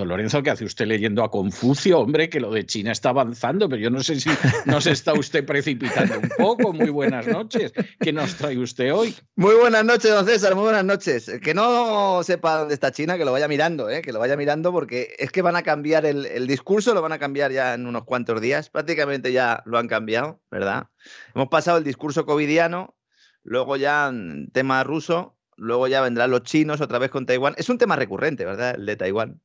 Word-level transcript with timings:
Don 0.00 0.08
Lorenzo, 0.08 0.42
¿qué 0.42 0.48
hace 0.48 0.64
usted 0.64 0.86
leyendo 0.86 1.22
a 1.22 1.30
Confucio? 1.30 2.00
Hombre, 2.00 2.30
que 2.30 2.40
lo 2.40 2.50
de 2.50 2.64
China 2.64 2.90
está 2.90 3.10
avanzando, 3.10 3.68
pero 3.68 3.82
yo 3.82 3.90
no 3.90 4.02
sé 4.02 4.18
si 4.18 4.30
nos 4.64 4.86
está 4.86 5.12
usted 5.12 5.44
precipitando 5.44 6.18
un 6.18 6.30
poco. 6.38 6.72
Muy 6.72 6.88
buenas 6.88 7.26
noches. 7.26 7.70
¿Qué 8.00 8.10
nos 8.10 8.34
trae 8.36 8.56
usted 8.56 8.94
hoy? 8.94 9.14
Muy 9.36 9.54
buenas 9.56 9.84
noches, 9.84 10.10
don 10.10 10.24
César, 10.24 10.54
muy 10.54 10.64
buenas 10.64 10.86
noches. 10.86 11.30
Que 11.42 11.52
no 11.52 12.22
sepa 12.22 12.60
dónde 12.60 12.72
está 12.72 12.92
China, 12.92 13.18
que 13.18 13.26
lo 13.26 13.32
vaya 13.32 13.46
mirando, 13.46 13.90
¿eh? 13.90 14.00
que 14.00 14.14
lo 14.14 14.20
vaya 14.20 14.38
mirando, 14.38 14.72
porque 14.72 15.14
es 15.18 15.30
que 15.30 15.42
van 15.42 15.56
a 15.56 15.62
cambiar 15.62 16.06
el, 16.06 16.24
el 16.24 16.46
discurso, 16.46 16.94
lo 16.94 17.02
van 17.02 17.12
a 17.12 17.18
cambiar 17.18 17.52
ya 17.52 17.74
en 17.74 17.86
unos 17.86 18.04
cuantos 18.04 18.40
días. 18.40 18.70
Prácticamente 18.70 19.32
ya 19.32 19.62
lo 19.66 19.76
han 19.76 19.86
cambiado, 19.86 20.40
¿verdad? 20.50 20.86
Hemos 21.34 21.48
pasado 21.48 21.76
el 21.76 21.84
discurso 21.84 22.24
covidiano, 22.24 22.96
luego 23.42 23.76
ya 23.76 24.10
tema 24.54 24.82
ruso, 24.82 25.36
luego 25.56 25.88
ya 25.88 26.00
vendrán 26.00 26.30
los 26.30 26.44
chinos 26.44 26.80
otra 26.80 26.98
vez 26.98 27.10
con 27.10 27.26
Taiwán. 27.26 27.52
Es 27.58 27.68
un 27.68 27.76
tema 27.76 27.96
recurrente, 27.96 28.46
¿verdad? 28.46 28.76
El 28.76 28.86
de 28.86 28.96
Taiwán. 28.96 29.42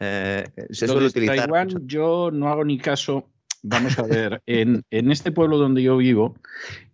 Eh, 0.00 0.44
se 0.70 0.86
suele 0.86 1.06
utilizar. 1.06 1.36
Taiwán, 1.36 1.86
yo 1.86 2.30
no 2.32 2.48
hago 2.48 2.64
ni 2.64 2.78
caso. 2.78 3.30
Vamos 3.66 3.98
a 3.98 4.02
ver, 4.02 4.42
en, 4.44 4.84
en 4.90 5.10
este 5.10 5.32
pueblo 5.32 5.56
donde 5.56 5.82
yo 5.82 5.96
vivo, 5.96 6.34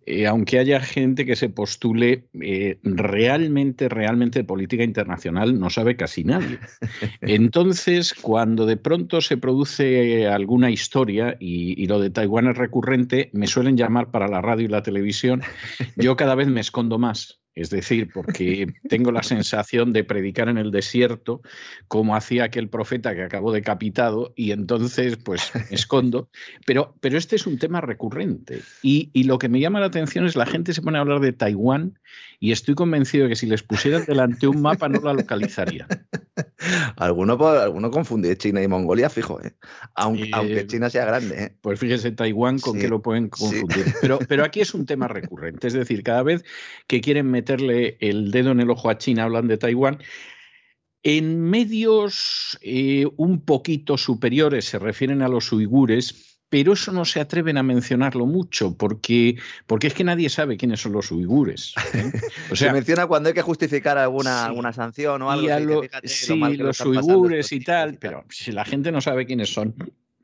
eh, 0.05 0.25
aunque 0.25 0.57
haya 0.57 0.79
gente 0.79 1.25
que 1.25 1.35
se 1.35 1.49
postule, 1.49 2.29
eh, 2.41 2.79
realmente, 2.81 3.89
realmente 3.89 4.39
de 4.39 4.45
política 4.45 4.83
internacional 4.83 5.59
no 5.59 5.69
sabe 5.69 5.97
casi 5.97 6.23
nadie. 6.23 6.59
Entonces, 7.21 8.13
cuando 8.13 8.65
de 8.65 8.77
pronto 8.77 9.19
se 9.19 9.35
produce 9.35 10.27
alguna 10.27 10.71
historia 10.71 11.35
y, 11.41 11.81
y, 11.81 11.87
lo 11.87 11.99
de 11.99 12.09
Taiwán 12.09 12.47
es 12.47 12.57
recurrente, 12.57 13.29
me 13.33 13.47
suelen 13.47 13.75
llamar 13.75 14.09
para 14.09 14.29
la 14.29 14.41
radio 14.41 14.65
y 14.65 14.69
la 14.69 14.81
televisión. 14.81 15.41
Yo 15.97 16.15
cada 16.15 16.35
vez 16.35 16.47
me 16.47 16.61
escondo 16.61 16.97
más. 16.97 17.40
Es 17.53 17.69
decir, 17.69 18.09
porque 18.13 18.67
tengo 18.89 19.11
la 19.11 19.23
sensación 19.23 19.93
de 19.93 20.03
predicar 20.03 20.49
en 20.49 20.57
el 20.57 20.71
desierto 20.71 21.41
como 21.87 22.15
hacía 22.15 22.45
aquel 22.45 22.69
profeta 22.69 23.13
que 23.13 23.23
acabó 23.23 23.51
decapitado 23.51 24.33
y 24.35 24.51
entonces 24.51 25.17
pues 25.17 25.51
me 25.53 25.61
escondo. 25.75 26.29
Pero, 26.65 26.95
pero 27.01 27.17
este 27.17 27.35
es 27.35 27.45
un 27.47 27.57
tema 27.57 27.81
recurrente 27.81 28.61
y, 28.81 29.09
y, 29.13 29.23
lo 29.23 29.37
que 29.37 29.49
me 29.49 29.59
llama 29.59 29.79
la 29.79 29.87
atención 29.87 30.25
es 30.25 30.35
la 30.35 30.45
gente 30.45 30.73
se 30.73 30.81
pone 30.81 30.97
a 30.97 31.01
hablar 31.01 31.19
de 31.19 31.33
Taiwán 31.33 31.99
y 32.39 32.51
estoy 32.51 32.73
convencido 32.75 33.25
de 33.25 33.29
que 33.29 33.35
si 33.35 33.45
les 33.45 33.61
pusieran 33.61 34.03
delante 34.05 34.47
un 34.47 34.61
mapa 34.61 34.89
no 34.89 34.99
la 34.99 35.13
localizarían. 35.13 35.87
alguno, 36.97 37.37
alguno 37.47 37.91
confunde 37.91 38.35
China 38.37 38.63
y 38.63 38.67
Mongolia, 38.67 39.09
fijo, 39.09 39.39
¿eh? 39.41 39.53
aunque, 39.93 40.23
eh, 40.23 40.31
aunque, 40.33 40.67
China 40.67 40.89
sea 40.89 41.05
grande. 41.05 41.43
¿eh? 41.43 41.55
Pues 41.61 41.79
fíjese 41.79 42.11
Taiwán 42.11 42.59
con 42.59 42.73
sí, 42.73 42.79
qué 42.79 42.87
lo 42.87 43.01
pueden 43.01 43.29
confundir. 43.29 43.85
Sí. 43.85 43.93
Pero, 44.01 44.19
pero 44.27 44.43
aquí 44.43 44.61
es 44.61 44.73
un 44.73 44.85
tema 44.85 45.07
recurrente, 45.07 45.67
es 45.67 45.73
decir, 45.73 46.01
cada 46.01 46.23
vez 46.23 46.43
que 46.87 46.99
quieren 46.99 47.29
meterle 47.51 47.97
el 47.99 48.31
dedo 48.31 48.51
en 48.51 48.61
el 48.61 48.69
ojo 48.69 48.89
a 48.89 48.97
China, 48.97 49.23
hablan 49.23 49.47
de 49.47 49.57
Taiwán. 49.57 49.99
En 51.03 51.41
medios 51.41 52.57
eh, 52.61 53.07
un 53.17 53.43
poquito 53.43 53.97
superiores 53.97 54.65
se 54.65 54.79
refieren 54.79 55.21
a 55.21 55.27
los 55.27 55.51
uigures, 55.51 56.37
pero 56.49 56.73
eso 56.73 56.91
no 56.91 57.05
se 57.05 57.19
atreven 57.19 57.57
a 57.57 57.63
mencionarlo 57.63 58.25
mucho 58.25 58.77
porque, 58.77 59.37
porque 59.65 59.87
es 59.87 59.93
que 59.93 60.03
nadie 60.03 60.29
sabe 60.29 60.57
quiénes 60.57 60.81
son 60.81 60.91
los 60.91 61.11
uigures. 61.11 61.73
¿eh? 61.93 62.11
O 62.51 62.55
sea, 62.55 62.69
se 62.69 62.73
menciona 62.73 63.07
cuando 63.07 63.29
hay 63.29 63.33
que 63.33 63.41
justificar 63.41 63.97
alguna, 63.97 64.41
sí, 64.41 64.45
alguna 64.45 64.73
sanción 64.73 65.21
o 65.23 65.31
algo. 65.31 65.45
Y 65.45 65.65
lo, 65.65 65.81
fíjate, 65.81 66.07
sí, 66.07 66.37
lo 66.37 66.67
los 66.67 66.81
uigures 66.81 67.51
y 67.51 67.61
tal, 67.61 67.97
pero 67.97 68.25
si 68.29 68.51
la 68.51 68.65
gente 68.65 68.91
no 68.91 69.01
sabe 69.01 69.25
quiénes 69.25 69.51
son, 69.51 69.73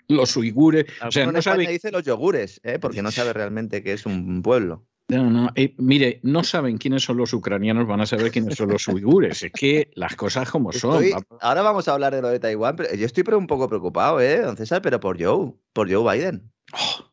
los 0.09 0.37
uigures. 0.37 0.85
O 1.05 1.11
sea, 1.11 1.31
no 1.31 1.41
sabe... 1.41 1.67
dice 1.67 1.91
los 1.91 2.03
yogures, 2.03 2.61
¿eh? 2.63 2.77
porque 2.79 3.01
no 3.01 3.11
sabe 3.11 3.33
realmente 3.33 3.83
que 3.83 3.93
es 3.93 4.05
un 4.05 4.41
pueblo. 4.41 4.85
No, 5.09 5.29
no, 5.29 5.49
eh, 5.55 5.73
mire, 5.77 6.19
no 6.23 6.43
saben 6.43 6.77
quiénes 6.77 7.03
son 7.03 7.15
los 7.15 7.31
ucranianos, 7.31 7.87
van 7.87 8.01
a 8.01 8.05
saber 8.05 8.29
quiénes 8.29 8.55
son 8.55 8.69
los 8.69 8.87
uigures. 8.89 9.41
Es 9.41 9.51
que 9.53 9.89
las 9.95 10.17
cosas 10.17 10.51
como 10.51 10.73
son. 10.73 11.05
Ahora 11.39 11.61
vamos 11.61 11.87
a 11.87 11.93
hablar 11.93 12.13
de 12.13 12.21
lo 12.21 12.27
de 12.27 12.39
Taiwán, 12.39 12.75
pero 12.75 12.93
yo 12.93 13.05
estoy 13.05 13.23
un 13.33 13.47
poco 13.47 13.69
preocupado, 13.69 14.19
¿eh, 14.19 14.41
don 14.41 14.57
César? 14.57 14.81
Pero 14.81 14.99
por 14.99 15.21
Joe, 15.21 15.53
por 15.71 15.89
Joe 15.89 16.17
Biden. 16.17 16.51
Oh. 16.73 17.05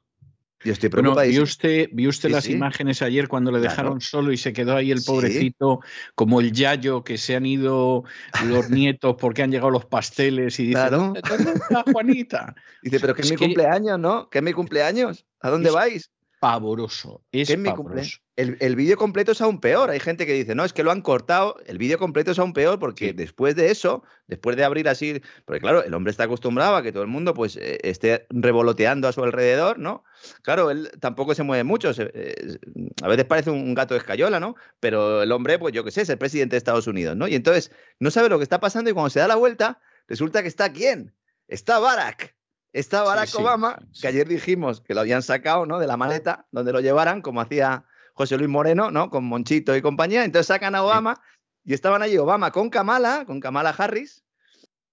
Yo 0.64 0.72
estoy 0.72 0.88
preocupado. 0.88 1.16
Bueno, 1.16 1.30
¿vio 1.30 1.42
usted, 1.42 1.88
vio 1.92 2.08
usted 2.08 2.30
sí, 2.30 2.34
las 2.34 2.44
sí. 2.44 2.52
imágenes 2.52 3.02
ayer 3.02 3.28
cuando 3.28 3.52
le 3.52 3.60
dejaron 3.60 3.98
claro. 3.98 4.00
solo 4.00 4.32
y 4.32 4.38
se 4.38 4.52
quedó 4.52 4.74
ahí 4.74 4.90
el 4.90 5.02
pobrecito, 5.04 5.80
sí. 5.82 5.90
como 6.14 6.40
el 6.40 6.52
yayo 6.52 7.04
que 7.04 7.18
se 7.18 7.36
han 7.36 7.46
ido 7.46 8.04
los 8.46 8.70
nietos 8.70 9.14
porque 9.20 9.42
han 9.42 9.52
llegado 9.52 9.70
los 9.70 9.84
pasteles 9.84 10.58
y 10.58 10.64
dice, 10.64 10.72
claro. 10.72 10.98
¿dónde 10.98 11.20
está 11.52 11.84
Juanita? 11.92 12.54
Dice, 12.82 12.98
pero 12.98 13.14
que 13.14 13.22
es, 13.22 13.26
es 13.26 13.32
mi 13.32 13.36
que... 13.36 13.44
cumpleaños, 13.44 13.98
¿no? 13.98 14.28
Que 14.30 14.38
es 14.38 14.44
mi 14.44 14.52
cumpleaños. 14.52 15.26
¿A 15.40 15.50
dónde 15.50 15.68
es... 15.68 15.74
vais? 15.74 16.10
Pavoroso. 16.44 17.24
Es, 17.32 17.56
pavoroso. 17.56 18.18
El, 18.36 18.58
el 18.60 18.76
vídeo 18.76 18.98
completo 18.98 19.32
es 19.32 19.40
aún 19.40 19.60
peor. 19.60 19.88
Hay 19.88 19.98
gente 19.98 20.26
que 20.26 20.34
dice, 20.34 20.54
no, 20.54 20.66
es 20.66 20.74
que 20.74 20.82
lo 20.82 20.90
han 20.90 21.00
cortado. 21.00 21.56
El 21.64 21.78
vídeo 21.78 21.98
completo 21.98 22.32
es 22.32 22.38
aún 22.38 22.52
peor 22.52 22.78
porque 22.78 23.08
sí. 23.08 23.12
después 23.14 23.56
de 23.56 23.70
eso, 23.70 24.02
después 24.26 24.54
de 24.54 24.62
abrir 24.62 24.86
así, 24.90 25.22
porque 25.46 25.60
claro, 25.60 25.82
el 25.82 25.94
hombre 25.94 26.10
está 26.10 26.24
acostumbrado 26.24 26.76
a 26.76 26.82
que 26.82 26.92
todo 26.92 27.02
el 27.02 27.08
mundo 27.08 27.32
pues 27.32 27.56
eh, 27.56 27.78
esté 27.82 28.26
revoloteando 28.28 29.08
a 29.08 29.12
su 29.12 29.24
alrededor, 29.24 29.78
¿no? 29.78 30.04
Claro, 30.42 30.70
él 30.70 30.90
tampoco 31.00 31.34
se 31.34 31.44
mueve 31.44 31.64
mucho. 31.64 31.94
Se, 31.94 32.10
eh, 32.12 32.58
a 33.00 33.08
veces 33.08 33.24
parece 33.24 33.48
un 33.48 33.72
gato 33.72 33.94
de 33.94 34.00
escayola, 34.00 34.38
¿no? 34.38 34.54
Pero 34.80 35.22
el 35.22 35.32
hombre, 35.32 35.58
pues 35.58 35.72
yo 35.72 35.82
qué 35.82 35.92
sé, 35.92 36.02
es 36.02 36.10
el 36.10 36.18
presidente 36.18 36.56
de 36.56 36.58
Estados 36.58 36.86
Unidos, 36.86 37.16
¿no? 37.16 37.26
Y 37.26 37.36
entonces 37.36 37.70
no 38.00 38.10
sabe 38.10 38.28
lo 38.28 38.36
que 38.36 38.44
está 38.44 38.60
pasando 38.60 38.90
y 38.90 38.92
cuando 38.92 39.08
se 39.08 39.20
da 39.20 39.28
la 39.28 39.36
vuelta, 39.36 39.80
resulta 40.08 40.42
que 40.42 40.48
está 40.48 40.70
quién? 40.70 41.14
Está 41.48 41.78
Barack. 41.78 42.36
Está 42.74 43.04
Barack 43.04 43.28
sí, 43.28 43.36
Obama, 43.40 43.78
sí. 43.92 44.02
que 44.02 44.08
ayer 44.08 44.26
dijimos 44.26 44.80
que 44.80 44.94
lo 44.94 45.00
habían 45.00 45.22
sacado 45.22 45.64
¿no? 45.64 45.78
de 45.78 45.86
la 45.86 45.96
maleta 45.96 46.48
donde 46.50 46.72
lo 46.72 46.80
llevaran, 46.80 47.22
como 47.22 47.40
hacía 47.40 47.84
José 48.14 48.36
Luis 48.36 48.50
Moreno, 48.50 48.90
¿no? 48.90 49.10
Con 49.10 49.24
Monchito 49.24 49.76
y 49.76 49.80
compañía. 49.80 50.24
Entonces 50.24 50.48
sacan 50.48 50.74
a 50.74 50.82
Obama 50.82 51.22
y 51.64 51.72
estaban 51.72 52.02
allí 52.02 52.18
Obama 52.18 52.50
con 52.50 52.70
Kamala, 52.70 53.24
con 53.26 53.38
Kamala 53.38 53.70
Harris, 53.70 54.24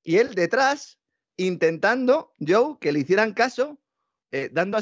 y 0.04 0.18
él 0.18 0.36
detrás 0.36 1.00
intentando, 1.38 2.36
Joe, 2.40 2.78
que 2.80 2.92
le 2.92 3.00
hicieran 3.00 3.34
caso, 3.34 3.80
eh, 4.32 4.50
dando, 4.54 4.78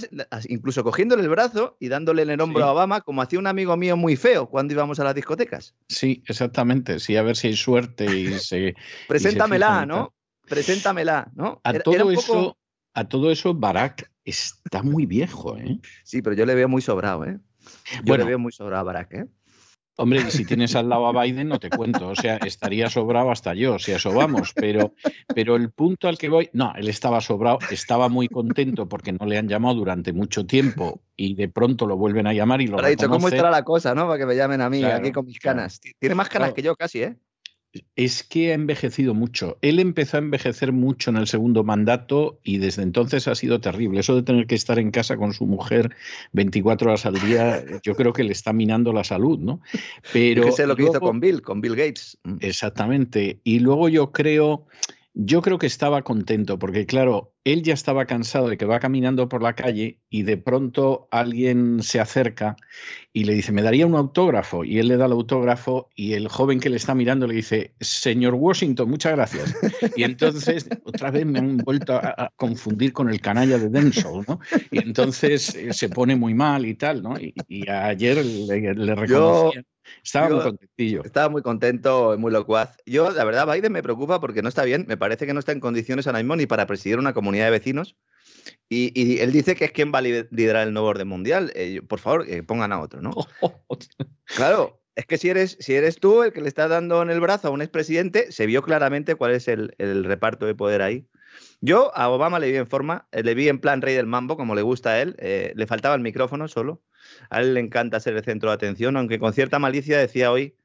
incluso 0.50 0.84
cogiéndole 0.84 1.24
el 1.24 1.30
brazo 1.30 1.78
y 1.80 1.88
dándole 1.88 2.24
en 2.24 2.32
el 2.32 2.42
hombro 2.42 2.66
a 2.66 2.74
Obama, 2.74 3.00
como 3.00 3.22
hacía 3.22 3.40
un 3.40 3.48
amigo 3.48 3.78
mío 3.78 3.96
muy 3.96 4.18
feo 4.18 4.50
cuando 4.50 4.74
íbamos 4.74 5.00
a 5.00 5.06
las 5.06 5.16
discotecas. 5.16 5.74
Sí, 5.88 6.22
exactamente. 6.28 7.00
Sí, 7.00 7.16
a 7.16 7.24
ver 7.24 7.38
si 7.38 7.48
hay 7.48 7.56
suerte 7.56 8.14
y 8.14 8.40
se. 8.40 8.76
Preséntamela, 9.08 9.78
y 9.78 9.80
se 9.80 9.86
¿no? 9.88 10.14
Preséntamela, 10.46 11.32
¿no? 11.34 11.62
A 11.64 11.70
era, 11.70 11.80
todo 11.80 11.96
era 11.96 12.04
poco... 12.04 12.20
eso 12.20 12.58
a 12.94 13.08
todo 13.08 13.32
eso, 13.32 13.54
Barack 13.54 14.12
está 14.24 14.84
muy 14.84 15.06
viejo, 15.06 15.58
¿eh? 15.58 15.80
Sí, 16.04 16.22
pero 16.22 16.36
yo 16.36 16.46
le 16.46 16.56
veo 16.56 16.68
muy 16.68 16.82
sobrado, 16.82 17.26
¿eh? 17.26 17.40
Yo 17.96 18.02
bueno, 18.06 18.24
le 18.24 18.30
veo 18.30 18.40
muy 18.40 18.52
sobrado 18.52 18.82
a 18.82 18.84
Barack, 18.84 19.14
¿eh? 19.14 19.26
Hombre, 20.02 20.22
y 20.26 20.32
si 20.32 20.46
tienes 20.46 20.78
al 20.78 20.88
lado 20.88 21.08
a 21.08 21.24
Biden, 21.24 21.50
no 21.50 21.60
te 21.60 21.70
cuento. 21.70 22.08
O 22.08 22.16
sea, 22.16 22.38
estaría 22.38 22.90
sobrado 22.90 23.32
hasta 23.32 23.54
yo, 23.54 23.78
si 23.80 23.92
eso 23.92 24.14
vamos. 24.14 24.54
Pero, 24.56 24.94
pero 25.36 25.58
el 25.58 25.72
punto 25.72 26.08
al 26.08 26.18
que 26.18 26.30
voy, 26.30 26.50
no, 26.54 26.72
él 26.78 26.88
estaba 26.88 27.20
sobrado, 27.20 27.60
estaba 27.70 28.08
muy 28.08 28.30
contento 28.30 28.88
porque 28.88 29.12
no 29.12 29.26
le 29.26 29.38
han 29.38 29.50
llamado 29.50 29.76
durante 29.76 30.14
mucho 30.14 30.46
tiempo 30.46 31.02
y 31.18 31.36
de 31.36 31.50
pronto 31.50 31.86
lo 31.86 31.98
vuelven 31.98 32.28
a 32.28 32.34
llamar 32.34 32.62
y 32.62 32.68
lo 32.68 32.78
Pero 32.78 32.88
ha 32.88 32.92
dicho, 32.92 33.10
¿cómo 33.10 33.28
estará 33.28 33.52
la 33.52 33.66
cosa, 33.66 33.94
no? 33.94 34.08
Para 34.08 34.20
que 34.20 34.26
me 34.26 34.38
llamen 34.38 34.62
a 34.62 34.70
mí 34.70 34.80
claro, 34.80 35.00
aquí 35.00 35.12
con 35.12 35.26
mis 35.26 35.40
canas. 35.40 35.82
Claro. 35.82 35.98
Tiene 36.00 36.16
más 36.16 36.30
canas 36.30 36.48
claro. 36.48 36.56
que 36.56 36.62
yo 36.62 36.76
casi, 36.78 37.04
¿eh? 37.04 37.18
Es 37.96 38.24
que 38.24 38.52
ha 38.52 38.56
envejecido 38.56 39.14
mucho. 39.14 39.58
Él 39.62 39.80
empezó 39.80 40.18
a 40.18 40.20
envejecer 40.20 40.72
mucho 40.72 41.12
en 41.12 41.18
el 41.18 41.28
segundo 41.28 41.64
mandato 41.64 42.40
y 42.44 42.58
desde 42.58 42.82
entonces 42.82 43.28
ha 43.28 43.36
sido 43.36 43.62
terrible. 43.62 44.00
Eso 44.00 44.16
de 44.16 44.24
tener 44.24 44.48
que 44.48 44.56
estar 44.56 44.80
en 44.80 44.90
casa 44.90 45.18
con 45.18 45.34
su 45.34 45.46
mujer 45.46 45.96
24 46.32 46.90
horas 46.90 47.06
al 47.06 47.20
día, 47.20 47.64
yo 47.84 47.96
creo 47.96 48.14
que 48.14 48.24
le 48.24 48.32
está 48.32 48.54
minando 48.54 48.92
la 48.92 49.04
salud, 49.04 49.38
¿no? 49.38 49.62
Pero 50.12 50.48
es 50.48 50.60
lo 50.60 50.76
que 50.76 50.84
hizo 50.84 51.00
con 51.00 51.20
Bill, 51.20 51.42
con 51.42 51.62
Bill 51.62 51.76
Gates. 51.76 52.18
Mm. 52.24 52.38
Exactamente. 52.42 53.40
Y 53.44 53.60
luego 53.60 53.88
yo 53.88 54.12
creo 54.12 54.66
yo 55.22 55.42
creo 55.42 55.58
que 55.58 55.68
estaba 55.68 56.02
contento 56.02 56.58
porque, 56.58 56.86
claro, 56.86 57.34
él 57.44 57.62
ya 57.62 57.74
estaba 57.74 58.06
cansado 58.06 58.48
de 58.48 58.56
que 58.56 58.64
va 58.64 58.80
caminando 58.80 59.28
por 59.28 59.44
la 59.44 59.54
calle 59.54 60.00
y 60.10 60.24
de 60.24 60.38
pronto 60.38 61.10
alguien 61.12 61.84
se 61.84 62.00
acerca 62.00 62.56
y 63.12 63.26
le 63.26 63.34
dice, 63.34 63.52
me 63.52 63.62
daría 63.62 63.86
un 63.86 63.96
autógrafo. 63.96 64.64
Y 64.64 64.80
él 64.80 64.88
le 64.88 64.96
da 64.96 65.08
el 65.08 65.12
autógrafo 65.12 65.90
y 65.94 66.14
el 66.14 66.30
joven 66.30 66.62
que 66.62 66.70
le 66.70 66.78
está 66.78 66.96
mirando 66.96 67.28
le 67.28 67.34
dice, 67.34 67.74
señor 67.82 68.36
Washington, 68.36 68.90
muchas 68.90 69.12
gracias. 69.12 69.54
Y 69.98 70.04
entonces 70.04 70.70
otra 70.86 71.12
vez 71.12 71.26
me 71.26 71.40
han 71.40 71.58
vuelto 71.58 71.96
a, 71.96 72.32
confundir 72.38 72.94
con 72.94 73.10
el 73.10 73.20
canalla 73.20 73.58
de 73.58 73.68
Denzel, 73.68 74.24
¿no? 74.26 74.40
Y 74.72 74.80
entonces 74.80 75.54
eh, 75.54 75.74
se 75.74 75.90
pone 75.90 76.16
muy 76.16 76.34
mal 76.34 76.66
y 76.66 76.76
tal, 76.76 77.04
¿no? 77.04 77.16
Y, 77.20 77.34
ayer 77.70 78.26
le, 78.26 78.74
le 78.74 78.96
reconocía. 78.96 79.66
Estaba 80.04 80.30
muy 80.30 80.42
contentillo. 80.42 81.04
Estaba 81.04 81.30
muy 81.30 81.42
contento, 81.42 82.16
muy 82.18 82.32
locuaz. 82.32 82.78
Yo, 82.86 83.12
la 83.12 83.24
verdad, 83.24 83.52
Biden 83.52 83.72
me 83.72 83.84
preocupa 83.84 84.20
porque 84.20 84.42
no 84.42 84.50
está 84.50 84.64
bien. 84.64 84.86
Me 84.88 84.98
parece 84.98 85.26
que 85.26 85.34
no 85.34 85.40
está 85.40 85.52
en 85.52 85.60
condiciones 85.60 86.08
ahora 86.08 86.20
mismo 86.20 86.36
ni 86.36 86.46
para 86.46 86.66
presidir 86.66 87.00
una 87.00 87.14
comunidad 87.14 87.46
de 87.46 87.52
vecinos. 87.52 87.96
Y, 88.68 89.20
él 89.20 89.32
dice 89.32 89.56
que 89.56 89.66
es 89.66 89.72
quien 89.72 89.92
va 89.94 90.00
a 90.00 90.02
liderar 90.02 90.68
el 90.68 90.74
nuevo 90.74 90.88
orden 90.88 91.08
mundial. 91.08 91.52
Eh, 91.56 91.82
por 91.82 92.00
favor, 92.00 92.26
que 92.26 92.44
pongan 92.44 92.72
a 92.72 92.80
otro, 92.80 93.02
¿no? 93.02 93.12
claro, 94.26 94.80
es 94.96 95.06
que 95.06 95.18
si 95.18 95.30
eres, 95.30 95.58
si 95.60 95.76
eres 95.76 96.00
tú 96.00 96.24
el 96.24 96.34
que 96.34 96.42
le 96.42 96.48
está 96.50 96.68
dando 96.68 97.02
en 97.02 97.10
el 97.10 97.20
brazo 97.20 97.48
a 97.48 97.52
un 97.52 97.62
expresidente, 97.62 98.32
se 98.32 98.46
vio 98.46 98.62
claramente 98.62 99.16
cuál 99.16 99.32
es 99.32 99.48
el, 99.48 99.74
reparto 99.78 100.46
de 100.46 100.56
poder 100.56 100.82
ahí. 100.82 101.08
Yo 101.62 101.96
a 101.96 102.10
Obama 102.10 102.40
le 102.40 102.52
vi 102.52 102.58
en 102.58 102.68
forma, 102.68 103.08
eh, 103.12 103.24
le 103.24 103.34
vi 103.34 103.50
en 103.50 103.60
plan 103.60 103.82
rey 103.82 103.96
del 103.96 104.08
mambo, 104.08 104.38
como 104.38 104.56
le 104.56 104.62
gusta 104.62 104.92
a 104.92 105.02
él. 105.02 105.16
Eh, 105.20 105.54
le 105.56 105.68
faltaba 105.68 105.96
el 105.96 106.02
micrófono 106.02 106.48
solo. 106.48 106.82
A 107.30 107.42
él 107.42 107.54
le 107.54 107.60
encanta 107.60 108.00
ser 108.00 108.16
el 108.16 108.24
centro 108.24 108.50
de 108.50 108.56
atención, 108.56 108.98
aunque 108.98 109.20
con 109.20 109.34
cierta 109.34 109.60
malicia 109.60 109.98
decía 109.98 110.32
hoy 110.32 110.56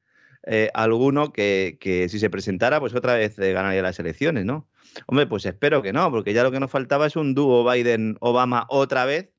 eh, 0.47 0.69
alguno 0.73 1.33
que, 1.33 2.07
si 2.09 2.19
se 2.19 2.29
presentara, 2.29 2.79
pues 2.79 2.93
otra 2.93 3.15
vez 3.15 3.37
eh, 3.39 3.53
ganaría 3.53 3.81
las 3.81 3.99
elecciones, 3.99 4.45
¿no? 4.45 4.67
Hombre, 5.07 5.25
pues 5.25 5.45
espero 5.45 5.81
que 5.81 5.91
no, 5.91 6.09
porque 6.11 6.33
ya 6.33 6.43
lo 6.43 6.51
que 6.51 6.59
nos 6.59 6.69
faltaba 6.69 7.07
es 7.07 7.15
un 7.15 7.33
dúo 7.33 7.63
Biden-Obama 7.63 8.67
otra 8.69 9.05
vez, 9.05 9.31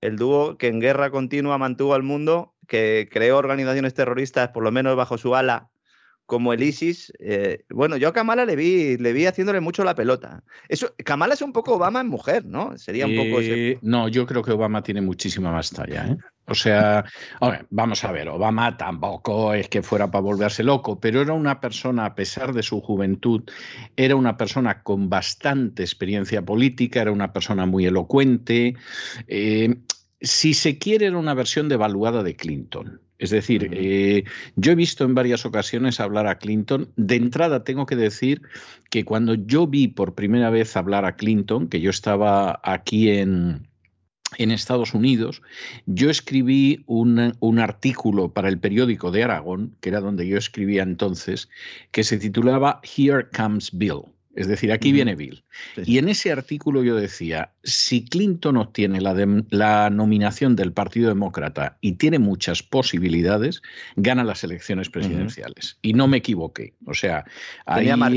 el 0.00 0.16
dúo 0.16 0.56
que 0.58 0.68
en 0.68 0.80
guerra 0.80 1.10
continua 1.10 1.58
mantuvo 1.58 1.94
al 1.94 2.02
mundo, 2.02 2.54
que 2.68 3.08
creó 3.10 3.38
organizaciones 3.38 3.94
terroristas, 3.94 4.50
por 4.50 4.62
lo 4.62 4.70
menos 4.70 4.96
bajo 4.96 5.18
su 5.18 5.34
ala, 5.34 5.68
como 6.26 6.52
el 6.52 6.62
ISIS. 6.62 7.12
Eh, 7.18 7.64
bueno, 7.68 7.96
yo 7.96 8.08
a 8.08 8.12
Kamala 8.12 8.44
le 8.44 8.56
vi, 8.56 8.96
le 8.96 9.12
vi 9.12 9.26
haciéndole 9.26 9.60
mucho 9.60 9.84
la 9.84 9.94
pelota. 9.94 10.42
Eso, 10.68 10.94
Kamala 11.04 11.34
es 11.34 11.42
un 11.42 11.52
poco 11.52 11.74
Obama 11.74 12.00
en 12.00 12.06
mujer, 12.06 12.44
¿no? 12.44 12.78
Sería 12.78 13.06
un 13.06 13.16
poco 13.16 13.40
No, 13.82 14.08
yo 14.08 14.26
creo 14.26 14.42
que 14.42 14.52
Obama 14.52 14.82
tiene 14.82 15.00
muchísima 15.00 15.52
más 15.52 15.70
talla, 15.70 16.06
¿eh? 16.06 16.16
O 16.46 16.54
sea, 16.54 17.04
vamos 17.70 18.04
a 18.04 18.12
ver, 18.12 18.28
Obama 18.28 18.76
tampoco 18.76 19.54
es 19.54 19.68
que 19.68 19.82
fuera 19.82 20.10
para 20.10 20.22
volverse 20.22 20.64
loco, 20.64 20.98
pero 20.98 21.22
era 21.22 21.32
una 21.32 21.60
persona, 21.60 22.04
a 22.04 22.14
pesar 22.14 22.52
de 22.52 22.64
su 22.64 22.80
juventud, 22.80 23.42
era 23.96 24.16
una 24.16 24.36
persona 24.36 24.82
con 24.82 25.08
bastante 25.08 25.82
experiencia 25.82 26.42
política, 26.42 27.00
era 27.00 27.12
una 27.12 27.32
persona 27.32 27.64
muy 27.64 27.86
elocuente. 27.86 28.74
Eh, 29.28 29.76
si 30.20 30.54
se 30.54 30.78
quiere, 30.78 31.06
era 31.06 31.18
una 31.18 31.34
versión 31.34 31.68
devaluada 31.68 32.22
de 32.22 32.34
Clinton. 32.34 33.00
Es 33.18 33.30
decir, 33.30 33.70
eh, 33.72 34.24
yo 34.56 34.72
he 34.72 34.74
visto 34.74 35.04
en 35.04 35.14
varias 35.14 35.46
ocasiones 35.46 36.00
hablar 36.00 36.26
a 36.26 36.38
Clinton. 36.38 36.92
De 36.96 37.14
entrada, 37.14 37.62
tengo 37.62 37.86
que 37.86 37.94
decir 37.94 38.42
que 38.90 39.04
cuando 39.04 39.34
yo 39.34 39.68
vi 39.68 39.86
por 39.86 40.16
primera 40.16 40.50
vez 40.50 40.76
hablar 40.76 41.04
a 41.04 41.14
Clinton, 41.14 41.68
que 41.68 41.80
yo 41.80 41.90
estaba 41.90 42.60
aquí 42.64 43.10
en, 43.10 43.68
en 44.38 44.50
Estados 44.50 44.94
Unidos, 44.94 45.42
yo 45.86 46.10
escribí 46.10 46.82
un, 46.86 47.58
artículo 47.58 48.32
para 48.32 48.48
el 48.48 48.58
periódico 48.58 49.10
de 49.10 49.24
Aragón, 49.24 49.76
que 49.80 49.90
era 49.90 50.00
donde 50.00 50.26
yo 50.26 50.38
escribía 50.38 50.82
entonces, 50.82 51.48
que 51.90 52.04
se 52.04 52.18
titulaba 52.18 52.80
Here 52.82 53.28
Comes 53.34 53.70
Bill. 53.72 54.11
Es 54.34 54.48
decir, 54.48 54.72
aquí 54.72 54.92
viene 54.92 55.14
Bill. 55.14 55.44
Y 55.84 55.98
en 55.98 56.08
ese 56.08 56.32
artículo 56.32 56.82
yo 56.82 56.96
decía, 56.96 57.50
si 57.62 58.06
Clinton 58.06 58.56
obtiene 58.56 59.00
la, 59.00 59.90
nominación 59.90 60.56
del 60.56 60.72
Partido 60.72 61.08
Demócrata 61.08 61.76
y 61.80 61.92
tiene 61.92 62.18
muchas 62.18 62.62
posibilidades, 62.62 63.62
gana 63.96 64.24
las 64.24 64.42
elecciones 64.42 64.88
presidenciales. 64.88 65.78
Y 65.82 65.92
no 65.92 66.08
me 66.08 66.18
equivoqué. 66.18 66.74
O 66.86 66.94
sea, 66.94 67.24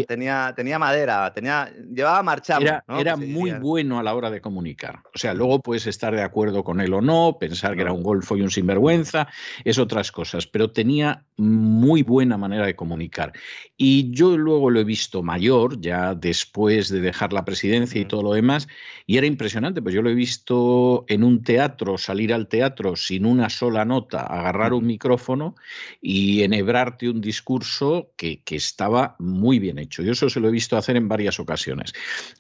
tenía, 0.08 0.54
tenía, 0.56 0.80
madera, 0.80 1.34
tenía, 1.34 1.70
llevaba 1.94 2.24
marchando. 2.24 2.66
Era, 2.66 2.84
era 2.98 3.18
muy 3.18 3.52
bueno 3.52 4.00
a 4.00 4.04
la 4.04 4.16
hora 4.16 4.32
de 4.32 4.40
comunicar. 4.40 5.00
O 5.14 5.18
sea, 5.18 5.34
luego 5.34 5.62
puedes 5.62 5.86
estar 5.86 6.16
de 6.16 6.22
acuerdo 6.22 6.64
con 6.64 6.80
él 6.80 6.94
o 6.94 7.02
no, 7.02 7.38
pensar 7.40 7.76
que 7.76 7.82
era 7.82 7.92
un 7.92 8.04
golfo 8.04 8.38
y 8.38 8.42
un 8.42 8.52
sinvergüenza, 8.52 9.28
es 9.66 9.78
otras 9.78 10.14
cosas, 10.14 10.48
pero 10.48 10.72
tenía 10.72 11.26
muy 11.36 12.04
buena 12.04 12.38
manera 12.38 12.66
de 12.66 12.76
comunicar. 12.76 13.34
Y 13.76 14.12
yo 14.12 14.38
luego 14.38 14.70
lo 14.70 14.80
he 14.80 14.86
visto 14.86 15.22
mayor, 15.22 15.82
ya 15.82 16.05
después 16.14 16.90
de 16.90 17.02
dejar 17.02 17.34
la 17.34 17.46
presidencia 17.46 18.00
y 18.00 18.06
todo 18.06 18.22
lo 18.22 18.34
demás, 18.34 18.68
y 19.08 19.18
era 19.18 19.26
impresionante, 19.26 19.82
pues 19.82 19.96
yo 19.96 20.02
lo 20.02 20.10
he 20.10 20.16
visto 20.16 21.06
en 21.08 21.24
un 21.24 21.44
teatro, 21.44 21.98
salir 21.98 22.34
al 22.34 22.48
teatro 22.48 22.96
sin 22.96 23.26
una 23.26 23.50
sola 23.50 23.86
nota, 23.86 24.22
agarrar 24.22 24.74
un 24.74 24.86
micrófono 24.86 25.56
y 26.02 26.44
enhebrarte 26.44 27.10
un 27.10 27.22
discurso 27.22 28.12
que, 28.18 28.42
que 28.44 28.56
estaba 28.56 29.16
muy 29.20 29.60
bien 29.60 29.80
hecho. 29.80 30.04
Yo 30.04 30.12
eso 30.12 30.30
se 30.30 30.40
lo 30.40 30.50
he 30.50 30.52
visto 30.52 30.78
hacer 30.78 30.98
en 30.98 31.08
varias 31.08 31.40
ocasiones. 31.40 31.94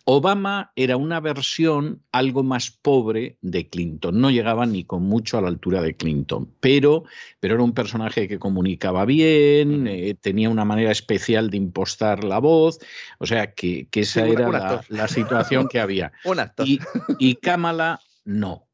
Obama 0.03 0.71
era 0.75 0.97
una 0.97 1.19
versión 1.19 2.01
algo 2.11 2.43
más 2.43 2.69
pobre 2.71 3.37
de 3.41 3.69
Clinton, 3.69 4.19
no 4.19 4.29
llegaba 4.29 4.65
ni 4.65 4.83
con 4.83 5.03
mucho 5.03 5.37
a 5.37 5.41
la 5.41 5.47
altura 5.47 5.81
de 5.81 5.95
Clinton, 5.95 6.51
pero, 6.59 7.03
pero 7.39 7.55
era 7.55 7.63
un 7.63 7.73
personaje 7.73 8.27
que 8.27 8.39
comunicaba 8.39 9.05
bien, 9.05 9.87
eh, 9.87 10.15
tenía 10.19 10.49
una 10.49 10.65
manera 10.65 10.91
especial 10.91 11.49
de 11.49 11.57
impostar 11.57 12.23
la 12.23 12.39
voz, 12.39 12.79
o 13.19 13.25
sea 13.25 13.53
que, 13.55 13.87
esa 13.93 14.25
era 14.27 14.83
la, 14.89 15.07
situación 15.07 15.67
que 15.67 15.79
había. 15.79 16.11
Y, 16.65 16.79
y 17.19 17.35
Kamala 17.35 17.99
no. 18.25 18.67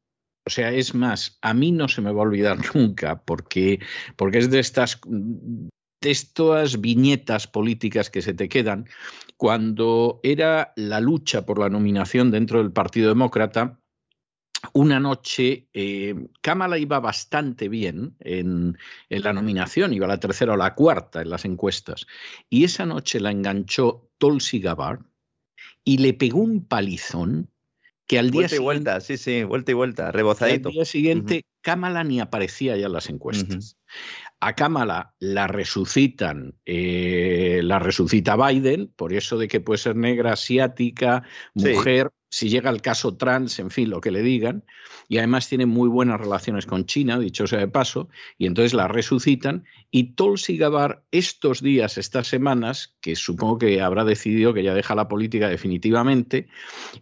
O 0.44 0.50
sea, 0.50 0.72
es 0.72 0.94
más, 0.94 1.38
a 1.40 1.54
mí 1.54 1.70
no 1.70 1.88
se 1.88 2.00
me 2.00 2.12
va 2.12 2.20
a 2.20 2.24
olvidar 2.24 2.58
nunca 2.74 3.22
porque, 3.22 3.80
porque 4.16 4.38
es 4.38 4.50
de 4.50 4.58
estas, 4.58 5.00
de 5.06 6.10
estas 6.10 6.80
viñetas 6.80 7.46
políticas 7.46 8.10
que 8.10 8.22
se 8.22 8.34
te 8.34 8.48
quedan. 8.48 8.86
Cuando 9.36 10.20
era 10.22 10.72
la 10.76 11.00
lucha 11.00 11.46
por 11.46 11.58
la 11.58 11.68
nominación 11.68 12.30
dentro 12.30 12.58
del 12.58 12.72
Partido 12.72 13.08
Demócrata, 13.08 13.81
una 14.72 15.00
noche, 15.00 15.66
eh, 15.72 16.14
Kamala 16.40 16.78
iba 16.78 17.00
bastante 17.00 17.68
bien 17.68 18.14
en, 18.20 18.78
en, 19.08 19.22
la 19.22 19.32
nominación, 19.32 19.92
iba 19.92 20.06
a 20.06 20.08
la 20.08 20.20
tercera 20.20 20.54
o 20.54 20.56
la 20.56 20.74
cuarta 20.74 21.22
en 21.22 21.30
las 21.30 21.44
encuestas, 21.44 22.06
y 22.48 22.64
esa 22.64 22.86
noche 22.86 23.20
la 23.20 23.30
enganchó 23.30 24.08
Tulsi 24.18 24.60
Gabbard 24.60 25.00
y 25.84 25.98
le 25.98 26.14
pegó 26.14 26.38
un 26.38 26.64
palizón 26.64 27.48
que 28.06 28.18
al 28.18 28.30
día 28.30 28.40
vuelta 28.40 28.56
y 28.56 28.58
vuelta, 28.58 29.00
sí, 29.00 29.16
sí, 29.16 29.42
vuelta 29.42 29.70
y 29.70 29.74
vuelta, 29.74 30.12
rebozadito. 30.12 30.68
Al 30.68 30.74
día 30.74 30.84
siguiente, 30.84 31.44
Kamala 31.60 32.04
ni 32.04 32.20
aparecía 32.20 32.76
ya 32.76 32.86
en 32.86 32.92
las 32.92 33.08
encuestas. 33.08 33.76
A 34.44 34.54
Kamala 34.54 35.14
la 35.20 35.46
resucitan, 35.46 36.56
eh, 36.66 37.60
la 37.62 37.78
resucita 37.78 38.34
Biden, 38.34 38.92
por 38.96 39.12
eso 39.12 39.38
de 39.38 39.46
que 39.46 39.60
puede 39.60 39.78
ser 39.78 39.94
negra, 39.94 40.32
asiática, 40.32 41.22
mujer, 41.54 42.10
si 42.28 42.48
llega 42.48 42.68
el 42.68 42.82
caso 42.82 43.16
trans, 43.16 43.60
en 43.60 43.70
fin, 43.70 43.88
lo 43.88 44.00
que 44.00 44.10
le 44.10 44.20
digan, 44.20 44.64
y 45.08 45.18
además 45.18 45.48
tiene 45.48 45.66
muy 45.66 45.88
buenas 45.88 46.20
relaciones 46.20 46.66
con 46.66 46.86
China, 46.86 47.20
dicho 47.20 47.46
sea 47.46 47.60
de 47.60 47.68
paso, 47.68 48.08
y 48.36 48.46
entonces 48.46 48.74
la 48.74 48.88
resucitan, 48.88 49.62
y 49.92 50.14
Tulsi 50.14 50.56
Gabbard 50.56 51.04
estos 51.12 51.62
días, 51.62 51.96
estas 51.96 52.26
semanas, 52.26 52.96
que 53.00 53.14
supongo 53.14 53.58
que 53.58 53.80
habrá 53.80 54.04
decidido 54.04 54.52
que 54.54 54.64
ya 54.64 54.74
deja 54.74 54.96
la 54.96 55.06
política 55.06 55.48
definitivamente, 55.48 56.48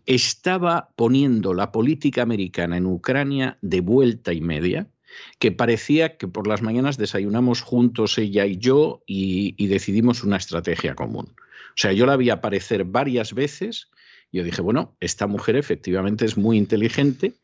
estaba 0.04 0.90
poniendo 0.94 1.54
la 1.54 1.72
política 1.72 2.20
americana 2.20 2.76
en 2.76 2.84
Ucrania 2.84 3.56
de 3.62 3.80
vuelta 3.80 4.34
y 4.34 4.42
media, 4.42 4.90
que 5.38 5.52
parecía 5.52 6.16
que 6.16 6.28
por 6.28 6.46
las 6.46 6.62
mañanas 6.62 6.96
desayunamos 6.96 7.62
juntos 7.62 8.18
ella 8.18 8.46
y 8.46 8.58
yo 8.58 9.02
y, 9.06 9.66
decidimos 9.66 10.24
una 10.24 10.36
estrategia 10.36 10.94
común. 10.94 11.34
O 11.36 11.76
sea, 11.76 11.92
yo 11.92 12.06
la 12.06 12.16
vi 12.16 12.30
aparecer 12.30 12.84
varias 12.84 13.32
veces 13.32 13.90
yo 14.32 14.44
dije, 14.44 14.62
bueno, 14.62 14.96
esta 15.00 15.26
mujer 15.26 15.56
efectivamente 15.56 16.24
es 16.24 16.36
muy 16.36 16.56
inteligente, 16.56 17.34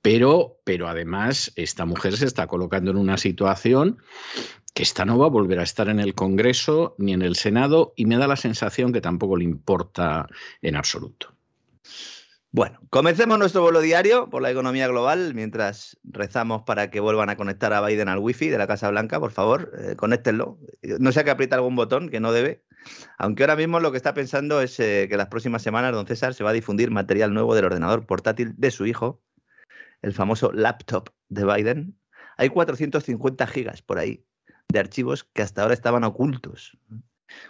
pero, 0.00 0.60
pero 0.64 0.88
además 0.88 1.52
esta 1.56 1.84
mujer 1.84 2.16
se 2.16 2.26
está 2.26 2.46
colocando 2.46 2.92
en 2.92 2.96
una 2.98 3.18
situación 3.18 3.98
que 4.72 4.82
esta 4.82 5.04
no 5.04 5.18
va 5.18 5.26
a 5.26 5.30
volver 5.30 5.58
a 5.58 5.64
estar 5.64 5.88
en 5.88 5.98
el 5.98 6.14
Congreso 6.14 6.94
ni 6.98 7.14
en 7.14 7.22
el 7.22 7.34
Senado 7.34 7.94
y 7.96 8.04
me 8.06 8.16
da 8.16 8.28
la 8.28 8.36
sensación 8.36 8.92
que 8.92 9.00
tampoco 9.00 9.36
le 9.36 9.44
importa 9.44 10.28
en 10.62 10.76
absoluto. 10.76 11.32
Bueno, 12.56 12.80
comencemos 12.88 13.38
nuestro 13.38 13.60
vuelo 13.60 13.82
diario 13.82 14.30
por 14.30 14.40
la 14.40 14.50
economía 14.50 14.88
global 14.88 15.34
mientras 15.34 15.98
rezamos 16.04 16.62
para 16.62 16.90
que 16.90 17.00
vuelvan 17.00 17.28
a 17.28 17.36
conectar 17.36 17.70
a 17.74 17.86
Biden 17.86 18.08
al 18.08 18.18
wifi 18.18 18.48
de 18.48 18.56
la 18.56 18.66
Casa 18.66 18.88
Blanca, 18.88 19.20
por 19.20 19.30
favor, 19.30 19.72
eh, 19.78 19.94
conéctenlo. 19.94 20.58
No 20.98 21.12
sea 21.12 21.22
que 21.22 21.32
apriete 21.32 21.54
algún 21.54 21.76
botón 21.76 22.08
que 22.08 22.18
no 22.18 22.32
debe. 22.32 22.64
Aunque 23.18 23.42
ahora 23.42 23.56
mismo 23.56 23.78
lo 23.78 23.90
que 23.90 23.98
está 23.98 24.14
pensando 24.14 24.62
es 24.62 24.80
eh, 24.80 25.06
que 25.06 25.18
las 25.18 25.26
próximas 25.26 25.60
semanas 25.60 25.92
don 25.92 26.06
César 26.06 26.32
se 26.32 26.44
va 26.44 26.48
a 26.48 26.54
difundir 26.54 26.90
material 26.90 27.34
nuevo 27.34 27.54
del 27.54 27.66
ordenador 27.66 28.06
portátil 28.06 28.54
de 28.56 28.70
su 28.70 28.86
hijo, 28.86 29.22
el 30.00 30.14
famoso 30.14 30.50
laptop 30.50 31.10
de 31.28 31.44
Biden. 31.44 31.98
Hay 32.38 32.48
450 32.48 33.46
gigas 33.48 33.82
por 33.82 33.98
ahí 33.98 34.24
de 34.68 34.78
archivos 34.78 35.24
que 35.24 35.42
hasta 35.42 35.60
ahora 35.60 35.74
estaban 35.74 36.04
ocultos. 36.04 36.78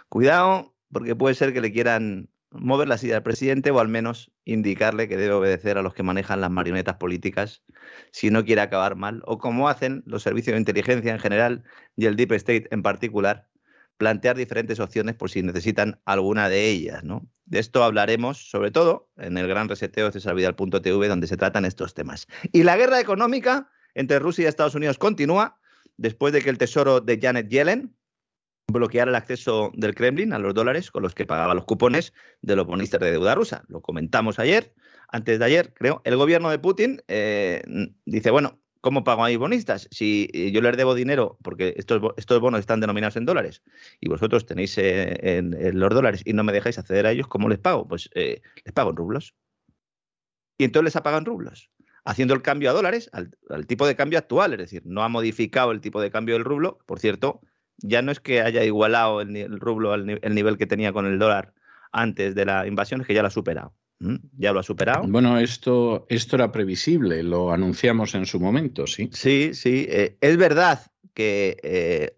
Cuidado, 0.09 0.75
porque 0.91 1.15
puede 1.15 1.33
ser 1.33 1.53
que 1.53 1.61
le 1.61 1.71
quieran 1.71 2.27
mover 2.51 2.87
la 2.87 2.97
silla 2.97 3.15
del 3.15 3.23
presidente 3.23 3.71
o 3.71 3.79
al 3.79 3.87
menos 3.87 4.31
indicarle 4.45 5.07
que 5.07 5.17
debe 5.17 5.33
obedecer 5.33 5.77
a 5.77 5.81
los 5.81 5.93
que 5.93 6.03
manejan 6.03 6.41
las 6.41 6.51
marionetas 6.51 6.95
políticas 6.95 7.63
si 8.11 8.29
no 8.29 8.45
quiere 8.45 8.61
acabar 8.61 8.95
mal, 8.95 9.21
o 9.25 9.37
como 9.37 9.69
hacen 9.69 10.03
los 10.05 10.23
servicios 10.23 10.53
de 10.53 10.59
inteligencia 10.59 11.11
en 11.11 11.19
general 11.19 11.63
y 11.95 12.05
el 12.05 12.15
Deep 12.15 12.31
State 12.33 12.67
en 12.71 12.83
particular, 12.83 13.47
plantear 13.97 14.37
diferentes 14.37 14.79
opciones 14.79 15.15
por 15.15 15.29
si 15.29 15.41
necesitan 15.41 15.99
alguna 16.05 16.49
de 16.49 16.69
ellas. 16.69 17.03
¿no? 17.03 17.27
De 17.45 17.59
esto 17.59 17.83
hablaremos 17.83 18.49
sobre 18.49 18.71
todo 18.71 19.09
en 19.17 19.37
el 19.37 19.47
gran 19.47 19.67
reseteo 19.67 20.05
de 20.05 20.11
cesarvidal.tv 20.11 21.07
donde 21.07 21.27
se 21.27 21.37
tratan 21.37 21.65
estos 21.65 21.93
temas. 21.93 22.27
Y 22.51 22.63
la 22.63 22.77
guerra 22.77 22.99
económica 22.99 23.69
entre 23.95 24.19
Rusia 24.19 24.45
y 24.45 24.47
Estados 24.47 24.75
Unidos 24.75 24.97
continúa 24.97 25.59
después 25.97 26.31
de 26.31 26.41
que 26.41 26.49
el 26.49 26.57
tesoro 26.59 27.01
de 27.01 27.19
Janet 27.19 27.49
Yellen, 27.49 27.96
bloquear 28.71 29.07
el 29.07 29.15
acceso 29.15 29.71
del 29.75 29.95
Kremlin 29.95 30.33
a 30.33 30.39
los 30.39 30.53
dólares 30.53 30.91
con 30.91 31.03
los 31.03 31.15
que 31.15 31.25
pagaba 31.25 31.53
los 31.53 31.65
cupones 31.65 32.13
de 32.41 32.55
los 32.55 32.65
bonistas 32.65 32.99
de 32.99 33.11
deuda 33.11 33.35
rusa. 33.35 33.63
Lo 33.67 33.81
comentamos 33.81 34.39
ayer, 34.39 34.73
antes 35.07 35.39
de 35.39 35.45
ayer, 35.45 35.73
creo. 35.73 36.01
El 36.03 36.17
gobierno 36.17 36.49
de 36.49 36.59
Putin 36.59 37.01
eh, 37.07 37.61
dice, 38.05 38.29
bueno, 38.29 38.59
¿cómo 38.81 39.05
pago 39.05 39.23
a 39.23 39.29
mis 39.29 39.37
bonistas? 39.37 39.87
Si 39.91 40.29
eh, 40.33 40.51
yo 40.51 40.61
les 40.61 40.75
debo 40.75 40.95
dinero, 40.95 41.37
porque 41.43 41.75
estos, 41.77 42.01
estos 42.17 42.41
bonos 42.41 42.59
están 42.59 42.81
denominados 42.81 43.15
en 43.15 43.25
dólares, 43.25 43.63
y 44.01 44.09
vosotros 44.09 44.45
tenéis 44.45 44.77
eh, 44.77 45.37
en, 45.37 45.79
los 45.79 45.89
dólares 45.89 46.21
y 46.25 46.33
no 46.33 46.43
me 46.43 46.51
dejáis 46.51 46.77
acceder 46.77 47.05
a 47.07 47.11
ellos, 47.11 47.27
¿cómo 47.27 47.47
les 47.47 47.59
pago? 47.59 47.87
Pues 47.87 48.09
les 48.13 48.73
pago 48.73 48.89
en 48.89 48.97
rublos. 48.97 49.33
Y 50.57 50.65
entonces 50.65 50.93
les 50.95 51.05
en 51.05 51.25
rublos 51.25 51.69
haciendo 52.03 52.33
el 52.33 52.41
cambio 52.41 52.69
a 52.69 52.73
dólares 52.73 53.09
al, 53.11 53.67
tipo 53.67 53.85
de 53.85 53.97
cambio 53.97 54.17
actual, 54.17 54.53
es 54.53 54.59
decir, 54.59 54.81
no 54.85 55.03
ha 55.03 55.09
modificado 55.09 55.71
el 55.71 55.81
tipo 55.81 55.99
de 55.99 56.09
cambio 56.09 56.35
del 56.35 56.45
rublo, 56.45 56.79
por 56.85 57.01
cierto, 57.01 57.41
ya 57.77 58.01
no 58.01 58.11
es 58.11 58.19
que 58.19 58.41
haya 58.41 58.63
igualado 58.63 59.21
el, 59.21 59.59
rublo 59.59 59.93
al 59.93 60.19
el 60.21 60.35
nivel 60.35 60.57
que 60.57 60.65
tenía 60.65 60.93
con 60.93 61.05
el 61.05 61.19
dólar 61.19 61.53
antes 61.91 62.35
de 62.35 62.45
la 62.45 62.67
invasión, 62.67 63.01
es 63.01 63.07
que 63.07 63.13
ya 63.13 63.21
lo 63.21 63.27
ha 63.27 63.31
superado. 63.31 63.73
Ya 64.37 64.53
lo 64.53 64.59
ha 64.59 64.63
superado. 64.63 65.07
Bueno, 65.07 65.39
esto, 65.39 66.05
esto 66.09 66.35
era 66.35 66.51
previsible, 66.51 67.23
lo 67.23 67.51
anunciamos 67.51 68.13
en 68.13 68.27
su 68.27 68.39
momento, 68.39 68.85
sí. 68.85 69.09
Sí, 69.11 69.51
sí. 69.53 69.87
Eh, 69.89 70.17
es 70.21 70.37
verdad 70.37 70.79
que 71.15 71.57
eh, 71.63 72.16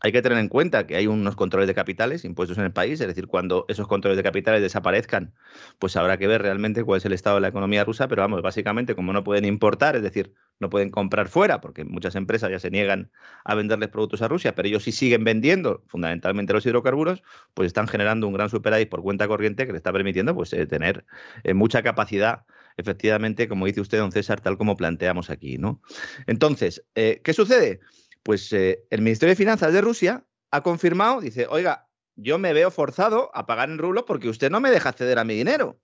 hay 0.00 0.12
que 0.12 0.22
tener 0.22 0.38
en 0.38 0.48
cuenta 0.48 0.86
que 0.86 0.96
hay 0.96 1.06
unos 1.06 1.36
controles 1.36 1.66
de 1.66 1.74
capitales 1.74 2.24
impuestos 2.24 2.58
en 2.58 2.64
el 2.64 2.72
país, 2.72 3.00
es 3.00 3.06
decir, 3.06 3.26
cuando 3.26 3.64
esos 3.68 3.86
controles 3.88 4.16
de 4.16 4.22
capitales 4.22 4.60
desaparezcan, 4.60 5.34
pues 5.78 5.96
habrá 5.96 6.18
que 6.18 6.26
ver 6.26 6.42
realmente 6.42 6.84
cuál 6.84 6.98
es 6.98 7.04
el 7.06 7.12
estado 7.12 7.36
de 7.36 7.42
la 7.42 7.48
economía 7.48 7.84
rusa, 7.84 8.06
pero 8.08 8.22
vamos, 8.22 8.42
básicamente 8.42 8.94
como 8.94 9.12
no 9.12 9.24
pueden 9.24 9.44
importar, 9.44 9.96
es 9.96 10.02
decir, 10.02 10.34
no 10.58 10.70
pueden 10.70 10.90
comprar 10.90 11.28
fuera, 11.28 11.60
porque 11.60 11.84
muchas 11.84 12.14
empresas 12.14 12.50
ya 12.50 12.58
se 12.58 12.70
niegan 12.70 13.10
a 13.44 13.54
venderles 13.54 13.88
productos 13.88 14.22
a 14.22 14.28
Rusia, 14.28 14.54
pero 14.54 14.68
ellos 14.68 14.84
sí 14.84 14.92
siguen 14.92 15.24
vendiendo 15.24 15.82
fundamentalmente 15.86 16.52
los 16.52 16.64
hidrocarburos, 16.66 17.22
pues 17.54 17.66
están 17.66 17.88
generando 17.88 18.26
un 18.26 18.34
gran 18.34 18.50
superávit 18.50 18.88
por 18.88 19.02
cuenta 19.02 19.26
corriente 19.28 19.66
que 19.66 19.72
le 19.72 19.78
está 19.78 19.92
permitiendo 19.92 20.34
pues 20.34 20.52
eh, 20.52 20.66
tener 20.66 21.04
eh, 21.44 21.54
mucha 21.54 21.82
capacidad 21.82 22.44
efectivamente, 22.76 23.48
como 23.48 23.66
dice 23.66 23.80
usted, 23.80 23.98
don 23.98 24.12
César, 24.12 24.40
tal 24.40 24.58
como 24.58 24.76
planteamos 24.76 25.30
aquí, 25.30 25.58
¿no? 25.58 25.80
Entonces, 26.26 26.84
eh, 26.94 27.20
¿qué 27.24 27.32
sucede? 27.32 27.80
Pues 28.26 28.52
eh, 28.52 28.84
el 28.90 29.02
Ministerio 29.02 29.30
de 29.30 29.36
Finanzas 29.36 29.72
de 29.72 29.80
Rusia 29.80 30.26
ha 30.50 30.60
confirmado, 30.64 31.20
dice, 31.20 31.46
oiga, 31.48 31.88
yo 32.16 32.38
me 32.38 32.52
veo 32.52 32.72
forzado 32.72 33.30
a 33.34 33.46
pagar 33.46 33.70
en 33.70 33.78
rublos 33.78 34.02
porque 34.04 34.28
usted 34.28 34.50
no 34.50 34.58
me 34.58 34.72
deja 34.72 34.88
acceder 34.88 35.20
a 35.20 35.24
mi 35.24 35.36
dinero. 35.36 35.80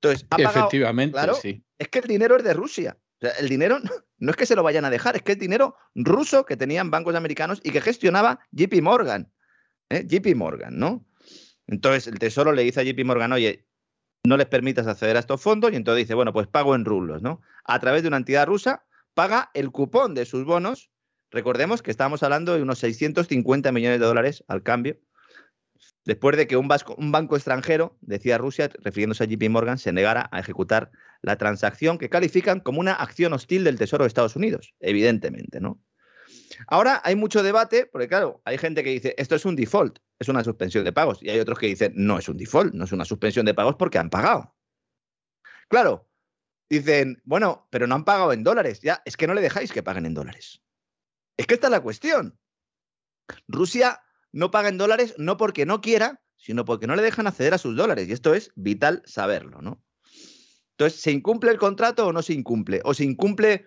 Entonces, 0.00 0.26
ha 0.30 0.36
efectivamente, 0.40 1.12
claro, 1.12 1.34
sí. 1.34 1.62
Es 1.78 1.88
que 1.88 1.98
el 1.98 2.06
dinero 2.06 2.38
es 2.38 2.42
de 2.42 2.54
Rusia. 2.54 2.96
el 3.38 3.50
dinero 3.50 3.80
no, 4.18 4.30
es 4.30 4.36
que 4.36 4.46
se 4.46 4.56
lo 4.56 4.62
vayan 4.62 4.86
a 4.86 4.90
dejar, 4.90 5.14
es 5.14 5.20
que 5.20 5.32
es 5.32 5.38
dinero 5.38 5.76
ruso 5.94 6.46
que 6.46 6.56
tenían 6.56 6.90
bancos 6.90 7.14
americanos 7.14 7.60
y 7.62 7.70
que 7.70 7.82
gestionaba 7.82 8.40
JP 8.52 8.80
Morgan. 8.80 9.30
¿eh? 9.90 10.06
JP 10.08 10.34
Morgan, 10.34 10.78
¿no? 10.78 11.04
Entonces 11.66 12.06
el 12.06 12.18
Tesoro 12.18 12.52
le 12.52 12.62
dice 12.62 12.80
a 12.80 12.82
JP 12.82 13.04
Morgan, 13.04 13.30
oye, 13.30 13.66
no 14.24 14.38
les 14.38 14.46
permitas 14.46 14.86
acceder 14.86 15.18
a 15.18 15.20
estos 15.20 15.42
fondos 15.42 15.70
y 15.74 15.76
entonces 15.76 16.04
dice, 16.04 16.14
bueno, 16.14 16.32
pues 16.32 16.46
pago 16.46 16.74
en 16.74 16.86
rublos, 16.86 17.20
¿no? 17.20 17.42
A 17.64 17.78
través 17.78 18.00
de 18.00 18.08
una 18.08 18.16
entidad 18.16 18.46
rusa 18.46 18.86
paga 19.12 19.50
el 19.52 19.70
cupón 19.70 20.14
de 20.14 20.24
sus 20.24 20.46
bonos 20.46 20.91
Recordemos 21.32 21.82
que 21.82 21.90
estábamos 21.90 22.22
hablando 22.22 22.54
de 22.54 22.62
unos 22.62 22.78
650 22.78 23.72
millones 23.72 23.98
de 23.98 24.06
dólares 24.06 24.44
al 24.48 24.62
cambio, 24.62 25.00
después 26.04 26.36
de 26.36 26.46
que 26.46 26.58
un, 26.58 26.68
banco 26.68 27.36
extranjero, 27.36 27.96
decía 28.02 28.36
Rusia, 28.36 28.70
refiriéndose 28.80 29.24
a 29.24 29.26
JP 29.26 29.48
Morgan, 29.48 29.78
se 29.78 29.92
negara 29.92 30.28
a 30.30 30.40
ejecutar 30.40 30.90
la 31.22 31.36
transacción 31.36 31.96
que 31.96 32.10
califican 32.10 32.60
como 32.60 32.80
una 32.80 32.92
acción 32.92 33.32
hostil 33.32 33.64
del 33.64 33.78
Tesoro 33.78 34.04
de 34.04 34.08
Estados 34.08 34.36
Unidos, 34.36 34.74
evidentemente, 34.80 35.60
¿no? 35.60 35.80
Ahora 36.66 37.00
hay 37.02 37.16
mucho 37.16 37.42
debate, 37.42 37.86
porque 37.86 38.08
claro, 38.08 38.42
hay 38.44 38.58
gente 38.58 38.84
que 38.84 38.90
dice, 38.90 39.14
esto 39.16 39.34
es 39.34 39.46
un 39.46 39.56
default, 39.56 40.00
es 40.18 40.28
una 40.28 40.44
suspensión 40.44 40.84
de 40.84 40.92
pagos, 40.92 41.22
y 41.22 41.30
hay 41.30 41.40
otros 41.40 41.58
que 41.58 41.66
dicen, 41.66 41.94
no 41.96 42.18
es 42.18 42.28
un 42.28 42.36
default, 42.36 42.74
no 42.74 42.84
es 42.84 42.92
una 42.92 43.06
suspensión 43.06 43.46
de 43.46 43.54
pagos 43.54 43.76
porque 43.76 43.98
han 43.98 44.10
pagado. 44.10 44.54
Claro, 45.68 46.10
dicen, 46.68 47.22
bueno, 47.24 47.68
pero 47.70 47.86
no 47.86 47.94
han 47.94 48.04
pagado 48.04 48.34
en 48.34 48.44
dólares, 48.44 48.80
ya, 48.82 49.02
es 49.06 49.16
que 49.16 49.26
no 49.26 49.32
le 49.32 49.40
dejáis 49.40 49.72
que 49.72 49.82
paguen 49.82 50.04
en 50.04 50.12
dólares. 50.12 50.62
Es 51.36 51.46
que 51.46 51.54
esta 51.54 51.68
es 51.68 51.70
la 51.70 51.82
cuestión. 51.82 52.38
Rusia 53.48 54.02
no 54.32 54.50
paga 54.50 54.68
en 54.68 54.78
dólares 54.78 55.14
no 55.18 55.36
porque 55.36 55.66
no 55.66 55.80
quiera, 55.80 56.22
sino 56.36 56.64
porque 56.64 56.86
no 56.86 56.96
le 56.96 57.02
dejan 57.02 57.26
acceder 57.26 57.54
a 57.54 57.58
sus 57.58 57.76
dólares. 57.76 58.08
Y 58.08 58.12
esto 58.12 58.34
es 58.34 58.50
vital 58.56 59.02
saberlo, 59.06 59.62
¿no? 59.62 59.82
Entonces, 60.72 61.00
¿se 61.00 61.12
incumple 61.12 61.50
el 61.50 61.58
contrato 61.58 62.06
o 62.06 62.12
no 62.12 62.22
se 62.22 62.32
incumple? 62.32 62.80
¿O 62.84 62.94
se 62.94 63.04
incumple 63.04 63.66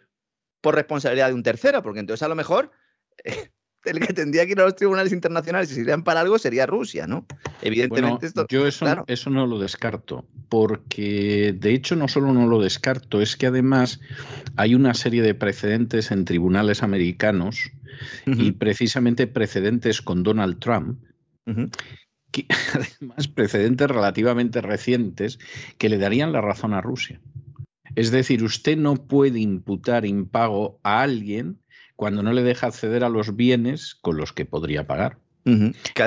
por 0.62 0.76
responsabilidad 0.76 1.28
de 1.28 1.36
un 1.36 1.44
tercero? 1.44 1.82
Porque 1.82 2.00
entonces 2.00 2.24
a 2.24 2.28
lo 2.28 2.36
mejor 2.36 2.72
el 3.86 4.00
que 4.00 4.14
tendría 4.14 4.46
que 4.46 4.54
ir 4.54 4.60
a 4.60 4.64
los 4.64 4.76
tribunales 4.76 5.12
internacionales 5.12 5.72
y 5.72 5.76
serían 5.76 6.04
para 6.04 6.22
algo 6.22 6.38
sería 6.38 6.66
Rusia, 6.66 7.08
¿no? 7.08 7.26
Evidentemente 7.62 8.28
esto. 8.28 8.46
Yo 8.50 8.68
eso, 8.68 9.04
eso 9.08 9.30
no 9.30 9.46
lo 9.46 9.60
descarto, 9.60 10.26
porque 10.50 11.56
de 11.58 11.74
hecho 11.74 11.96
no 11.96 12.08
solo 12.08 12.34
no 12.34 12.48
lo 12.48 12.62
descarto, 12.62 13.22
es 13.22 13.36
que 13.36 13.48
además 13.48 14.00
hay 14.56 14.76
una 14.76 14.94
serie 14.94 15.22
de 15.22 15.34
precedentes 15.34 16.12
en 16.12 16.26
tribunales 16.26 16.84
americanos 16.84 17.72
y 18.26 18.52
precisamente 18.52 19.28
precedentes 19.28 20.02
con 20.02 20.24
Donald 20.24 20.60
Trump. 20.60 21.00
que, 22.32 22.46
además, 22.74 23.28
precedentes 23.28 23.88
relativamente 23.88 24.62
recientes 24.62 25.40
que 25.78 25.90
le 25.90 25.98
darían 25.98 26.32
la 26.32 26.42
razón 26.42 26.74
a 26.74 26.82
Rusia. 26.82 27.22
Es 27.96 28.12
decir, 28.12 28.44
usted 28.44 28.78
no 28.78 28.96
puede 28.96 29.40
imputar 29.40 30.06
impago 30.06 30.80
a 30.84 31.02
alguien 31.02 31.60
cuando 31.96 32.24
no 32.24 32.34
le 32.34 32.44
deja 32.44 32.68
acceder 32.68 33.04
a 33.04 33.10
los 33.10 33.36
bienes 33.36 33.96
con 33.96 34.18
los 34.18 34.34
que 34.34 34.46
podría 34.46 34.88
pagar. 34.88 35.18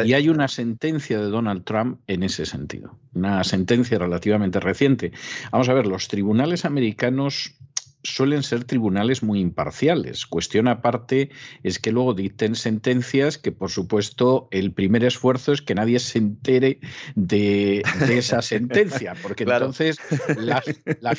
Y 0.04 0.14
hay 0.14 0.28
una 0.28 0.48
sentencia 0.48 1.20
de 1.20 1.28
Donald 1.28 1.62
Trump 1.62 2.00
en 2.08 2.24
ese 2.24 2.44
sentido, 2.44 2.98
una 3.14 3.44
sentencia 3.44 3.96
relativamente 3.96 4.58
reciente. 4.58 5.12
Vamos 5.52 5.68
a 5.68 5.74
ver, 5.74 5.86
los 5.86 6.08
tribunales 6.08 6.64
americanos 6.64 7.54
suelen 8.02 8.42
ser 8.42 8.64
tribunales 8.64 9.22
muy 9.22 9.40
imparciales. 9.40 10.26
Cuestión 10.26 10.68
aparte 10.68 11.30
es 11.62 11.78
que 11.78 11.92
luego 11.92 12.14
dicten 12.14 12.54
sentencias 12.54 13.38
que, 13.38 13.52
por 13.52 13.70
supuesto, 13.70 14.48
el 14.50 14.72
primer 14.72 15.04
esfuerzo 15.04 15.52
es 15.52 15.62
que 15.62 15.74
nadie 15.74 15.98
se 15.98 16.18
entere 16.18 16.80
de, 17.14 17.82
esa 18.10 18.42
sentencia, 18.42 19.14
porque 19.22 19.44
entonces 19.44 19.98
la, 20.36 20.62
la 21.00 21.14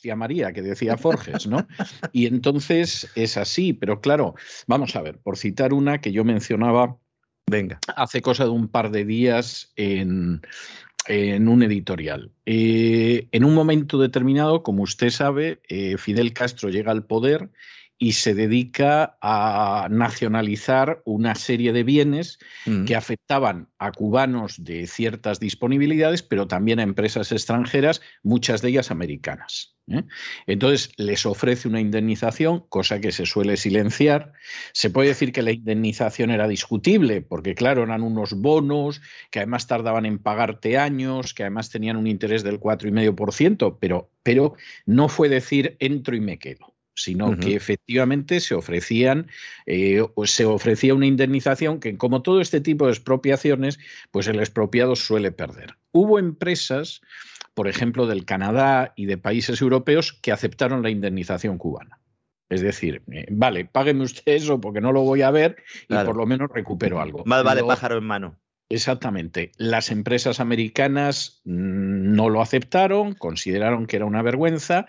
tía 0.00 0.16
María, 0.16 0.52
que 0.52 0.62
decía 0.62 0.96
Forges, 0.96 1.46
¿no? 1.46 1.66
Y 2.12 2.26
entonces 2.26 3.08
es 3.14 3.36
así, 3.36 3.72
pero 3.72 4.00
claro, 4.00 4.34
vamos 4.66 4.96
a 4.96 5.02
ver, 5.02 5.18
por 5.18 5.36
citar 5.36 5.72
una 5.72 6.00
que 6.00 6.12
yo 6.12 6.24
mencionaba 6.24 6.98
Venga. 7.50 7.78
Hace 7.96 8.20
cosa 8.20 8.44
de 8.44 8.50
un 8.50 8.68
par 8.68 8.90
de 8.90 9.06
días 9.06 9.72
en, 9.76 10.42
en 11.08 11.48
un 11.48 11.62
editorial. 11.62 12.30
Eh, 12.46 13.28
en 13.32 13.44
un 13.44 13.54
momento 13.54 13.98
determinado, 13.98 14.62
como 14.62 14.82
usted 14.82 15.10
sabe, 15.10 15.60
eh, 15.68 15.96
Fidel 15.98 16.32
Castro 16.32 16.68
llega 16.68 16.92
al 16.92 17.04
poder 17.04 17.50
y 17.98 18.12
se 18.12 18.34
dedica 18.34 19.18
a 19.20 19.88
nacionalizar 19.90 21.02
una 21.04 21.34
serie 21.34 21.72
de 21.72 21.82
bienes 21.82 22.38
mm. 22.64 22.84
que 22.84 22.94
afectaban 22.94 23.68
a 23.78 23.90
cubanos 23.90 24.62
de 24.62 24.86
ciertas 24.86 25.40
disponibilidades, 25.40 26.22
pero 26.22 26.46
también 26.46 26.78
a 26.78 26.84
empresas 26.84 27.32
extranjeras, 27.32 28.00
muchas 28.22 28.62
de 28.62 28.68
ellas 28.68 28.90
americanas. 28.92 29.77
¿Eh? 29.90 30.04
Entonces 30.46 30.92
les 30.96 31.26
ofrece 31.26 31.68
una 31.68 31.80
indemnización, 31.80 32.64
cosa 32.68 33.00
que 33.00 33.12
se 33.12 33.26
suele 33.26 33.56
silenciar. 33.56 34.32
Se 34.72 34.90
puede 34.90 35.08
decir 35.08 35.32
que 35.32 35.42
la 35.42 35.52
indemnización 35.52 36.30
era 36.30 36.48
discutible, 36.48 37.20
porque 37.22 37.54
claro, 37.54 37.82
eran 37.82 38.02
unos 38.02 38.34
bonos 38.34 39.00
que 39.30 39.40
además 39.40 39.66
tardaban 39.66 40.06
en 40.06 40.18
pagarte 40.18 40.78
años, 40.78 41.34
que 41.34 41.42
además 41.42 41.70
tenían 41.70 41.96
un 41.96 42.06
interés 42.06 42.42
del 42.42 42.60
4,5%, 42.60 43.78
pero, 43.80 44.10
pero 44.22 44.54
no 44.86 45.08
fue 45.08 45.28
decir 45.28 45.76
entro 45.80 46.16
y 46.16 46.20
me 46.20 46.38
quedo 46.38 46.74
sino 46.98 47.38
que 47.38 47.54
efectivamente 47.54 48.40
se 48.40 48.56
ofrecían, 48.56 49.28
eh, 49.66 50.04
se 50.24 50.44
ofrecía 50.44 50.94
una 50.94 51.06
indemnización 51.06 51.78
que, 51.78 51.96
como 51.96 52.22
todo 52.22 52.40
este 52.40 52.60
tipo 52.60 52.86
de 52.86 52.92
expropiaciones, 52.92 53.78
pues 54.10 54.26
el 54.26 54.40
expropiado 54.40 54.96
suele 54.96 55.30
perder. 55.30 55.76
Hubo 55.92 56.18
empresas, 56.18 57.00
por 57.58 57.66
ejemplo, 57.66 58.06
del 58.06 58.24
Canadá 58.24 58.92
y 58.94 59.06
de 59.06 59.18
países 59.18 59.60
europeos 59.60 60.12
que 60.12 60.30
aceptaron 60.30 60.80
la 60.80 60.90
indemnización 60.90 61.58
cubana. 61.58 61.98
Es 62.48 62.60
decir, 62.60 63.02
eh, 63.10 63.26
vale, 63.32 63.64
págueme 63.64 64.04
usted 64.04 64.22
eso 64.26 64.60
porque 64.60 64.80
no 64.80 64.92
lo 64.92 65.02
voy 65.02 65.22
a 65.22 65.32
ver 65.32 65.56
y 65.88 65.94
por 66.04 66.14
lo 66.14 66.24
menos 66.24 66.50
recupero 66.54 67.00
algo. 67.00 67.24
Más 67.26 67.42
vale 67.42 67.64
pájaro 67.64 67.98
en 67.98 68.04
mano. 68.04 68.38
Exactamente. 68.68 69.50
Las 69.56 69.90
empresas 69.90 70.38
americanas 70.38 71.40
mm, 71.46 72.14
no 72.14 72.28
lo 72.28 72.42
aceptaron, 72.42 73.14
consideraron 73.14 73.88
que 73.88 73.96
era 73.96 74.06
una 74.06 74.22
vergüenza 74.22 74.86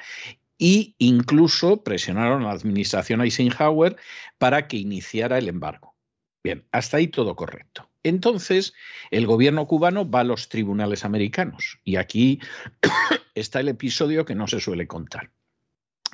e 0.60 0.94
incluso 1.00 1.84
presionaron 1.84 2.44
a 2.44 2.50
la 2.50 2.52
administración 2.52 3.22
Eisenhower 3.22 3.96
para 4.38 4.68
que 4.68 4.78
iniciara 4.78 5.40
el 5.40 5.48
embargo. 5.48 5.96
Bien, 6.44 6.68
hasta 6.72 6.98
ahí 6.98 7.08
todo 7.08 7.36
correcto. 7.36 7.89
Entonces, 8.04 8.74
el 9.12 9.26
gobierno 9.28 9.68
cubano 9.68 10.10
va 10.10 10.22
a 10.22 10.26
los 10.26 10.50
tribunales 10.50 11.04
americanos 11.04 11.80
y 11.84 11.98
aquí 11.98 12.40
está 13.36 13.60
el 13.60 13.70
episodio 13.70 14.26
que 14.26 14.36
no 14.36 14.48
se 14.48 14.60
suele 14.60 14.88
contar. 14.88 15.32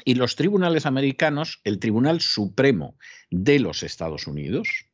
Y 0.03 0.15
los 0.15 0.35
tribunales 0.35 0.85
americanos, 0.85 1.61
el 1.63 1.79
Tribunal 1.79 2.21
Supremo 2.21 2.97
de 3.29 3.59
los 3.59 3.81
Estados 3.81 4.27
Unidos, 4.27 4.87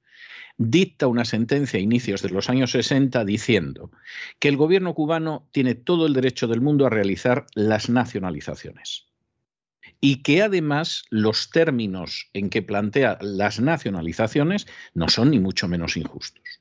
dicta 0.57 1.07
una 1.07 1.25
sentencia 1.25 1.79
a 1.79 1.81
inicios 1.81 2.21
de 2.21 2.29
los 2.29 2.50
años 2.50 2.71
60 2.71 3.25
diciendo 3.25 3.91
que 4.39 4.48
el 4.48 4.57
gobierno 4.57 4.93
cubano 4.93 5.50
tiene 5.51 5.75
todo 5.75 6.05
el 6.05 6.13
derecho 6.13 6.48
del 6.48 6.62
mundo 6.62 6.86
a 6.86 6.89
realizar 6.89 7.48
las 7.55 7.89
nacionalizaciones 7.89 9.07
y 10.00 10.24
que 10.24 10.41
además 10.41 11.03
los 11.10 11.50
términos 11.50 12.29
en 12.33 12.50
que 12.50 12.62
plantea 12.62 13.17
las 13.21 13.60
nacionalizaciones 13.60 14.67
no 14.93 15.10
son 15.10 15.31
ni 15.31 15.39
mucho 15.39 15.67
menos 15.67 15.98
injustos. 15.98 16.61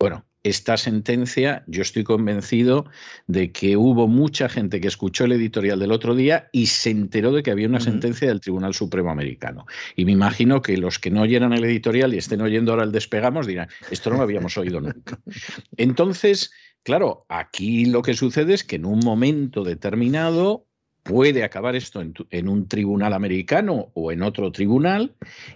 Bueno, 0.00 0.24
esta 0.44 0.76
sentencia, 0.76 1.64
yo 1.66 1.82
estoy 1.82 2.04
convencido 2.04 2.86
de 3.26 3.50
que 3.50 3.76
hubo 3.76 4.06
mucha 4.06 4.48
gente 4.48 4.80
que 4.80 4.86
escuchó 4.86 5.24
el 5.24 5.32
editorial 5.32 5.80
del 5.80 5.90
otro 5.90 6.14
día 6.14 6.48
y 6.52 6.66
se 6.66 6.90
enteró 6.90 7.32
de 7.32 7.42
que 7.42 7.50
había 7.50 7.66
una 7.66 7.80
sentencia 7.80 8.28
del 8.28 8.40
Tribunal 8.40 8.74
Supremo 8.74 9.10
Americano. 9.10 9.66
Y 9.96 10.04
me 10.04 10.12
imagino 10.12 10.62
que 10.62 10.76
los 10.76 11.00
que 11.00 11.10
no 11.10 11.22
oyeran 11.22 11.52
el 11.52 11.64
editorial 11.64 12.14
y 12.14 12.18
estén 12.18 12.40
oyendo 12.40 12.70
ahora 12.70 12.84
el 12.84 12.92
despegamos 12.92 13.48
dirán, 13.48 13.68
esto 13.90 14.10
no 14.10 14.18
lo 14.18 14.22
habíamos 14.22 14.56
oído 14.56 14.80
nunca. 14.80 15.18
Entonces, 15.76 16.52
claro, 16.84 17.26
aquí 17.28 17.86
lo 17.86 18.02
que 18.02 18.14
sucede 18.14 18.54
es 18.54 18.62
que 18.62 18.76
en 18.76 18.84
un 18.84 19.00
momento 19.00 19.64
determinado 19.64 20.67
puede 21.08 21.42
acabar 21.42 21.74
esto 21.74 22.02
en, 22.02 22.48
un 22.48 22.68
tribunal 22.68 23.14
americano 23.14 23.90
o 23.94 24.12
en 24.12 24.22
otro 24.22 24.52
tribunal 24.52 25.14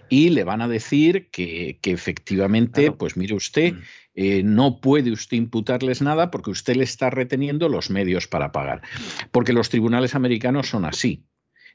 y 0.09 0.31
le 0.31 0.43
van 0.43 0.61
a 0.61 0.67
decir 0.67 1.29
que, 1.29 1.77
efectivamente, 1.83 2.91
pues 2.91 3.15
mire 3.17 3.35
usted, 3.35 3.73
mm. 3.73 3.81
eh, 4.15 4.41
no 4.43 4.81
puede 4.81 5.11
usted 5.11 5.37
imputarles 5.37 6.01
nada 6.01 6.31
porque 6.31 6.49
usted 6.49 6.75
le 6.75 6.83
está 6.83 7.11
reteniendo 7.11 7.69
los 7.69 7.91
medios 7.91 8.27
para 8.27 8.51
pagar. 8.51 8.81
Porque 9.31 9.53
los 9.53 9.69
tribunales 9.69 10.15
americanos 10.15 10.69
son 10.69 10.85
así. 10.85 11.23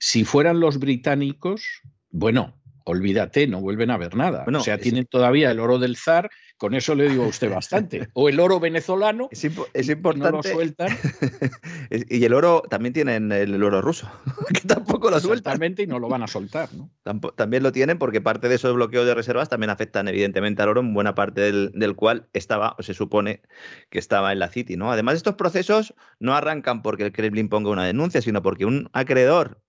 Si 0.00 0.24
fueran 0.24 0.58
los 0.58 0.80
británicos, 0.80 1.62
bueno, 2.10 2.60
olvídate, 2.82 3.46
no 3.46 3.60
vuelven 3.60 3.92
a 3.92 3.96
ver 3.96 4.16
nada. 4.16 4.44
o 4.52 4.60
sea, 4.60 4.78
tienen 4.78 5.06
todavía 5.06 5.52
el 5.52 5.60
oro 5.60 5.78
del 5.78 5.96
zar 5.96 6.30
con 6.58 6.74
eso 6.74 6.96
le 6.96 7.08
digo 7.08 7.24
a 7.24 7.28
usted 7.28 7.50
bastante. 7.50 8.08
O 8.14 8.28
el 8.28 8.40
oro 8.40 8.58
venezolano. 8.58 9.28
Es, 9.30 9.44
importante. 9.44 10.30
No 10.30 10.36
lo 10.38 10.42
sueltan. 10.42 10.88
y 11.90 12.24
el 12.24 12.34
oro 12.34 12.64
también 12.68 12.92
tienen 12.92 13.30
el, 13.30 13.62
oro 13.62 13.80
ruso, 13.80 14.10
que 14.52 14.66
tampoco 14.66 15.08
lo 15.08 15.20
sueltan. 15.20 15.58
Y 15.78 15.86
no 15.86 16.00
lo 16.00 16.08
van 16.08 16.24
a 16.24 16.26
soltar. 16.26 16.68
¿no? 16.74 16.90
También 17.36 17.62
lo 17.62 17.70
tienen 17.70 17.98
porque 17.98 18.20
parte 18.20 18.48
de 18.48 18.56
esos 18.56 18.74
bloqueos 18.74 19.06
de 19.06 19.14
reservas 19.14 19.48
también 19.48 19.70
afectan 19.70 20.08
evidentemente 20.08 20.60
al 20.60 20.70
oro, 20.70 20.80
en 20.80 20.92
buena 20.92 21.14
parte 21.14 21.52
del, 21.52 21.96
cual 21.96 22.28
estaba, 22.32 22.74
o 22.76 22.82
se 22.82 22.92
supone 22.92 23.42
que 23.88 24.00
estaba 24.00 24.32
en 24.32 24.40
la 24.40 24.48
City. 24.48 24.76
¿no? 24.76 24.90
Además, 24.90 25.14
estos 25.14 25.36
procesos 25.36 25.94
no 26.18 26.34
arrancan 26.34 26.82
porque 26.82 27.04
el 27.04 27.12
Kremlin 27.12 27.48
ponga 27.48 27.70
una 27.70 27.86
denuncia, 27.86 28.20
sino 28.20 28.42
porque 28.42 28.64
un 28.64 28.90
acreedor 28.92 29.62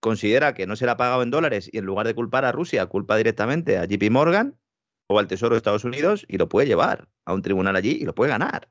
considera 0.00 0.54
que 0.54 0.66
no 0.66 0.74
se 0.74 0.86
le 0.86 0.90
ha 0.90 0.96
pagado 0.96 1.22
en 1.22 1.30
dólares 1.30 1.70
y 1.72 1.78
en 1.78 1.84
lugar 1.84 2.06
de 2.06 2.14
culpar 2.14 2.44
a 2.44 2.52
Rusia, 2.52 2.84
culpa 2.86 3.16
directamente 3.16 3.78
a 3.78 3.84
JP 3.84 4.10
Morgan 4.10 4.58
o 5.06 5.18
al 5.18 5.26
Tesoro 5.26 5.54
de 5.54 5.58
Estados 5.58 5.84
Unidos 5.84 6.24
y 6.28 6.38
lo 6.38 6.48
puede 6.48 6.66
llevar 6.66 7.08
a 7.24 7.34
un 7.34 7.42
tribunal 7.42 7.76
allí 7.76 7.98
y 8.00 8.04
lo 8.04 8.14
puede 8.14 8.30
ganar. 8.30 8.68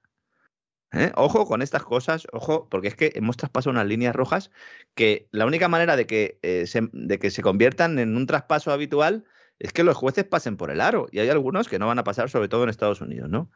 ¿Eh? 0.92 1.12
Ojo 1.16 1.48
con 1.48 1.64
estas 1.64 1.84
cosas, 1.84 2.28
ojo, 2.32 2.68
porque 2.70 2.88
es 2.88 2.96
que 2.96 3.12
hemos 3.16 3.36
traspasado 3.36 3.72
unas 3.72 3.88
líneas 3.88 4.16
rojas 4.16 4.52
que 4.94 5.28
la 5.32 5.48
única 5.48 5.68
manera 5.68 5.96
de 5.96 6.06
que, 6.06 6.38
eh, 6.44 6.68
se, 6.68 6.88
de 6.92 7.18
que 7.18 7.32
se 7.32 7.42
conviertan 7.42 7.98
en 7.98 8.16
un 8.16 8.28
traspaso 8.28 8.72
habitual 8.72 9.26
es 9.58 9.74
que 9.74 9.84
los 9.84 9.98
jueces 9.98 10.26
pasen 10.26 10.56
por 10.56 10.70
el 10.70 10.82
aro. 10.82 11.08
Y 11.12 11.20
hay 11.20 11.30
algunos 11.30 11.68
que 11.68 11.80
no 11.80 11.88
van 11.88 11.98
a 11.98 12.04
pasar, 12.04 12.30
sobre 12.30 12.48
todo 12.48 12.64
en 12.64 12.70
Estados 12.70 13.02
Unidos, 13.02 13.30
¿no? 13.30 13.50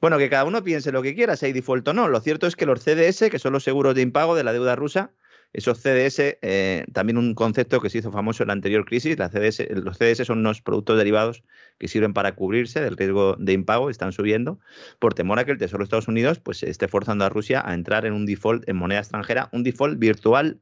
Bueno, 0.00 0.18
que 0.18 0.28
cada 0.28 0.44
uno 0.44 0.62
piense 0.62 0.92
lo 0.92 1.00
que 1.00 1.14
quiera, 1.14 1.36
si 1.36 1.46
hay 1.46 1.52
default 1.52 1.86
o 1.88 1.92
no. 1.94 2.08
Lo 2.08 2.20
cierto 2.20 2.46
es 2.46 2.56
que 2.56 2.66
los 2.66 2.80
CDS, 2.80 3.30
que 3.30 3.38
son 3.38 3.52
los 3.52 3.64
seguros 3.64 3.94
de 3.94 4.02
impago 4.02 4.34
de 4.34 4.44
la 4.44 4.52
deuda 4.52 4.74
rusa, 4.74 5.12
esos 5.54 5.78
CDS, 5.78 6.38
eh, 6.42 6.84
también 6.92 7.16
un 7.16 7.34
concepto 7.34 7.80
que 7.80 7.88
se 7.88 7.98
hizo 7.98 8.10
famoso 8.10 8.42
en 8.42 8.48
la 8.48 8.54
anterior 8.54 8.84
crisis, 8.84 9.16
los 9.16 9.96
CDS 9.96 10.26
son 10.26 10.40
unos 10.40 10.60
productos 10.60 10.98
derivados 10.98 11.44
que 11.78 11.86
sirven 11.86 12.12
para 12.12 12.34
cubrirse 12.34 12.80
del 12.80 12.96
riesgo 12.96 13.36
de 13.38 13.52
impago, 13.52 13.88
están 13.88 14.12
subiendo, 14.12 14.58
por 14.98 15.14
temor 15.14 15.38
a 15.38 15.44
que 15.44 15.52
el 15.52 15.58
Tesoro 15.58 15.78
de 15.78 15.84
Estados 15.84 16.08
Unidos 16.08 16.40
pues, 16.40 16.64
esté 16.64 16.88
forzando 16.88 17.24
a 17.24 17.28
Rusia 17.28 17.62
a 17.64 17.72
entrar 17.72 18.04
en 18.04 18.14
un 18.14 18.26
default 18.26 18.68
en 18.68 18.74
moneda 18.74 18.98
extranjera, 18.98 19.48
un 19.52 19.62
default 19.62 19.96
virtual, 19.96 20.60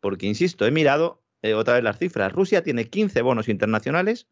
porque, 0.00 0.26
insisto, 0.26 0.66
he 0.66 0.70
mirado 0.70 1.22
eh, 1.40 1.54
otra 1.54 1.74
vez 1.74 1.82
las 1.82 1.98
cifras. 1.98 2.30
Rusia 2.30 2.62
tiene 2.62 2.90
15 2.90 3.22
bonos 3.22 3.48
internacionales, 3.48 4.28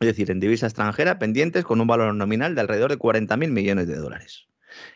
es 0.00 0.06
decir, 0.06 0.30
en 0.30 0.40
divisa 0.40 0.64
extranjera, 0.64 1.18
pendientes 1.18 1.64
con 1.64 1.78
un 1.78 1.86
valor 1.86 2.14
nominal 2.14 2.54
de 2.54 2.62
alrededor 2.62 2.90
de 2.90 2.98
40.000 2.98 3.50
millones 3.50 3.86
de 3.86 3.96
dólares. 3.96 4.49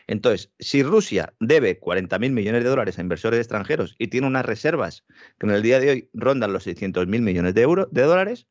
Entonces, 0.07 0.51
si 0.59 0.83
Rusia 0.83 1.33
debe 1.39 1.79
40.000 1.79 2.31
millones 2.31 2.63
de 2.63 2.69
dólares 2.69 2.97
a 2.97 3.01
inversores 3.01 3.39
extranjeros 3.39 3.95
y 3.97 4.07
tiene 4.07 4.27
unas 4.27 4.45
reservas 4.45 5.05
que 5.39 5.47
en 5.47 5.53
el 5.53 5.61
día 5.61 5.79
de 5.79 5.89
hoy 5.89 6.09
rondan 6.13 6.53
los 6.53 6.67
600.000 6.67 7.07
millones 7.07 7.53
de, 7.53 7.61
euros, 7.61 7.87
de 7.91 8.01
dólares, 8.03 8.47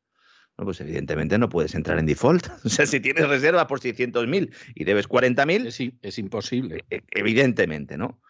pues 0.55 0.79
evidentemente 0.81 1.37
no 1.37 1.49
puedes 1.49 1.75
entrar 1.75 1.99
en 1.99 2.05
default. 2.05 2.47
O 2.65 2.69
sea, 2.69 2.85
si 2.85 2.99
tienes 2.99 3.27
reserva 3.27 3.67
por 3.67 3.79
600.000 3.79 4.53
y 4.73 4.83
debes 4.83 5.09
40.000... 5.09 5.67
Es, 5.67 5.79
es 6.01 6.19
imposible. 6.19 6.85
E, 6.89 7.03
evidentemente, 7.11 7.97
¿no? 7.97 8.21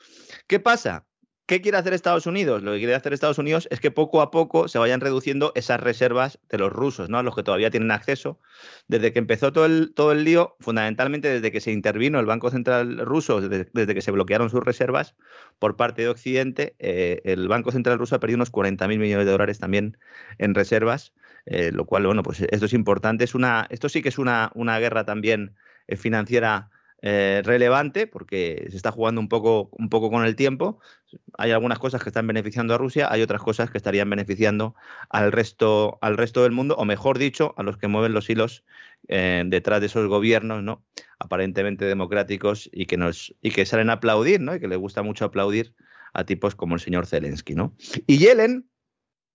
¿Qué 0.48 0.60
pasa? 0.60 1.06
¿Qué 1.48 1.62
quiere 1.62 1.78
hacer 1.78 1.94
Estados 1.94 2.26
Unidos? 2.26 2.64
Lo 2.64 2.72
que 2.72 2.80
quiere 2.80 2.96
hacer 2.96 3.14
Estados 3.14 3.38
Unidos 3.38 3.68
es 3.70 3.80
que 3.80 3.92
poco 3.92 4.24
a 4.24 4.32
poco 4.32 4.68
se 4.68 4.80
vayan 4.80 5.00
reduciendo 5.00 5.52
esas 5.54 5.80
reservas 5.80 6.40
de 6.50 6.58
los 6.58 6.74
rusos, 6.74 7.08
¿no? 7.08 7.20
A 7.20 7.24
los 7.24 7.36
que 7.36 7.44
todavía 7.44 7.70
tienen 7.70 7.92
acceso. 7.92 8.40
Desde 8.88 9.14
que 9.14 9.20
empezó 9.20 9.54
todo 9.54 9.68
el, 9.68 9.94
todo 9.94 10.12
el 10.12 10.24
lío, 10.24 10.56
fundamentalmente 10.60 11.28
desde 11.28 11.52
que 11.52 11.62
se 11.62 11.72
intervino 11.72 12.20
el 12.20 12.26
Banco 12.26 12.50
Central 12.50 12.98
ruso, 13.06 13.42
desde, 13.42 13.94
que 13.94 14.02
se 14.02 14.10
bloquearon 14.10 14.50
sus 14.50 14.64
reservas 14.64 15.16
por 15.60 15.76
parte 15.76 16.02
de 16.02 16.10
Occidente, 16.10 16.76
eh, 16.80 17.22
el 17.26 17.48
Banco 17.48 17.72
Central 17.72 18.00
ruso 18.00 18.16
ha 18.16 18.20
perdido 18.20 18.38
unos 18.38 18.52
40.000 18.52 18.98
millones 18.98 19.28
de 19.28 19.32
dólares 19.32 19.60
también 19.60 20.00
en 20.40 20.56
reservas, 20.56 21.14
eh, 21.46 21.72
lo 21.72 21.86
cual, 21.86 22.08
bueno, 22.08 22.24
pues 22.24 22.42
esto 22.42 22.66
es 22.66 22.74
importante. 22.74 23.24
Es 23.24 23.36
una, 23.36 23.68
esto 23.70 23.88
sí 23.88 24.02
que 24.02 24.10
es 24.10 24.18
una, 24.18 24.52
una 24.56 24.80
guerra 24.80 25.06
también 25.06 25.56
eh, 25.86 25.96
financiera 25.96 26.72
eh, 27.08 27.44
relevante 27.46 28.08
porque 28.08 28.66
se 28.72 28.76
está 28.76 28.92
jugando 28.92 29.22
un 29.22 29.30
poco, 29.30 29.70
un 29.74 29.90
poco 29.90 30.10
con 30.10 30.26
el 30.26 30.36
tiempo. 30.36 30.80
Hay 31.38 31.52
algunas 31.52 31.78
cosas 31.78 32.02
que 32.02 32.10
están 32.10 32.26
beneficiando 32.26 32.74
a 32.74 32.80
Rusia, 32.80 33.08
hay 33.12 33.22
otras 33.22 33.44
cosas 33.44 33.70
que 33.70 33.78
estarían 33.78 34.10
beneficiando 34.10 34.74
al 35.12 35.32
resto, 35.32 36.00
al 36.02 36.18
resto 36.18 36.42
del 36.42 36.52
mundo, 36.52 36.76
o 36.76 36.84
mejor 36.84 37.20
dicho, 37.20 37.54
a 37.58 37.62
los 37.62 37.78
que 37.78 37.88
mueven 37.88 38.14
los 38.14 38.28
hilos 38.28 38.64
eh, 39.08 39.44
detrás 39.46 39.82
de 39.82 39.86
esos 39.86 40.08
gobiernos, 40.08 40.64
¿no? 40.64 40.84
Aparentemente 41.20 41.86
democráticos 41.86 42.72
y 42.74 42.88
que 42.88 42.98
nos, 42.98 43.36
y 43.40 43.52
que 43.52 43.68
salen 43.68 43.92
a 43.92 43.94
aplaudir, 43.94 44.42
¿no? 44.42 44.56
Y 44.56 44.60
que 44.60 44.68
les 44.68 44.80
gusta 44.80 45.04
mucho 45.04 45.26
aplaudir 45.26 45.76
a 46.12 46.24
tipos 46.24 46.56
como 46.56 46.74
el 46.74 46.82
señor 46.82 47.06
Zelensky, 47.06 47.54
¿no? 47.54 47.76
Y 48.08 48.18
Yellen, 48.18 48.68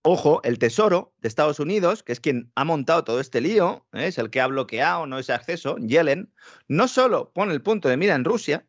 Ojo, 0.02 0.40
el 0.44 0.58
Tesoro 0.58 1.12
de 1.18 1.28
Estados 1.28 1.60
Unidos, 1.60 2.02
que 2.02 2.12
es 2.12 2.20
quien 2.20 2.50
ha 2.54 2.64
montado 2.64 3.04
todo 3.04 3.20
este 3.20 3.42
lío, 3.42 3.86
¿eh? 3.92 4.06
es 4.06 4.16
el 4.16 4.30
que 4.30 4.40
ha 4.40 4.46
bloqueado 4.46 5.06
no 5.06 5.18
ese 5.18 5.34
acceso, 5.34 5.76
Yellen, 5.76 6.32
no 6.68 6.88
solo 6.88 7.32
pone 7.32 7.52
el 7.52 7.62
punto 7.62 7.88
de 7.88 7.98
mira 7.98 8.14
en 8.14 8.24
Rusia, 8.24 8.66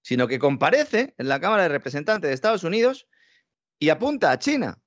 sino 0.00 0.26
que 0.26 0.38
comparece 0.38 1.14
en 1.18 1.28
la 1.28 1.38
Cámara 1.38 1.64
de 1.64 1.68
Representantes 1.68 2.28
de 2.28 2.34
Estados 2.34 2.64
Unidos 2.64 3.08
y 3.78 3.90
apunta 3.90 4.30
a 4.32 4.38
China. 4.38 4.80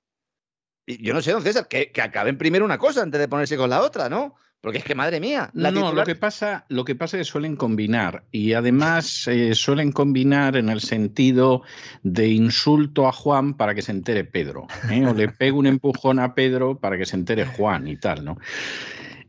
Y 0.88 1.06
yo 1.06 1.14
no 1.14 1.22
sé, 1.22 1.32
don 1.32 1.44
César, 1.44 1.68
que, 1.68 1.92
que 1.92 2.02
acaben 2.02 2.40
primero 2.40 2.66
una 2.66 2.80
cosa 2.80 3.04
antes 3.04 3.20
de 3.20 3.28
ponerse 3.28 3.56
con 3.56 3.70
la 3.70 3.82
otra, 3.82 4.10
¿no? 4.10 4.36
Porque 4.64 4.78
es 4.78 4.86
que, 4.86 4.96
madre 4.96 5.20
mía. 5.20 5.50
no, 5.54 5.92
lo, 5.92 6.06
que 6.06 6.16
pasa, 6.16 6.64
lo 6.70 6.86
que 6.86 6.96
pasa 6.96 7.18
es 7.18 7.28
que 7.28 7.32
suelen 7.34 7.58
combinar. 7.58 8.24
Y 8.32 8.54
además 8.54 9.28
eh, 9.28 9.56
suelen 9.56 9.92
combinar 9.92 10.56
en 10.56 10.70
el 10.70 10.80
sentido 10.80 11.64
de 12.02 12.30
insulto 12.30 13.06
a 13.06 13.12
Juan 13.12 13.56
para 13.56 13.76
que 13.76 13.82
se 13.82 13.92
entere 13.92 14.24
Pedro. 14.24 14.68
¿eh? 14.90 15.06
O 15.06 15.14
le 15.14 15.28
pego 15.28 15.60
un 15.60 15.68
empujón 15.68 16.18
a 16.18 16.34
Pedro 16.34 16.80
para 16.80 16.98
que 16.98 17.06
se 17.06 17.18
entere 17.18 17.46
Juan 17.46 17.90
y 17.90 17.98
tal, 17.98 18.24
¿no? 18.24 18.38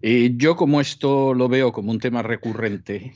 Eh, 0.03 0.35
yo 0.37 0.55
como 0.55 0.81
esto 0.81 1.35
lo 1.35 1.49
veo 1.49 1.73
como 1.73 1.91
un 1.91 1.99
tema 1.99 2.23
recurrente, 2.23 3.13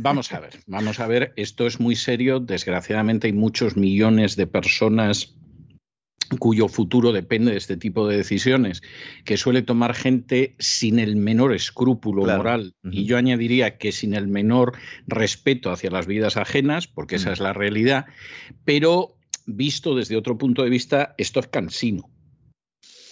vamos 0.00 0.32
a 0.32 0.40
ver, 0.40 0.54
vamos 0.66 0.98
a 0.98 1.06
ver, 1.06 1.34
esto 1.36 1.68
es 1.68 1.78
muy 1.78 1.94
serio, 1.94 2.40
desgraciadamente 2.40 3.28
hay 3.28 3.32
muchos 3.32 3.76
millones 3.76 4.34
de 4.34 4.48
personas 4.48 5.36
cuyo 6.36 6.68
futuro 6.68 7.12
depende 7.12 7.52
de 7.52 7.58
este 7.58 7.76
tipo 7.76 8.08
de 8.08 8.16
decisiones, 8.16 8.82
que 9.24 9.36
suele 9.36 9.62
tomar 9.62 9.94
gente 9.94 10.54
sin 10.58 10.98
el 10.98 11.16
menor 11.16 11.54
escrúpulo 11.54 12.24
moral, 12.24 12.74
y 12.90 13.04
yo 13.04 13.16
añadiría 13.16 13.78
que 13.78 13.92
sin 13.92 14.14
el 14.14 14.28
menor 14.28 14.72
respeto 15.06 15.70
hacia 15.70 15.90
las 15.90 16.06
vidas 16.06 16.36
ajenas, 16.36 16.86
porque 16.86 17.16
esa 17.16 17.32
es 17.32 17.40
la 17.40 17.52
realidad, 17.52 18.06
pero 18.64 19.16
visto 19.46 19.94
desde 19.94 20.16
otro 20.16 20.38
punto 20.38 20.62
de 20.62 20.70
vista, 20.70 21.14
esto 21.18 21.40
es 21.40 21.48
cansino. 21.48 22.08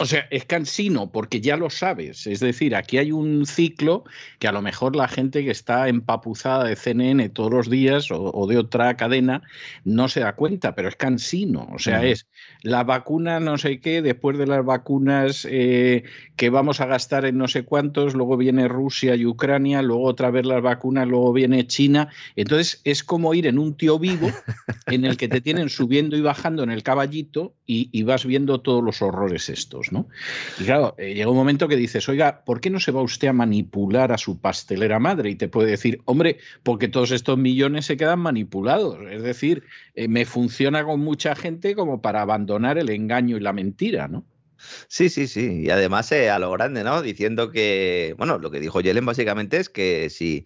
O 0.02 0.04
sea, 0.04 0.26
es 0.30 0.44
cansino 0.46 1.12
porque 1.12 1.40
ya 1.40 1.56
lo 1.56 1.70
sabes. 1.70 2.26
Es 2.26 2.40
decir, 2.40 2.74
aquí 2.74 2.98
hay 2.98 3.12
un 3.12 3.46
ciclo 3.46 4.02
que 4.40 4.48
a 4.48 4.52
lo 4.52 4.60
mejor 4.60 4.96
la 4.96 5.06
gente 5.06 5.44
que 5.44 5.52
está 5.52 5.86
empapuzada 5.86 6.64
de 6.64 6.74
CNN 6.74 7.28
todos 7.28 7.52
los 7.52 7.70
días 7.70 8.08
o, 8.10 8.46
de 8.48 8.58
otra 8.58 8.96
cadena 8.96 9.42
no 9.84 10.08
se 10.08 10.18
da 10.18 10.34
cuenta, 10.34 10.74
pero 10.74 10.88
es 10.88 10.96
cansino. 10.96 11.68
O 11.72 11.78
sea, 11.78 12.04
es 12.04 12.26
la 12.62 12.82
vacuna 12.82 13.38
no 13.38 13.58
sé 13.58 13.78
qué, 13.78 14.02
después 14.02 14.38
de 14.38 14.48
las 14.48 14.64
vacunas 14.64 15.46
eh, 15.48 16.02
que 16.34 16.50
vamos 16.50 16.80
a 16.80 16.86
gastar 16.86 17.24
en 17.24 17.38
no 17.38 17.46
sé 17.46 17.62
cuántos, 17.62 18.14
luego 18.14 18.36
viene 18.36 18.66
Rusia 18.66 19.14
y 19.14 19.24
Ucrania, 19.24 19.82
luego 19.82 20.02
otra 20.02 20.32
vez 20.32 20.44
las 20.46 20.62
vacunas, 20.62 21.06
luego 21.06 21.32
viene 21.32 21.68
China. 21.68 22.08
Entonces 22.34 22.80
es 22.82 23.04
como 23.04 23.34
ir 23.34 23.46
en 23.46 23.56
un 23.56 23.76
tío 23.76 24.00
vivo 24.00 24.28
en 24.86 25.04
el 25.04 25.16
que 25.16 25.28
te 25.28 25.40
tienen 25.40 25.68
subiendo 25.68 26.16
y 26.16 26.22
bajando 26.22 26.64
en 26.64 26.72
el 26.72 26.82
caballito 26.82 27.54
y 27.64 28.02
vas 28.02 28.26
viendo 28.26 28.60
todos 28.60 28.82
los 28.82 29.00
horrores 29.00 29.48
estos. 29.48 29.91
Y 30.58 30.64
claro, 30.64 30.94
eh, 30.98 31.14
llega 31.14 31.30
un 31.30 31.36
momento 31.36 31.68
que 31.68 31.76
dices, 31.76 32.08
oiga, 32.08 32.44
¿por 32.44 32.60
qué 32.60 32.70
no 32.70 32.80
se 32.80 32.92
va 32.92 33.02
usted 33.02 33.28
a 33.28 33.32
manipular 33.32 34.12
a 34.12 34.18
su 34.18 34.40
pastelera 34.40 34.98
madre? 34.98 35.30
Y 35.30 35.36
te 35.36 35.48
puede 35.48 35.70
decir, 35.70 36.00
hombre, 36.04 36.38
porque 36.62 36.88
todos 36.88 37.10
estos 37.10 37.38
millones 37.38 37.86
se 37.86 37.96
quedan 37.96 38.20
manipulados. 38.20 38.98
Es 39.10 39.22
decir, 39.22 39.64
eh, 39.94 40.08
me 40.08 40.24
funciona 40.24 40.84
con 40.84 41.00
mucha 41.00 41.34
gente 41.34 41.74
como 41.74 42.00
para 42.00 42.22
abandonar 42.22 42.78
el 42.78 42.90
engaño 42.90 43.36
y 43.36 43.40
la 43.40 43.52
mentira, 43.52 44.08
¿no? 44.08 44.24
Sí, 44.88 45.08
sí, 45.08 45.26
sí. 45.26 45.62
Y 45.64 45.70
además 45.70 46.10
eh, 46.12 46.30
a 46.30 46.38
lo 46.38 46.50
grande, 46.52 46.84
¿no? 46.84 47.02
Diciendo 47.02 47.50
que, 47.50 48.14
bueno, 48.16 48.38
lo 48.38 48.50
que 48.50 48.60
dijo 48.60 48.80
Yellen 48.80 49.04
básicamente 49.04 49.56
es 49.58 49.68
que 49.68 50.08
si, 50.10 50.44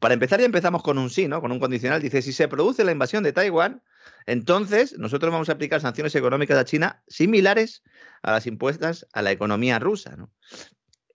para 0.00 0.14
empezar 0.14 0.40
ya 0.40 0.46
empezamos 0.46 0.82
con 0.82 0.98
un 0.98 1.10
sí, 1.10 1.28
¿no? 1.28 1.40
Con 1.40 1.52
un 1.52 1.60
condicional. 1.60 2.00
Dice, 2.00 2.22
si 2.22 2.32
se 2.32 2.48
produce 2.48 2.84
la 2.84 2.92
invasión 2.92 3.22
de 3.22 3.32
Taiwán, 3.32 3.82
entonces, 4.26 4.98
nosotros 4.98 5.32
vamos 5.32 5.48
a 5.48 5.52
aplicar 5.52 5.80
sanciones 5.80 6.14
económicas 6.14 6.58
a 6.58 6.64
China 6.64 7.02
similares 7.08 7.82
a 8.22 8.32
las 8.32 8.46
impuestas 8.46 9.06
a 9.12 9.22
la 9.22 9.32
economía 9.32 9.78
rusa. 9.78 10.16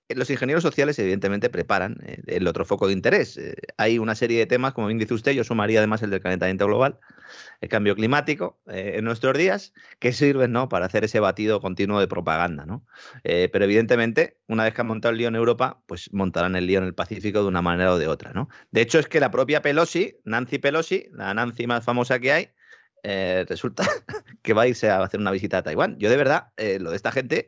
Los 0.10 0.30
ingenieros 0.30 0.64
sociales, 0.64 0.98
evidentemente, 1.00 1.50
preparan 1.50 1.98
eh, 2.06 2.22
el 2.28 2.48
otro 2.48 2.64
foco 2.64 2.88
de 2.88 2.94
interés. 2.94 3.38
Eh, 3.38 3.56
hay 3.78 4.00
una 4.00 4.16
serie 4.16 4.40
de 4.40 4.46
temas, 4.46 4.74
como 4.74 4.88
bien 4.88 5.00
dice 5.00 5.14
usted, 5.14 5.34
yo 5.34 5.44
sumaría 5.44 5.80
además 5.80 6.02
el 6.02 6.12
del 6.12 6.22
calentamiento 6.22 6.66
global, 6.66 6.98
el 7.60 7.68
cambio 7.68 7.94
climático 7.94 8.58
eh, 8.68 8.94
en 8.96 9.04
nuestros 9.04 9.38
días, 9.38 9.74
que 10.00 10.14
sirven 10.14 10.54
¿no? 10.54 10.70
para 10.70 10.86
hacer 10.86 11.04
ese 11.04 11.20
batido 11.20 11.60
continuo 11.60 12.00
de 12.00 12.08
propaganda. 12.08 12.66
pero 13.24 13.66
evidentemente, 13.66 14.38
una 14.48 14.64
vez 14.64 14.74
que 14.74 14.80
han 14.80 14.88
montado 14.88 15.12
el 15.12 15.18
lío 15.18 15.28
en 15.28 15.36
Europa, 15.36 15.82
pues 15.88 16.14
montarán 16.14 16.56
el 16.56 16.68
lío 16.68 16.80
en 16.80 16.86
el 16.86 16.94
Pacífico 16.94 17.42
de 17.42 17.48
una 17.48 17.62
manera 17.62 17.92
o 17.92 17.98
de 17.98 18.08
otra. 18.08 18.32
¿no? 18.32 18.48
De 18.72 18.80
hecho, 18.80 19.00
es 19.00 19.08
que 19.08 19.20
la 19.20 19.30
propia 19.30 19.62
Pelosi, 19.62 20.16
Nancy 20.24 20.58
Pelosi, 20.58 21.10
la 21.12 21.34
Nancy 21.34 21.68
más 21.68 21.84
famosa 21.84 22.18
que 22.20 22.32
hay, 22.32 22.50
eh, 23.04 23.46
resulta 23.48 23.84
que 24.42 24.54
va 24.54 24.64
a 24.64 24.68
irse 24.68 24.90
a 24.90 25.02
hacer 25.02 25.20
una 25.20 25.32
visita 25.32 25.60
a 25.60 25.64
Taiwán. 25.64 25.98
Yo 26.00 26.10
de 26.10 26.18
verdad, 26.18 26.48
eh, 26.58 26.80
lo 26.80 26.92
de 26.92 26.96
esta 26.96 27.12
gente, 27.12 27.48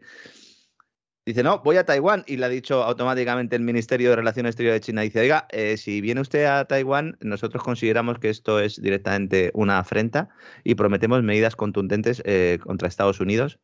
dice, 1.25 1.43
no, 1.43 1.59
voy 1.59 1.77
a 1.77 1.85
Taiwán 1.85 2.23
y 2.27 2.37
le 2.37 2.45
ha 2.45 2.49
dicho 2.49 2.83
automáticamente 2.83 3.55
el 3.55 3.61
Ministerio 3.61 4.09
de 4.09 4.15
Relaciones 4.15 4.51
Exteriores 4.51 4.81
de 4.81 4.85
China, 4.85 5.01
dice, 5.01 5.21
oiga, 5.21 5.47
eh, 5.49 5.77
si 5.77 6.01
viene 6.01 6.21
usted 6.21 6.45
a 6.45 6.65
Taiwán, 6.65 7.17
nosotros 7.21 7.63
consideramos 7.63 8.19
que 8.19 8.29
esto 8.29 8.59
es 8.59 8.81
directamente 8.81 9.51
una 9.53 9.79
afrenta 9.79 10.29
y 10.63 10.75
prometemos 10.75 11.23
medidas 11.23 11.55
contundentes 11.55 12.23
contra 12.63 12.87
Estados 12.87 13.19
Unidos, 13.19 13.59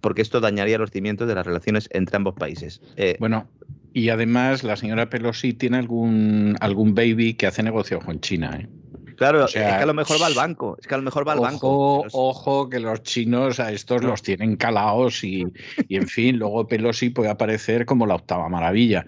porque 0.00 0.22
esto 0.22 0.40
dañaría 0.40 0.78
los 0.78 0.90
cimientos 0.90 1.28
de 1.28 1.34
las 1.34 1.46
relaciones 1.46 1.88
entre 1.92 2.16
ambos 2.16 2.34
países. 2.34 2.80
bueno, 3.18 3.48
y 3.94 4.08
además 4.08 4.64
la 4.64 4.76
señora 4.76 5.08
Pelosi 5.08 5.52
tiene 5.52 5.78
algún, 5.78 6.56
algún 6.60 6.96
baby 6.96 7.34
que 7.34 7.46
hace 7.46 7.62
negocios 7.62 8.04
con 8.04 8.20
China, 8.20 8.58
¿eh? 8.60 8.68
Claro, 9.16 9.44
es 9.44 9.52
que 9.52 9.64
a 9.64 9.86
lo 9.86 9.94
mejor 9.94 10.20
va 10.20 10.26
al 10.26 10.34
banco. 10.34 10.76
Es 10.80 10.86
que 10.86 10.94
a 10.94 10.98
lo 10.98 11.02
mejor 11.02 11.26
va 11.26 11.32
al 11.32 11.40
banco. 11.40 12.04
Ojo, 12.12 12.68
que 12.68 12.80
los 12.80 13.02
chinos 13.02 13.60
a 13.60 13.72
estos 13.72 14.02
los 14.02 14.22
tienen 14.22 14.56
calaos 14.56 15.24
y, 15.24 15.44
en 15.88 16.08
fin, 16.08 16.38
luego 16.38 16.66
Pelosi 16.66 17.10
puede 17.10 17.30
aparecer 17.30 17.86
como 17.86 18.06
la 18.06 18.16
octava 18.16 18.48
maravilla. 18.48 19.06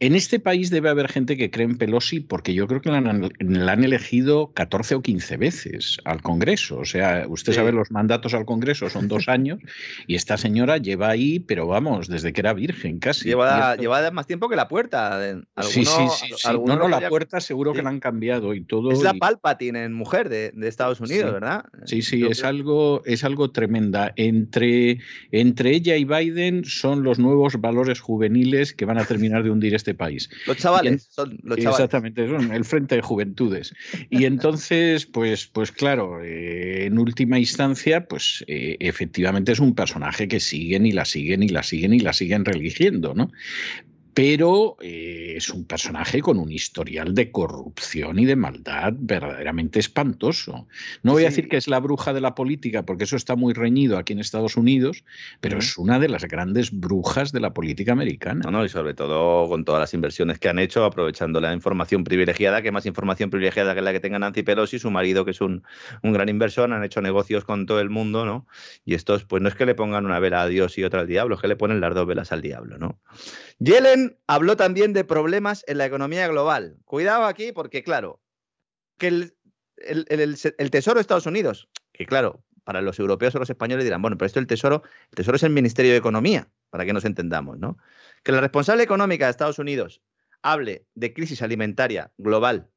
En 0.00 0.14
este 0.14 0.40
país 0.40 0.70
debe 0.70 0.90
haber 0.90 1.08
gente 1.08 1.36
que 1.36 1.50
cree 1.50 1.66
en 1.66 1.78
Pelosi 1.78 2.20
porque 2.20 2.54
yo 2.54 2.66
creo 2.66 2.80
que 2.80 2.90
la 2.90 2.98
han, 2.98 3.84
elegido 3.84 4.52
14 4.52 4.96
o 4.96 5.02
15 5.02 5.36
veces 5.36 5.98
al 6.04 6.22
Congreso. 6.22 6.78
O 6.78 6.84
sea, 6.84 7.26
usted 7.28 7.52
sabe, 7.52 7.72
los 7.72 7.90
mandatos 7.90 8.34
al 8.34 8.44
Congreso 8.44 8.88
son 8.88 9.08
dos 9.08 9.28
años 9.28 9.58
y 10.06 10.14
esta 10.14 10.36
señora 10.36 10.78
lleva 10.78 11.08
ahí, 11.08 11.40
pero 11.40 11.66
vamos, 11.66 12.08
desde 12.08 12.32
que 12.32 12.40
era 12.40 12.52
virgen 12.52 12.98
casi. 12.98 13.28
Lleva, 13.28 13.76
lleva 13.76 14.10
más 14.10 14.26
tiempo 14.26 14.48
que 14.48 14.56
la 14.56 14.68
puerta. 14.68 15.20
sí, 15.62 15.84
sí, 15.84 16.08
sí. 16.36 16.48
No, 16.64 16.76
no, 16.76 16.88
la 16.88 17.08
puerta 17.08 17.40
seguro 17.40 17.72
que 17.72 17.82
la 17.82 17.90
han 17.90 18.00
cambiado 18.00 18.54
y 18.54 18.64
todo. 18.64 18.90
Es 18.90 19.02
la 19.02 19.14
Palpatine 19.38 19.88
mujer 19.88 20.28
de, 20.28 20.52
Estados 20.66 21.00
Unidos, 21.00 21.32
¿verdad? 21.32 21.64
Sí, 21.84 22.02
sí, 22.02 22.24
es 22.24 22.44
algo, 22.44 23.02
es 23.04 23.24
algo 23.24 23.50
tremenda. 23.50 24.12
Entre, 24.16 24.98
entre 25.30 25.70
ella 25.70 25.96
y 25.96 26.04
Biden 26.04 26.64
son 26.64 27.02
los 27.02 27.18
nuevos 27.18 27.60
valores 27.60 28.00
juveniles 28.00 28.72
que 28.72 28.84
van 28.84 28.98
a 28.98 29.04
terminar 29.04 29.42
de 29.42 29.50
hundir 29.50 29.74
este 29.74 29.94
país. 29.94 30.28
Los 30.46 30.56
chavales, 30.58 31.08
son 31.10 31.38
los 31.42 31.58
chavales. 31.58 31.84
Exactamente, 31.84 32.28
son 32.28 32.52
el 32.52 32.64
frente 32.64 32.96
de 32.96 33.02
juventudes. 33.02 33.74
Y 34.10 34.24
entonces, 34.24 35.06
pues, 35.06 35.46
pues 35.46 35.72
claro, 35.72 36.22
eh, 36.22 36.86
en 36.86 36.98
última 36.98 37.38
instancia, 37.38 38.06
pues 38.06 38.44
eh, 38.46 38.76
efectivamente 38.80 39.52
es 39.52 39.60
un 39.60 39.74
personaje 39.74 40.28
que 40.28 40.40
siguen 40.40 40.86
y 40.86 40.92
la 40.92 41.04
siguen 41.04 41.42
y 41.42 41.48
la 41.48 41.62
siguen 41.62 41.94
y 41.94 42.00
la 42.00 42.12
siguen 42.12 42.44
religiendo, 42.44 43.14
¿no? 43.14 43.30
Pero 44.14 44.76
eh, 44.80 45.34
es 45.36 45.50
un 45.50 45.64
personaje 45.64 46.20
con 46.20 46.38
un 46.38 46.52
historial 46.52 47.14
de 47.14 47.32
corrupción 47.32 48.18
y 48.20 48.24
de 48.24 48.36
maldad 48.36 48.92
verdaderamente 48.96 49.80
espantoso. 49.80 50.68
No 51.02 51.12
voy 51.12 51.24
a 51.24 51.26
decir 51.26 51.48
que 51.48 51.56
es 51.56 51.66
la 51.66 51.80
bruja 51.80 52.12
de 52.12 52.20
la 52.20 52.36
política, 52.36 52.84
porque 52.84 53.04
eso 53.04 53.16
está 53.16 53.34
muy 53.34 53.52
reñido 53.54 53.98
aquí 53.98 54.12
en 54.12 54.20
Estados 54.20 54.56
Unidos, 54.56 55.04
pero 55.40 55.58
es 55.58 55.76
una 55.76 55.98
de 55.98 56.08
las 56.08 56.24
grandes 56.24 56.70
brujas 56.70 57.32
de 57.32 57.40
la 57.40 57.52
política 57.52 57.92
americana. 57.92 58.42
No, 58.44 58.52
no, 58.52 58.64
y 58.64 58.68
sobre 58.68 58.94
todo 58.94 59.48
con 59.48 59.64
todas 59.64 59.80
las 59.80 59.94
inversiones 59.94 60.38
que 60.38 60.48
han 60.48 60.60
hecho, 60.60 60.84
aprovechando 60.84 61.40
la 61.40 61.52
información 61.52 62.04
privilegiada, 62.04 62.62
que 62.62 62.70
más 62.70 62.86
información 62.86 63.30
privilegiada 63.30 63.74
que 63.74 63.82
la 63.82 63.92
que 63.92 64.00
tenga 64.00 64.20
Nancy 64.20 64.44
Pelosi, 64.44 64.78
su 64.78 64.92
marido, 64.92 65.24
que 65.24 65.32
es 65.32 65.40
un, 65.40 65.64
un 66.02 66.12
gran 66.12 66.28
inversor, 66.28 66.72
han 66.72 66.84
hecho 66.84 67.02
negocios 67.02 67.44
con 67.44 67.66
todo 67.66 67.80
el 67.80 67.90
mundo, 67.90 68.24
¿no? 68.24 68.46
Y 68.84 68.94
estos, 68.94 69.24
pues 69.24 69.42
no 69.42 69.48
es 69.48 69.56
que 69.56 69.66
le 69.66 69.74
pongan 69.74 70.06
una 70.06 70.20
vela 70.20 70.42
a 70.42 70.46
Dios 70.46 70.78
y 70.78 70.84
otra 70.84 71.00
al 71.00 71.08
diablo, 71.08 71.34
es 71.34 71.40
que 71.40 71.48
le 71.48 71.56
ponen 71.56 71.80
las 71.80 71.94
dos 71.94 72.06
velas 72.06 72.30
al 72.30 72.42
diablo, 72.42 72.78
¿no? 72.78 73.00
Yellen 73.58 74.18
habló 74.26 74.56
también 74.56 74.92
de 74.92 75.04
problemas 75.04 75.64
en 75.66 75.78
la 75.78 75.86
economía 75.86 76.26
global. 76.28 76.76
Cuidado 76.84 77.24
aquí 77.24 77.52
porque, 77.52 77.82
claro, 77.82 78.20
que 78.98 79.08
el, 79.08 80.70
Tesoro 80.70 80.96
de 80.96 81.00
Estados 81.00 81.26
Unidos, 81.26 81.68
que 81.92 82.06
claro, 82.06 82.44
para 82.64 82.82
los 82.82 82.98
europeos 82.98 83.34
o 83.34 83.38
los 83.38 83.50
españoles 83.50 83.84
dirán, 83.84 84.02
bueno, 84.02 84.16
pero 84.16 84.26
esto 84.26 84.40
el 84.40 84.46
Tesoro, 84.46 84.82
el 85.10 85.16
Tesoro 85.16 85.36
es 85.36 85.42
el 85.42 85.50
Ministerio 85.50 85.92
de 85.92 85.98
Economía, 85.98 86.48
para 86.70 86.84
que 86.84 86.92
nos 86.92 87.04
entendamos, 87.04 87.58
¿no? 87.58 87.78
Que 88.22 88.32
la 88.32 88.40
responsable 88.40 88.82
económica 88.82 89.26
de 89.26 89.30
Estados 89.30 89.58
Unidos 89.58 90.02
hable 90.42 90.86
de 90.94 91.12
crisis 91.12 91.42
alimentaria 91.42 92.12
global, 92.18 92.70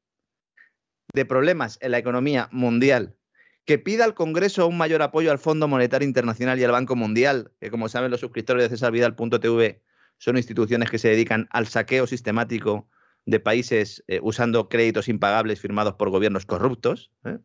de 1.12 1.24
problemas 1.24 1.78
en 1.80 1.92
la 1.92 1.98
economía 1.98 2.48
mundial, 2.52 3.16
que 3.64 3.78
pida 3.78 4.04
al 4.04 4.14
Congreso 4.14 4.66
un 4.66 4.78
mayor 4.78 5.02
apoyo 5.02 5.30
al 5.30 5.38
Fondo 5.38 5.68
Monetario 5.68 6.06
Internacional 6.06 6.58
y 6.58 6.64
al 6.64 6.72
Banco 6.72 6.96
Mundial, 6.96 7.52
que 7.60 7.70
como 7.70 7.88
saben 7.88 8.10
los 8.10 8.20
suscriptores 8.20 8.62
de 8.62 8.70
cesarvidal.tv 8.70 9.82
son 10.18 10.36
instituciones 10.36 10.90
que 10.90 10.98
se 10.98 11.08
dedican 11.08 11.48
al 11.50 11.66
saqueo 11.66 12.06
sistemático 12.06 12.88
de 13.28 13.40
países 13.40 14.02
eh, 14.08 14.20
usando 14.22 14.68
créditos 14.70 15.08
impagables 15.08 15.60
firmados 15.60 15.94
por 15.94 16.08
gobiernos 16.08 16.46
corruptos. 16.46 17.10
¿eh? 17.26 17.38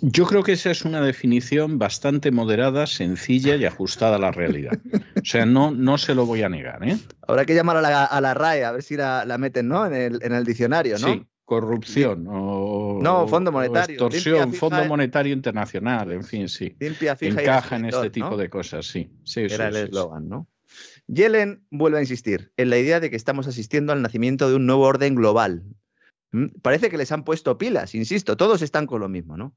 Yo 0.00 0.26
creo 0.26 0.42
que 0.42 0.52
esa 0.52 0.70
es 0.70 0.84
una 0.84 1.02
definición 1.02 1.78
bastante 1.78 2.30
moderada, 2.30 2.86
sencilla 2.86 3.56
y 3.56 3.66
ajustada 3.66 4.16
a 4.16 4.18
la 4.18 4.32
realidad. 4.32 4.78
O 5.16 5.24
sea, 5.24 5.44
no, 5.44 5.70
no 5.72 5.98
se 5.98 6.14
lo 6.14 6.24
voy 6.24 6.42
a 6.42 6.48
negar. 6.48 6.88
¿eh? 6.88 6.96
Habrá 7.26 7.44
que 7.44 7.54
llamar 7.54 7.76
a 7.76 8.20
la, 8.20 8.34
RAE 8.34 8.64
a 8.64 8.72
ver 8.72 8.82
si 8.82 8.96
la, 8.96 9.36
meten 9.38 9.68
¿no? 9.68 9.84
en, 9.84 9.92
el, 9.92 10.18
en 10.22 10.32
el 10.32 10.44
diccionario, 10.44 10.98
¿no? 10.98 11.08
Sí, 11.08 11.26
corrupción 11.44 12.26
o, 12.28 12.98
no, 13.02 13.28
Fondo 13.28 13.52
Monetario. 13.52 13.94
extorsión, 13.94 14.54
Fondo 14.54 14.84
Monetario 14.86 15.32
Internacional, 15.32 16.12
en 16.12 16.24
fin, 16.24 16.48
sí. 16.48 16.76
Limpia, 16.80 17.14
fija 17.14 17.40
Encaja 17.40 17.76
en 17.76 17.84
este 17.86 18.10
tipo 18.10 18.36
de 18.36 18.48
cosas, 18.48 18.86
sí. 18.86 19.10
sí 19.24 19.42
Era 19.42 19.68
el 19.68 19.76
eslogan, 19.76 20.28
¿no? 20.28 20.48
Yellen 21.08 21.66
vuelve 21.70 21.98
a 21.98 22.00
insistir 22.00 22.52
en 22.56 22.70
la 22.70 22.78
idea 22.78 23.00
de 23.00 23.10
que 23.10 23.16
estamos 23.16 23.46
asistiendo 23.46 23.92
al 23.92 24.02
nacimiento 24.02 24.48
de 24.48 24.56
un 24.56 24.66
nuevo 24.66 24.82
orden 24.82 25.14
global. 25.14 25.64
¿Mm? 26.32 26.46
Parece 26.62 26.90
que 26.90 26.96
les 26.96 27.12
han 27.12 27.24
puesto 27.24 27.58
pilas, 27.58 27.94
insisto, 27.94 28.36
todos 28.36 28.62
están 28.62 28.86
con 28.86 29.00
lo 29.00 29.08
mismo, 29.08 29.36
¿no? 29.36 29.56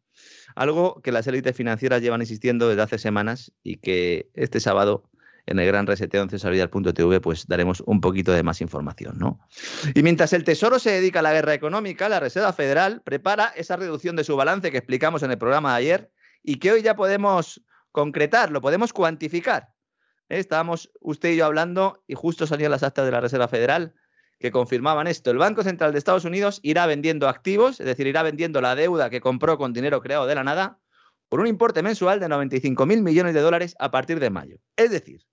Algo 0.55 1.01
que 1.01 1.11
las 1.11 1.25
élites 1.27 1.55
financieras 1.55 2.01
llevan 2.01 2.21
insistiendo 2.21 2.69
desde 2.69 2.83
hace 2.83 2.97
semanas 2.99 3.51
y 3.63 3.77
que 3.77 4.29
este 4.35 4.59
sábado 4.59 5.09
en 5.47 5.57
el 5.57 5.65
gran 5.65 5.87
reseteo 5.87 6.21
en 6.21 6.29
cesarvidal.tv 6.29 7.21
pues 7.21 7.47
daremos 7.47 7.81
un 7.87 8.01
poquito 8.01 8.31
de 8.31 8.43
más 8.43 8.61
información, 8.61 9.17
¿no? 9.17 9.39
Y 9.95 10.03
mientras 10.03 10.31
el 10.33 10.43
Tesoro 10.43 10.77
se 10.77 10.91
dedica 10.91 11.19
a 11.19 11.23
la 11.23 11.33
guerra 11.33 11.55
económica, 11.55 12.07
la 12.07 12.19
Reserva 12.19 12.53
Federal 12.53 13.01
prepara 13.03 13.47
esa 13.55 13.75
reducción 13.75 14.15
de 14.15 14.23
su 14.23 14.35
balance 14.35 14.69
que 14.69 14.77
explicamos 14.77 15.23
en 15.23 15.31
el 15.31 15.39
programa 15.39 15.71
de 15.71 15.77
ayer 15.77 16.11
y 16.43 16.57
que 16.57 16.71
hoy 16.71 16.83
ya 16.83 16.95
podemos 16.95 17.63
concretar, 17.91 18.51
lo 18.51 18.61
podemos 18.61 18.93
cuantificar. 18.93 19.69
Estábamos 20.29 20.91
usted 21.01 21.31
y 21.31 21.37
yo 21.37 21.45
hablando 21.45 22.03
y 22.07 22.13
justo 22.13 22.45
salían 22.45 22.71
las 22.71 22.83
actas 22.83 23.05
de 23.05 23.11
la 23.11 23.19
Reserva 23.19 23.47
Federal 23.47 23.95
que 24.39 24.51
confirmaban 24.51 25.07
esto. 25.07 25.31
El 25.31 25.37
Banco 25.37 25.63
Central 25.63 25.91
de 25.91 25.97
Estados 25.97 26.23
Unidos 26.23 26.59
irá 26.63 26.85
vendiendo 26.85 27.27
activos, 27.27 27.79
es 27.79 27.85
decir, 27.85 28.07
irá 28.07 28.23
vendiendo 28.23 28.61
la 28.61 28.75
deuda 28.75 29.09
que 29.09 29.21
compró 29.21 29.57
con 29.57 29.73
dinero 29.73 30.01
creado 30.01 30.27
de 30.27 30.35
la 30.35 30.43
nada 30.43 30.79
por 31.27 31.39
un 31.39 31.47
importe 31.47 31.83
mensual 31.83 32.19
de 32.19 32.29
95 32.29 32.85
mil 32.85 33.01
millones 33.01 33.33
de 33.33 33.41
dólares 33.41 33.75
a 33.79 33.91
partir 33.91 34.19
de 34.19 34.29
mayo. 34.29 34.57
Es 34.75 34.91
decir, 34.91 35.25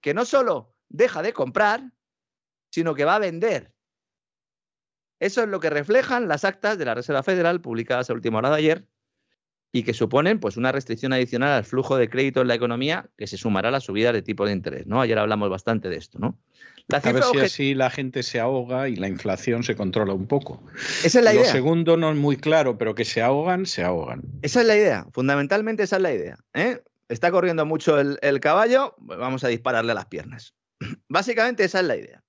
que 0.00 0.14
no 0.14 0.24
solo 0.24 0.74
deja 0.88 1.22
de 1.22 1.32
comprar, 1.32 1.92
sino 2.70 2.94
que 2.94 3.04
va 3.04 3.16
a 3.16 3.20
vender. 3.20 3.72
Eso 5.20 5.42
es 5.42 5.48
lo 5.48 5.60
que 5.60 5.70
reflejan 5.70 6.28
las 6.28 6.44
actas 6.44 6.78
de 6.78 6.84
la 6.84 6.94
Reserva 6.94 7.22
Federal 7.22 7.60
publicadas 7.60 8.08
a 8.08 8.14
última 8.14 8.38
hora 8.38 8.50
de 8.50 8.56
ayer 8.56 8.88
y 9.74 9.82
que 9.82 9.92
suponen 9.92 10.38
pues 10.38 10.56
una 10.56 10.70
restricción 10.70 11.12
adicional 11.12 11.50
al 11.50 11.64
flujo 11.64 11.96
de 11.96 12.08
crédito 12.08 12.40
en 12.40 12.46
la 12.46 12.54
economía 12.54 13.10
que 13.18 13.26
se 13.26 13.36
sumará 13.36 13.70
a 13.70 13.72
la 13.72 13.80
subida 13.80 14.12
de 14.12 14.22
tipo 14.22 14.46
de 14.46 14.52
interés, 14.52 14.86
¿no? 14.86 15.00
Ayer 15.00 15.18
hablamos 15.18 15.50
bastante 15.50 15.88
de 15.88 15.96
esto, 15.96 16.20
¿no? 16.20 16.38
La 16.86 16.98
a 16.98 17.12
ver 17.12 17.24
si 17.24 17.40
así 17.40 17.74
la 17.74 17.90
gente 17.90 18.22
se 18.22 18.38
ahoga 18.38 18.88
y 18.88 18.94
la 18.94 19.08
inflación 19.08 19.64
se 19.64 19.74
controla 19.74 20.12
un 20.12 20.28
poco. 20.28 20.62
Esa 21.02 21.18
es 21.18 21.24
la 21.24 21.32
idea. 21.34 21.42
Lo 21.42 21.50
segundo 21.50 21.96
no 21.96 22.10
es 22.10 22.16
muy 22.16 22.36
claro, 22.36 22.78
pero 22.78 22.94
que 22.94 23.04
se 23.04 23.20
ahogan, 23.20 23.66
se 23.66 23.82
ahogan. 23.82 24.22
Esa 24.42 24.60
es 24.60 24.66
la 24.68 24.76
idea, 24.76 25.06
fundamentalmente 25.12 25.82
esa 25.82 25.96
es 25.96 26.02
la 26.02 26.12
idea. 26.12 26.36
¿eh? 26.52 26.80
Está 27.08 27.32
corriendo 27.32 27.66
mucho 27.66 27.98
el, 27.98 28.40
caballo, 28.40 28.94
pues 29.04 29.18
vamos 29.18 29.42
a 29.42 29.48
dispararle 29.48 29.90
a 29.90 29.96
las 29.96 30.06
piernas. 30.06 30.54
Básicamente 31.08 31.64
esa 31.64 31.80
es 31.80 31.86
la 31.86 31.96
idea. 31.96 32.22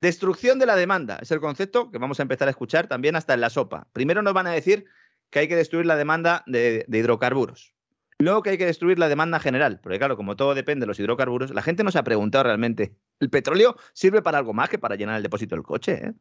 Destrucción 0.00 0.58
de 0.58 0.64
la 0.64 0.76
demanda 0.76 1.18
es 1.20 1.30
el 1.32 1.40
concepto 1.40 1.90
que 1.90 1.98
vamos 1.98 2.18
a 2.18 2.22
empezar 2.22 2.48
a 2.48 2.52
escuchar 2.52 2.86
también 2.86 3.14
hasta 3.14 3.34
en 3.34 3.42
la 3.42 3.50
sopa. 3.50 3.88
Primero 3.92 4.22
nos 4.22 4.32
van 4.32 4.46
a 4.46 4.52
decir 4.52 4.86
que 5.30 5.40
hay 5.40 5.48
que 5.48 5.56
destruir 5.56 5.86
la 5.86 5.96
demanda 5.96 6.42
de, 6.46 6.86
hidrocarburos. 6.88 7.74
Luego 8.18 8.42
que 8.42 8.50
hay 8.50 8.58
que 8.58 8.66
destruir 8.66 8.98
la 8.98 9.08
demanda 9.08 9.40
general, 9.40 9.80
porque 9.80 9.98
claro, 9.98 10.16
como 10.16 10.36
todo 10.36 10.54
depende 10.54 10.84
de 10.84 10.86
los 10.86 10.98
hidrocarburos, 10.98 11.50
la 11.50 11.62
gente 11.62 11.84
no 11.84 11.90
se 11.90 11.98
ha 11.98 12.04
preguntado 12.04 12.44
realmente, 12.44 12.96
¿el 13.20 13.28
petróleo 13.28 13.76
sirve 13.92 14.22
para 14.22 14.38
algo 14.38 14.54
más 14.54 14.70
que 14.70 14.78
para 14.78 14.96
llenar 14.96 15.16
el 15.16 15.22
depósito 15.22 15.54
del 15.54 15.64
coche? 15.64 15.92
Eh? 15.92 16.12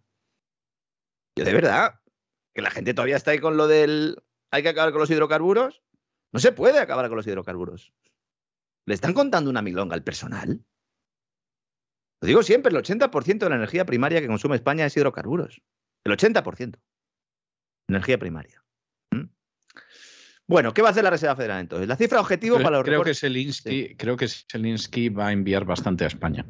Yo 1.38 1.46
de 1.46 1.54
verdad, 1.54 2.02
que 2.54 2.62
la 2.62 2.72
gente 2.72 2.94
todavía 2.94 3.16
está 3.16 3.32
ahí 3.32 3.40
con 3.40 3.56
lo 3.56 3.68
del 3.68 4.18
hay 4.52 4.64
que 4.64 4.70
acabar 4.70 4.92
con 4.92 5.02
los 5.02 5.10
hidrocarburos. 5.10 5.84
No 6.32 6.40
se 6.40 6.52
puede 6.52 6.80
acabar 6.80 7.08
con 7.08 7.18
los 7.18 7.28
hidrocarburos. 7.28 7.94
¿Le 8.86 8.94
están 8.94 9.14
contando 9.14 9.50
una 9.50 9.62
milonga 9.62 9.96
al 9.96 10.04
personal? 10.04 10.66
Lo 12.22 12.28
digo 12.28 12.44
siempre, 12.44 12.72
el 12.72 12.82
80% 12.82 13.40
de 13.40 13.50
la 13.50 13.56
energía 13.56 13.86
primaria 13.86 14.22
que 14.22 14.28
consume 14.28 14.56
España 14.56 14.86
es 14.86 14.96
hidrocarburos. 14.96 15.62
El 16.06 16.14
80%. 16.14 16.80
Energía 17.90 18.18
primaria. 18.18 18.65
Bueno, 20.48 20.74
¿qué 20.74 20.82
va 20.82 20.90
a 20.90 20.92
hacer 20.92 21.04
la 21.04 21.10
Reserva 21.10 21.36
Federal 21.36 21.60
entonces? 21.60 21.88
La 21.88 21.96
cifra 21.96 22.20
objetivo 22.20 22.58
para 22.58 22.78
los 22.78 22.86
creo 22.86 23.04
que 23.04 23.16
Zelinsky, 23.16 23.96
Creo 23.96 24.16
que 24.16 24.28
Zelensky 24.28 25.10
va 25.10 25.28
a 25.28 25.32
enviar 25.32 25.66
bastante 25.66 26.04
a 26.04 26.08
España. 26.08 26.46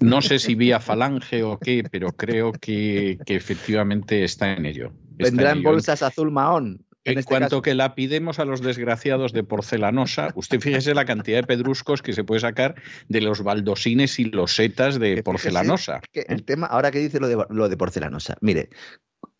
No 0.00 0.20
sé 0.20 0.38
si 0.38 0.54
vía 0.54 0.80
falange 0.80 1.42
o 1.42 1.58
qué, 1.58 1.82
pero 1.90 2.12
creo 2.12 2.52
que, 2.52 3.18
efectivamente 3.26 4.24
está 4.24 4.52
en 4.52 4.66
ello. 4.66 4.92
Vendrá 5.16 5.52
en, 5.52 5.62
bolsas 5.62 6.02
azul 6.02 6.30
mahón. 6.30 6.84
En, 7.04 7.18
este 7.18 7.30
cuanto 7.30 7.62
que 7.62 7.74
la 7.74 7.94
pidemos 7.94 8.38
a 8.38 8.44
los 8.44 8.60
desgraciados 8.60 9.32
de 9.32 9.44
porcelanosa, 9.44 10.28
usted 10.34 10.60
fíjese 10.60 10.92
la 10.94 11.06
cantidad 11.06 11.38
de 11.38 11.46
pedruscos 11.46 12.02
que 12.02 12.12
se 12.12 12.24
puede 12.24 12.42
sacar 12.42 12.74
de 13.08 13.22
los 13.22 13.42
baldosines 13.42 14.18
y 14.18 14.24
los 14.24 14.54
setas 14.54 14.98
de 14.98 15.22
porcelanosa. 15.22 16.02
el 16.12 16.44
tema, 16.44 16.66
ahora 16.66 16.90
que 16.90 16.98
dice 16.98 17.18
lo 17.18 17.28
de, 17.28 17.42
lo 17.48 17.70
de 17.70 17.76
porcelanosa, 17.78 18.36
mire, 18.42 18.68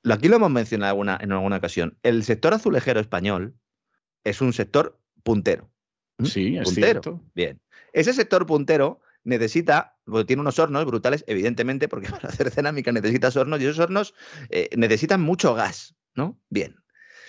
aquí 0.08 0.28
lo 0.28 0.36
hemos 0.36 0.50
mencionado 0.50 1.00
en 1.02 1.32
alguna 1.32 1.56
ocasión, 1.56 1.98
el 2.02 2.24
sector 2.24 2.54
azulejero 2.54 3.00
español 3.00 3.54
es 4.24 4.40
un 4.40 4.52
sector 4.52 4.98
puntero. 5.22 5.70
¿Mm? 6.18 6.24
Sí, 6.26 6.56
es 6.56 6.74
Cierto. 6.74 7.22
Bien. 7.34 7.60
Ese 7.92 8.12
sector 8.12 8.46
puntero 8.46 9.00
necesita, 9.24 9.98
tiene 10.26 10.40
unos 10.40 10.58
hornos 10.58 10.84
brutales, 10.84 11.24
evidentemente, 11.26 11.88
porque 11.88 12.08
para 12.10 12.28
hacer 12.28 12.50
cerámica 12.50 12.92
necesitas 12.92 13.36
hornos 13.36 13.60
y 13.60 13.66
esos 13.66 13.78
hornos 13.78 14.14
eh, 14.48 14.68
necesitan 14.76 15.20
mucho 15.20 15.54
gas, 15.54 15.94
¿no? 16.14 16.40
Bien. 16.48 16.76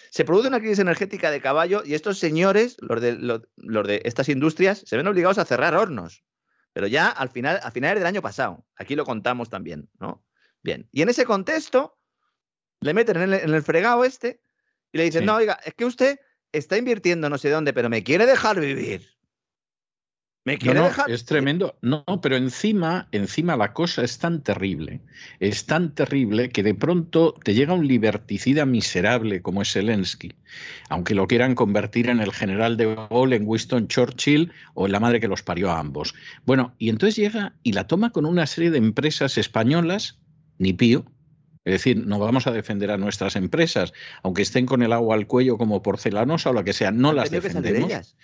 Se 0.09 0.25
produce 0.25 0.49
una 0.49 0.59
crisis 0.59 0.79
energética 0.79 1.31
de 1.31 1.39
caballo 1.39 1.83
y 1.85 1.93
estos 1.93 2.19
señores, 2.19 2.75
los 2.81 3.01
de, 3.01 3.13
los, 3.13 3.41
de 3.55 4.01
estas 4.03 4.27
industrias, 4.27 4.83
se 4.85 4.97
ven 4.97 5.07
obligados 5.07 5.37
a 5.37 5.45
cerrar 5.45 5.73
hornos. 5.73 6.25
Pero 6.73 6.87
ya 6.87 7.07
al 7.07 7.29
final, 7.29 7.59
a 7.63 7.71
finales 7.71 7.99
del 7.99 8.07
año 8.07 8.21
pasado. 8.21 8.65
Aquí 8.75 8.95
lo 8.95 9.05
contamos 9.05 9.49
también, 9.49 9.89
¿no? 9.99 10.25
Bien. 10.63 10.89
Y 10.91 11.01
en 11.01 11.09
ese 11.09 11.25
contexto, 11.25 11.97
le 12.81 12.93
meten 12.93 13.17
en 13.17 13.33
el, 13.33 13.63
fregado 13.63 14.03
este 14.03 14.41
y 14.91 14.97
le 14.97 15.05
dicen, 15.05 15.25
no, 15.25 15.35
oiga, 15.35 15.59
es 15.63 15.73
que 15.75 15.85
usted 15.85 16.19
está 16.51 16.77
invirtiendo 16.77 17.29
no 17.29 17.37
sé 17.37 17.49
dónde, 17.49 17.73
pero 17.73 17.89
me 17.89 18.03
quiere 18.03 18.25
dejar 18.25 18.59
vivir. 18.59 19.07
Me 20.43 20.57
quiere 20.57 20.81
dejar. 20.81 21.11
Es 21.11 21.25
tremendo. 21.25 21.77
No, 21.83 22.03
pero 22.19 22.35
encima, 22.35 23.07
encima 23.11 23.55
la 23.55 23.73
cosa 23.73 24.03
es 24.03 24.17
tan 24.17 24.41
terrible, 24.41 24.99
es 25.39 25.67
tan 25.67 25.93
terrible 25.93 26.49
que 26.49 26.63
de 26.63 26.73
pronto 26.73 27.35
te 27.43 27.53
llega 27.53 27.75
un 27.75 27.87
liberticida 27.87 28.65
miserable 28.65 29.43
como 29.43 29.61
es 29.61 29.71
Zelensky, 29.71 30.33
aunque 30.89 31.13
lo 31.13 31.27
quieran 31.27 31.53
convertir 31.53 32.09
en 32.09 32.21
el 32.21 32.33
general 32.33 32.75
de 32.75 32.95
Gaulle, 32.95 33.35
en 33.35 33.47
Winston 33.47 33.87
Churchill 33.87 34.51
o 34.73 34.87
en 34.87 34.91
la 34.93 34.99
madre 34.99 35.19
que 35.19 35.27
los 35.27 35.43
parió 35.43 35.69
a 35.69 35.77
ambos. 35.77 36.15
Bueno, 36.43 36.73
y 36.79 36.89
entonces 36.89 37.17
llega 37.17 37.53
y 37.61 37.73
la 37.73 37.85
toma 37.85 38.09
con 38.09 38.25
una 38.25 38.47
serie 38.47 38.71
de 38.71 38.79
empresas 38.79 39.37
españolas, 39.37 40.19
ni 40.57 40.73
pío, 40.73 41.05
es 41.63 41.73
decir, 41.73 42.05
no 42.05 42.17
vamos 42.17 42.47
a 42.47 42.51
defender 42.51 42.89
a 42.89 42.97
nuestras 42.97 43.35
empresas, 43.35 43.93
aunque 44.23 44.41
estén 44.41 44.65
con 44.65 44.81
el 44.81 44.93
agua 44.93 45.15
al 45.15 45.27
cuello 45.27 45.57
como 45.57 45.83
porcelanosa 45.83 46.49
o 46.49 46.53
lo 46.53 46.63
que 46.63 46.73
sea, 46.73 46.91
no 46.91 47.13
las 47.13 47.29
defendemos. 47.29 48.15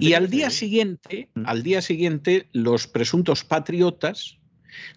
Y 0.00 0.14
al 0.14 0.28
día 0.28 0.50
siguiente, 0.50 1.28
mm. 1.34 1.44
al 1.46 1.62
día 1.62 1.82
siguiente, 1.82 2.48
los 2.52 2.88
presuntos 2.88 3.44
patriotas 3.44 4.38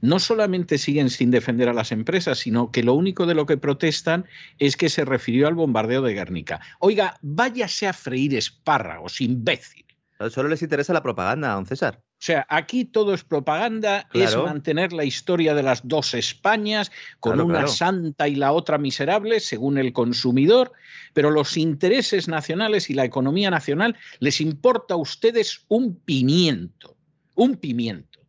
no 0.01 0.19
solamente 0.19 0.77
siguen 0.77 1.09
sin 1.09 1.29
defender 1.31 1.69
a 1.69 1.73
las 1.73 1.91
empresas, 1.91 2.39
sino 2.39 2.71
que 2.71 2.83
lo 2.83 2.93
único 2.93 3.25
de 3.25 3.35
lo 3.35 3.45
que 3.45 3.57
protestan 3.57 4.25
es 4.59 4.75
que 4.75 4.89
se 4.89 5.05
refirió 5.05 5.47
al 5.47 5.55
bombardeo 5.55 6.01
de 6.01 6.13
Guernica. 6.13 6.61
Oiga, 6.79 7.17
váyase 7.21 7.87
a 7.87 7.93
freír 7.93 8.35
espárragos, 8.35 9.21
imbécil. 9.21 9.85
Solo 10.29 10.49
les 10.49 10.61
interesa 10.61 10.93
la 10.93 11.03
propaganda, 11.03 11.53
don 11.53 11.65
César. 11.65 12.01
O 12.23 12.25
sea, 12.25 12.45
aquí 12.47 12.85
todo 12.85 13.13
es 13.13 13.25
propaganda, 13.25 14.07
es 14.13 14.37
mantener 14.37 14.93
la 14.93 15.03
historia 15.03 15.53
de 15.53 15.61
las 15.61 15.85
dos 15.85 16.13
Españas 16.13 16.89
con 17.19 17.41
una 17.41 17.67
santa 17.67 18.29
y 18.29 18.35
la 18.35 18.53
otra 18.53 18.77
miserable, 18.77 19.41
según 19.41 19.77
el 19.77 19.91
consumidor, 19.91 20.71
pero 21.11 21.31
los 21.31 21.57
intereses 21.57 22.29
nacionales 22.29 22.89
y 22.89 22.93
la 22.93 23.03
economía 23.03 23.51
nacional 23.51 23.97
les 24.19 24.39
importa 24.39 24.93
a 24.93 24.97
ustedes 24.97 25.65
un 25.67 25.95
pimiento, 25.97 26.95
un 27.35 27.57
pimiento. 27.57 28.19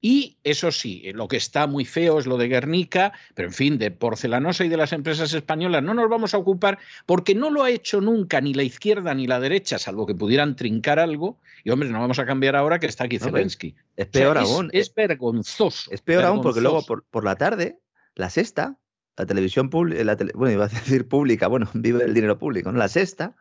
Y 0.00 0.38
eso 0.44 0.70
sí, 0.70 1.10
lo 1.12 1.26
que 1.26 1.36
está 1.36 1.66
muy 1.66 1.84
feo 1.84 2.20
es 2.20 2.26
lo 2.26 2.36
de 2.36 2.46
Guernica, 2.46 3.12
pero 3.34 3.48
en 3.48 3.54
fin, 3.54 3.78
de 3.78 3.90
porcelanosa 3.90 4.64
y 4.64 4.68
de 4.68 4.76
las 4.76 4.92
empresas 4.92 5.32
españolas 5.34 5.82
no 5.82 5.92
nos 5.92 6.08
vamos 6.08 6.34
a 6.34 6.38
ocupar 6.38 6.78
porque 7.04 7.34
no 7.34 7.50
lo 7.50 7.64
ha 7.64 7.70
hecho 7.70 8.00
nunca 8.00 8.40
ni 8.40 8.54
la 8.54 8.62
izquierda 8.62 9.12
ni 9.14 9.26
la 9.26 9.40
derecha, 9.40 9.76
salvo 9.78 10.06
que 10.06 10.14
pudieran 10.14 10.54
trincar 10.54 11.00
algo. 11.00 11.40
Y 11.64 11.70
hombre, 11.70 11.88
no 11.88 11.98
vamos 11.98 12.20
a 12.20 12.26
cambiar 12.26 12.54
ahora 12.54 12.78
que 12.78 12.86
está 12.86 13.04
aquí 13.04 13.18
Zelensky. 13.18 13.74
Es 13.96 14.06
peor 14.06 14.38
aún. 14.38 14.70
Es, 14.72 14.94
vergonzoso. 14.94 15.90
Es 15.90 16.00
peor 16.00 16.24
aún 16.24 16.42
porque 16.42 16.60
luego 16.60 16.84
por, 16.86 17.24
la 17.24 17.34
tarde, 17.34 17.80
la 18.14 18.30
sexta, 18.30 18.78
la 19.16 19.26
televisión 19.26 19.68
pública, 19.68 20.16
bueno, 20.34 20.52
iba 20.52 20.66
a 20.66 20.68
decir 20.68 21.08
pública, 21.08 21.48
bueno, 21.48 21.68
vive 21.74 22.04
el 22.04 22.14
dinero 22.14 22.38
público, 22.38 22.70
¿no? 22.70 22.78
La 22.78 22.88
sexta, 22.88 23.34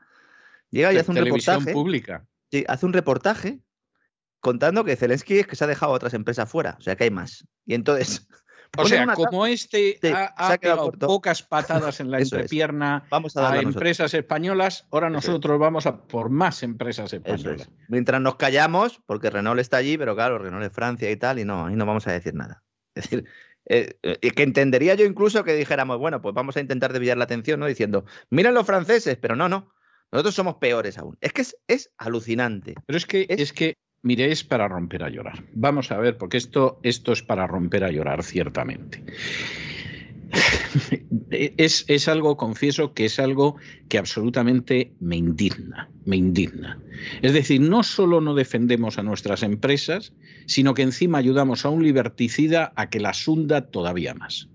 llega 0.71 0.91
y 0.91 0.97
hace 0.97 1.11
un 1.11 1.17
reportaje. 1.17 1.71
pública. 1.71 2.25
Sí, 2.49 2.65
hace 2.67 2.85
un 2.87 2.93
reportaje 2.93 3.59
contando 4.39 4.83
que 4.83 4.95
Zelensky 4.95 5.39
es 5.39 5.47
que 5.47 5.55
se 5.55 5.63
ha 5.63 5.67
dejado 5.67 5.93
a 5.93 5.95
otras 5.95 6.13
empresas 6.13 6.49
fuera, 6.49 6.75
o 6.79 6.81
sea 6.81 6.95
que 6.95 7.05
hay 7.05 7.11
más. 7.11 7.47
Y 7.65 7.73
entonces. 7.73 8.27
O 8.77 8.85
sea, 8.85 9.07
como 9.13 9.47
este 9.47 9.97
ha, 10.03 10.57
quedado 10.57 10.91
pocas 10.91 11.41
patadas 11.41 12.01
en 12.01 12.11
la 12.11 12.19
entrepierna 12.19 13.05
vamos 13.09 13.37
a, 13.37 13.59
empresas 13.59 14.13
españolas, 14.13 14.85
ahora 14.91 15.09
nosotros 15.09 15.57
vamos 15.57 15.85
a 15.85 16.01
por 16.03 16.29
más 16.29 16.63
empresas 16.63 17.13
españolas. 17.13 17.69
Mientras 17.87 18.19
nos 18.19 18.35
callamos, 18.35 19.01
porque 19.05 19.29
Renault 19.29 19.61
está 19.61 19.77
allí, 19.77 19.97
pero 19.97 20.15
claro, 20.15 20.37
Renault 20.37 20.65
es 20.65 20.73
Francia 20.73 21.09
y 21.09 21.15
tal, 21.15 21.39
y 21.39 21.45
no, 21.45 21.67
ahí 21.67 21.77
no 21.77 21.85
vamos 21.85 22.07
a 22.07 22.11
decir 22.11 22.33
nada. 22.33 22.61
Es 22.93 23.03
decir, 23.03 23.25
eh, 23.69 23.97
eh, 24.01 24.31
que 24.31 24.43
entendería 24.43 24.95
yo 24.95 25.05
incluso 25.05 25.43
que 25.43 25.53
dijéramos, 25.53 25.97
bueno, 25.97 26.21
pues 26.21 26.33
vamos 26.33 26.57
a 26.57 26.61
intentar 26.61 26.93
desviar 26.93 27.17
la 27.17 27.25
atención, 27.25 27.59
¿no? 27.59 27.67
Diciendo, 27.67 28.05
miren 28.29 28.53
los 28.53 28.65
franceses, 28.65 29.17
pero 29.17 29.35
no, 29.35 29.49
no. 29.49 29.71
Nosotros 30.11 30.35
somos 30.35 30.55
peores 30.55 30.97
aún. 30.97 31.17
Es 31.19 31.33
que 31.33 31.43
es, 31.67 31.91
alucinante. 31.97 32.75
Pero 32.85 32.97
es 32.97 33.05
que, 33.05 33.25
es 33.29 33.51
que 33.51 33.75
Mire, 34.03 34.31
es 34.31 34.43
para 34.43 34.67
romper 34.67 35.03
a 35.03 35.09
llorar. 35.09 35.43
Vamos 35.53 35.91
a 35.91 35.97
ver, 35.97 36.17
porque 36.17 36.37
esto, 36.37 36.79
esto 36.83 37.11
es 37.11 37.23
para 37.23 37.47
romper 37.47 37.83
a 37.83 37.91
llorar, 37.91 38.23
ciertamente. 38.23 39.03
Es, 41.29 41.85
es, 41.87 42.07
algo, 42.07 42.37
confieso, 42.37 42.93
que 42.93 43.05
es 43.05 43.19
algo 43.19 43.57
que 43.89 43.97
absolutamente 43.97 44.93
me 44.99 45.17
indigna, 45.17 45.89
me 46.05 46.15
indigna. 46.15 46.79
Es 47.21 47.33
decir, 47.33 47.59
no 47.61 47.83
solo 47.83 48.21
no 48.21 48.33
defendemos 48.33 48.97
a 48.97 49.03
nuestras 49.03 49.43
empresas, 49.43 50.13
sino 50.45 50.73
que 50.73 50.83
encima 50.83 51.17
ayudamos 51.17 51.65
a 51.65 51.69
un 51.69 51.83
liberticida 51.83 52.71
a 52.75 52.89
que 52.89 52.99
las 52.99 53.27
hunda 53.27 53.69
todavía 53.69 54.13
más. 54.13 54.49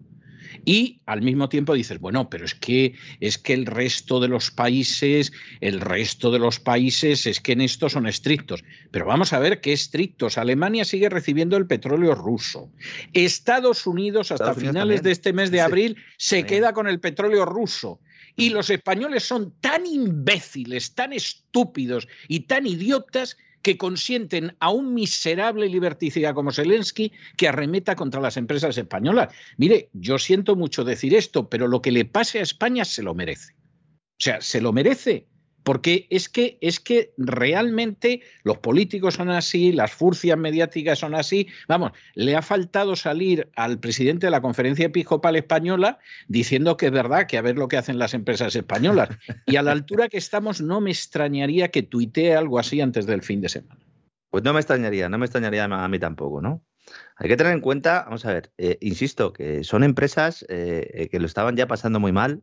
Y 0.65 1.01
al 1.07 1.23
mismo 1.23 1.49
tiempo 1.49 1.75
dices, 1.75 1.99
bueno, 1.99 2.31
pero 2.31 2.45
es 2.45 2.55
que 2.55 2.95
es 3.21 3.39
que 3.39 3.53
el 3.55 3.67
resto 3.67 4.21
de 4.21 4.29
los 4.29 4.51
países, 4.51 5.33
el 5.61 5.81
resto 5.81 6.31
de 6.31 6.39
los 6.39 6.61
países 6.61 7.27
es 7.27 7.41
que 7.41 7.53
en 7.53 7.61
esto 7.61 7.89
son 7.89 8.07
estrictos. 8.07 8.63
Pero 8.91 9.07
vamos 9.07 9.33
a 9.33 9.39
ver 9.39 9.61
qué 9.61 9.73
estrictos. 9.73 10.39
Alemania 10.39 10.85
sigue 10.85 11.09
recibiendo 11.09 11.57
el 11.57 11.67
petróleo 11.67 12.15
ruso. 12.15 12.71
Estados 13.13 13.87
Unidos 13.87 14.31
hasta 14.31 14.55
finales 14.55 15.03
de 15.03 15.13
este 15.13 15.33
mes 15.33 15.51
de 15.51 15.61
abril 15.61 15.97
se 16.17 16.45
queda 16.45 16.73
con 16.73 16.87
el 16.87 17.01
petróleo 17.01 17.45
ruso. 17.45 18.01
Y 18.37 18.51
los 18.51 18.71
españoles 18.71 19.25
son 19.25 19.53
tan 19.61 19.85
imbéciles, 19.87 20.95
tan 20.95 21.13
estúpidos 21.13 22.09
y 22.29 22.41
tan 22.41 22.67
idiotas 22.67 23.37
que 23.63 23.79
consienten 23.79 24.57
a 24.61 24.71
un 24.71 24.93
miserable 24.95 25.69
liberticida 25.69 26.35
como 26.35 26.53
Zelensky 26.53 27.13
que 27.37 27.49
arremeta 27.49 27.97
contra 27.97 28.21
las 28.21 28.37
empresas 28.37 28.77
españolas. 28.77 29.35
Mire, 29.57 29.89
yo 29.93 30.19
siento 30.19 30.57
mucho 30.57 30.85
decir 30.85 31.15
esto, 31.15 31.49
pero 31.49 31.69
lo 31.69 31.81
que 31.81 31.93
le 31.93 32.05
pase 32.05 32.41
a 32.41 32.43
España 32.43 32.85
se 32.85 33.03
lo 33.03 33.15
merece. 33.15 33.55
O 33.55 34.25
sea, 34.25 34.41
se 34.41 34.61
lo 34.61 34.73
merece. 34.73 35.27
Porque 35.63 36.07
es 36.11 36.29
que, 36.29 36.59
es 36.61 36.81
que 36.81 37.13
realmente 37.17 38.23
los 38.43 38.59
políticos 38.59 39.15
son 39.15 39.31
así, 39.31 39.73
las 39.73 39.93
furcias 39.93 40.37
mediáticas 40.37 40.99
son 40.99 41.15
así. 41.15 41.49
Vamos, 41.69 41.93
le 42.15 42.37
ha 42.37 42.43
faltado 42.43 42.97
salir 42.97 43.49
al 43.55 43.79
presidente 43.79 44.27
de 44.27 44.31
la 44.31 44.41
conferencia 44.41 44.87
episcopal 44.87 45.37
española 45.37 45.99
diciendo 46.29 46.77
que 46.77 46.87
es 46.87 46.93
verdad, 46.93 47.27
que 47.27 47.39
a 47.39 47.43
ver 47.43 47.57
lo 47.57 47.69
que 47.69 47.77
hacen 47.77 47.99
las 47.99 48.15
empresas 48.15 48.57
españolas. 48.57 49.11
Y 49.47 49.57
a 49.57 49.63
la 49.63 49.73
altura 49.73 50.09
que 50.09 50.19
estamos, 50.19 50.61
no 50.61 50.81
me 50.81 50.91
extrañaría 50.91 51.69
que 51.69 51.83
tuitee 51.83 52.35
algo 52.35 52.59
así 52.59 52.81
antes 52.81 53.07
del 53.07 53.23
fin 53.23 53.41
de 53.41 53.49
semana. 53.49 53.81
Pues 54.31 54.45
no 54.45 54.53
me 54.53 54.61
extrañaría, 54.61 55.09
no 55.09 55.19
me 55.19 55.27
extrañaría 55.27 55.65
a 55.65 55.89
mí 55.89 55.99
tampoco, 55.99 56.41
¿no? 56.41 56.65
Hay 57.17 57.29
que 57.29 57.37
tener 57.37 57.53
en 57.53 57.61
cuenta, 57.61 58.05
vamos 58.05 58.25
a 58.25 58.33
ver, 58.33 58.53
eh, 58.59 58.79
insisto, 58.81 59.33
que 59.33 59.63
son 59.63 59.85
empresas 59.85 60.45
eh, 60.49 61.09
que 61.11 61.21
lo 61.21 61.27
estaban 61.27 61.57
ya 61.57 61.67
pasando 61.67 62.01
muy 62.01 62.13
mal, 62.13 62.43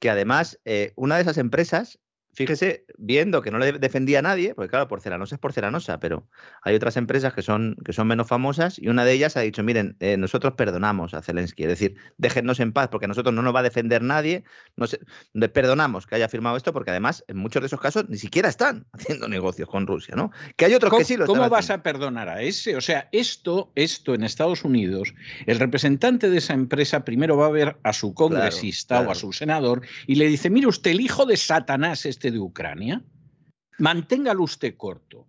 que 0.00 0.10
además 0.10 0.60
eh, 0.64 0.92
una 0.96 1.16
de 1.16 1.22
esas 1.22 1.38
empresas 1.38 1.98
fíjese, 2.38 2.84
viendo 2.98 3.42
que 3.42 3.50
no 3.50 3.58
le 3.58 3.72
defendía 3.72 4.20
a 4.20 4.22
nadie, 4.22 4.54
porque 4.54 4.70
claro, 4.70 4.86
porcelanosa 4.86 5.34
es 5.34 5.40
porcelanosa, 5.40 5.98
pero 5.98 6.28
hay 6.62 6.76
otras 6.76 6.96
empresas 6.96 7.34
que 7.34 7.42
son, 7.42 7.76
que 7.84 7.92
son 7.92 8.06
menos 8.06 8.28
famosas 8.28 8.78
y 8.78 8.86
una 8.86 9.04
de 9.04 9.12
ellas 9.12 9.36
ha 9.36 9.40
dicho, 9.40 9.64
miren, 9.64 9.96
eh, 9.98 10.16
nosotros 10.16 10.54
perdonamos 10.54 11.14
a 11.14 11.22
Zelensky, 11.22 11.64
es 11.64 11.68
decir, 11.68 11.96
déjennos 12.16 12.60
en 12.60 12.72
paz 12.72 12.88
porque 12.92 13.06
a 13.06 13.08
nosotros 13.08 13.34
no 13.34 13.42
nos 13.42 13.52
va 13.52 13.58
a 13.58 13.64
defender 13.64 14.02
nadie, 14.02 14.44
le 15.32 15.48
perdonamos 15.48 16.06
que 16.06 16.14
haya 16.14 16.28
firmado 16.28 16.56
esto 16.56 16.72
porque 16.72 16.92
además 16.92 17.24
en 17.26 17.38
muchos 17.38 17.60
de 17.60 17.66
esos 17.66 17.80
casos 17.80 18.08
ni 18.08 18.18
siquiera 18.18 18.48
están 18.48 18.86
haciendo 18.92 19.26
negocios 19.26 19.68
con 19.68 19.88
Rusia, 19.88 20.14
¿no? 20.14 20.30
Que 20.56 20.66
hay 20.66 20.74
otros 20.74 20.96
que 20.96 21.04
sí 21.04 21.16
lo 21.16 21.24
están 21.24 21.38
¿Cómo 21.38 21.50
vas 21.50 21.70
a 21.70 21.82
perdonar 21.82 22.28
a 22.28 22.40
ese? 22.40 22.76
O 22.76 22.80
sea, 22.80 23.08
esto, 23.10 23.72
esto 23.74 24.14
en 24.14 24.22
Estados 24.22 24.64
Unidos, 24.64 25.12
el 25.46 25.58
representante 25.58 26.30
de 26.30 26.38
esa 26.38 26.54
empresa 26.54 27.04
primero 27.04 27.36
va 27.36 27.46
a 27.46 27.50
ver 27.50 27.78
a 27.82 27.92
su 27.92 28.14
congresista 28.14 29.00
o 29.00 29.10
a 29.10 29.16
su 29.16 29.32
senador 29.32 29.82
y 30.06 30.14
le 30.14 30.28
dice, 30.28 30.50
mire 30.50 30.68
usted, 30.68 30.92
el 30.92 31.00
hijo 31.00 31.26
de 31.26 31.36
Satanás 31.36 32.06
este 32.06 32.27
de 32.30 32.38
Ucrania, 32.38 33.02
manténgalo 33.78 34.42
usted 34.42 34.76
corto, 34.76 35.26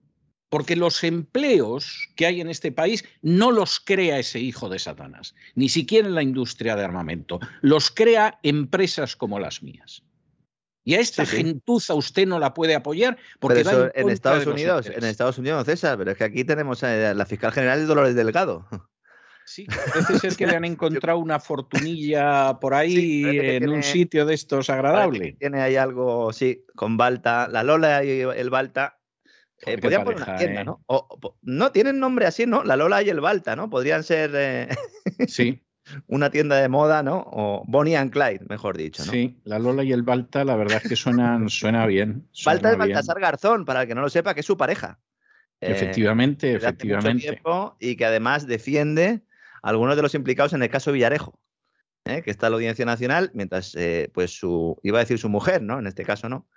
porque 0.49 0.75
los 0.75 1.03
empleos 1.03 2.09
que 2.15 2.25
hay 2.25 2.41
en 2.41 2.49
este 2.49 2.71
país 2.71 3.05
no 3.21 3.51
los 3.51 3.79
crea 3.79 4.19
ese 4.19 4.39
hijo 4.39 4.69
de 4.69 4.79
Satanás, 4.79 5.35
ni 5.55 5.69
siquiera 5.69 6.07
en 6.07 6.15
la 6.15 6.23
industria 6.23 6.75
de 6.75 6.83
armamento, 6.83 7.39
los 7.61 7.91
crea 7.91 8.39
empresas 8.43 9.15
como 9.15 9.39
las 9.39 9.61
mías. 9.63 10.03
Y 10.83 10.95
a 10.95 11.01
esta 11.01 11.25
gentuza 11.25 11.93
usted 11.93 12.25
no 12.25 12.39
la 12.39 12.53
puede 12.53 12.73
apoyar 12.73 13.17
porque 13.39 13.61
en, 13.61 13.91
en 13.93 14.09
Estados 14.09 14.47
Unidos, 14.47 14.87
en 14.87 15.03
Estados 15.03 15.37
Unidos, 15.37 15.65
César, 15.65 15.97
pero 15.97 16.11
es 16.11 16.17
que 16.17 16.23
aquí 16.23 16.43
tenemos 16.43 16.83
a 16.83 17.13
la 17.13 17.25
fiscal 17.27 17.51
general 17.51 17.79
de 17.79 17.85
Dolores 17.85 18.15
Delgado. 18.15 18.65
Sí, 19.49 19.65
parece 19.65 20.19
ser 20.19 20.35
que 20.35 20.45
le 20.45 20.55
han 20.55 20.65
encontrado 21.03 21.17
una 21.17 21.39
fortunilla 21.39 22.59
por 22.59 22.75
ahí 22.75 23.23
en 23.25 23.67
un 23.67 23.81
sitio 23.81 24.27
de 24.27 24.35
estos 24.35 24.69
agradable. 24.69 25.37
Tiene 25.39 25.59
ahí 25.61 25.75
algo, 25.75 26.31
sí, 26.31 26.65
con 26.75 26.97
Balta, 26.97 27.47
la 27.47 27.63
Lola 27.63 28.03
y 28.03 28.21
el 28.21 28.51
Balta. 28.51 28.99
Eh, 29.65 29.79
podrían 29.79 30.03
poner 30.03 30.21
una 30.21 30.35
tienda, 30.37 30.61
¿eh? 30.61 30.65
¿no? 30.65 30.85
no, 31.41 31.71
tienen 31.71 31.99
nombre 31.99 32.27
así, 32.27 32.45
¿no? 32.45 32.63
La 32.63 32.75
Lola 32.75 33.01
y 33.01 33.09
el 33.09 33.21
Balta, 33.21 33.55
¿no? 33.55 33.71
Podrían 33.71 34.03
ser. 34.03 34.31
Eh, 34.35 34.69
sí. 35.27 35.63
una 36.05 36.29
tienda 36.29 36.57
de 36.57 36.69
moda, 36.69 37.01
¿no? 37.01 37.25
O 37.31 37.63
Bonnie 37.65 37.95
and 37.95 38.11
Clyde, 38.11 38.45
mejor 38.47 38.77
dicho, 38.77 39.03
¿no? 39.03 39.11
Sí, 39.11 39.41
la 39.45 39.57
Lola 39.57 39.83
y 39.83 39.91
el 39.93 40.03
Balta, 40.03 40.45
la 40.45 40.57
verdad 40.57 40.79
es 40.83 40.89
que 40.89 40.95
suenan, 40.95 41.49
suena 41.49 41.87
bien. 41.87 42.29
Balta 42.45 42.71
es 42.71 42.77
Baltasar 42.77 43.19
Garzón, 43.19 43.65
para 43.65 43.81
el 43.81 43.87
que 43.87 43.95
no 43.95 44.01
lo 44.01 44.09
sepa, 44.09 44.35
que 44.35 44.41
es 44.41 44.45
su 44.45 44.57
pareja. 44.57 44.99
Efectivamente, 45.59 46.53
efectivamente. 46.53 47.41
y 47.79 47.95
que 47.95 48.05
además 48.05 48.45
defiende 48.45 49.23
algunos 49.61 49.95
de 49.95 50.01
los 50.01 50.15
implicados 50.15 50.53
en 50.53 50.63
el 50.63 50.69
caso 50.69 50.91
Villarejo, 50.91 51.39
¿eh? 52.05 52.21
que 52.21 52.31
está 52.31 52.47
en 52.47 52.51
la 52.51 52.55
Audiencia 52.57 52.85
Nacional, 52.85 53.31
mientras 53.33 53.75
eh, 53.75 54.09
pues 54.13 54.31
su, 54.31 54.79
iba 54.83 54.99
a 54.99 55.01
decir 55.01 55.19
su 55.19 55.29
mujer, 55.29 55.61
¿no? 55.61 55.79
En 55.79 55.87
este 55.87 56.03
caso, 56.03 56.29
¿no? 56.29 56.47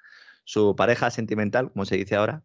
Su 0.44 0.74
pareja 0.76 1.10
sentimental, 1.10 1.70
como 1.72 1.84
se 1.84 1.96
dice 1.96 2.16
ahora, 2.16 2.42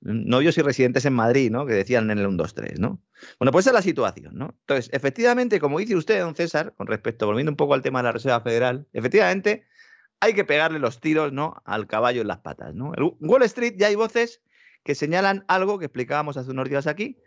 novios 0.00 0.56
y 0.58 0.62
residentes 0.62 1.04
en 1.04 1.14
Madrid, 1.14 1.50
¿no? 1.50 1.66
Que 1.66 1.74
decían 1.74 2.10
en 2.10 2.18
el 2.18 2.26
1, 2.26 2.36
2, 2.36 2.54
3, 2.54 2.80
¿no? 2.80 3.02
Bueno, 3.38 3.52
pues 3.52 3.64
esa 3.64 3.70
es 3.70 3.74
la 3.74 3.82
situación, 3.82 4.34
¿no? 4.36 4.54
Entonces, 4.60 4.90
efectivamente, 4.92 5.60
como 5.60 5.78
dice 5.78 5.96
usted, 5.96 6.20
don 6.20 6.34
César, 6.34 6.74
con 6.76 6.86
respecto, 6.86 7.26
volviendo 7.26 7.50
un 7.50 7.56
poco 7.56 7.74
al 7.74 7.82
tema 7.82 8.00
de 8.00 8.04
la 8.04 8.12
Reserva 8.12 8.40
Federal, 8.40 8.86
efectivamente, 8.92 9.66
hay 10.20 10.34
que 10.34 10.44
pegarle 10.44 10.78
los 10.78 11.00
tiros, 11.00 11.32
¿no? 11.32 11.62
Al 11.64 11.86
caballo 11.86 12.20
en 12.20 12.28
las 12.28 12.38
patas, 12.38 12.74
¿no? 12.74 12.92
En 12.96 13.14
Wall 13.20 13.42
Street 13.42 13.74
ya 13.76 13.88
hay 13.88 13.94
voces 13.94 14.42
que 14.82 14.94
señalan 14.94 15.44
algo 15.48 15.78
que 15.78 15.86
explicábamos 15.86 16.36
hace 16.36 16.50
unos 16.50 16.68
días 16.68 16.86
aquí, 16.86 17.18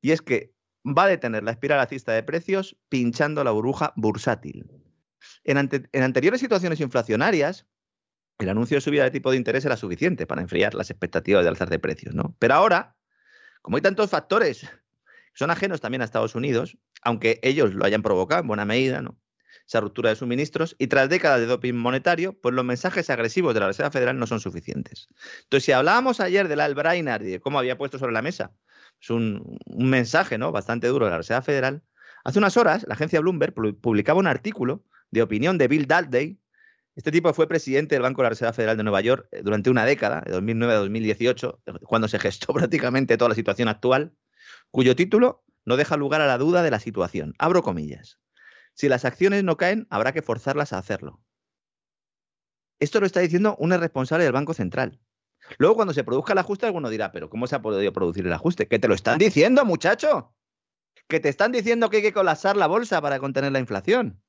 y 0.00 0.10
es 0.10 0.22
que 0.22 0.55
va 0.86 1.04
a 1.04 1.08
detener 1.08 1.42
la 1.42 1.50
espiral 1.50 1.80
alcista 1.80 2.12
de 2.12 2.22
precios 2.22 2.76
pinchando 2.88 3.42
la 3.42 3.50
burbuja 3.50 3.92
bursátil. 3.96 4.70
En, 5.44 5.58
anteriores 6.02 6.40
situaciones 6.40 6.80
inflacionarias, 6.80 7.66
el 8.38 8.48
anuncio 8.48 8.76
de 8.76 8.80
subida 8.80 9.04
de 9.04 9.10
tipo 9.10 9.30
de 9.30 9.36
interés 9.36 9.64
era 9.64 9.76
suficiente 9.76 10.26
para 10.26 10.42
enfriar 10.42 10.74
las 10.74 10.90
expectativas 10.90 11.42
de 11.42 11.48
alzar 11.48 11.70
de 11.70 11.78
precios, 11.78 12.14
¿no? 12.14 12.36
Pero 12.38 12.54
ahora, 12.54 12.96
como 13.62 13.76
hay 13.76 13.82
tantos 13.82 14.10
factores 14.10 14.60
que 14.60 15.38
son 15.38 15.50
ajenos 15.50 15.80
también 15.80 16.02
a 16.02 16.04
Estados 16.04 16.34
Unidos, 16.34 16.76
aunque 17.02 17.40
ellos 17.42 17.74
lo 17.74 17.84
hayan 17.84 18.02
provocado 18.02 18.42
en 18.42 18.48
buena 18.48 18.64
medida, 18.64 19.02
¿no? 19.02 19.18
Esa 19.66 19.80
ruptura 19.80 20.10
de 20.10 20.16
suministros 20.16 20.76
y 20.78 20.86
tras 20.86 21.08
décadas 21.08 21.40
de 21.40 21.46
doping 21.46 21.74
monetario, 21.74 22.38
pues 22.40 22.54
los 22.54 22.64
mensajes 22.64 23.10
agresivos 23.10 23.52
de 23.54 23.60
la 23.60 23.66
Reserva 23.66 23.90
Federal 23.90 24.16
no 24.16 24.26
son 24.28 24.38
suficientes. 24.38 25.08
Entonces, 25.42 25.64
si 25.64 25.72
hablábamos 25.72 26.20
ayer 26.20 26.46
del 26.46 26.60
Albrainer 26.60 27.22
y 27.22 27.30
de 27.32 27.40
cómo 27.40 27.58
había 27.58 27.76
puesto 27.76 27.98
sobre 27.98 28.12
la 28.12 28.22
mesa 28.22 28.52
es 29.00 29.10
un, 29.10 29.58
mensaje 29.66 30.38
¿no? 30.38 30.52
bastante 30.52 30.86
duro 30.88 31.06
de 31.06 31.12
la 31.12 31.18
Reserva 31.18 31.42
Federal. 31.42 31.82
Hace 32.24 32.38
unas 32.38 32.56
horas, 32.56 32.84
la 32.88 32.94
agencia 32.94 33.20
Bloomberg 33.20 33.54
publicaba 33.54 34.18
un 34.18 34.26
artículo 34.26 34.84
de 35.10 35.22
opinión 35.22 35.58
de 35.58 35.68
Bill 35.68 35.86
Dalday. 35.86 36.40
Este 36.96 37.12
tipo 37.12 37.32
fue 37.34 37.46
presidente 37.46 37.94
del 37.94 38.02
Banco 38.02 38.22
de 38.22 38.24
la 38.24 38.30
Reserva 38.30 38.52
Federal 38.52 38.76
de 38.76 38.82
Nueva 38.82 39.00
York 39.00 39.28
eh, 39.30 39.42
durante 39.42 39.70
una 39.70 39.84
década, 39.84 40.22
de 40.22 40.32
2009 40.32 40.72
a 40.72 40.76
2018, 40.78 41.62
cuando 41.82 42.08
se 42.08 42.18
gestó 42.18 42.52
prácticamente 42.54 43.16
toda 43.16 43.28
la 43.28 43.34
situación 43.34 43.68
actual, 43.68 44.12
cuyo 44.70 44.96
título 44.96 45.44
no 45.64 45.76
deja 45.76 45.96
lugar 45.96 46.20
a 46.20 46.26
la 46.26 46.38
duda 46.38 46.62
de 46.62 46.70
la 46.70 46.80
situación. 46.80 47.34
Abro 47.38 47.62
comillas. 47.62 48.18
Si 48.74 48.88
las 48.88 49.04
acciones 49.04 49.44
no 49.44 49.56
caen, 49.56 49.86
habrá 49.90 50.12
que 50.12 50.22
forzarlas 50.22 50.72
a 50.72 50.78
hacerlo. 50.78 51.20
Esto 52.78 53.00
lo 53.00 53.06
está 53.06 53.20
diciendo 53.20 53.56
un 53.58 53.70
responsable 53.70 54.24
del 54.24 54.32
Banco 54.32 54.52
Central. 54.52 55.00
Luego, 55.58 55.76
cuando 55.76 55.94
se 55.94 56.04
produzca 56.04 56.32
el 56.32 56.38
ajuste, 56.38 56.66
alguno 56.66 56.88
dirá, 56.88 57.12
pero 57.12 57.30
¿cómo 57.30 57.46
se 57.46 57.56
ha 57.56 57.62
podido 57.62 57.92
producir 57.92 58.26
el 58.26 58.32
ajuste? 58.32 58.68
¿Qué 58.68 58.78
te 58.78 58.88
lo 58.88 58.94
están 58.94 59.18
diciendo, 59.18 59.64
muchacho? 59.64 60.34
Que 61.08 61.20
te 61.20 61.28
están 61.28 61.52
diciendo 61.52 61.88
que 61.88 61.98
hay 61.98 62.02
que 62.02 62.12
colapsar 62.12 62.56
la 62.56 62.66
bolsa 62.66 63.00
para 63.00 63.18
contener 63.18 63.52
la 63.52 63.60
inflación. 63.60 64.20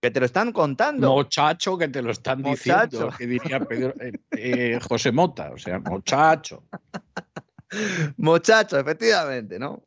Que 0.00 0.10
te 0.10 0.18
lo 0.18 0.26
están 0.26 0.50
contando. 0.50 1.14
Muchacho, 1.14 1.78
que 1.78 1.86
te 1.86 2.02
lo 2.02 2.10
están 2.10 2.42
diciendo. 2.42 3.10
Que 3.16 3.26
diría 3.26 3.64
eh, 3.70 4.12
eh, 4.32 4.80
José 4.88 5.12
Mota, 5.12 5.52
o 5.52 5.58
sea, 5.58 5.78
muchacho. 5.78 6.64
muchacho, 8.16 8.80
efectivamente, 8.80 9.60
¿no? 9.60 9.86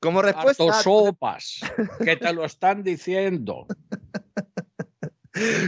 Como 0.00 0.20
respuesta. 0.20 0.82
sopas, 0.82 1.60
que 2.04 2.16
te 2.16 2.34
lo 2.34 2.44
están 2.44 2.82
diciendo. 2.82 3.66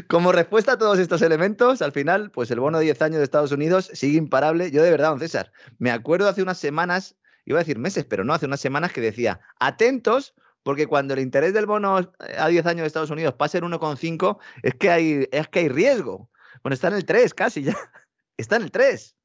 Como 0.09 0.33
respuesta 0.33 0.73
a 0.73 0.79
todos 0.79 0.99
estos 0.99 1.23
elementos, 1.23 1.83
al 1.83 1.93
final, 1.93 2.31
pues 2.31 2.51
el 2.51 2.61
bono 2.61 2.79
de 2.79 2.85
10 2.85 3.03
años 3.03 3.19
de 3.19 3.25
Estados 3.25 3.53
Unidos 3.53 3.91
sigue 3.93 4.19
imparable. 4.19 4.71
Yo 4.71 4.83
de 4.83 4.91
verdad, 4.91 5.11
don 5.11 5.19
César, 5.19 5.53
me 5.79 5.91
acuerdo 5.91 6.29
hace 6.29 6.43
unas 6.43 6.59
semanas, 6.59 7.17
iba 7.45 7.59
a 7.59 7.63
decir 7.63 7.79
meses, 7.79 8.05
pero 8.05 8.25
no, 8.25 8.33
hace 8.33 8.47
unas 8.47 8.61
semanas 8.61 8.93
que 8.93 9.01
decía, 9.01 9.41
atentos, 9.59 10.35
porque 10.63 10.87
cuando 10.87 11.15
el 11.15 11.21
interés 11.21 11.53
del 11.53 11.67
bono 11.67 12.01
eh, 12.01 12.07
a 12.39 12.49
10 12.49 12.67
años 12.67 12.81
de 12.83 12.87
Estados 12.87 13.11
Unidos 13.11 13.35
pase 13.35 13.59
en 13.59 13.65
1,5, 13.65 14.39
es, 14.63 14.75
que 14.75 14.91
hay, 14.91 15.29
es 15.33 15.49
que 15.49 15.61
hay 15.61 15.69
riesgo. 15.69 16.31
Bueno, 16.63 16.75
está 16.75 16.89
en 16.89 16.95
el 16.95 17.05
3 17.05 17.35
casi 17.35 17.63
ya. 17.63 17.77
Está 18.39 18.57
en 18.57 18.65
el 18.65 18.71
3. 18.71 19.16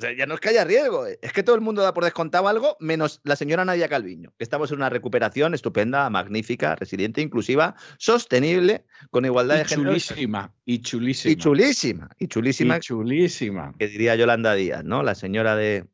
O 0.00 0.04
sea, 0.04 0.12
ya 0.12 0.26
no 0.26 0.34
es 0.34 0.40
que 0.40 0.50
haya 0.50 0.62
riesgo, 0.62 1.08
eh. 1.08 1.18
es 1.22 1.32
que 1.32 1.42
todo 1.42 1.56
el 1.56 1.60
mundo 1.60 1.82
da 1.82 1.92
por 1.92 2.04
descontado 2.04 2.46
algo, 2.46 2.76
menos 2.78 3.20
la 3.24 3.34
señora 3.34 3.64
Nadia 3.64 3.88
Calviño, 3.88 4.32
que 4.38 4.44
estamos 4.44 4.70
en 4.70 4.76
una 4.76 4.90
recuperación 4.90 5.54
estupenda, 5.54 6.08
magnífica, 6.08 6.76
resiliente, 6.76 7.20
inclusiva, 7.20 7.74
sostenible, 7.98 8.84
con 9.10 9.24
igualdad 9.24 9.56
de 9.56 9.64
género. 9.64 9.90
Chulísima, 9.90 10.54
y 10.64 10.82
chulísima. 10.82 11.32
Y 11.32 11.36
chulísima, 11.36 12.10
y 12.16 12.28
chulísima. 12.28 12.76
Y 12.76 12.80
chulísima. 12.80 13.74
Que 13.76 13.88
diría 13.88 14.14
Yolanda 14.14 14.54
Díaz, 14.54 14.84
¿no? 14.84 15.02
La 15.02 15.16
señora 15.16 15.56
de, 15.56 15.84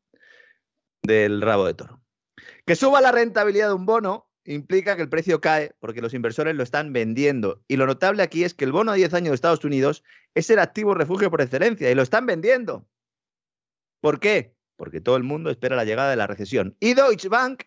del 1.01 1.41
rabo 1.41 1.65
de 1.65 1.73
toro. 1.73 1.99
Que 2.67 2.75
suba 2.75 3.01
la 3.01 3.11
rentabilidad 3.11 3.69
de 3.69 3.73
un 3.73 3.87
bono 3.87 4.29
implica 4.43 4.95
que 4.95 5.01
el 5.01 5.09
precio 5.09 5.41
cae 5.41 5.73
porque 5.79 6.03
los 6.03 6.13
inversores 6.13 6.55
lo 6.55 6.61
están 6.61 6.93
vendiendo. 6.93 7.63
Y 7.67 7.77
lo 7.77 7.87
notable 7.87 8.21
aquí 8.21 8.43
es 8.43 8.53
que 8.53 8.65
el 8.65 8.71
bono 8.71 8.91
a 8.91 8.95
10 8.95 9.15
años 9.15 9.29
de 9.29 9.35
Estados 9.35 9.65
Unidos 9.65 10.03
es 10.35 10.47
el 10.51 10.59
activo 10.59 10.93
refugio 10.93 11.31
por 11.31 11.41
excelencia 11.41 11.89
y 11.89 11.95
lo 11.95 12.03
están 12.03 12.27
vendiendo. 12.27 12.85
¿Por 14.01 14.19
qué? 14.19 14.55
Porque 14.75 15.01
todo 15.01 15.17
el 15.17 15.23
mundo 15.23 15.49
espera 15.49 15.75
la 15.75 15.85
llegada 15.85 16.09
de 16.09 16.15
la 16.15 16.27
recesión. 16.27 16.75
Y 16.79 16.93
Deutsche 16.93 17.29
Bank, 17.29 17.63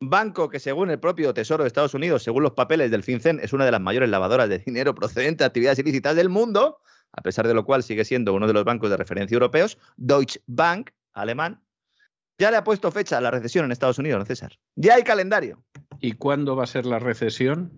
banco 0.00 0.48
que 0.48 0.60
según 0.60 0.90
el 0.90 0.98
propio 0.98 1.34
Tesoro 1.34 1.64
de 1.64 1.68
Estados 1.68 1.94
Unidos, 1.94 2.22
según 2.22 2.42
los 2.42 2.52
papeles 2.52 2.90
del 2.90 3.02
FinCEN, 3.02 3.40
es 3.40 3.52
una 3.52 3.64
de 3.64 3.72
las 3.72 3.80
mayores 3.80 4.08
lavadoras 4.08 4.48
de 4.48 4.58
dinero 4.58 4.94
procedente 4.94 5.44
de 5.44 5.46
actividades 5.46 5.78
ilícitas 5.78 6.16
del 6.16 6.28
mundo, 6.28 6.80
a 7.12 7.22
pesar 7.22 7.46
de 7.46 7.54
lo 7.54 7.64
cual 7.64 7.82
sigue 7.82 8.04
siendo 8.04 8.34
uno 8.34 8.46
de 8.46 8.52
los 8.52 8.64
bancos 8.64 8.90
de 8.90 8.96
referencia 8.96 9.34
europeos, 9.34 9.78
Deutsche 9.96 10.40
Bank, 10.46 10.90
alemán, 11.12 11.62
ya 12.38 12.50
le 12.50 12.56
ha 12.56 12.64
puesto 12.64 12.92
fecha 12.92 13.18
a 13.18 13.20
la 13.20 13.32
recesión 13.32 13.64
en 13.64 13.72
Estados 13.72 13.98
Unidos, 13.98 14.20
¿no, 14.20 14.24
César? 14.24 14.58
Ya 14.76 14.94
hay 14.94 15.02
calendario. 15.02 15.64
¿Y 16.00 16.12
cuándo 16.12 16.54
va 16.54 16.64
a 16.64 16.68
ser 16.68 16.86
la 16.86 17.00
recesión? 17.00 17.72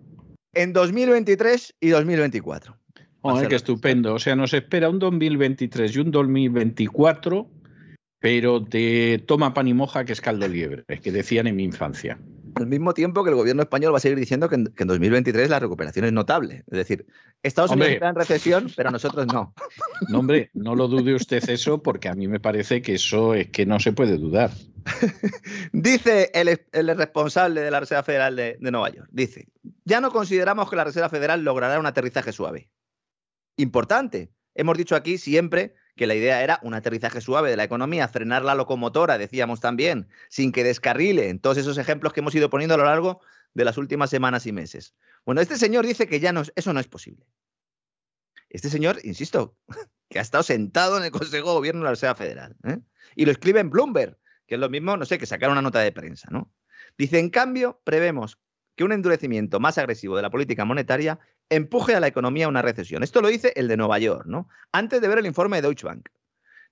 En 0.53 0.73
2023 0.73 1.75
y 1.79 1.89
2024. 1.89 2.77
Oh, 3.21 3.39
qué 3.47 3.55
estupendo. 3.55 4.13
O 4.13 4.19
sea, 4.19 4.35
nos 4.35 4.53
espera 4.53 4.89
un 4.89 4.99
2023 4.99 5.95
y 5.95 5.99
un 5.99 6.11
2024, 6.11 7.47
pero 8.19 8.59
de 8.59 9.23
toma 9.25 9.53
pan 9.53 9.67
y 9.67 9.73
moja 9.73 10.05
que 10.05 10.13
es 10.13 10.21
caldo 10.21 10.47
liebre, 10.47 10.83
que 11.01 11.11
decían 11.11 11.47
en 11.47 11.55
mi 11.55 11.63
infancia 11.63 12.17
al 12.55 12.67
mismo 12.67 12.93
tiempo 12.93 13.23
que 13.23 13.29
el 13.29 13.35
gobierno 13.35 13.61
español 13.61 13.93
va 13.93 13.97
a 13.97 14.01
seguir 14.01 14.17
diciendo 14.17 14.49
que 14.49 14.55
en, 14.55 14.73
2023 14.77 15.49
la 15.49 15.59
recuperación 15.59 16.05
es 16.05 16.13
notable. 16.13 16.63
Es 16.71 16.77
decir, 16.77 17.05
Estados 17.43 17.71
Unidos 17.71 17.91
está 17.91 18.09
en 18.09 18.15
recesión, 18.15 18.71
pero 18.75 18.91
nosotros 18.91 19.27
no. 19.27 19.53
No, 20.09 20.19
hombre, 20.19 20.49
no 20.53 20.75
lo 20.75 20.87
dude 20.87 21.13
usted 21.13 21.47
eso, 21.49 21.81
porque 21.81 22.09
a 22.09 22.15
mí 22.15 22.27
me 22.27 22.39
parece 22.39 22.81
que 22.81 22.95
eso 22.95 23.33
es 23.33 23.49
que 23.49 23.65
no 23.65 23.79
se 23.79 23.93
puede 23.93 24.17
dudar. 24.17 24.51
dice 25.73 26.31
el, 26.33 26.97
responsable 26.97 27.61
de 27.61 27.71
la 27.71 27.79
Reserva 27.79 28.03
Federal 28.03 28.35
de, 28.35 28.57
de 28.59 28.71
Nueva 28.71 28.89
York, 28.89 29.09
dice, 29.11 29.47
ya 29.85 30.01
no 30.01 30.11
consideramos 30.11 30.69
que 30.69 30.75
la 30.75 30.83
Reserva 30.83 31.09
Federal 31.09 31.43
logrará 31.43 31.79
un 31.79 31.85
aterrizaje 31.85 32.31
suave. 32.31 32.69
Importante. 33.57 34.31
Hemos 34.55 34.77
dicho 34.77 34.95
aquí 34.95 35.17
siempre 35.17 35.75
que 35.95 36.07
la 36.07 36.15
idea 36.15 36.43
era 36.43 36.59
un 36.63 36.73
aterrizaje 36.73 37.21
suave 37.21 37.49
de 37.49 37.57
la 37.57 37.63
economía, 37.63 38.07
frenar 38.07 38.43
la 38.43 38.55
locomotora, 38.55 39.17
decíamos 39.17 39.59
también, 39.59 40.07
sin 40.29 40.51
que 40.51 40.63
descarrile, 40.63 41.29
en 41.29 41.39
todos 41.39 41.57
esos 41.57 41.77
ejemplos 41.77 42.13
que 42.13 42.21
hemos 42.21 42.35
ido 42.35 42.49
poniendo 42.49 42.75
a 42.75 42.77
lo 42.77 42.85
largo 42.85 43.21
de 43.53 43.65
las 43.65 43.77
últimas 43.77 44.09
semanas 44.09 44.45
y 44.45 44.51
meses. 44.51 44.95
Bueno, 45.25 45.41
este 45.41 45.57
señor 45.57 45.85
dice 45.85 46.07
que 46.07 46.19
ya 46.19 46.31
no, 46.31 46.43
eso 46.55 46.73
no 46.73 46.79
es 46.79 46.87
posible. 46.87 47.25
Este 48.49 48.69
señor, 48.69 48.99
insisto, 49.03 49.55
que 50.09 50.19
ha 50.19 50.21
estado 50.21 50.43
sentado 50.43 50.97
en 50.97 51.03
el 51.03 51.11
Consejo 51.11 51.49
de 51.49 51.53
Gobierno 51.53 51.81
de 51.81 51.85
la 51.85 51.91
Reserva 51.91 52.15
Federal. 52.15 52.55
¿eh? 52.63 52.79
Y 53.15 53.25
lo 53.25 53.31
escribe 53.31 53.59
en 53.59 53.69
Bloomberg, 53.69 54.17
que 54.45 54.55
es 54.55 54.61
lo 54.61 54.69
mismo, 54.69 54.97
no 54.97 55.05
sé, 55.05 55.17
que 55.17 55.25
sacar 55.25 55.49
una 55.49 55.61
nota 55.61 55.79
de 55.79 55.91
prensa, 55.91 56.27
¿no? 56.31 56.51
Dice, 56.97 57.19
en 57.19 57.29
cambio, 57.29 57.81
prevemos 57.83 58.39
que 58.81 58.85
un 58.85 58.93
endurecimiento 58.93 59.59
más 59.59 59.77
agresivo 59.77 60.15
de 60.15 60.23
la 60.23 60.31
política 60.31 60.65
monetaria 60.65 61.19
empuje 61.51 61.93
a 61.93 61.99
la 61.99 62.07
economía 62.07 62.47
a 62.47 62.49
una 62.49 62.63
recesión. 62.63 63.03
Esto 63.03 63.21
lo 63.21 63.27
dice 63.27 63.53
el 63.55 63.67
de 63.67 63.77
Nueva 63.77 63.99
York, 63.99 64.25
¿no? 64.25 64.49
Antes 64.71 65.01
de 65.01 65.07
ver 65.07 65.19
el 65.19 65.27
informe 65.27 65.57
de 65.57 65.61
Deutsche 65.61 65.85
Bank. 65.85 66.09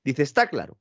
Dice, 0.03 0.23
está 0.23 0.47
claro 0.47 0.79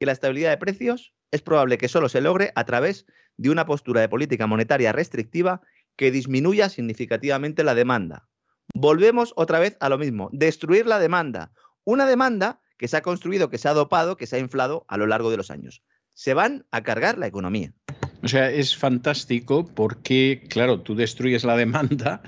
que 0.00 0.06
la 0.06 0.10
estabilidad 0.10 0.50
de 0.50 0.56
precios 0.56 1.14
es 1.30 1.42
probable 1.42 1.78
que 1.78 1.86
solo 1.86 2.08
se 2.08 2.20
logre 2.20 2.50
a 2.56 2.64
través 2.64 3.06
de 3.36 3.50
una 3.50 3.66
postura 3.66 4.00
de 4.00 4.08
política 4.08 4.48
monetaria 4.48 4.90
restrictiva 4.90 5.60
que 5.94 6.10
disminuya 6.10 6.68
significativamente 6.68 7.62
la 7.62 7.76
demanda. 7.76 8.26
Volvemos 8.74 9.32
otra 9.36 9.60
vez 9.60 9.76
a 9.78 9.88
lo 9.88 9.96
mismo, 9.96 10.28
destruir 10.32 10.88
la 10.88 10.98
demanda. 10.98 11.52
Una 11.84 12.04
demanda 12.04 12.60
que 12.78 12.88
se 12.88 12.96
ha 12.96 13.02
construido, 13.02 13.48
que 13.48 13.58
se 13.58 13.68
ha 13.68 13.74
dopado, 13.74 14.16
que 14.16 14.26
se 14.26 14.34
ha 14.34 14.40
inflado 14.40 14.86
a 14.88 14.96
lo 14.96 15.06
largo 15.06 15.30
de 15.30 15.36
los 15.36 15.52
años. 15.52 15.84
Se 16.14 16.34
van 16.34 16.66
a 16.72 16.82
cargar 16.82 17.16
la 17.16 17.28
economía. 17.28 17.72
O 18.24 18.28
sea, 18.28 18.50
es 18.50 18.74
fantástico 18.74 19.66
porque, 19.66 20.46
claro, 20.48 20.80
tú 20.80 20.94
destruyes 20.94 21.44
la 21.44 21.58
demanda 21.58 22.22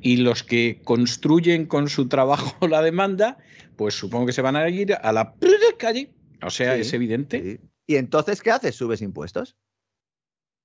y 0.00 0.16
los 0.16 0.42
que 0.42 0.80
construyen 0.82 1.66
con 1.66 1.90
su 1.90 2.08
trabajo 2.08 2.66
la 2.68 2.80
demanda, 2.80 3.36
pues 3.76 3.92
supongo 3.92 4.24
que 4.24 4.32
se 4.32 4.40
van 4.40 4.56
a 4.56 4.66
ir 4.70 4.94
a 4.94 5.12
la 5.12 5.34
calle. 5.78 6.10
O 6.42 6.48
sea, 6.48 6.76
es 6.76 6.94
evidente. 6.94 7.60
¿Y 7.86 7.96
entonces 7.96 8.40
qué 8.40 8.50
haces? 8.50 8.74
¿Subes 8.76 9.02
impuestos? 9.02 9.58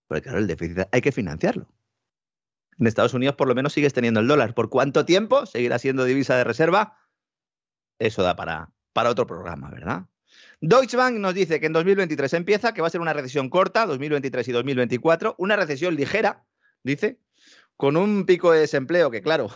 Porque 0.07 0.21
claro, 0.21 0.37
el 0.39 0.47
déficit 0.47 0.79
hay 0.89 1.01
que 1.01 1.11
financiarlo. 1.11 1.67
En 2.79 2.87
Estados 2.87 3.13
Unidos 3.13 3.35
por 3.35 3.49
lo 3.49 3.55
menos 3.55 3.73
sigues 3.73 3.91
teniendo 3.91 4.21
el 4.21 4.27
dólar. 4.27 4.53
¿Por 4.53 4.69
cuánto 4.69 5.03
tiempo 5.03 5.45
seguirá 5.45 5.79
siendo 5.79 6.05
divisa 6.05 6.37
de 6.37 6.45
reserva? 6.45 6.97
Eso 7.99 8.23
da 8.23 8.37
para, 8.37 8.71
para 8.93 9.09
otro 9.09 9.27
programa, 9.27 9.69
¿verdad? 9.69 10.05
Deutsche 10.59 10.97
Bank 10.97 11.17
nos 11.17 11.35
dice 11.35 11.59
que 11.59 11.67
en 11.67 11.73
2023 11.73 12.33
empieza, 12.33 12.73
que 12.73 12.81
va 12.81 12.87
a 12.87 12.89
ser 12.89 13.01
una 13.01 13.13
recesión 13.13 13.49
corta, 13.49 13.85
2023 13.85 14.47
y 14.47 14.51
2024, 14.51 15.35
una 15.37 15.55
recesión 15.55 15.95
ligera, 15.95 16.45
dice, 16.83 17.19
con 17.75 17.95
un 17.95 18.25
pico 18.25 18.51
de 18.51 18.61
desempleo 18.61 19.11
que, 19.11 19.21
claro, 19.21 19.49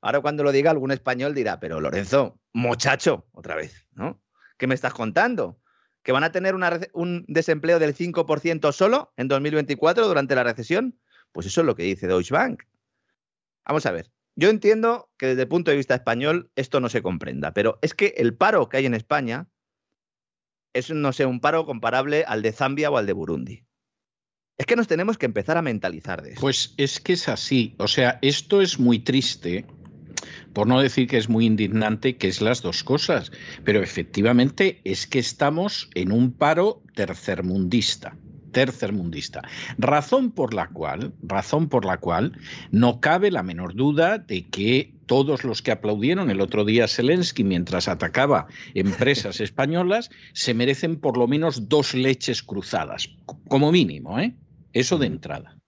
ahora 0.00 0.20
cuando 0.20 0.42
lo 0.42 0.50
diga 0.50 0.72
algún 0.72 0.90
español 0.90 1.34
dirá, 1.34 1.60
pero 1.60 1.80
Lorenzo, 1.80 2.40
muchacho, 2.52 3.28
otra 3.30 3.54
vez, 3.54 3.86
¿no? 3.92 4.20
¿Qué 4.58 4.66
me 4.66 4.74
estás 4.74 4.92
contando? 4.92 5.60
¿Que 6.02 6.10
van 6.10 6.24
a 6.24 6.32
tener 6.32 6.54
un 6.54 7.24
desempleo 7.28 7.78
del 7.78 7.94
5% 7.94 8.72
solo 8.72 9.12
en 9.16 9.28
2024 9.28 10.08
durante 10.08 10.34
la 10.34 10.42
recesión? 10.42 10.98
Pues 11.30 11.46
eso 11.46 11.60
es 11.60 11.66
lo 11.66 11.76
que 11.76 11.84
dice 11.84 12.08
Deutsche 12.08 12.34
Bank. 12.34 12.64
Vamos 13.64 13.86
a 13.86 13.92
ver. 13.92 14.10
Yo 14.34 14.48
entiendo 14.48 15.10
que 15.16 15.26
desde 15.26 15.42
el 15.42 15.48
punto 15.48 15.70
de 15.70 15.76
vista 15.76 15.94
español 15.94 16.50
esto 16.56 16.80
no 16.80 16.88
se 16.88 17.02
comprenda, 17.02 17.52
pero 17.52 17.78
es 17.82 17.94
que 17.94 18.14
el 18.16 18.34
paro 18.34 18.68
que 18.68 18.78
hay 18.78 18.86
en 18.86 18.94
España 18.94 19.48
es, 20.72 20.90
no 20.90 21.12
sé, 21.12 21.26
un 21.26 21.40
paro 21.40 21.66
comparable 21.66 22.24
al 22.26 22.42
de 22.42 22.52
Zambia 22.52 22.90
o 22.90 22.96
al 22.96 23.06
de 23.06 23.12
Burundi. 23.12 23.64
Es 24.58 24.66
que 24.66 24.76
nos 24.76 24.88
tenemos 24.88 25.16
que 25.16 25.26
empezar 25.26 25.56
a 25.56 25.62
mentalizar 25.62 26.22
de 26.22 26.32
eso. 26.32 26.40
Pues 26.40 26.74
es 26.76 27.00
que 27.00 27.14
es 27.14 27.28
así. 27.28 27.74
O 27.78 27.88
sea, 27.88 28.18
esto 28.20 28.60
es 28.60 28.78
muy 28.78 28.98
triste, 28.98 29.64
por 30.52 30.66
no 30.66 30.80
decir 30.80 31.08
que 31.08 31.16
es 31.16 31.30
muy 31.30 31.46
indignante, 31.46 32.16
que 32.16 32.28
es 32.28 32.42
las 32.42 32.60
dos 32.60 32.84
cosas. 32.84 33.32
Pero 33.64 33.82
efectivamente 33.82 34.82
es 34.84 35.06
que 35.06 35.18
estamos 35.18 35.88
en 35.94 36.12
un 36.12 36.32
paro 36.32 36.82
tercermundista 36.94 38.16
tercermundista. 38.50 39.42
Razón 39.78 40.32
por 40.32 40.54
la 40.54 40.68
cual, 40.68 41.14
razón 41.22 41.68
por 41.68 41.84
la 41.84 41.98
cual 41.98 42.36
no 42.70 43.00
cabe 43.00 43.30
la 43.30 43.42
menor 43.42 43.74
duda 43.74 44.18
de 44.18 44.48
que 44.48 44.92
todos 45.10 45.42
los 45.42 45.60
que 45.60 45.72
aplaudieron 45.72 46.30
el 46.30 46.40
otro 46.40 46.64
día 46.64 46.84
a 46.84 46.88
Zelensky 46.88 47.42
mientras 47.42 47.88
atacaba 47.88 48.46
empresas 48.74 49.40
españolas 49.40 50.08
se 50.34 50.54
merecen 50.54 51.00
por 51.00 51.16
lo 51.16 51.26
menos 51.26 51.68
dos 51.68 51.94
leches 51.94 52.44
cruzadas, 52.44 53.10
como 53.48 53.72
mínimo, 53.72 54.20
¿eh? 54.20 54.36
Eso 54.72 54.98
de 54.98 55.08
entrada. 55.08 55.58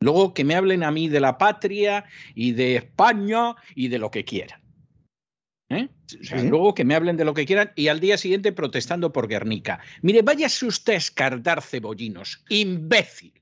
Luego 0.00 0.32
que 0.32 0.42
me 0.42 0.54
hablen 0.54 0.84
a 0.84 0.90
mí 0.90 1.10
de 1.10 1.20
la 1.20 1.36
patria 1.36 2.06
y 2.34 2.52
de 2.52 2.76
España 2.76 3.56
y 3.74 3.88
de 3.88 3.98
lo 3.98 4.10
que 4.10 4.24
quieran. 4.24 4.62
¿Eh? 5.68 5.90
Luego 6.44 6.72
que 6.72 6.86
me 6.86 6.94
hablen 6.94 7.18
de 7.18 7.26
lo 7.26 7.34
que 7.34 7.44
quieran 7.44 7.72
y 7.76 7.88
al 7.88 8.00
día 8.00 8.16
siguiente 8.16 8.52
protestando 8.52 9.12
por 9.12 9.28
Guernica. 9.28 9.80
Mire, 10.00 10.22
váyase 10.22 10.64
usted 10.64 10.94
a 10.94 10.96
escardar 10.96 11.60
cebollinos, 11.60 12.42
imbécil. 12.48 13.37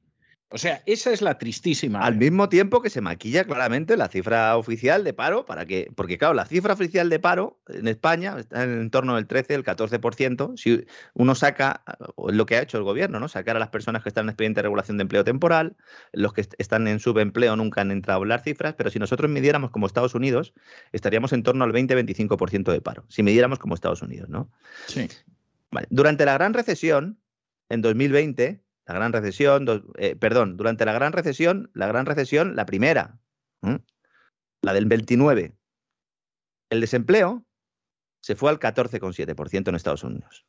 O 0.48 0.58
sea, 0.58 0.80
esa 0.86 1.12
es 1.12 1.22
la 1.22 1.38
tristísima. 1.38 2.00
Al 2.06 2.16
mismo 2.16 2.48
tiempo 2.48 2.80
que 2.80 2.88
se 2.88 3.00
maquilla 3.00 3.44
claramente 3.44 3.96
la 3.96 4.06
cifra 4.06 4.56
oficial 4.56 5.02
de 5.02 5.12
paro, 5.12 5.44
para 5.44 5.66
que, 5.66 5.90
porque 5.96 6.18
claro, 6.18 6.34
la 6.34 6.46
cifra 6.46 6.74
oficial 6.74 7.10
de 7.10 7.18
paro 7.18 7.60
en 7.66 7.88
España 7.88 8.36
está 8.38 8.62
en 8.62 8.88
torno 8.90 9.16
del 9.16 9.26
13, 9.26 9.54
el 9.54 9.64
14%. 9.64 10.56
Si 10.56 10.86
uno 11.14 11.34
saca, 11.34 11.82
lo 12.16 12.46
que 12.46 12.56
ha 12.56 12.62
hecho 12.62 12.78
el 12.78 12.84
gobierno, 12.84 13.18
¿no? 13.18 13.26
Sacar 13.26 13.56
a 13.56 13.58
las 13.58 13.70
personas 13.70 14.04
que 14.04 14.08
están 14.08 14.26
en 14.26 14.30
expediente 14.30 14.58
de 14.58 14.62
regulación 14.62 14.98
de 14.98 15.02
empleo 15.02 15.24
temporal, 15.24 15.76
los 16.12 16.32
que 16.32 16.46
están 16.58 16.86
en 16.86 17.00
subempleo 17.00 17.56
nunca 17.56 17.80
han 17.80 17.90
entrado 17.90 18.18
a 18.18 18.22
hablar 18.22 18.40
cifras, 18.40 18.74
pero 18.74 18.90
si 18.90 19.00
nosotros 19.00 19.28
midiéramos 19.28 19.72
como 19.72 19.88
Estados 19.88 20.14
Unidos, 20.14 20.54
estaríamos 20.92 21.32
en 21.32 21.42
torno 21.42 21.64
al 21.64 21.72
20-25% 21.72 22.70
de 22.70 22.80
paro. 22.80 23.04
Si 23.08 23.24
midiéramos 23.24 23.58
como 23.58 23.74
Estados 23.74 24.00
Unidos, 24.00 24.28
¿no? 24.28 24.48
Sí. 24.86 25.08
Vale. 25.72 25.88
Durante 25.90 26.24
la 26.24 26.34
gran 26.34 26.54
recesión, 26.54 27.18
en 27.68 27.82
2020, 27.82 28.62
la 28.86 28.94
gran 28.94 29.12
recesión, 29.12 29.66
eh, 29.98 30.14
perdón, 30.16 30.56
durante 30.56 30.84
la 30.84 30.92
gran 30.92 31.12
recesión, 31.12 31.70
la 31.74 31.86
gran 31.88 32.06
recesión, 32.06 32.54
la 32.54 32.66
primera, 32.66 33.18
la 34.62 34.72
del 34.72 34.86
29, 34.86 35.56
el 36.70 36.80
desempleo 36.80 37.44
se 38.20 38.36
fue 38.36 38.50
al 38.50 38.58
14,7% 38.60 39.68
en 39.68 39.74
Estados 39.74 40.04
Unidos. 40.04 40.46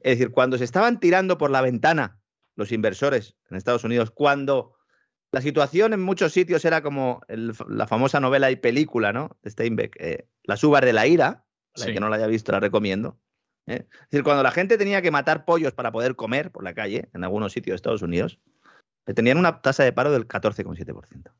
Es 0.00 0.18
decir, 0.18 0.30
cuando 0.30 0.58
se 0.58 0.64
estaban 0.64 1.00
tirando 1.00 1.38
por 1.38 1.50
la 1.50 1.60
ventana 1.60 2.20
los 2.56 2.72
inversores 2.72 3.36
en 3.50 3.56
Estados 3.56 3.84
Unidos, 3.84 4.10
cuando 4.10 4.74
la 5.32 5.40
situación 5.40 5.92
en 5.92 6.00
muchos 6.00 6.32
sitios 6.32 6.64
era 6.64 6.82
como 6.82 7.22
la 7.28 7.86
famosa 7.86 8.20
novela 8.20 8.50
y 8.50 8.56
película, 8.56 9.12
¿no? 9.12 9.38
De 9.42 9.50
Steinbeck, 9.50 9.96
eh, 10.00 10.28
Las 10.42 10.64
uvas 10.64 10.82
de 10.82 10.92
la 10.92 11.06
ira, 11.06 11.44
la 11.76 11.86
que 11.86 12.00
no 12.00 12.08
la 12.08 12.16
haya 12.16 12.26
visto 12.26 12.52
la 12.52 12.60
recomiendo. 12.60 13.18
¿Eh? 13.70 13.86
Es 13.90 14.10
decir, 14.10 14.24
cuando 14.24 14.42
la 14.42 14.50
gente 14.50 14.76
tenía 14.78 15.02
que 15.02 15.10
matar 15.10 15.44
pollos 15.44 15.72
para 15.72 15.92
poder 15.92 16.16
comer 16.16 16.50
por 16.50 16.64
la 16.64 16.74
calle, 16.74 17.08
en 17.14 17.24
algunos 17.24 17.52
sitios 17.52 17.72
de 17.72 17.76
Estados 17.76 18.02
Unidos, 18.02 18.40
tenían 19.14 19.38
una 19.38 19.60
tasa 19.60 19.84
de 19.84 19.92
paro 19.92 20.12
del 20.12 20.28
14,7%. 20.28 21.32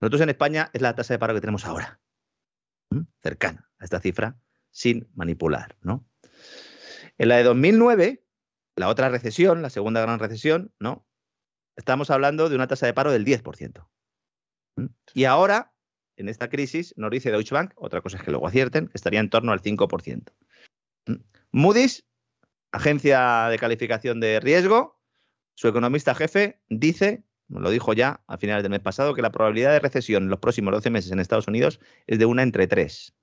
Nosotros 0.00 0.20
en 0.20 0.28
España 0.28 0.70
es 0.72 0.82
la 0.82 0.94
tasa 0.94 1.14
de 1.14 1.18
paro 1.18 1.34
que 1.34 1.40
tenemos 1.40 1.64
ahora, 1.64 2.00
cercana 3.22 3.70
a 3.78 3.84
esta 3.84 4.00
cifra, 4.00 4.38
sin 4.70 5.08
manipular. 5.14 5.76
¿no? 5.80 6.06
En 7.18 7.28
la 7.28 7.36
de 7.36 7.44
2009, 7.44 8.24
la 8.76 8.88
otra 8.88 9.08
recesión, 9.08 9.62
la 9.62 9.70
segunda 9.70 10.02
gran 10.02 10.18
recesión, 10.18 10.72
¿no? 10.78 11.06
estamos 11.76 12.10
hablando 12.10 12.48
de 12.48 12.56
una 12.56 12.66
tasa 12.66 12.86
de 12.86 12.94
paro 12.94 13.12
del 13.12 13.24
10%. 13.24 13.86
Y 15.14 15.24
ahora, 15.24 15.72
en 16.16 16.28
esta 16.28 16.50
crisis, 16.50 16.92
nos 16.96 17.10
dice 17.10 17.30
Deutsche 17.30 17.54
Bank, 17.54 17.72
otra 17.76 18.02
cosa 18.02 18.18
es 18.18 18.22
que 18.22 18.30
luego 18.30 18.46
acierten, 18.46 18.90
estaría 18.92 19.20
en 19.20 19.30
torno 19.30 19.52
al 19.52 19.62
5%. 19.62 20.32
Moody's, 21.52 22.04
agencia 22.72 23.48
de 23.48 23.58
calificación 23.58 24.20
de 24.20 24.40
riesgo, 24.40 25.00
su 25.54 25.68
economista 25.68 26.14
jefe 26.14 26.60
dice, 26.68 27.24
lo 27.48 27.70
dijo 27.70 27.92
ya 27.94 28.20
a 28.26 28.36
finales 28.36 28.62
del 28.62 28.70
mes 28.70 28.80
pasado, 28.80 29.14
que 29.14 29.22
la 29.22 29.32
probabilidad 29.32 29.72
de 29.72 29.80
recesión 29.80 30.24
en 30.24 30.28
los 30.28 30.38
próximos 30.38 30.72
12 30.74 30.90
meses 30.90 31.12
en 31.12 31.18
Estados 31.18 31.48
Unidos 31.48 31.80
es 32.06 32.18
de 32.18 32.26
una 32.26 32.42
entre 32.42 32.66
tres 32.66 33.14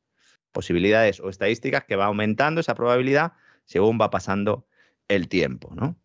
posibilidades 0.52 1.20
o 1.20 1.30
estadísticas 1.30 1.84
que 1.84 1.96
va 1.96 2.06
aumentando 2.06 2.62
esa 2.62 2.76
probabilidad 2.76 3.34
según 3.66 4.00
va 4.00 4.10
pasando 4.10 4.66
el 5.08 5.28
tiempo, 5.28 5.74
¿no? 5.76 5.98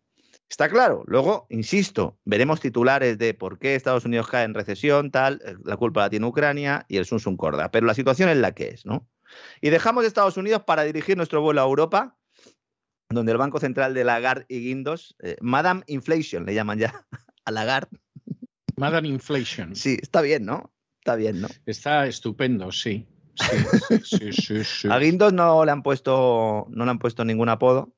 Está 0.49 0.67
claro. 0.67 1.03
Luego, 1.05 1.45
insisto, 1.49 2.17
veremos 2.25 2.59
titulares 2.59 3.19
de 3.19 3.35
por 3.35 3.59
qué 3.59 3.75
Estados 3.75 4.05
Unidos 4.05 4.27
cae 4.27 4.45
en 4.45 4.55
recesión, 4.55 5.11
tal, 5.11 5.41
eh, 5.45 5.55
la 5.63 5.77
culpa 5.77 6.01
la 6.01 6.09
tiene 6.09 6.25
Ucrania 6.25 6.85
y 6.89 6.97
el 6.97 7.05
Sun 7.05 7.37
Corda. 7.37 7.69
Pero 7.69 7.85
la 7.85 7.93
situación 7.93 8.29
es 8.29 8.37
la 8.37 8.53
que 8.53 8.69
es, 8.69 8.85
¿no? 8.85 9.07
Y 9.61 9.69
dejamos 9.69 10.05
Estados 10.05 10.37
Unidos 10.37 10.63
para 10.63 10.83
dirigir 10.83 11.17
nuestro 11.17 11.41
vuelo 11.41 11.61
a 11.61 11.65
Europa, 11.65 12.17
donde 13.09 13.31
el 13.31 13.37
Banco 13.37 13.59
Central 13.59 13.93
de 13.93 14.03
Lagarde 14.03 14.45
y 14.49 14.59
Guindos, 14.59 15.15
eh, 15.19 15.37
Madame 15.41 15.83
Inflation, 15.87 16.45
le 16.45 16.53
llaman 16.53 16.79
ya 16.79 17.05
a 17.45 17.51
Lagarde. 17.51 17.99
Madame 18.75 19.07
Inflation. 19.07 19.75
Sí, 19.75 19.97
está 20.01 20.21
bien, 20.21 20.45
¿no? 20.45 20.71
Está 20.99 21.15
bien, 21.15 21.41
¿no? 21.41 21.47
Está 21.65 22.07
estupendo, 22.07 22.71
sí. 22.71 23.07
Sí, 24.03 24.33
sí, 24.33 24.63
sí, 24.65 24.87
a 24.89 24.97
Guindos 24.99 25.31
no 25.31 25.63
le 25.63 25.71
han 25.71 25.81
puesto, 25.81 26.67
no 26.69 26.83
le 26.83 26.91
han 26.91 26.99
puesto 26.99 27.23
ningún 27.23 27.47
apodo. 27.47 27.95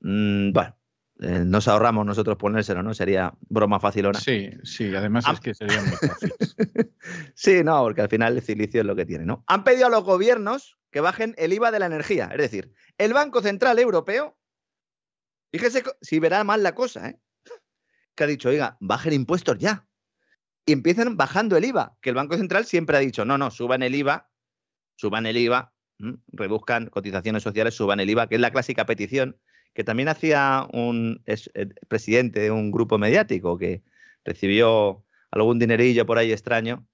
Mm, 0.00 0.52
bueno, 0.52 0.75
eh, 1.20 1.44
nos 1.46 1.66
ahorramos 1.66 2.04
nosotros 2.04 2.36
ponérselo, 2.36 2.82
¿no? 2.82 2.92
Sería 2.92 3.32
broma 3.48 3.80
facilona. 3.80 4.20
Sí, 4.20 4.50
sí, 4.64 4.94
además 4.94 5.24
es 5.32 5.40
que 5.40 5.54
sería 5.54 5.80
muy 5.80 5.96
fácil. 5.96 6.34
sí, 7.34 7.64
no, 7.64 7.82
porque 7.82 8.02
al 8.02 8.08
final 8.08 8.36
el 8.36 8.42
silicio 8.42 8.80
es 8.80 8.86
lo 8.86 8.94
que 8.94 9.06
tiene, 9.06 9.24
¿no? 9.24 9.42
Han 9.46 9.64
pedido 9.64 9.86
a 9.86 9.90
los 9.90 10.04
gobiernos 10.04 10.78
que 10.90 11.00
bajen 11.00 11.34
el 11.38 11.54
IVA 11.54 11.70
de 11.70 11.78
la 11.78 11.86
energía. 11.86 12.28
Es 12.32 12.38
decir, 12.38 12.72
el 12.98 13.14
Banco 13.14 13.40
Central 13.40 13.78
Europeo, 13.78 14.36
fíjese 15.52 15.84
si 16.02 16.18
verá 16.18 16.44
mal 16.44 16.62
la 16.62 16.74
cosa, 16.74 17.08
¿eh? 17.08 17.18
Que 18.14 18.24
ha 18.24 18.26
dicho, 18.26 18.50
oiga, 18.50 18.76
bajen 18.80 19.14
impuestos 19.14 19.56
ya. 19.58 19.86
Y 20.66 20.72
empiezan 20.72 21.16
bajando 21.16 21.56
el 21.56 21.64
IVA, 21.64 21.96
que 22.02 22.10
el 22.10 22.16
Banco 22.16 22.36
Central 22.36 22.66
siempre 22.66 22.96
ha 22.96 23.00
dicho, 23.00 23.24
no, 23.24 23.38
no, 23.38 23.50
suban 23.50 23.82
el 23.82 23.94
IVA, 23.94 24.28
suban 24.96 25.24
el 25.24 25.36
IVA, 25.38 25.72
reduzcan 26.28 26.90
cotizaciones 26.90 27.42
sociales, 27.42 27.74
suban 27.74 28.00
el 28.00 28.10
IVA, 28.10 28.28
que 28.28 28.34
es 28.34 28.40
la 28.40 28.50
clásica 28.50 28.84
petición 28.84 29.38
que 29.76 29.84
también 29.84 30.08
hacía 30.08 30.66
un 30.72 31.20
eh, 31.26 31.36
presidente 31.86 32.40
de 32.40 32.50
un 32.50 32.70
grupo 32.70 32.96
mediático 32.96 33.58
que 33.58 33.82
recibió 34.24 35.04
algún 35.30 35.58
dinerillo 35.58 36.06
por 36.06 36.16
ahí 36.16 36.32
extraño. 36.32 36.86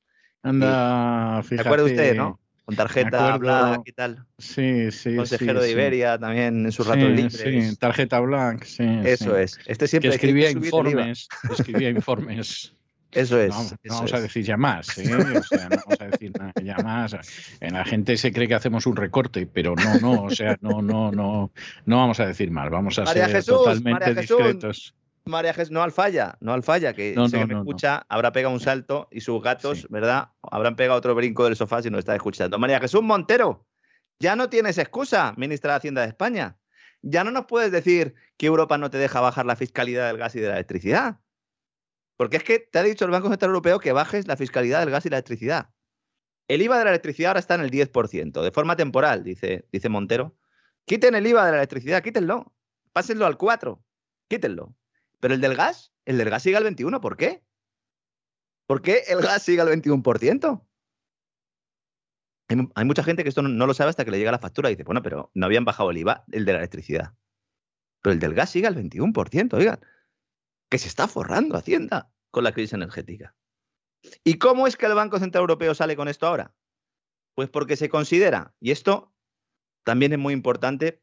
Anda, 0.43 1.41
fíjate. 1.45 1.63
¿Se 1.63 1.69
acuerda 1.69 1.85
usted, 1.85 2.17
no? 2.17 2.41
Con 2.65 2.75
tarjeta 2.75 3.37
Black 3.39 3.83
y 3.85 3.93
tal. 3.93 4.27
Sí, 4.39 4.91
sí. 4.91 5.15
Consejero 5.15 5.63
de 5.63 5.71
Iberia 5.71 6.19
también 6.19 6.67
en 6.67 6.73
sus 6.73 6.89
ratos 6.89 7.09
libres. 7.09 7.35
Sí, 7.35 7.77
tarjeta 7.77 8.19
Black, 8.19 8.65
sí. 8.65 8.85
Eso 9.05 9.37
es. 9.39 9.61
Este 9.67 9.87
siempre 9.87 10.11
que 10.11 10.17
escribía 10.17 10.51
informes. 10.51 11.29
Escribía 11.51 11.89
informes. 11.91 12.75
Eso 13.13 13.39
es. 13.39 13.51
No, 13.51 13.95
vamos 13.95 14.15
a 14.15 14.21
decir 14.21 14.45
ya 14.45 14.57
más, 14.57 14.97
¿eh? 14.99 15.15
O 15.15 15.43
sea, 15.43 15.69
no 15.69 15.77
vamos 15.77 16.01
a 16.01 16.05
decir 16.07 16.33
nada, 16.39 16.53
ya 16.63 16.77
más. 16.79 17.17
La 17.61 17.85
gente 17.85 18.17
se 18.17 18.33
cree 18.33 18.49
que 18.49 18.55
hacemos 18.55 18.87
un 18.87 18.97
recorte, 18.97 19.47
pero 19.47 19.75
no, 19.77 20.01
no, 20.01 20.23
o 20.25 20.31
sea, 20.31 20.57
no, 20.61 20.81
no, 20.81 21.13
no, 21.13 21.53
no 21.85 21.97
vamos 21.97 22.21
a 22.21 22.27
decir 22.27 22.51
más, 22.51 22.71
vamos 22.71 22.99
a 22.99 23.07
ser 23.07 23.45
totalmente 23.45 24.15
discretos. 24.15 24.95
María 25.25 25.55
Jesús, 25.55 25.71
no 25.71 25.83
al 25.83 25.93
falla, 25.93 26.37
no 26.41 26.53
al 26.53 26.63
falla, 26.63 26.95
que 26.95 27.15
no, 27.15 27.29
que 27.29 27.47
me 27.47 27.55
escucha, 27.55 28.05
habrá 28.09 28.33
pegado 28.33 28.53
un 28.53 28.61
salto 28.61 29.09
y 29.13 29.21
sus 29.21 29.41
gatos, 29.41 29.87
¿verdad? 29.89 30.31
Habrán 30.43 30.75
pegado 30.75 30.99
otro 30.99 31.15
brinco 31.15 31.45
del 31.45 31.55
sofá 31.55 31.81
si 31.81 31.91
no 31.91 31.99
está 31.99 32.15
escuchando. 32.17 32.59
María 32.59 32.81
Jesús 32.81 33.03
Montero, 33.03 33.65
ya 34.19 34.35
no 34.35 34.49
tienes 34.49 34.79
excusa, 34.79 35.35
ministra 35.37 35.73
de 35.73 35.77
Hacienda 35.77 36.01
de 36.03 36.09
España. 36.09 36.57
Ya 37.03 37.25
no 37.25 37.31
nos 37.31 37.47
puedes 37.47 37.71
decir 37.71 38.15
que 38.37 38.47
Europa 38.47 38.79
no 38.79 38.91
te 38.91 38.99
deja 38.99 39.21
bajar 39.21 39.47
la 39.47 39.57
fiscalidad 39.57 40.09
del 40.09 40.19
gas 40.19 40.35
y 40.35 40.41
de 40.41 40.49
la 40.49 40.55
electricidad. 40.55 41.19
Porque 42.17 42.37
es 42.37 42.45
que 42.45 42.59
te 42.59 42.79
ha 42.79 42.83
dicho 42.83 43.05
el 43.05 43.11
Banco 43.11 43.29
Central 43.29 43.51
Europeo 43.51 43.79
que 43.79 43.93
bajes 43.93 44.27
la 44.27 44.37
fiscalidad 44.37 44.81
del 44.81 44.91
gas 44.91 45.07
y 45.07 45.11
la 45.11 45.17
electricidad. 45.17 45.71
El 46.49 46.63
IVA 46.63 46.79
de 46.79 46.85
la 46.85 46.91
electricidad 46.91 47.31
ahora 47.31 47.41
está 47.41 47.55
en 47.55 47.63
el 47.63 47.71
10%, 47.71 48.43
de 48.43 48.51
forma 48.51 48.77
temporal, 48.77 49.25
dice, 49.25 49.67
dice 49.73 49.89
Montero. 49.89 50.37
Quiten 50.85 51.15
el 51.15 51.27
IVA 51.27 51.47
de 51.47 51.53
la 51.53 51.59
electricidad, 51.59 52.03
quítenlo. 52.03 52.53
Pásenlo 52.93 53.27
al 53.27 53.39
4, 53.39 53.83
quítenlo. 54.29 54.75
Pero 55.21 55.35
el 55.35 55.41
del 55.41 55.55
gas, 55.55 55.93
el 56.05 56.19
del 56.19 56.31
gas 56.31 56.43
sigue 56.43 56.57
al 56.57 56.65
21, 56.65 57.01
¿por 57.01 57.17
qué? 57.17 57.43
¿Por 58.67 58.83
qué 58.83 59.05
el 59.09 59.23
gas 59.23 59.43
sigue 59.43 59.61
al 59.61 59.69
21%? 59.69 60.67
Hay, 62.49 62.85
mucha 62.85 63.03
gente 63.03 63.23
que 63.23 63.31
esto 63.31 63.41
no, 63.41 63.49
no, 63.49 63.67
lo 63.67 63.73
sabe 63.73 63.91
hasta 63.91 64.05
que 64.05 64.11
le 64.11 64.19
llega 64.19 64.31
la 64.31 64.39
factura 64.39 64.69
y 64.69 64.75
dice, 64.75 64.85
bueno, 64.85 65.01
pero 65.03 65.31
no 65.33 65.47
habían 65.47 65.65
bajado 65.65 65.91
el 65.91 65.99
IVA, 65.99 66.25
el 66.33 66.45
de 66.45 66.53
la 66.53 66.59
electricidad. 66.59 67.15
Pero 68.03 68.13
el 68.13 68.19
del 68.19 68.35
gas 68.35 68.51
sigue 68.51 68.67
al 68.67 68.77
21%, 68.77 69.55
oigan 69.55 69.81
que 70.73 70.79
se 70.79 70.89
está 70.89 71.07
forrando 71.07 71.59
Hacienda 71.59 72.11
con 72.31 72.45
la 72.45 72.53
crisis 72.53 72.73
energética. 72.73 73.37
¿Y 74.25 74.39
cómo 74.39 74.67
es 74.67 74.79
que 74.79 74.87
el 74.87 74.95
Banco 74.95 75.19
Central 75.19 75.43
Europeo 75.43 75.75
sale 75.75 75.97
con 75.97 76.09
esto 76.09 76.27
ahora? 76.27 76.55
Pues 77.35 77.51
porque 77.51 77.77
se 77.77 77.91
considera, 77.91 78.55
y 78.59 78.71
esto 78.71 79.13
también 79.85 80.15
es 80.15 80.19
muy 80.19 80.33
importante 80.33 81.03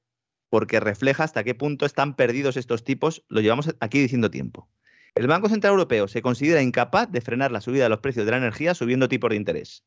porque 0.49 0.79
refleja 0.79 1.23
hasta 1.23 1.43
qué 1.43 1.53
punto 1.53 1.85
están 1.85 2.15
perdidos 2.15 2.57
estos 2.57 2.83
tipos, 2.83 3.23
lo 3.29 3.41
llevamos 3.41 3.69
aquí 3.79 3.99
diciendo 3.99 4.31
tiempo. 4.31 4.71
El 5.13 5.27
Banco 5.27 5.49
Central 5.49 5.73
Europeo 5.73 6.07
se 6.07 6.23
considera 6.23 6.63
incapaz 6.63 7.11
de 7.11 7.21
frenar 7.21 7.51
la 7.51 7.61
subida 7.61 7.83
de 7.83 7.89
los 7.89 7.99
precios 7.99 8.25
de 8.25 8.31
la 8.31 8.37
energía 8.37 8.73
subiendo 8.73 9.07
tipos 9.07 9.29
de 9.29 9.35
interés. 9.35 9.85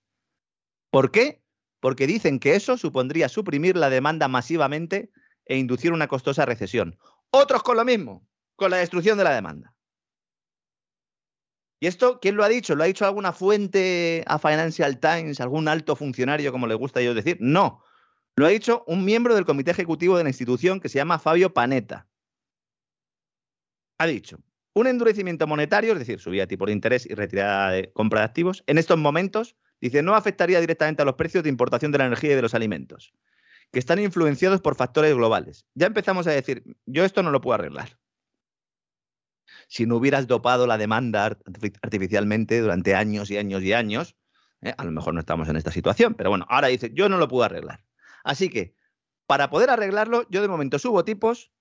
¿Por 0.90 1.10
qué? 1.10 1.42
Porque 1.80 2.06
dicen 2.06 2.38
que 2.38 2.54
eso 2.54 2.78
supondría 2.78 3.28
suprimir 3.28 3.76
la 3.76 3.90
demanda 3.90 4.28
masivamente 4.28 5.10
e 5.44 5.58
inducir 5.58 5.92
una 5.92 6.06
costosa 6.06 6.46
recesión. 6.46 7.00
Otros 7.32 7.64
con 7.64 7.76
lo 7.76 7.84
mismo 7.84 8.28
con 8.62 8.70
la 8.70 8.76
destrucción 8.76 9.18
de 9.18 9.24
la 9.24 9.34
demanda. 9.34 9.71
¿Y 11.82 11.88
esto 11.88 12.20
quién 12.20 12.36
lo 12.36 12.44
ha 12.44 12.48
dicho? 12.48 12.76
¿Lo 12.76 12.84
ha 12.84 12.86
dicho 12.86 13.04
alguna 13.04 13.32
fuente 13.32 14.22
a 14.28 14.38
Financial 14.38 15.00
Times, 15.00 15.40
algún 15.40 15.66
alto 15.66 15.96
funcionario, 15.96 16.52
como 16.52 16.68
le 16.68 16.76
gusta 16.76 17.00
a 17.00 17.02
ellos 17.02 17.16
decir? 17.16 17.38
No. 17.40 17.82
Lo 18.36 18.46
ha 18.46 18.50
dicho 18.50 18.84
un 18.86 19.04
miembro 19.04 19.34
del 19.34 19.44
comité 19.44 19.72
ejecutivo 19.72 20.16
de 20.16 20.22
la 20.22 20.30
institución 20.30 20.78
que 20.78 20.88
se 20.88 20.98
llama 20.98 21.18
Fabio 21.18 21.52
Panetta. 21.52 22.06
Ha 23.98 24.06
dicho, 24.06 24.38
un 24.74 24.86
endurecimiento 24.86 25.48
monetario, 25.48 25.94
es 25.94 25.98
decir, 25.98 26.20
subida 26.20 26.42
de 26.42 26.46
tipo 26.46 26.66
de 26.66 26.72
interés 26.72 27.04
y 27.04 27.14
retirada 27.14 27.72
de 27.72 27.92
compra 27.92 28.20
de 28.20 28.26
activos, 28.26 28.62
en 28.68 28.78
estos 28.78 28.96
momentos, 28.96 29.56
dice, 29.80 30.04
no 30.04 30.14
afectaría 30.14 30.60
directamente 30.60 31.02
a 31.02 31.04
los 31.04 31.16
precios 31.16 31.42
de 31.42 31.50
importación 31.50 31.90
de 31.90 31.98
la 31.98 32.06
energía 32.06 32.30
y 32.30 32.36
de 32.36 32.42
los 32.42 32.54
alimentos, 32.54 33.12
que 33.72 33.80
están 33.80 33.98
influenciados 33.98 34.60
por 34.60 34.76
factores 34.76 35.16
globales. 35.16 35.66
Ya 35.74 35.88
empezamos 35.88 36.28
a 36.28 36.30
decir, 36.30 36.62
yo 36.86 37.04
esto 37.04 37.24
no 37.24 37.32
lo 37.32 37.40
puedo 37.40 37.56
arreglar 37.56 37.98
si 39.72 39.86
no 39.86 39.96
hubieras 39.96 40.26
dopado 40.26 40.66
la 40.66 40.76
demanda 40.76 41.24
artificialmente 41.24 42.60
durante 42.60 42.94
años 42.94 43.30
y 43.30 43.38
años 43.38 43.62
y 43.62 43.72
años, 43.72 44.16
¿eh? 44.60 44.74
a 44.76 44.84
lo 44.84 44.90
mejor 44.90 45.14
no 45.14 45.20
estamos 45.20 45.48
en 45.48 45.56
esta 45.56 45.70
situación. 45.70 46.12
Pero 46.12 46.28
bueno, 46.28 46.44
ahora 46.50 46.68
dice, 46.68 46.90
yo 46.92 47.08
no 47.08 47.16
lo 47.16 47.26
puedo 47.26 47.44
arreglar. 47.44 47.82
Así 48.22 48.50
que, 48.50 48.76
para 49.26 49.48
poder 49.48 49.70
arreglarlo, 49.70 50.28
yo 50.28 50.42
de 50.42 50.48
momento 50.48 50.78
subo 50.78 51.06
tipos 51.06 51.54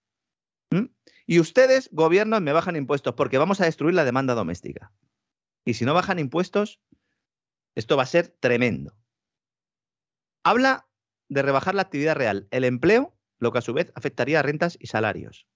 y 1.25 1.39
ustedes, 1.39 1.87
gobiernos, 1.93 2.41
me 2.41 2.51
bajan 2.51 2.75
impuestos 2.75 3.13
porque 3.13 3.37
vamos 3.37 3.61
a 3.61 3.65
destruir 3.65 3.95
la 3.95 4.03
demanda 4.03 4.33
doméstica. 4.33 4.91
Y 5.63 5.75
si 5.75 5.85
no 5.85 5.93
bajan 5.93 6.19
impuestos, 6.19 6.81
esto 7.75 7.95
va 7.95 8.03
a 8.03 8.07
ser 8.07 8.27
tremendo. 8.27 8.93
Habla 10.43 10.85
de 11.29 11.43
rebajar 11.43 11.75
la 11.75 11.83
actividad 11.83 12.15
real, 12.15 12.49
el 12.51 12.65
empleo, 12.65 13.17
lo 13.39 13.53
que 13.53 13.59
a 13.59 13.61
su 13.61 13.71
vez 13.71 13.93
afectaría 13.95 14.41
a 14.41 14.43
rentas 14.43 14.77
y 14.81 14.87
salarios. 14.87 15.47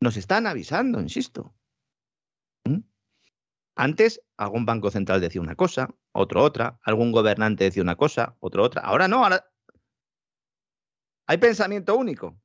Nos 0.00 0.18
están 0.18 0.46
avisando, 0.46 1.00
insisto. 1.00 1.54
¿Mm? 3.76 3.80
Antes 3.80 4.20
algún 4.36 4.66
banco 4.66 4.90
central 4.90 5.20
decía 5.20 5.40
una 5.40 5.54
cosa, 5.54 5.88
otro 6.12 6.42
otra, 6.42 6.78
algún 6.82 7.12
gobernante 7.12 7.64
decía 7.64 7.82
una 7.82 7.96
cosa, 7.96 8.36
otro 8.40 8.62
otra. 8.62 8.82
Ahora 8.82 9.08
no, 9.08 9.24
ahora 9.24 9.46
hay 11.26 11.38
pensamiento 11.38 11.96
único. 11.96 12.36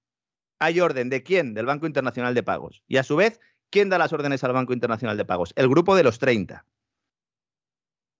Hay 0.60 0.80
orden 0.80 1.10
de 1.10 1.22
quién? 1.24 1.54
Del 1.54 1.66
Banco 1.66 1.86
Internacional 1.86 2.34
de 2.34 2.44
Pagos. 2.44 2.84
Y 2.88 2.98
a 2.98 3.04
su 3.04 3.16
vez, 3.16 3.40
¿quién 3.70 3.90
da 3.90 3.98
las 3.98 4.12
órdenes 4.12 4.44
al 4.44 4.54
Banco 4.54 4.74
Internacional 4.74 5.18
de 5.18 5.26
Pagos? 5.26 5.54
El 5.56 5.70
grupo 5.70 5.96
de 5.96 6.04
los 6.04 6.18
30. 6.18 6.66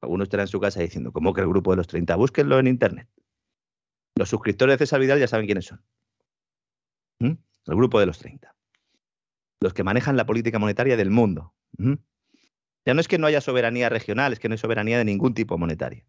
Algunos 0.02 0.26
estarán 0.26 0.44
en 0.44 0.50
su 0.50 0.60
casa 0.60 0.82
diciendo, 0.82 1.12
¿cómo 1.12 1.34
que 1.34 1.42
el 1.42 1.48
grupo 1.48 1.72
de 1.72 1.78
los 1.78 1.88
30? 1.88 2.16
Búsquenlo 2.16 2.60
en 2.60 2.68
Internet. 2.68 3.10
Los 4.16 4.30
suscriptores 4.30 4.78
de 4.78 4.86
César 4.86 5.00
Vidal 5.00 5.20
ya 5.20 5.28
saben 5.28 5.48
quiénes 5.48 5.66
son. 5.66 5.82
¿Mm? 7.20 7.34
El 7.66 7.76
grupo 7.76 8.00
de 8.00 8.06
los 8.06 8.20
30 8.20 8.58
los 9.60 9.74
que 9.74 9.84
manejan 9.84 10.18
la 10.18 10.26
política 10.26 10.60
monetaria 10.60 10.98
del 10.98 11.10
mundo. 11.10 11.54
Ya 12.88 12.94
no 12.94 13.02
es 13.02 13.10
que 13.10 13.18
no 13.18 13.28
haya 13.28 13.42
soberanía 13.42 13.90
regional, 13.90 14.32
es 14.32 14.40
que 14.40 14.48
no 14.48 14.54
hay 14.54 14.60
soberanía 14.60 14.98
de 14.98 15.04
ningún 15.04 15.34
tipo 15.34 15.58
monetario. 15.58 16.06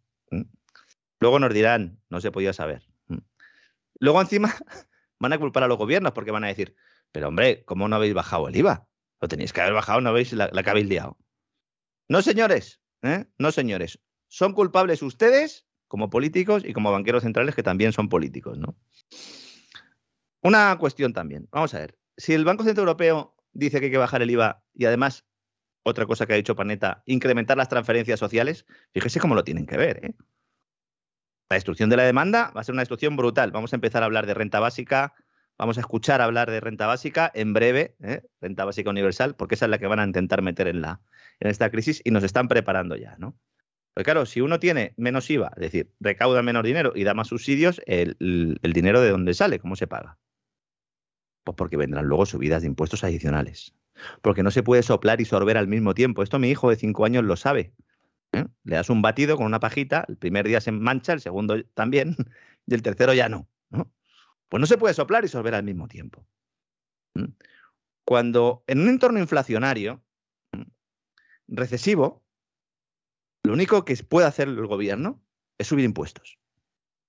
Luego 1.18 1.40
nos 1.40 1.52
dirán, 1.52 2.00
no 2.08 2.20
se 2.20 2.30
podía 2.30 2.52
saber. 2.52 2.86
Luego 3.98 4.20
encima 4.20 4.54
van 5.18 5.32
a 5.32 5.38
culpar 5.38 5.64
a 5.64 5.66
los 5.66 5.76
gobiernos 5.76 6.12
porque 6.12 6.30
van 6.30 6.44
a 6.44 6.46
decir, 6.46 6.76
pero 7.10 7.26
hombre, 7.26 7.64
¿cómo 7.64 7.88
no 7.88 7.96
habéis 7.96 8.14
bajado 8.14 8.46
el 8.46 8.54
IVA? 8.54 8.86
Lo 9.20 9.26
tenéis 9.26 9.52
que 9.52 9.60
haber 9.60 9.72
bajado, 9.72 10.00
¿no 10.00 10.12
veis 10.12 10.32
la, 10.34 10.50
la 10.52 10.62
que 10.62 10.70
habéis 10.70 10.86
liado? 10.86 11.18
No, 12.08 12.22
señores, 12.22 12.80
¿eh? 13.02 13.24
no, 13.38 13.50
señores. 13.50 13.98
Son 14.28 14.52
culpables 14.52 15.02
ustedes 15.02 15.66
como 15.88 16.10
políticos 16.10 16.62
y 16.64 16.74
como 16.74 16.92
banqueros 16.92 17.24
centrales 17.24 17.56
que 17.56 17.64
también 17.64 17.92
son 17.92 18.08
políticos, 18.08 18.56
¿no? 18.56 18.78
Una 20.42 20.78
cuestión 20.78 21.12
también. 21.12 21.48
Vamos 21.50 21.74
a 21.74 21.80
ver. 21.80 21.98
Si 22.16 22.34
el 22.34 22.44
Banco 22.44 22.62
Central 22.62 22.86
Europeo 22.86 23.34
dice 23.52 23.80
que 23.80 23.86
hay 23.86 23.90
que 23.90 23.98
bajar 23.98 24.22
el 24.22 24.30
IVA 24.30 24.62
y 24.74 24.84
además, 24.84 25.27
otra 25.82 26.06
cosa 26.06 26.26
que 26.26 26.34
ha 26.34 26.36
dicho 26.36 26.56
Paneta, 26.56 27.02
incrementar 27.06 27.56
las 27.56 27.68
transferencias 27.68 28.18
sociales, 28.18 28.66
fíjese 28.92 29.20
cómo 29.20 29.34
lo 29.34 29.44
tienen 29.44 29.66
que 29.66 29.76
ver, 29.76 30.04
¿eh? 30.04 30.14
La 31.50 31.54
destrucción 31.54 31.88
de 31.88 31.96
la 31.96 32.02
demanda 32.02 32.52
va 32.54 32.60
a 32.60 32.64
ser 32.64 32.74
una 32.74 32.82
destrucción 32.82 33.16
brutal. 33.16 33.52
Vamos 33.52 33.72
a 33.72 33.76
empezar 33.76 34.02
a 34.02 34.06
hablar 34.06 34.26
de 34.26 34.34
renta 34.34 34.60
básica, 34.60 35.14
vamos 35.56 35.78
a 35.78 35.80
escuchar 35.80 36.20
hablar 36.20 36.50
de 36.50 36.60
renta 36.60 36.86
básica 36.86 37.30
en 37.34 37.54
breve, 37.54 37.96
¿eh? 38.02 38.22
renta 38.40 38.66
básica 38.66 38.90
universal, 38.90 39.34
porque 39.34 39.54
esa 39.54 39.64
es 39.64 39.70
la 39.70 39.78
que 39.78 39.86
van 39.86 39.98
a 39.98 40.04
intentar 40.04 40.42
meter 40.42 40.68
en, 40.68 40.82
la, 40.82 41.00
en 41.40 41.48
esta 41.48 41.70
crisis 41.70 42.02
y 42.04 42.10
nos 42.10 42.22
están 42.22 42.48
preparando 42.48 42.96
ya, 42.96 43.16
¿no? 43.18 43.34
Pero 43.94 44.04
claro, 44.04 44.26
si 44.26 44.40
uno 44.40 44.60
tiene 44.60 44.94
menos 44.96 45.28
IVA, 45.28 45.50
es 45.56 45.60
decir, 45.60 45.92
recauda 45.98 46.40
menos 46.42 46.62
dinero 46.62 46.92
y 46.94 47.02
da 47.02 47.14
más 47.14 47.26
subsidios, 47.28 47.82
el, 47.86 48.16
dinero 48.62 49.00
de 49.00 49.10
dónde 49.10 49.34
sale, 49.34 49.58
¿cómo 49.58 49.74
se 49.74 49.88
paga? 49.88 50.18
Pues 51.42 51.56
porque 51.56 51.76
vendrán 51.76 52.04
luego 52.06 52.24
subidas 52.24 52.62
de 52.62 52.68
impuestos 52.68 53.02
adicionales. 53.02 53.74
Porque 54.22 54.42
no 54.42 54.50
se 54.50 54.62
puede 54.62 54.82
soplar 54.82 55.20
y 55.20 55.24
sorber 55.24 55.56
al 55.56 55.68
mismo 55.68 55.94
tiempo. 55.94 56.22
Esto 56.22 56.38
mi 56.38 56.50
hijo 56.50 56.70
de 56.70 56.76
cinco 56.76 57.04
años 57.04 57.24
lo 57.24 57.36
sabe. 57.36 57.72
¿eh? 58.32 58.44
Le 58.64 58.76
das 58.76 58.90
un 58.90 59.02
batido 59.02 59.36
con 59.36 59.46
una 59.46 59.60
pajita, 59.60 60.04
el 60.08 60.16
primer 60.16 60.46
día 60.46 60.60
se 60.60 60.72
mancha, 60.72 61.12
el 61.12 61.20
segundo 61.20 61.62
también, 61.74 62.16
y 62.66 62.74
el 62.74 62.82
tercero 62.82 63.14
ya 63.14 63.28
no. 63.28 63.48
Pues 64.48 64.60
no 64.60 64.66
se 64.66 64.78
puede 64.78 64.94
soplar 64.94 65.24
y 65.24 65.28
sorber 65.28 65.54
al 65.54 65.64
mismo 65.64 65.88
tiempo. 65.88 66.26
Cuando 68.04 68.64
en 68.66 68.80
un 68.80 68.88
entorno 68.88 69.18
inflacionario, 69.18 70.02
recesivo, 71.46 72.24
lo 73.42 73.52
único 73.52 73.84
que 73.84 73.96
puede 73.96 74.26
hacer 74.26 74.48
el 74.48 74.66
gobierno 74.66 75.22
es 75.58 75.66
subir 75.66 75.84
impuestos. 75.84 76.38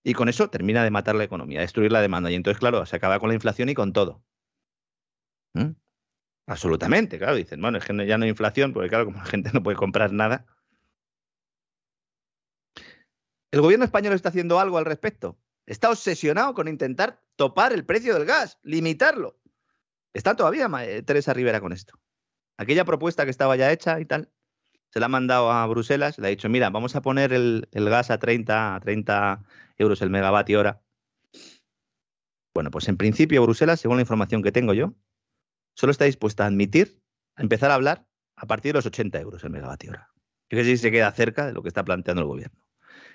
Y 0.04 0.14
con 0.14 0.30
eso 0.30 0.50
termina 0.50 0.84
de 0.84 0.92
matar 0.92 1.16
la 1.16 1.24
economía, 1.24 1.62
destruir 1.62 1.92
la 1.92 2.02
demanda. 2.02 2.32
Y 2.32 2.36
entonces, 2.36 2.60
claro, 2.60 2.86
se 2.86 2.96
acaba 2.96 3.20
con 3.20 3.30
la 3.30 3.36
inflación 3.36 3.70
y 3.70 3.74
con 3.74 3.94
todo. 3.94 4.24
Absolutamente, 6.50 7.18
claro. 7.18 7.36
Dicen, 7.36 7.62
bueno, 7.62 7.78
es 7.78 7.86
que 7.86 8.08
ya 8.08 8.18
no 8.18 8.24
hay 8.24 8.30
inflación, 8.30 8.74
porque 8.74 8.90
claro, 8.90 9.06
como 9.06 9.18
la 9.18 9.26
gente 9.26 9.52
no 9.54 9.64
puede 9.64 9.78
comprar 9.78 10.12
nada, 10.12 10.46
¿El 13.52 13.62
gobierno 13.62 13.86
español 13.86 14.14
está 14.14 14.30
haciendo 14.30 14.60
algo 14.60 14.78
al 14.78 14.86
respecto? 14.86 15.40
Está 15.66 15.90
obsesionado 15.90 16.54
con 16.54 16.68
intentar 16.68 17.22
topar 17.36 17.74
el 17.74 17.84
precio 17.84 18.14
del 18.14 18.26
gas, 18.26 18.60
limitarlo. 18.62 19.40
Está 20.14 20.36
todavía 20.36 20.70
eh, 20.84 21.02
Teresa 21.02 21.34
Rivera 21.34 21.60
con 21.60 21.72
esto. 21.72 22.00
Aquella 22.58 22.86
propuesta 22.86 23.26
que 23.26 23.32
estaba 23.32 23.56
ya 23.56 23.72
hecha 23.72 24.00
y 24.00 24.06
tal, 24.06 24.30
se 24.92 25.00
la 25.00 25.08
ha 25.08 25.10
mandado 25.10 25.52
a 25.52 25.66
Bruselas, 25.66 26.20
le 26.20 26.28
ha 26.28 26.30
dicho, 26.30 26.50
mira, 26.50 26.70
vamos 26.70 26.96
a 26.96 27.02
poner 27.02 27.34
el, 27.34 27.68
gas 27.72 28.12
a 28.12 28.20
30, 28.20 28.76
a 28.76 28.80
30 28.80 29.44
euros 29.78 30.02
el 30.02 30.10
megavatio 30.10 30.60
hora. 30.60 30.82
Bueno, 32.54 32.70
pues 32.72 32.88
en 32.88 32.98
principio 32.98 33.42
Bruselas, 33.42 33.80
según 33.80 33.98
la 33.98 34.02
información 34.02 34.44
que 34.44 34.52
tengo 34.52 34.74
yo, 34.74 34.94
solo 35.80 35.92
está 35.92 36.04
dispuesta 36.04 36.44
a 36.44 36.48
admitir, 36.48 37.00
a 37.38 37.42
empezar 37.42 37.72
a 37.72 37.76
hablar 37.76 38.06
a 38.36 38.46
partir 38.48 38.74
de 38.74 38.80
los 38.80 38.86
80 38.86 39.18
euros 39.22 39.42
el 39.46 39.50
megavatio 39.50 39.92
hora. 39.92 40.10
Fíjese 40.50 40.72
si 40.72 40.78
se 40.78 40.92
queda 40.92 41.10
cerca 41.14 41.46
de 41.46 41.54
lo 41.54 41.62
que 41.62 41.70
está 41.70 41.86
planteando 41.86 42.22
el 42.22 42.28
gobierno. 42.28 42.60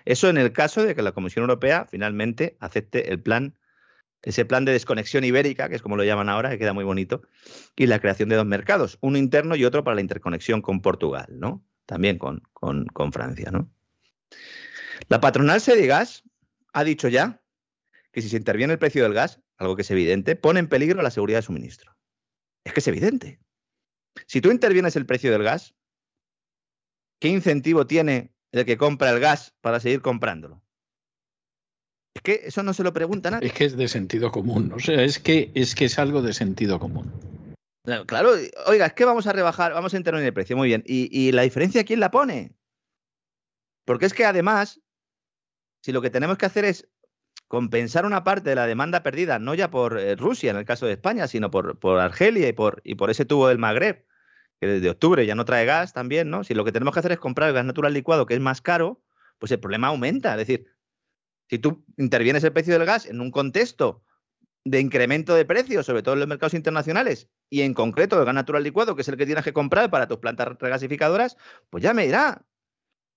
Eso 0.06 0.30
en 0.30 0.38
el 0.38 0.50
caso 0.54 0.82
de 0.82 0.94
que 0.94 1.02
la 1.02 1.12
Comisión 1.12 1.42
Europea 1.42 1.84
finalmente 1.84 2.56
acepte 2.60 3.10
el 3.10 3.20
plan, 3.20 3.58
ese 4.22 4.46
plan 4.46 4.64
de 4.64 4.72
desconexión 4.72 5.24
ibérica, 5.24 5.68
que 5.68 5.74
es 5.74 5.82
como 5.82 5.98
lo 5.98 6.04
llaman 6.04 6.30
ahora, 6.30 6.48
que 6.48 6.58
queda 6.58 6.72
muy 6.72 6.84
bonito, 6.84 7.20
y 7.76 7.86
la 7.86 7.98
creación 7.98 8.30
de 8.30 8.36
dos 8.36 8.46
mercados, 8.46 8.96
uno 9.02 9.18
interno 9.18 9.56
y 9.56 9.66
otro 9.66 9.84
para 9.84 9.96
la 9.96 10.00
interconexión 10.00 10.62
con 10.62 10.80
Portugal, 10.80 11.26
¿no? 11.38 11.62
También 11.84 12.16
con, 12.16 12.40
con, 12.54 13.12
Francia, 13.12 13.50
¿no? 13.50 13.70
La 15.10 15.20
patronal 15.20 15.60
Sedigas 15.60 16.22
ha 16.72 16.82
dicho 16.82 17.08
ya 17.08 17.42
que 18.10 18.22
si 18.22 18.30
se 18.30 18.38
interviene 18.38 18.72
el 18.72 18.78
precio 18.78 19.02
del 19.02 19.12
gas, 19.12 19.42
algo 19.58 19.76
que 19.76 19.82
es 19.82 19.90
evidente, 19.90 20.34
pone 20.34 20.60
en 20.60 20.68
peligro 20.68 21.02
la 21.02 21.10
seguridad 21.10 21.40
de 21.40 21.42
suministro. 21.42 21.93
Es 22.64 22.72
que 22.72 22.80
es 22.80 22.88
evidente. 22.88 23.40
Si 24.26 24.40
tú 24.40 24.50
intervienes 24.50 24.96
el 24.96 25.06
precio 25.06 25.30
del 25.30 25.42
gas, 25.42 25.74
¿qué 27.20 27.28
incentivo 27.28 27.86
tiene 27.86 28.34
el 28.54 28.64
que 28.64 28.78
compra 28.78 29.10
el 29.10 29.20
gas 29.20 29.52
para 29.60 29.80
seguir 29.80 30.00
comprándolo. 30.00 30.62
Es 32.14 32.22
que 32.22 32.40
eso 32.44 32.62
no 32.62 32.72
se 32.72 32.84
lo 32.84 32.92
pregunta 32.92 33.30
nadie. 33.30 33.48
Es 33.48 33.52
que 33.52 33.64
es 33.64 33.76
de 33.76 33.88
sentido 33.88 34.30
común, 34.30 34.72
o 34.72 34.78
sea, 34.78 35.02
es 35.02 35.18
que 35.18 35.50
es 35.54 35.74
que 35.74 35.86
es 35.86 35.98
algo 35.98 36.22
de 36.22 36.32
sentido 36.32 36.78
común. 36.78 37.12
Claro, 38.06 38.30
oiga, 38.66 38.86
es 38.86 38.92
que 38.94 39.04
vamos 39.04 39.26
a 39.26 39.32
rebajar, 39.32 39.72
vamos 39.72 39.92
a 39.92 39.96
intervenir 39.96 40.28
el 40.28 40.32
precio, 40.32 40.56
muy 40.56 40.68
bien. 40.68 40.84
¿Y, 40.86 41.32
la 41.32 41.42
diferencia 41.42 41.84
quién 41.84 42.00
la 42.00 42.10
pone? 42.10 42.54
Porque 43.84 44.06
es 44.06 44.14
que 44.14 44.24
además, 44.24 44.80
si 45.82 45.92
lo 45.92 46.00
que 46.00 46.08
tenemos 46.08 46.38
que 46.38 46.46
hacer 46.46 46.64
es 46.64 46.88
compensar 47.54 48.04
una 48.04 48.24
parte 48.24 48.50
de 48.50 48.56
la 48.56 48.66
demanda 48.66 49.04
perdida, 49.04 49.38
no 49.38 49.54
ya 49.54 49.70
por 49.70 49.96
eh, 49.96 50.16
Rusia 50.16 50.50
en 50.50 50.56
el 50.56 50.64
caso 50.64 50.86
de 50.86 50.92
España, 50.94 51.28
sino 51.28 51.52
por, 51.52 51.78
por 51.78 52.00
Argelia 52.00 52.48
y 52.48 52.52
por, 52.52 52.80
y 52.82 52.96
por 52.96 53.10
ese 53.10 53.24
tubo 53.24 53.46
del 53.46 53.58
Magreb, 53.58 54.04
que 54.60 54.66
desde 54.66 54.90
octubre 54.90 55.24
ya 55.24 55.36
no 55.36 55.44
trae 55.44 55.64
gas 55.64 55.92
también, 55.92 56.30
¿no? 56.30 56.42
Si 56.42 56.52
lo 56.52 56.64
que 56.64 56.72
tenemos 56.72 56.92
que 56.92 56.98
hacer 56.98 57.12
es 57.12 57.20
comprar 57.20 57.50
el 57.50 57.54
gas 57.54 57.64
natural 57.64 57.94
licuado, 57.94 58.26
que 58.26 58.34
es 58.34 58.40
más 58.40 58.60
caro, 58.60 59.04
pues 59.38 59.52
el 59.52 59.60
problema 59.60 59.86
aumenta. 59.86 60.32
Es 60.32 60.38
decir, 60.38 60.66
si 61.48 61.60
tú 61.60 61.84
intervienes 61.96 62.42
el 62.42 62.52
precio 62.52 62.76
del 62.76 62.84
gas 62.86 63.06
en 63.06 63.20
un 63.20 63.30
contexto 63.30 64.02
de 64.64 64.80
incremento 64.80 65.36
de 65.36 65.44
precios, 65.44 65.86
sobre 65.86 66.02
todo 66.02 66.14
en 66.14 66.20
los 66.20 66.28
mercados 66.28 66.54
internacionales, 66.54 67.28
y 67.50 67.60
en 67.60 67.72
concreto 67.72 68.18
el 68.18 68.24
gas 68.24 68.34
natural 68.34 68.64
licuado, 68.64 68.96
que 68.96 69.02
es 69.02 69.08
el 69.08 69.16
que 69.16 69.26
tienes 69.26 69.44
que 69.44 69.52
comprar 69.52 69.90
para 69.90 70.08
tus 70.08 70.18
plantas 70.18 70.58
regasificadoras, 70.58 71.36
pues 71.70 71.84
ya 71.84 71.94
me 71.94 72.06
dirá. 72.06 72.44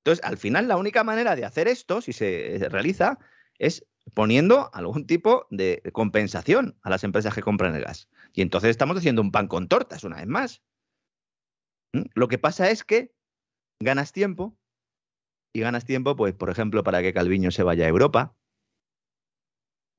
Entonces, 0.04 0.24
al 0.24 0.38
final, 0.38 0.68
la 0.68 0.78
única 0.78 1.04
manera 1.04 1.36
de 1.36 1.44
hacer 1.44 1.68
esto, 1.68 2.02
si 2.02 2.14
se 2.14 2.68
realiza, 2.70 3.18
es 3.58 3.84
poniendo 4.14 4.70
algún 4.74 5.06
tipo 5.06 5.48
de 5.50 5.82
compensación 5.94 6.78
a 6.82 6.90
las 6.90 7.04
empresas 7.04 7.34
que 7.34 7.42
compran 7.42 7.76
el 7.76 7.84
gas. 7.84 8.10
Y 8.34 8.42
entonces 8.42 8.70
estamos 8.70 8.98
haciendo 8.98 9.22
un 9.22 9.32
pan 9.32 9.48
con 9.48 9.68
tortas, 9.68 10.04
una 10.04 10.18
vez 10.18 10.28
más. 10.28 10.64
¿Mm? 11.94 12.04
Lo 12.14 12.28
que 12.28 12.38
pasa 12.38 12.70
es 12.70 12.84
que 12.84 13.14
ganas 13.80 14.12
tiempo 14.12 14.58
y 15.54 15.62
ganas 15.62 15.86
tiempo, 15.86 16.16
pues, 16.16 16.34
por 16.34 16.50
ejemplo, 16.50 16.84
para 16.84 17.02
que 17.02 17.14
Calviño 17.14 17.52
se 17.52 17.64
vaya 17.64 17.86
a 17.86 17.90
Europa 17.90 18.36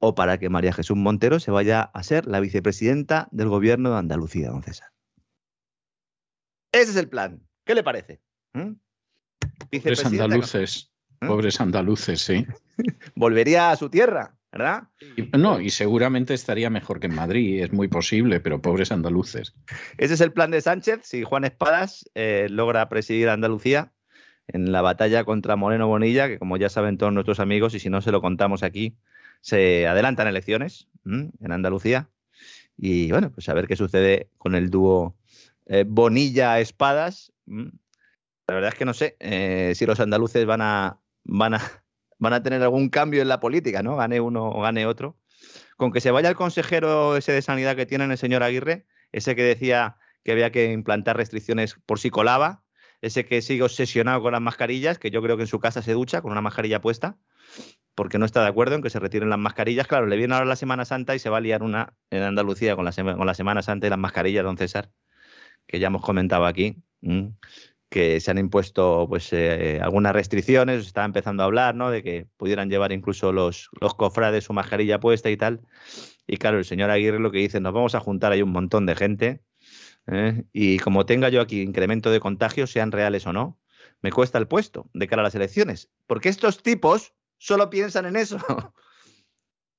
o 0.01 0.15
para 0.15 0.39
que 0.39 0.49
María 0.49 0.73
Jesús 0.73 0.97
Montero 0.97 1.41
se 1.41 1.51
vaya 1.51 1.83
a 1.83 2.03
ser 2.03 2.27
la 2.27 2.41
vicepresidenta 2.41 3.29
del 3.33 3.49
gobierno 3.49 3.91
de 3.91 3.99
Andalucía, 3.99 4.51
don 4.51 4.63
César. 4.63 4.93
Ese 6.73 6.93
es 6.93 6.97
el 6.97 7.09
plan. 7.09 7.47
¿Qué 7.65 7.75
le 7.75 7.83
parece? 7.83 8.21
¿Mm? 8.55 8.75
Andaluces. 10.21 10.93
¿Mm? 11.21 11.27
Pobres 11.27 11.61
andaluces, 11.61 12.21
sí. 12.21 12.47
Volvería 13.15 13.71
a 13.71 13.77
su 13.77 13.89
tierra. 13.89 14.39
¿verdad? 14.51 14.85
no, 15.39 15.61
y 15.61 15.71
seguramente 15.71 16.33
estaría 16.33 16.71
mejor 16.71 17.01
que 17.01 17.07
en 17.07 17.15
Madrid, 17.15 17.63
es 17.63 17.73
muy 17.73 17.89
posible, 17.89 18.41
pero 18.41 18.63
pobres 18.63 18.91
andaluces. 18.93 19.55
Ese 19.99 20.15
es 20.15 20.21
el 20.21 20.33
plan 20.33 20.51
de 20.51 20.61
Sánchez, 20.61 21.01
si 21.05 21.23
Juan 21.23 21.45
Espadas 21.45 22.09
eh, 22.15 22.47
logra 22.51 22.89
presidir 22.89 23.29
Andalucía 23.29 23.93
en 24.47 24.73
la 24.73 24.81
batalla 24.81 25.25
contra 25.25 25.57
Moreno 25.57 25.87
Bonilla, 25.87 26.29
que 26.29 26.39
como 26.39 26.57
ya 26.57 26.71
saben 26.71 26.97
todos 26.97 27.13
nuestros 27.13 27.41
amigos, 27.41 27.75
y 27.75 27.81
si 27.81 27.91
no 27.91 28.01
se 28.01 28.13
lo 28.13 28.23
contamos 28.23 28.63
aquí, 28.63 28.97
se 29.41 29.87
adelantan 29.87 30.27
elecciones 30.27 30.89
en 31.05 31.53
Andalucía. 31.53 32.09
Y 32.77 33.11
bueno, 33.11 33.31
pues 33.31 33.49
a 33.49 33.55
ver 33.55 33.67
qué 33.67 33.77
sucede 33.77 34.31
con 34.39 34.55
el 34.55 34.71
dúo 34.71 35.17
eh, 35.67 35.85
Bonilla-Espadas. 35.87 37.33
La 37.47 38.55
verdad 38.55 38.73
es 38.73 38.79
que 38.79 38.85
no 38.85 38.95
sé 38.95 39.17
eh, 39.21 39.73
si 39.75 39.85
los 39.85 40.01
andaluces 40.01 40.47
van 40.47 40.63
a, 40.63 40.99
van 41.29 41.55
a 41.55 41.61
van 42.19 42.33
a 42.33 42.43
tener 42.43 42.63
algún 42.63 42.89
cambio 42.89 43.23
en 43.23 43.29
la 43.29 43.39
política, 43.39 43.83
¿no? 43.83 43.97
Gane 43.97 44.21
uno 44.21 44.49
o 44.49 44.61
gane 44.61 44.87
otro. 44.87 45.17
Con 45.77 45.93
que 45.93 46.01
se 46.01 46.11
vaya 46.11 46.29
el 46.29 46.35
consejero 46.35 47.17
ese 47.17 47.31
de 47.31 47.43
sanidad 47.43 47.77
que 47.77 47.87
tienen 47.87 48.11
el 48.11 48.19
señor 48.19 48.43
Aguirre, 48.43 48.87
ese 49.13 49.37
que 49.37 49.45
decía 49.45 49.97
que 50.25 50.33
había 50.33 50.51
que 50.51 50.73
implantar 50.73 51.17
restricciones 51.17 51.77
por 51.87 52.01
si 52.01 52.11
colaba, 52.11 52.65
ese 53.01 53.25
que 53.25 53.41
sigue 53.41 53.63
obsesionado 53.63 54.21
con 54.21 54.33
las 54.33 54.41
mascarillas, 54.41 54.99
que 54.99 55.13
yo 55.13 55.23
creo 55.23 55.37
que 55.37 55.45
en 55.45 55.47
su 55.47 55.61
casa 55.61 55.81
se 55.81 55.93
ducha 55.93 56.21
con 56.21 56.33
una 56.33 56.41
mascarilla 56.41 56.81
puesta, 56.81 57.17
porque 57.95 58.19
no 58.19 58.27
está 58.27 58.43
de 58.43 58.49
acuerdo 58.49 58.75
en 58.75 58.83
que 58.83 58.91
se 58.91 58.99
retiren 58.99 59.31
las 59.31 59.39
mascarillas. 59.39 59.87
Claro, 59.87 60.07
le 60.07 60.17
viene 60.17 60.35
ahora 60.35 60.47
la 60.47 60.57
Semana 60.57 60.85
Santa 60.85 61.15
y 61.15 61.21
se 61.21 61.31
va 61.31 61.37
a 61.37 61.41
liar 61.41 61.63
una 61.63 61.95
en 62.11 62.25
Andalucía 62.25 62.75
con 62.75 62.85
la, 62.85 62.93
con 62.93 63.27
la 63.27 63.35
Semana 63.35 63.63
Santa 63.63 63.87
y 63.87 63.91
las 63.91 63.99
mascarillas, 63.99 64.43
don 64.43 64.59
César, 64.59 64.91
que 65.69 65.79
ya 65.79 65.87
hemos 65.87 66.03
comentado 66.03 66.47
aquí 66.47 66.83
que 67.89 68.21
se 68.21 68.31
han 68.31 68.39
impuesto 68.39 69.07
pues 69.09 69.33
eh, 69.33 69.81
algunas 69.83 70.13
restricciones, 70.13 70.83
se 70.83 70.89
estaba 70.89 71.07
empezando 71.07 71.43
a 71.43 71.47
hablar, 71.47 71.75
¿no? 71.75 71.91
De 71.91 72.03
que 72.03 72.27
pudieran 72.37 72.69
llevar 72.69 72.93
incluso 72.93 73.33
los, 73.33 73.71
los 73.81 73.95
cofrades 73.95 74.45
su 74.45 74.53
mascarilla 74.53 75.01
puesta 75.01 75.31
y 75.31 75.37
tal. 75.37 75.61
Y 76.27 76.37
claro, 76.37 76.59
el 76.59 76.65
señor 76.65 76.91
Aguirre 76.91 77.19
lo 77.19 77.31
que 77.31 77.39
dice, 77.39 77.61
nos 77.61 77.73
vamos 77.73 77.95
a 77.95 78.01
juntar 78.01 78.33
ahí 78.33 78.43
un 78.43 78.53
montón 78.53 78.85
de 78.85 78.95
gente 78.95 79.41
¿eh? 80.07 80.45
y 80.53 80.79
como 80.79 81.07
tenga 81.07 81.29
yo 81.31 81.41
aquí 81.41 81.63
incremento 81.63 82.11
de 82.11 82.21
contagios, 82.21 82.71
sean 82.71 82.93
reales 82.93 83.27
o 83.27 83.33
no, 83.33 83.59
me 84.03 84.13
cuesta 84.13 84.39
el 84.39 84.47
puesto 84.47 84.91
de 84.93 85.07
cara 85.07 85.23
a 85.23 85.25
las 85.25 85.35
elecciones. 85.35 85.91
Porque 86.07 86.29
estos 86.29 86.63
tipos 86.63 87.15
solo 87.39 87.71
piensan 87.71 88.07
en 88.07 88.17
eso. 88.17 88.39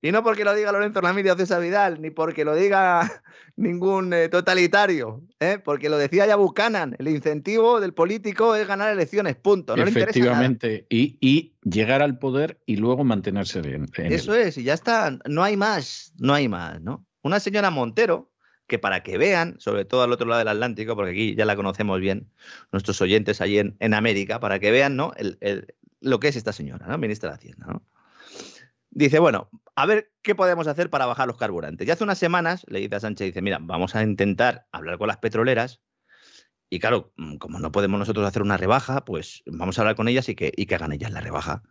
Y 0.01 0.11
no 0.11 0.23
porque 0.23 0.45
lo 0.45 0.55
diga 0.55 0.71
Lorenzo 0.71 1.01
Ramírez 1.01 1.33
o 1.33 1.37
César 1.37 1.61
Vidal, 1.61 2.01
ni 2.01 2.09
porque 2.09 2.45
lo 2.45 2.55
diga 2.55 3.21
ningún 3.57 4.13
eh, 4.13 4.29
totalitario, 4.29 5.21
¿eh? 5.39 5.59
porque 5.63 5.89
lo 5.89 5.97
decía 5.97 6.25
ya 6.25 6.37
Buchanan, 6.37 6.95
el 6.99 7.09
incentivo 7.09 7.81
del 7.81 7.93
político 7.93 8.55
es 8.55 8.65
ganar 8.65 8.93
elecciones, 8.93 9.35
punto. 9.35 9.75
Efectivamente, 9.75 10.85
Y, 10.89 11.53
llegar 11.63 12.01
al 12.01 12.17
poder 12.17 12.61
y 12.65 12.77
luego 12.77 13.03
mantenerse 13.03 13.61
bien. 13.61 13.85
Eso 13.95 14.33
es, 14.33 14.57
y 14.57 14.63
ya 14.63 14.73
está, 14.73 15.19
no 15.25 15.43
hay 15.43 15.57
más, 15.57 16.13
no 16.17 16.33
hay 16.33 16.47
más, 16.47 16.81
¿no? 16.81 17.05
Una 17.21 17.39
señora 17.41 17.69
Montero, 17.69 18.31
que 18.65 18.79
para 18.79 19.03
que 19.03 19.17
vean, 19.17 19.55
sobre 19.59 19.83
todo 19.83 20.03
al 20.03 20.13
otro 20.13 20.27
lado 20.27 20.39
del 20.39 20.47
Atlántico, 20.47 20.95
porque 20.95 21.11
aquí 21.11 21.35
ya 21.35 21.43
la 21.43 21.57
conocemos 21.57 21.99
bien, 21.99 22.31
nuestros 22.71 23.01
oyentes 23.01 23.41
allí 23.41 23.59
en, 23.59 23.93
América, 23.93 24.39
para 24.39 24.59
que 24.59 24.71
vean 24.71 24.95
¿no? 24.95 25.11
lo 25.99 26.19
que 26.19 26.29
es 26.29 26.37
esta 26.37 26.53
señora, 26.53 26.87
¿no? 26.87 26.97
ministra 26.97 27.29
de 27.29 27.35
Hacienda. 27.35 27.65
¿no? 27.67 27.83
Dice, 28.91 29.19
bueno, 29.19 29.49
a 29.75 29.85
ver 29.85 30.11
qué 30.21 30.35
podemos 30.35 30.67
hacer 30.67 30.89
para 30.89 31.05
bajar 31.05 31.27
los 31.27 31.37
carburantes. 31.37 31.87
Y 31.87 31.91
hace 31.91 32.03
unas 32.03 32.17
semanas 32.17 32.65
le 32.67 32.79
dice 32.79 32.95
a 32.95 32.99
Sánchez, 32.99 33.27
dice, 33.27 33.41
mira, 33.41 33.59
vamos 33.61 33.95
a 33.95 34.03
intentar 34.03 34.67
hablar 34.71 34.97
con 34.97 35.07
las 35.07 35.17
petroleras 35.17 35.81
y 36.69 36.79
claro, 36.79 37.11
mm, 37.17 37.37
como 37.37 37.59
no 37.59 37.71
podemos 37.71 37.99
nosotros 37.99 38.25
hacer 38.27 38.41
una 38.41 38.57
rebaja, 38.57 39.03
pues 39.03 39.43
vamos 39.47 39.77
a 39.77 39.81
hablar 39.81 39.95
con 39.95 40.07
ellas 40.07 40.29
y 40.29 40.35
que, 40.35 40.51
y 40.55 40.67
que 40.67 40.75
hagan 40.75 40.91
ellas 40.91 41.11
la 41.11 41.21
rebaja. 41.21 41.63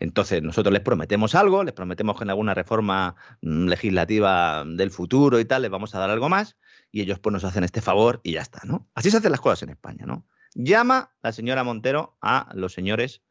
Entonces, 0.00 0.42
nosotros 0.42 0.72
les 0.72 0.82
prometemos 0.82 1.36
algo, 1.36 1.62
les 1.62 1.72
prometemos 1.72 2.16
que 2.16 2.24
en 2.24 2.30
alguna 2.30 2.54
reforma 2.54 3.14
mm, 3.42 3.68
legislativa 3.68 4.64
del 4.66 4.90
futuro 4.90 5.38
y 5.38 5.44
tal, 5.44 5.62
les 5.62 5.70
vamos 5.70 5.94
a 5.94 6.00
dar 6.00 6.10
algo 6.10 6.28
más, 6.28 6.56
y 6.90 7.00
ellos 7.02 7.20
pues 7.20 7.32
nos 7.32 7.44
hacen 7.44 7.62
este 7.62 7.80
favor 7.80 8.20
y 8.24 8.32
ya 8.32 8.40
está, 8.40 8.60
¿no? 8.64 8.88
Así 8.94 9.10
se 9.10 9.18
hacen 9.18 9.30
las 9.30 9.40
cosas 9.40 9.62
en 9.62 9.70
España, 9.70 10.04
¿no? 10.06 10.26
Llama 10.54 11.14
la 11.22 11.32
señora 11.32 11.62
Montero 11.62 12.16
a 12.20 12.50
los 12.54 12.72
señores 12.72 13.22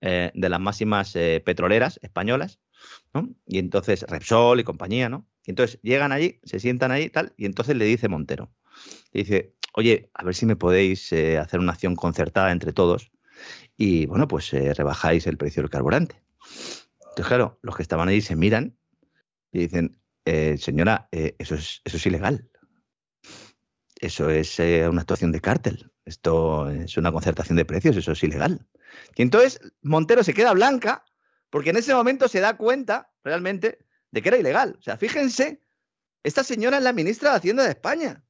eh, 0.00 0.30
de 0.32 0.48
las 0.48 0.60
máximas 0.60 1.16
eh, 1.16 1.42
petroleras 1.44 1.98
españolas 2.02 2.60
y 3.46 3.58
entonces 3.58 4.02
Repsol 4.08 4.60
y 4.60 4.64
compañía, 4.64 5.08
¿no? 5.08 5.26
Y 5.44 5.50
entonces 5.50 5.80
llegan 5.82 6.12
allí, 6.12 6.40
se 6.44 6.60
sientan 6.60 6.90
ahí 6.90 7.08
tal, 7.08 7.32
y 7.36 7.46
entonces 7.46 7.76
le 7.76 7.84
dice 7.84 8.08
Montero, 8.08 8.52
dice, 9.12 9.54
oye, 9.72 10.10
a 10.14 10.24
ver 10.24 10.34
si 10.34 10.46
me 10.46 10.56
podéis 10.56 11.12
eh, 11.12 11.38
hacer 11.38 11.60
una 11.60 11.72
acción 11.72 11.96
concertada 11.96 12.52
entre 12.52 12.72
todos 12.72 13.10
y, 13.76 14.06
bueno, 14.06 14.28
pues 14.28 14.52
eh, 14.52 14.74
rebajáis 14.74 15.26
el 15.26 15.36
precio 15.36 15.62
del 15.62 15.70
carburante. 15.70 16.22
Entonces, 17.00 17.26
claro, 17.26 17.58
los 17.62 17.76
que 17.76 17.82
estaban 17.82 18.08
ahí 18.08 18.20
se 18.20 18.36
miran 18.36 18.76
y 19.52 19.60
dicen, 19.60 20.00
eh, 20.24 20.56
señora, 20.58 21.08
eso, 21.10 21.54
es, 21.54 21.80
eso 21.84 21.96
es 21.96 22.06
ilegal. 22.06 22.50
Eso 24.00 24.30
es 24.30 24.58
una 24.60 25.00
actuación 25.00 25.32
de 25.32 25.40
cártel. 25.40 25.90
Esto 26.04 26.70
es 26.70 26.96
una 26.96 27.10
concertación 27.10 27.56
de 27.56 27.64
precios, 27.64 27.96
eso 27.96 28.12
es 28.12 28.22
ilegal. 28.22 28.66
Y 29.16 29.22
entonces 29.22 29.60
Montero 29.82 30.22
se 30.22 30.34
queda 30.34 30.52
blanca 30.52 31.04
porque 31.50 31.70
en 31.70 31.76
ese 31.76 31.94
momento 31.94 32.28
se 32.28 32.40
da 32.40 32.56
cuenta 32.56 33.10
realmente 33.24 33.78
de 34.10 34.22
que 34.22 34.28
era 34.28 34.38
ilegal. 34.38 34.76
O 34.78 34.82
sea, 34.82 34.96
fíjense, 34.96 35.62
esta 36.22 36.44
señora 36.44 36.78
es 36.78 36.82
la 36.82 36.92
ministra 36.92 37.30
de 37.30 37.36
Hacienda 37.36 37.64
de 37.64 37.70
España. 37.70 38.24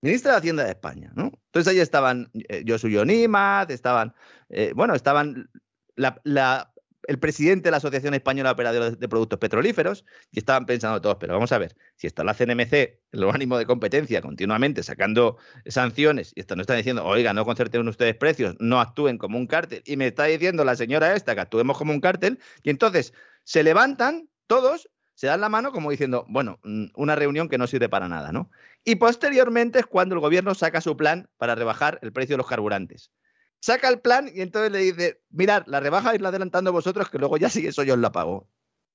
Ministra 0.00 0.32
de 0.32 0.38
Hacienda 0.38 0.64
de 0.64 0.70
España, 0.70 1.12
¿no? 1.14 1.32
Entonces 1.46 1.72
ahí 1.72 1.80
estaban 1.80 2.30
eh, 2.34 2.64
Josuyo 2.66 3.04
Nimaz, 3.04 3.70
estaban, 3.70 4.14
eh, 4.48 4.72
bueno, 4.74 4.94
estaban 4.94 5.50
la, 5.96 6.72
el 7.08 7.18
presidente 7.18 7.64
de 7.64 7.70
la 7.70 7.78
Asociación 7.78 8.12
Española 8.12 8.50
de 8.50 8.52
Operadores 8.52 9.00
de 9.00 9.08
Productos 9.08 9.38
Petrolíferos, 9.38 10.04
y 10.30 10.40
estaban 10.40 10.66
pensando 10.66 11.00
todos, 11.00 11.16
pero 11.18 11.32
vamos 11.32 11.50
a 11.52 11.58
ver, 11.58 11.74
si 11.96 12.06
está 12.06 12.22
la 12.22 12.34
CNMC, 12.34 13.00
el 13.12 13.24
ánimo 13.32 13.56
de 13.56 13.64
competencia, 13.64 14.20
continuamente 14.20 14.82
sacando 14.82 15.38
sanciones, 15.66 16.32
y 16.36 16.40
esto 16.40 16.54
no 16.54 16.60
está 16.60 16.74
diciendo, 16.74 17.06
oiga, 17.06 17.32
no 17.32 17.46
concerten 17.46 17.88
ustedes 17.88 18.14
precios, 18.14 18.56
no 18.60 18.78
actúen 18.78 19.16
como 19.16 19.38
un 19.38 19.46
cártel, 19.46 19.82
y 19.86 19.96
me 19.96 20.06
está 20.06 20.24
diciendo 20.24 20.64
la 20.64 20.76
señora 20.76 21.16
esta 21.16 21.34
que 21.34 21.40
actuemos 21.40 21.78
como 21.78 21.94
un 21.94 22.00
cártel, 22.00 22.38
y 22.62 22.68
entonces 22.68 23.14
se 23.42 23.62
levantan 23.62 24.28
todos, 24.46 24.90
se 25.14 25.28
dan 25.28 25.40
la 25.40 25.48
mano 25.48 25.72
como 25.72 25.90
diciendo, 25.90 26.26
bueno, 26.28 26.60
mm, 26.62 26.88
una 26.94 27.16
reunión 27.16 27.48
que 27.48 27.56
no 27.56 27.66
sirve 27.66 27.88
para 27.88 28.08
nada, 28.08 28.32
¿no? 28.32 28.50
Y 28.84 28.96
posteriormente 28.96 29.78
es 29.78 29.86
cuando 29.86 30.14
el 30.14 30.20
gobierno 30.20 30.54
saca 30.54 30.82
su 30.82 30.94
plan 30.94 31.30
para 31.38 31.54
rebajar 31.54 31.98
el 32.02 32.12
precio 32.12 32.34
de 32.34 32.38
los 32.38 32.46
carburantes 32.46 33.10
saca 33.60 33.88
el 33.88 34.00
plan 34.00 34.30
y 34.32 34.40
entonces 34.40 34.72
le 34.72 34.78
dice, 34.78 35.22
mirad, 35.30 35.64
la 35.66 35.80
rebaja 35.80 36.16
la 36.18 36.28
adelantando 36.28 36.72
vosotros 36.72 37.10
que 37.10 37.18
luego 37.18 37.36
ya 37.36 37.50
sí 37.50 37.66
eso 37.66 37.82
yo 37.82 37.94
os 37.94 38.00
la 38.00 38.12
pago. 38.12 38.48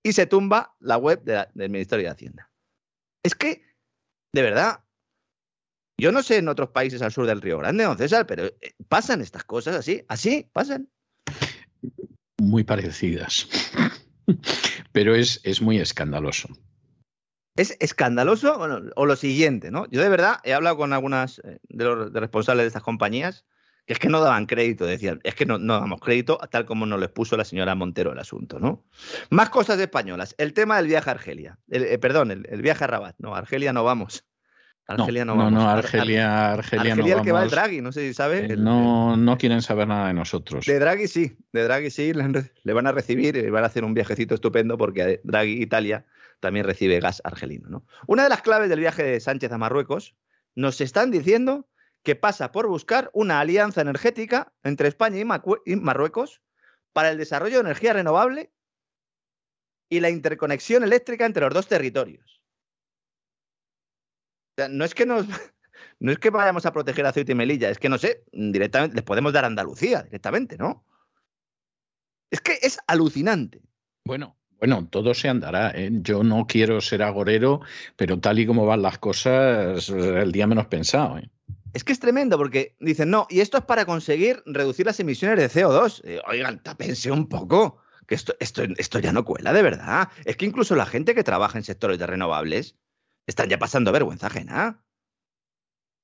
Y 0.04 0.14
se 0.14 0.26
tumba 0.26 0.76
la 0.80 0.98
web 0.98 1.24
del 1.24 1.70
Ministerio 1.70 2.06
de 2.06 2.12
Hacienda. 2.12 2.52
Es 3.24 3.36
que, 3.36 3.64
de 4.34 4.42
verdad, 4.42 4.84
yo 5.98 6.12
no 6.12 6.24
sé 6.24 6.38
en 6.38 6.50
otros 6.50 6.70
países 6.70 7.02
al 7.02 7.12
sur 7.14 7.26
del 7.26 7.42
Río 7.42 7.60
Grande, 7.60 7.86
don 7.86 7.98
César, 7.98 8.28
pero 8.28 8.46
eh, 8.46 8.76
pasan 8.90 9.22
estas 9.22 9.46
cosas 9.46 9.76
así, 9.76 10.04
así 10.10 10.50
pasan. 10.52 10.90
Muy 12.42 12.66
parecidas. 12.66 13.48
pero 14.92 15.16
es, 15.16 15.40
es 15.44 15.62
muy 15.62 15.80
escandaloso. 15.80 16.50
Es 17.56 17.78
escandaloso 17.80 18.58
o 18.96 19.06
lo 19.06 19.16
siguiente, 19.16 19.72
¿no? 19.72 19.88
Yo 19.90 20.02
de 20.02 20.10
verdad 20.10 20.40
he 20.44 20.54
hablado 20.54 20.76
con 20.76 20.92
algunas 20.92 21.40
eh, 21.40 21.60
de 21.70 21.86
los 21.86 22.12
responsables 22.12 22.64
de 22.64 22.68
estas 22.68 22.84
compañías 22.84 23.46
que 23.86 23.94
es 23.94 24.00
que 24.00 24.10
no 24.10 24.22
daban 24.22 24.46
crédito, 24.46 24.86
decían, 24.86 25.20
es 25.24 25.36
que 25.36 25.46
no, 25.46 25.58
no 25.58 25.80
damos 25.80 26.00
crédito 26.00 26.40
tal 26.50 26.66
como 26.66 26.86
nos 26.86 27.00
lo 27.00 27.06
expuso 27.06 27.36
la 27.36 27.44
señora 27.44 27.76
Montero 27.76 28.14
el 28.14 28.20
asunto, 28.20 28.60
¿no? 28.60 28.86
Más 29.30 29.50
cosas 29.50 29.80
españolas. 29.80 30.36
El 30.38 30.54
tema 30.54 30.78
del 30.78 30.88
viaje 30.88 31.10
a 31.10 31.14
Argelia. 31.14 31.60
Eh, 31.70 31.98
perdón, 31.98 32.32
el, 32.32 32.62
viaje 32.62 32.84
a 32.84 32.88
Rabat. 32.88 33.16
No, 33.20 33.36
Argelia 33.36 33.74
no 33.74 33.84
vamos. 33.84 34.26
Argelia 34.88 35.26
no, 35.26 35.36
vamos. 35.36 35.54
No, 35.54 35.60
no, 35.60 35.70
Argelia, 35.70 36.54
Argelia, 36.54 36.94
Argelia 36.94 37.16
el 37.16 37.22
que 37.22 37.32
va 37.32 37.44
el 37.44 37.50
Draghi, 37.50 37.82
no 37.82 37.92
sé 37.92 38.08
si 38.08 38.14
sabe. 38.14 38.46
Eh, 38.46 38.58
no, 38.58 39.16
no 39.18 39.38
quieren 39.38 39.62
saber 39.62 39.88
nada 39.88 40.08
de 40.08 40.14
nosotros. 40.14 40.66
De 40.66 40.80
Draghi 40.80 41.08
sí, 41.08 41.38
de 41.52 41.64
Draghi 41.64 41.90
sí, 41.90 42.14
le, 42.14 42.74
van 42.74 42.88
a 42.88 42.92
recibir 42.92 43.36
y 43.38 43.50
van 43.50 43.64
a 43.64 43.68
hacer 43.68 43.84
un 43.86 43.94
viajecito 43.94 44.36
estupendo 44.36 44.78
porque 44.78 45.22
Draghi 45.24 45.62
Italia 45.62 46.06
también 46.40 46.66
recibe 46.66 47.00
gas 47.00 47.22
argelino. 47.24 47.70
¿no? 47.70 47.86
Una 48.08 48.24
de 48.24 48.30
las 48.30 48.42
claves 48.42 48.70
del 48.70 48.80
viaje 48.80 49.04
de 49.04 49.20
Sánchez 49.20 49.52
a 49.52 49.58
Marruecos 49.58 50.16
nos 50.56 50.82
están 50.82 51.12
diciendo 51.12 51.66
que 52.04 52.16
pasa 52.16 52.52
por 52.52 52.68
buscar 52.68 53.10
una 53.14 53.40
alianza 53.40 53.82
energética 53.82 54.54
entre 54.64 54.90
España 54.90 55.18
y, 55.66 55.76
Marruecos 55.76 56.42
para 56.92 57.10
el 57.10 57.18
desarrollo 57.18 57.56
de 57.56 57.62
energía 57.62 57.94
renovable 57.94 58.52
y 59.90 60.02
la 60.02 60.10
interconexión 60.10 60.84
eléctrica 60.84 61.26
entre 61.26 61.46
los 61.46 61.54
dos 61.54 61.68
territorios. 61.68 62.42
no 64.70 64.86
es 64.86 64.94
que 64.94 65.06
no 66.00 66.12
es 66.12 66.20
que 66.20 66.30
vayamos 66.30 66.66
a 66.66 66.74
proteger 66.74 67.06
a 67.06 67.14
y 67.16 67.36
Melilla, 67.36 67.70
es 67.70 67.80
que 67.80 67.90
no 67.90 67.98
sé, 67.98 68.26
directamente 68.32 68.96
les 68.96 69.06
podemos 69.06 69.32
dar 69.32 69.46
a 69.46 69.48
Andalucía 69.48 70.04
directamente, 70.04 70.58
¿no? 70.58 70.86
Es 72.30 72.42
que 72.42 72.58
es 72.62 72.80
alucinante. 72.88 73.62
Bueno, 74.06 74.36
bueno, 74.58 74.88
todo 74.90 75.14
se 75.14 75.30
andará. 75.30 75.72
¿eh? 75.76 75.90
Yo 75.92 76.24
no 76.24 76.48
quiero 76.48 76.82
ser 76.82 77.04
agorero, 77.04 77.62
pero 77.96 78.20
tal 78.20 78.40
y 78.40 78.48
como 78.48 78.66
van 78.66 78.82
las 78.82 78.98
cosas, 78.98 79.88
el 79.90 80.32
día 80.32 80.48
menos 80.48 80.66
pensado. 80.66 81.20
¿eh? 81.20 81.30
Es 81.74 81.84
que 81.84 81.92
es 81.92 82.00
tremendo 82.00 82.38
porque 82.38 82.76
dicen, 82.80 83.10
no, 83.10 83.26
y 83.30 83.42
esto 83.42 83.58
es 83.58 83.64
para 83.64 83.86
conseguir 83.86 84.44
reducir 84.46 84.86
las 84.86 85.00
emisiones 85.00 85.40
de 85.40 85.50
CO2. 85.62 86.02
Eh, 86.04 86.22
oigan, 86.28 86.62
tápense 86.62 87.12
un 87.12 87.28
poco, 87.28 87.82
que 88.08 88.14
esto, 88.14 88.36
esto, 88.40 88.64
esto 88.78 89.00
ya 89.00 89.12
no 89.12 89.26
cuela 89.26 89.54
de 89.54 89.64
verdad. 89.64 90.10
Es 90.24 90.38
que 90.38 90.46
incluso 90.46 90.76
la 90.76 90.86
gente 90.86 91.16
que 91.16 91.24
trabaja 91.24 91.58
en 91.58 91.64
sectores 91.64 91.98
de 91.98 92.06
renovables 92.06 92.76
están 93.26 93.50
ya 93.50 93.58
pasando 93.58 93.92
vergüenza 93.92 94.28
ajena. 94.28 94.84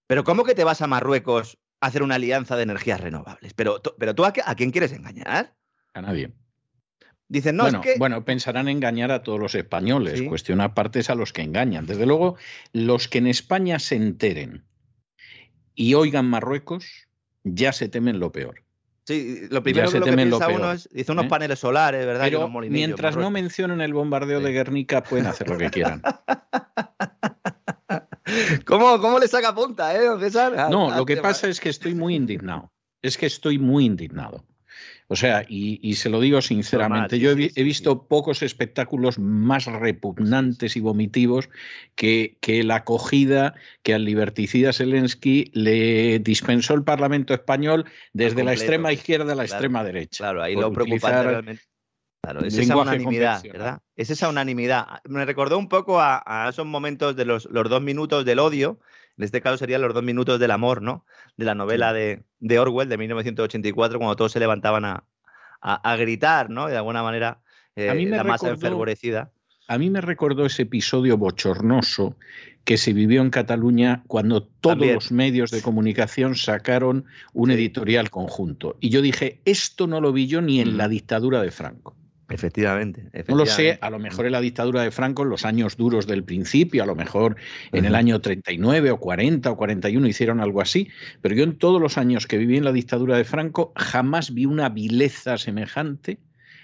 Pero 0.08 0.24
¿cómo 0.24 0.44
que 0.44 0.56
te 0.56 0.64
vas 0.64 0.82
a 0.82 0.88
Marruecos 0.88 1.60
a 1.82 1.88
hacer 1.88 2.02
una 2.02 2.16
alianza 2.16 2.56
de 2.56 2.64
energías 2.64 3.00
renovables? 3.00 3.54
Pero, 3.54 3.80
pero 4.00 4.16
tú 4.16 4.26
a, 4.26 4.32
quién 4.32 4.72
quieres 4.72 4.92
engañar? 4.92 5.56
A 5.94 6.02
nadie. 6.02 6.34
Dicen, 7.28 7.58
no, 7.58 7.66
bueno, 7.66 7.82
es 7.82 7.86
que... 7.94 8.00
bueno, 8.00 8.26
pensarán 8.26 8.70
engañar 8.70 9.12
a 9.12 9.22
todos 9.22 9.40
los 9.40 9.54
españoles. 9.54 10.24
Cuestión 10.24 10.62
aparte 10.62 11.02
es 11.02 11.12
a 11.12 11.16
los 11.16 11.32
que 11.32 11.44
engañan. 11.44 11.86
Desde 11.86 12.08
luego, 12.08 12.38
los 12.74 13.08
que 13.08 13.20
en 13.20 13.28
España 13.28 13.78
se 13.78 13.98
enteren 13.98 14.66
y 15.80 15.94
oigan 15.94 16.30
Marruecos, 16.30 17.08
ya 17.46 17.72
se 17.72 17.88
temen 17.88 18.20
lo 18.20 18.34
peor. 18.34 18.64
Sí, 19.06 19.48
lo 19.50 19.64
primero 19.64 19.90
que, 19.90 20.00
lo 20.00 20.06
que 20.06 20.12
piensa 20.12 20.50
uno 20.50 20.74
es, 20.74 20.90
hizo 20.94 21.14
unos 21.14 21.26
¿eh? 21.26 21.30
paneles 21.30 21.60
solares, 21.60 22.06
¿verdad? 22.06 22.26
Pero 22.26 22.50
mientras 22.50 23.16
no 23.16 23.32
mencionen 23.32 23.80
el 23.80 23.94
bombardeo 23.94 24.42
de 24.42 24.52
Guernica, 24.52 25.04
pueden 25.04 25.28
hacer 25.28 25.50
lo 25.50 25.58
que 25.58 25.70
quieran. 25.70 26.02
¿Cómo, 28.66 29.00
¿Cómo, 29.00 29.20
le 29.20 29.30
saca 29.30 29.56
punta, 29.56 29.96
eh, 29.96 30.10
César? 30.20 30.70
No, 30.70 30.94
lo 30.94 31.06
que 31.06 31.16
pasa 31.16 31.48
es 31.48 31.62
que 31.62 31.70
estoy 31.70 31.96
muy 31.96 32.14
indignado. 32.14 32.70
Es 33.02 33.18
que 33.18 33.28
estoy 33.28 33.58
muy 33.58 33.86
indignado. 33.86 34.44
O 35.12 35.16
sea, 35.16 35.44
y, 35.50 35.96
se 35.96 36.08
lo 36.08 36.20
digo 36.20 36.40
sinceramente, 36.40 37.18
yo 37.18 37.32
he, 37.32 37.64
visto 37.64 38.04
pocos 38.08 38.44
espectáculos 38.44 39.18
más 39.18 39.66
repugnantes 39.66 40.78
y 40.78 40.82
vomitivos 40.82 41.50
que, 41.96 42.38
la 42.64 42.76
acogida 42.76 43.56
que 43.82 43.96
al 43.96 44.06
liberticida 44.06 44.72
Zelensky 44.72 45.50
le 45.56 46.20
dispensó 46.20 46.76
el 46.76 46.84
Parlamento 46.84 47.34
español 47.34 47.86
desde 48.14 48.44
la 48.44 48.54
extrema 48.54 48.94
izquierda 48.94 49.34
a 49.34 49.36
la 49.36 49.46
extrema 49.46 49.84
derecha. 49.84 50.26
Claro, 50.26 50.44
ahí 50.44 50.54
lo 50.54 50.72
preocupante 50.72 51.24
realmente. 51.24 51.64
Claro, 52.22 52.46
es 52.46 52.56
esa 52.56 52.78
unanimidad, 52.78 53.42
¿verdad? 53.42 53.82
Es 53.96 54.12
esa 54.12 54.30
unanimidad. 54.30 55.02
Me 55.06 55.26
recordó 55.26 55.58
un 55.58 55.70
poco 55.70 56.00
a, 56.00 56.48
esos 56.52 56.68
momentos 56.68 57.16
de 57.16 57.26
los, 57.26 57.46
los, 57.46 57.68
dos 57.68 57.82
minutos 57.82 58.26
del 58.26 58.38
odio, 58.38 58.80
en 59.20 59.26
este 59.26 59.42
caso 59.42 59.58
serían 59.58 59.82
los 59.82 59.94
dos 59.94 60.02
minutos 60.02 60.40
del 60.40 60.52
amor, 60.52 60.82
¿no? 60.82 61.06
De 61.36 61.44
la 61.44 61.54
novela 61.54 61.92
de, 61.92 62.24
Orwell 62.58 62.88
de 62.88 62.98
1984, 62.98 64.00
cuando 64.00 64.16
todos 64.16 64.32
se 64.32 64.40
levantaban 64.40 64.86
a, 64.86 65.96
gritar, 65.98 66.50
¿no? 66.50 66.68
De 66.68 66.78
alguna 66.78 67.04
manera, 67.04 67.42
eh, 67.76 67.94
la 68.06 68.24
masa 68.24 68.48
enfervorecida. 68.48 69.30
a 69.68 69.78
mí 69.78 69.90
me 69.90 70.00
recordó 70.00 70.46
ese 70.46 70.62
episodio 70.62 71.18
bochornoso 71.18 72.16
que 72.64 72.78
se 72.78 72.94
vivió 72.94 73.22
en 73.22 73.30
Cataluña 73.30 74.04
cuando 74.08 74.44
todos 74.44 74.88
los 74.88 75.12
medios 75.12 75.52
de 75.52 75.62
comunicación 75.62 76.36
sacaron 76.36 77.04
un 77.34 77.52
editorial 77.52 78.10
conjunto. 78.10 78.78
Y 78.80 78.88
yo 78.88 79.02
dije, 79.02 79.42
esto 79.44 79.86
no 79.86 80.00
lo 80.00 80.14
vi 80.14 80.28
yo 80.28 80.42
ni 80.42 80.62
en 80.62 80.78
la 80.78 80.88
mm. 80.88 80.92
dictadura 80.92 81.42
de 81.42 81.52
Franco. 81.52 81.99
Efectivamente, 82.30 83.10
No 83.28 83.36
lo 83.36 83.46
sé, 83.46 83.80
a 83.82 83.90
lo 83.90 83.98
mejor 83.98 84.26
en 84.26 84.34
la 84.34 84.42
dictadura 84.42 84.84
de 84.84 84.92
Franco, 84.92 85.24
en 85.24 85.30
los 85.30 85.46
años 85.46 85.78
duros 85.78 86.06
del 86.06 86.24
principio, 86.24 86.84
a 86.84 86.86
lo 86.86 86.96
mejor 86.96 87.38
en 87.72 87.86
el 87.86 87.96
año 87.96 88.22
39 88.22 88.92
o 88.92 89.00
40 89.00 89.50
o 89.50 89.58
41 89.58 90.08
hicieron 90.08 90.40
algo 90.40 90.62
así, 90.62 90.90
pero 91.22 91.36
yo 91.36 91.44
en 91.44 91.58
todos 91.58 91.82
los 91.82 91.98
años 91.98 92.28
que 92.28 92.38
viví 92.38 92.58
en 92.58 92.66
la 92.66 92.72
dictadura 92.72 93.18
de 93.18 93.24
Franco 93.24 93.74
jamás 93.76 94.34
vi 94.34 94.46
una 94.46 94.70
vileza 94.70 95.38
semejante 95.38 96.20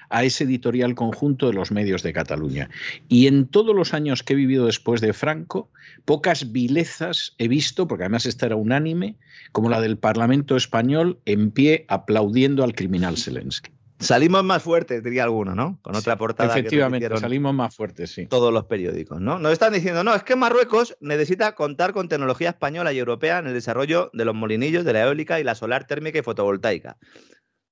a 0.09 0.23
ese 0.23 0.43
editorial 0.43 0.95
conjunto 0.95 1.47
de 1.47 1.53
los 1.53 1.71
medios 1.71 2.03
de 2.03 2.13
Cataluña. 2.13 2.69
Y 3.07 3.27
en 3.27 3.47
todos 3.47 3.75
los 3.75 3.93
años 3.93 4.23
que 4.23 4.33
he 4.33 4.35
vivido 4.35 4.67
después 4.67 5.01
de 5.01 5.13
Franco, 5.13 5.69
pocas 6.05 6.51
vilezas 6.51 7.33
he 7.37 7.47
visto, 7.47 7.87
porque 7.87 8.03
además 8.03 8.25
esta 8.25 8.45
era 8.45 8.55
unánime, 8.55 9.17
como 9.51 9.69
la 9.69 9.81
del 9.81 9.97
Parlamento 9.97 10.55
español 10.55 11.19
en 11.25 11.51
pie 11.51 11.85
aplaudiendo 11.87 12.63
al 12.63 12.75
criminal 12.75 13.17
Zelensky. 13.17 13.74
Salimos 13.99 14.43
más 14.43 14.61
fuertes, 14.61 15.01
diría 15.03 15.23
alguno, 15.23 15.55
¿no? 15.55 15.79
Con 15.81 15.95
otra 15.95 16.17
portada. 16.17 16.51
Efectivamente, 16.51 17.17
salimos 17.17 17.53
más 17.53 17.75
fuertes, 17.75 18.11
sí. 18.11 18.27
Todos 18.27 18.53
los 18.53 18.65
periódicos, 18.65 19.21
¿no? 19.21 19.39
Nos 19.39 19.53
están 19.53 19.73
diciendo, 19.73 20.03
no, 20.03 20.13
es 20.13 20.23
que 20.23 20.35
Marruecos 20.35 20.97
necesita 20.99 21.55
contar 21.55 21.93
con 21.93 22.09
tecnología 22.09 22.49
española 22.49 22.91
y 22.91 22.99
europea 22.99 23.39
en 23.39 23.47
el 23.47 23.53
desarrollo 23.53 24.09
de 24.13 24.25
los 24.25 24.35
molinillos, 24.35 24.83
de 24.83 24.93
la 24.93 25.03
eólica 25.03 25.39
y 25.39 25.43
la 25.43 25.55
solar 25.55 25.87
térmica 25.87 26.19
y 26.19 26.23
fotovoltaica. 26.23 26.97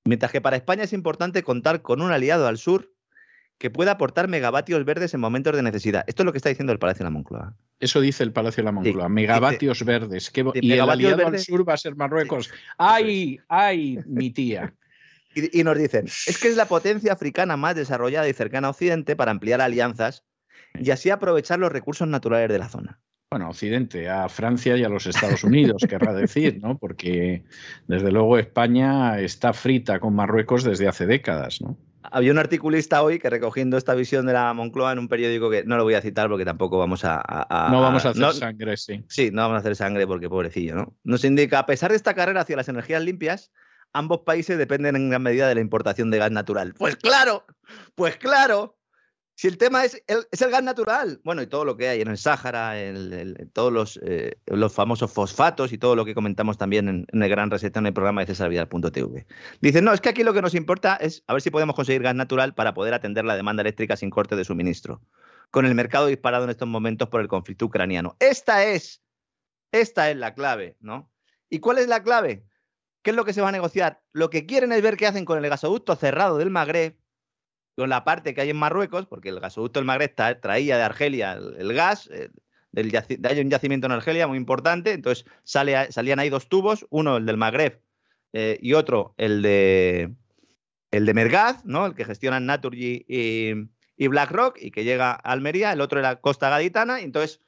Mientras 0.04 0.32
que 0.32 0.40
para 0.40 0.56
España 0.56 0.84
es 0.84 0.92
importante 0.92 1.42
contar 1.42 1.82
con 1.82 2.00
un 2.00 2.10
aliado 2.10 2.46
al 2.46 2.58
sur 2.58 2.90
que 3.58 3.70
pueda 3.70 3.92
aportar 3.92 4.28
megavatios 4.28 4.84
verdes 4.84 5.14
en 5.14 5.20
momentos 5.20 5.54
de 5.54 5.62
necesidad. 5.62 6.04
Esto 6.06 6.22
es 6.22 6.26
lo 6.26 6.32
que 6.32 6.38
está 6.38 6.48
diciendo 6.48 6.72
el 6.72 6.78
Palacio 6.78 7.04
de 7.04 7.04
la 7.04 7.10
Moncloa. 7.10 7.54
Eso 7.80 8.00
dice 8.00 8.24
el 8.24 8.32
Palacio 8.32 8.62
de 8.62 8.66
la 8.66 8.72
Moncloa, 8.72 9.08
megavatios 9.08 9.84
verdes. 9.84 10.32
y 10.54 10.72
el 10.72 10.80
aliado 10.80 11.26
al 11.26 11.38
sur 11.38 11.68
va 11.68 11.74
a 11.74 11.78
ser 11.78 11.96
Marruecos. 11.96 12.50
¡Ay, 12.78 13.38
ay, 13.48 13.98
mi 14.06 14.30
tía! 14.30 14.74
Y, 15.34 15.64
nos 15.64 15.76
dicen, 15.76 16.06
es 16.06 16.38
que 16.38 16.48
es 16.48 16.56
la 16.56 16.66
potencia 16.66 17.12
africana 17.12 17.56
más 17.56 17.74
desarrollada 17.74 18.28
y 18.28 18.32
cercana 18.32 18.68
a 18.68 18.70
Occidente 18.70 19.16
para 19.16 19.30
ampliar 19.30 19.60
alianzas 19.60 20.24
y 20.78 20.90
así 20.90 21.10
aprovechar 21.10 21.58
los 21.58 21.72
recursos 21.72 22.06
naturales 22.06 22.48
de 22.48 22.58
la 22.58 22.68
zona. 22.68 23.00
Bueno, 23.30 23.48
Occidente, 23.48 24.08
a 24.08 24.28
Francia 24.28 24.76
y 24.76 24.84
a 24.84 24.88
los 24.88 25.06
Estados 25.06 25.42
Unidos, 25.42 25.82
querrá 25.88 26.12
decir, 26.12 26.60
¿no? 26.60 26.78
Porque 26.78 27.42
desde 27.88 28.12
luego 28.12 28.38
España 28.38 29.18
está 29.18 29.52
frita 29.52 29.98
con 29.98 30.14
Marruecos 30.14 30.62
desde 30.62 30.86
hace 30.86 31.06
décadas, 31.06 31.60
¿no? 31.60 31.76
Había 32.02 32.32
un 32.32 32.38
articulista 32.38 33.02
hoy 33.02 33.18
que 33.18 33.30
recogiendo 33.30 33.78
esta 33.78 33.94
visión 33.94 34.26
de 34.26 34.34
la 34.34 34.52
Moncloa 34.52 34.92
en 34.92 34.98
un 34.98 35.08
periódico 35.08 35.50
que 35.50 35.64
no 35.64 35.76
lo 35.78 35.84
voy 35.84 35.94
a 35.94 36.02
citar 36.02 36.28
porque 36.28 36.44
tampoco 36.44 36.78
vamos 36.78 37.02
a... 37.04 37.24
no 37.72 37.80
vamos 37.80 38.04
a 38.04 38.10
hacer 38.10 38.32
sangre, 38.34 38.76
sí. 38.76 39.02
Sí, 39.08 39.30
no 39.32 39.42
vamos 39.42 39.56
a 39.56 39.58
hacer 39.60 39.74
sangre 39.74 40.06
porque 40.06 40.28
pobrecillo, 40.28 40.76
¿no? 40.76 40.96
Nos 41.02 41.24
indica, 41.24 41.58
a 41.58 41.66
pesar 41.66 41.90
de 41.90 41.96
esta 41.96 42.14
carrera 42.14 42.42
hacia 42.42 42.56
las 42.56 42.68
energías 42.68 43.02
limpias, 43.02 43.50
ambos 43.94 44.20
países 44.20 44.58
dependen 44.58 44.96
en 44.96 45.08
gran 45.08 45.22
medida 45.22 45.48
de 45.48 45.54
la 45.54 45.60
importación 45.62 46.10
de 46.10 46.18
gas 46.18 46.30
natural. 46.30 46.74
Pues 46.76 46.96
claro, 46.96 47.46
pues 47.94 48.16
claro. 48.18 48.76
Si 49.36 49.48
el 49.48 49.58
tema 49.58 49.84
es 49.84 50.00
el, 50.06 50.28
es 50.30 50.42
el 50.42 50.50
gas 50.52 50.62
natural, 50.62 51.20
bueno, 51.24 51.42
y 51.42 51.48
todo 51.48 51.64
lo 51.64 51.76
que 51.76 51.88
hay 51.88 52.00
en 52.00 52.06
el 52.06 52.18
Sáhara, 52.18 52.74
todos 53.52 53.72
los, 53.72 53.98
eh, 54.04 54.38
los, 54.46 54.72
famosos 54.72 55.12
fosfatos 55.12 55.72
y 55.72 55.78
todo 55.78 55.96
lo 55.96 56.04
que 56.04 56.14
comentamos 56.14 56.56
también 56.56 56.88
en, 56.88 57.22
el 57.22 57.28
gran 57.28 57.50
reset 57.50 57.76
en 57.76 57.86
el 57.86 57.92
programa 57.92 58.20
de 58.20 58.28
cesarvidal.tv. 58.28 59.26
Dicen, 59.60 59.84
no, 59.84 59.92
es 59.92 60.00
que 60.00 60.10
aquí 60.10 60.22
lo 60.22 60.34
que 60.34 60.42
nos 60.42 60.54
importa 60.54 60.94
es 60.94 61.24
a 61.26 61.32
ver 61.32 61.42
si 61.42 61.50
podemos 61.50 61.74
conseguir 61.74 62.02
gas 62.02 62.14
natural 62.14 62.54
para 62.54 62.74
poder 62.74 62.94
atender 62.94 63.24
la 63.24 63.34
demanda 63.34 63.62
eléctrica 63.62 63.96
sin 63.96 64.10
corte 64.10 64.36
de 64.36 64.44
suministro, 64.44 65.02
con 65.50 65.66
el 65.66 65.74
mercado 65.74 66.06
disparado 66.06 66.44
en 66.44 66.50
estos 66.50 66.68
momentos 66.68 67.08
por 67.08 67.20
el 67.20 67.26
conflicto 67.26 67.66
ucraniano. 67.66 68.16
Esta 68.20 68.64
es, 68.64 69.02
esta 69.72 70.12
es 70.12 70.16
la 70.16 70.34
clave, 70.34 70.76
¿no? 70.78 71.10
¿Y 71.50 71.58
cuál 71.58 71.78
es 71.78 71.88
la 71.88 72.04
clave? 72.04 72.44
¿Qué 73.04 73.10
es 73.10 73.16
lo 73.16 73.26
que 73.26 73.34
se 73.34 73.42
va 73.42 73.50
a 73.50 73.52
negociar? 73.52 74.00
Lo 74.12 74.30
que 74.30 74.46
quieren 74.46 74.72
es 74.72 74.80
ver 74.80 74.96
qué 74.96 75.06
hacen 75.06 75.26
con 75.26 75.36
el 75.36 75.50
gasoducto 75.50 75.94
cerrado 75.94 76.38
del 76.38 76.48
Magreb, 76.48 76.96
con 77.76 77.90
la 77.90 78.02
parte 78.02 78.32
que 78.32 78.40
hay 78.40 78.48
en 78.48 78.56
Marruecos, 78.56 79.06
porque 79.06 79.28
el 79.28 79.40
gasoducto 79.40 79.78
del 79.78 79.84
Magreb 79.84 80.14
traía 80.40 80.78
de 80.78 80.82
Argelia 80.82 81.34
el, 81.34 81.74
gas, 81.74 82.08
eh, 82.10 82.30
hay 82.74 83.40
un 83.40 83.50
yacimiento 83.50 83.86
en 83.86 83.92
Argelia 83.92 84.26
muy 84.26 84.38
importante, 84.38 84.92
entonces 84.92 85.26
salían 85.44 86.18
ahí 86.18 86.30
dos 86.30 86.48
tubos, 86.48 86.86
uno 86.88 87.18
el 87.18 87.26
del 87.26 87.36
Magreb 87.36 87.82
eh, 88.32 88.58
y 88.62 88.72
otro 88.72 89.14
el 89.18 89.42
de 89.42 90.14
el 90.90 91.04
de 91.04 91.12
Mergaz, 91.12 91.62
¿no? 91.66 91.84
el 91.84 91.94
que 91.94 92.06
gestionan 92.06 92.46
Naturgy 92.46 93.04
y, 93.06 93.52
y 93.98 94.06
BlackRock 94.08 94.56
y 94.58 94.70
que 94.70 94.84
llega 94.84 95.10
a 95.10 95.16
Almería, 95.16 95.72
el 95.74 95.82
otro 95.82 95.98
era 95.98 96.22
Costa 96.22 96.48
Gaditana, 96.48 97.02
y 97.02 97.04
entonces 97.04 97.42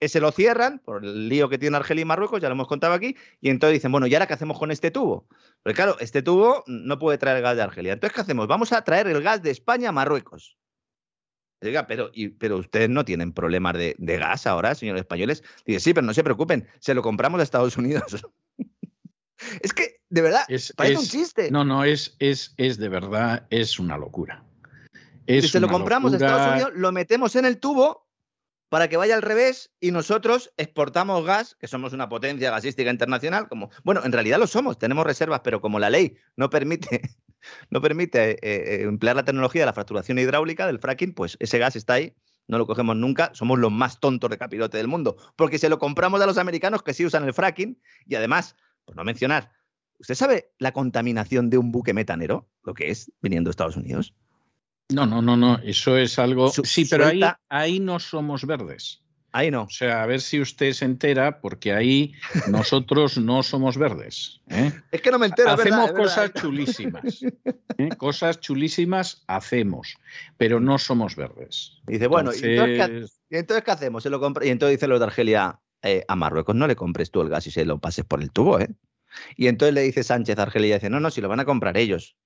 ese 0.00 0.20
lo 0.20 0.30
cierran 0.30 0.78
por 0.80 1.04
el 1.04 1.28
lío 1.28 1.48
que 1.48 1.58
tiene 1.58 1.76
Argelia 1.76 2.02
y 2.02 2.04
Marruecos, 2.04 2.40
ya 2.40 2.48
lo 2.48 2.54
hemos 2.54 2.68
contado 2.68 2.94
aquí, 2.94 3.16
y 3.40 3.50
entonces 3.50 3.74
dicen, 3.74 3.92
bueno, 3.92 4.06
¿y 4.06 4.14
ahora 4.14 4.26
qué 4.26 4.34
hacemos 4.34 4.58
con 4.58 4.70
este 4.70 4.90
tubo? 4.90 5.26
Porque 5.62 5.74
claro, 5.74 5.96
este 6.00 6.22
tubo 6.22 6.64
no 6.66 6.98
puede 6.98 7.18
traer 7.18 7.38
el 7.38 7.42
gas 7.42 7.56
de 7.56 7.62
Argelia. 7.62 7.94
Entonces, 7.94 8.14
¿qué 8.14 8.20
hacemos? 8.20 8.46
Vamos 8.46 8.72
a 8.72 8.82
traer 8.82 9.06
el 9.06 9.22
gas 9.22 9.42
de 9.42 9.50
España 9.50 9.88
a 9.88 9.92
Marruecos. 9.92 10.56
Diga, 11.60 11.86
pero, 11.86 12.10
pero 12.38 12.58
ustedes 12.58 12.90
no 12.90 13.04
tienen 13.04 13.32
problemas 13.32 13.74
de, 13.76 13.96
gas 13.98 14.46
ahora, 14.46 14.74
señores 14.74 15.00
españoles. 15.00 15.42
Dice, 15.64 15.80
sí, 15.80 15.94
pero 15.94 16.06
no 16.06 16.12
se 16.12 16.22
preocupen, 16.22 16.68
se 16.80 16.94
lo 16.94 17.02
compramos 17.02 17.40
a 17.40 17.42
Estados 17.42 17.76
Unidos. 17.78 18.26
es 19.62 19.72
que, 19.72 20.00
de 20.10 20.20
verdad, 20.20 20.42
es, 20.48 20.74
parece 20.76 20.98
un 20.98 21.06
chiste. 21.06 21.50
No, 21.50 21.64
no, 21.64 21.84
es, 21.84 22.14
es, 22.18 22.54
es 22.58 22.76
de 22.76 22.88
verdad, 22.90 23.46
es 23.48 23.78
una 23.78 23.96
locura. 23.96 24.44
si 25.26 25.48
se 25.48 25.60
lo 25.60 25.68
compramos 25.68 26.12
a 26.12 26.16
Estados 26.16 26.52
Unidos, 26.52 26.72
lo 26.74 26.92
metemos 26.92 27.34
en 27.36 27.46
el 27.46 27.58
tubo 27.58 28.05
para 28.68 28.88
que 28.88 28.96
vaya 28.96 29.14
al 29.14 29.22
revés 29.22 29.70
y 29.80 29.90
nosotros 29.90 30.52
exportamos 30.56 31.24
gas, 31.24 31.56
que 31.58 31.68
somos 31.68 31.92
una 31.92 32.08
potencia 32.08 32.50
gasística 32.50 32.90
internacional, 32.90 33.48
como, 33.48 33.70
bueno, 33.84 34.02
en 34.04 34.12
realidad 34.12 34.38
lo 34.38 34.46
somos, 34.46 34.78
tenemos 34.78 35.06
reservas, 35.06 35.40
pero 35.44 35.60
como 35.60 35.78
la 35.78 35.90
ley 35.90 36.16
no 36.36 36.50
permite, 36.50 37.02
no 37.70 37.80
permite 37.80 38.32
eh, 38.32 38.38
eh, 38.42 38.82
emplear 38.82 39.16
la 39.16 39.24
tecnología 39.24 39.62
de 39.62 39.66
la 39.66 39.72
fracturación 39.72 40.18
hidráulica, 40.18 40.66
del 40.66 40.80
fracking, 40.80 41.14
pues 41.14 41.36
ese 41.40 41.58
gas 41.58 41.76
está 41.76 41.94
ahí, 41.94 42.14
no 42.48 42.58
lo 42.58 42.66
cogemos 42.66 42.96
nunca, 42.96 43.30
somos 43.34 43.58
los 43.58 43.72
más 43.72 44.00
tontos 44.00 44.30
de 44.30 44.38
capirote 44.38 44.76
del 44.76 44.88
mundo, 44.88 45.16
porque 45.36 45.58
se 45.58 45.68
lo 45.68 45.78
compramos 45.78 46.20
a 46.20 46.26
los 46.26 46.38
americanos 46.38 46.82
que 46.82 46.94
sí 46.94 47.04
usan 47.04 47.24
el 47.24 47.34
fracking 47.34 47.80
y 48.06 48.14
además, 48.14 48.56
por 48.84 48.96
no 48.96 49.04
mencionar, 49.04 49.52
¿usted 49.98 50.14
sabe 50.14 50.52
la 50.58 50.72
contaminación 50.72 51.50
de 51.50 51.58
un 51.58 51.72
buque 51.72 51.94
metanero, 51.94 52.48
lo 52.62 52.74
que 52.74 52.90
es 52.90 53.12
viniendo 53.20 53.48
de 53.48 53.52
Estados 53.52 53.76
Unidos? 53.76 54.14
No, 54.92 55.04
no, 55.04 55.20
no, 55.20 55.36
no, 55.36 55.58
eso 55.64 55.96
es 55.96 56.18
algo... 56.18 56.48
sí, 56.50 56.84
pero 56.88 57.06
ahí, 57.06 57.20
ahí 57.48 57.80
no 57.80 57.98
somos 57.98 58.46
verdes. 58.46 59.02
Ahí 59.36 59.50
no. 59.50 59.64
O 59.64 59.70
sea, 59.70 60.02
a 60.02 60.06
ver 60.06 60.22
si 60.22 60.40
usted 60.40 60.72
se 60.72 60.86
entera, 60.86 61.40
porque 61.40 61.74
ahí 61.74 62.14
nosotros 62.48 63.18
no 63.18 63.42
somos 63.42 63.76
verdes. 63.76 64.40
¿eh? 64.48 64.72
Es 64.90 65.02
que 65.02 65.10
no 65.10 65.18
me 65.18 65.26
entero. 65.26 65.50
Hacemos 65.50 65.92
cosas 65.92 66.32
chulísimas. 66.32 67.22
¿eh? 67.76 67.88
Cosas 67.98 68.40
chulísimas 68.40 69.24
hacemos, 69.26 69.98
pero 70.38 70.58
no 70.58 70.78
somos 70.78 71.16
verdes. 71.16 71.72
dice, 71.86 72.06
bueno, 72.06 72.30
¿y, 72.32 72.42
entonces, 72.42 73.20
¿qué, 73.28 73.70
hacemos? 73.70 74.04
Se 74.04 74.08
lo 74.08 74.18
y 74.42 74.48
entonces 74.48 74.78
dice 74.78 74.88
los 74.88 75.00
de 75.00 75.04
Argelia, 75.04 75.60
eh, 75.82 76.04
a 76.08 76.16
Marruecos 76.16 76.54
no 76.54 76.66
le 76.66 76.74
compres 76.74 77.10
tú 77.10 77.20
el 77.20 77.28
gas 77.28 77.46
y 77.46 77.50
se 77.50 77.66
lo 77.66 77.78
pases 77.78 78.06
por 78.06 78.22
el 78.22 78.30
tubo, 78.30 78.58
¿eh? 78.58 78.70
Y 79.36 79.48
entonces 79.48 79.74
le 79.74 79.82
dice 79.82 80.02
Sánchez 80.02 80.38
a 80.38 80.44
Argelia, 80.44 80.76
dice, 80.76 80.88
no, 80.88 80.98
no, 80.98 81.10
si 81.10 81.20
lo 81.20 81.28
van 81.28 81.40
a 81.40 81.44
comprar 81.44 81.76
ellos 81.76 82.16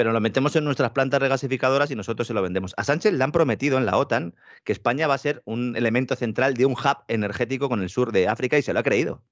pero 0.00 0.14
lo 0.14 0.20
metemos 0.22 0.56
en 0.56 0.64
nuestras 0.64 0.92
plantas 0.92 1.20
regasificadoras 1.20 1.90
y 1.90 1.94
nosotros 1.94 2.26
se 2.26 2.32
lo 2.32 2.40
vendemos. 2.40 2.72
A 2.78 2.84
Sánchez 2.84 3.12
le 3.12 3.22
han 3.22 3.32
prometido 3.32 3.76
en 3.76 3.84
la 3.84 3.98
OTAN 3.98 4.34
que 4.64 4.72
España 4.72 5.06
va 5.06 5.12
a 5.12 5.18
ser 5.18 5.42
un 5.44 5.76
elemento 5.76 6.16
central 6.16 6.54
de 6.54 6.64
un 6.64 6.72
hub 6.72 7.04
energético 7.06 7.68
con 7.68 7.82
el 7.82 7.90
sur 7.90 8.10
de 8.10 8.26
África 8.26 8.56
y 8.56 8.62
se 8.62 8.72
lo 8.72 8.78
ha 8.78 8.82
creído. 8.82 9.22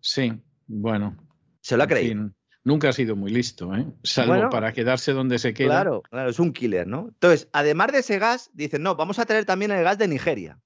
Sí, 0.00 0.32
bueno. 0.66 1.16
Se 1.60 1.76
lo 1.76 1.84
ha 1.84 1.86
creído. 1.86 2.32
nunca 2.64 2.88
ha 2.88 2.92
sido 2.92 3.14
muy 3.14 3.30
listo, 3.30 3.72
¿eh? 3.72 3.86
Salvo 4.02 4.50
para 4.50 4.72
quedarse 4.72 5.12
donde 5.12 5.38
se 5.38 5.54
queda. 5.54 5.68
Claro, 5.68 6.02
claro, 6.10 6.30
es 6.30 6.40
un 6.40 6.52
killer, 6.52 6.88
¿no? 6.88 7.10
Entonces, 7.10 7.48
además 7.52 7.92
de 7.92 8.00
ese 8.00 8.18
gas, 8.18 8.50
dicen, 8.54 8.82
no, 8.82 8.96
vamos 8.96 9.20
a 9.20 9.26
tener 9.26 9.44
también 9.44 9.70
el 9.70 9.84
gas 9.84 9.96
de 9.96 10.08
Nigeria. 10.08 10.58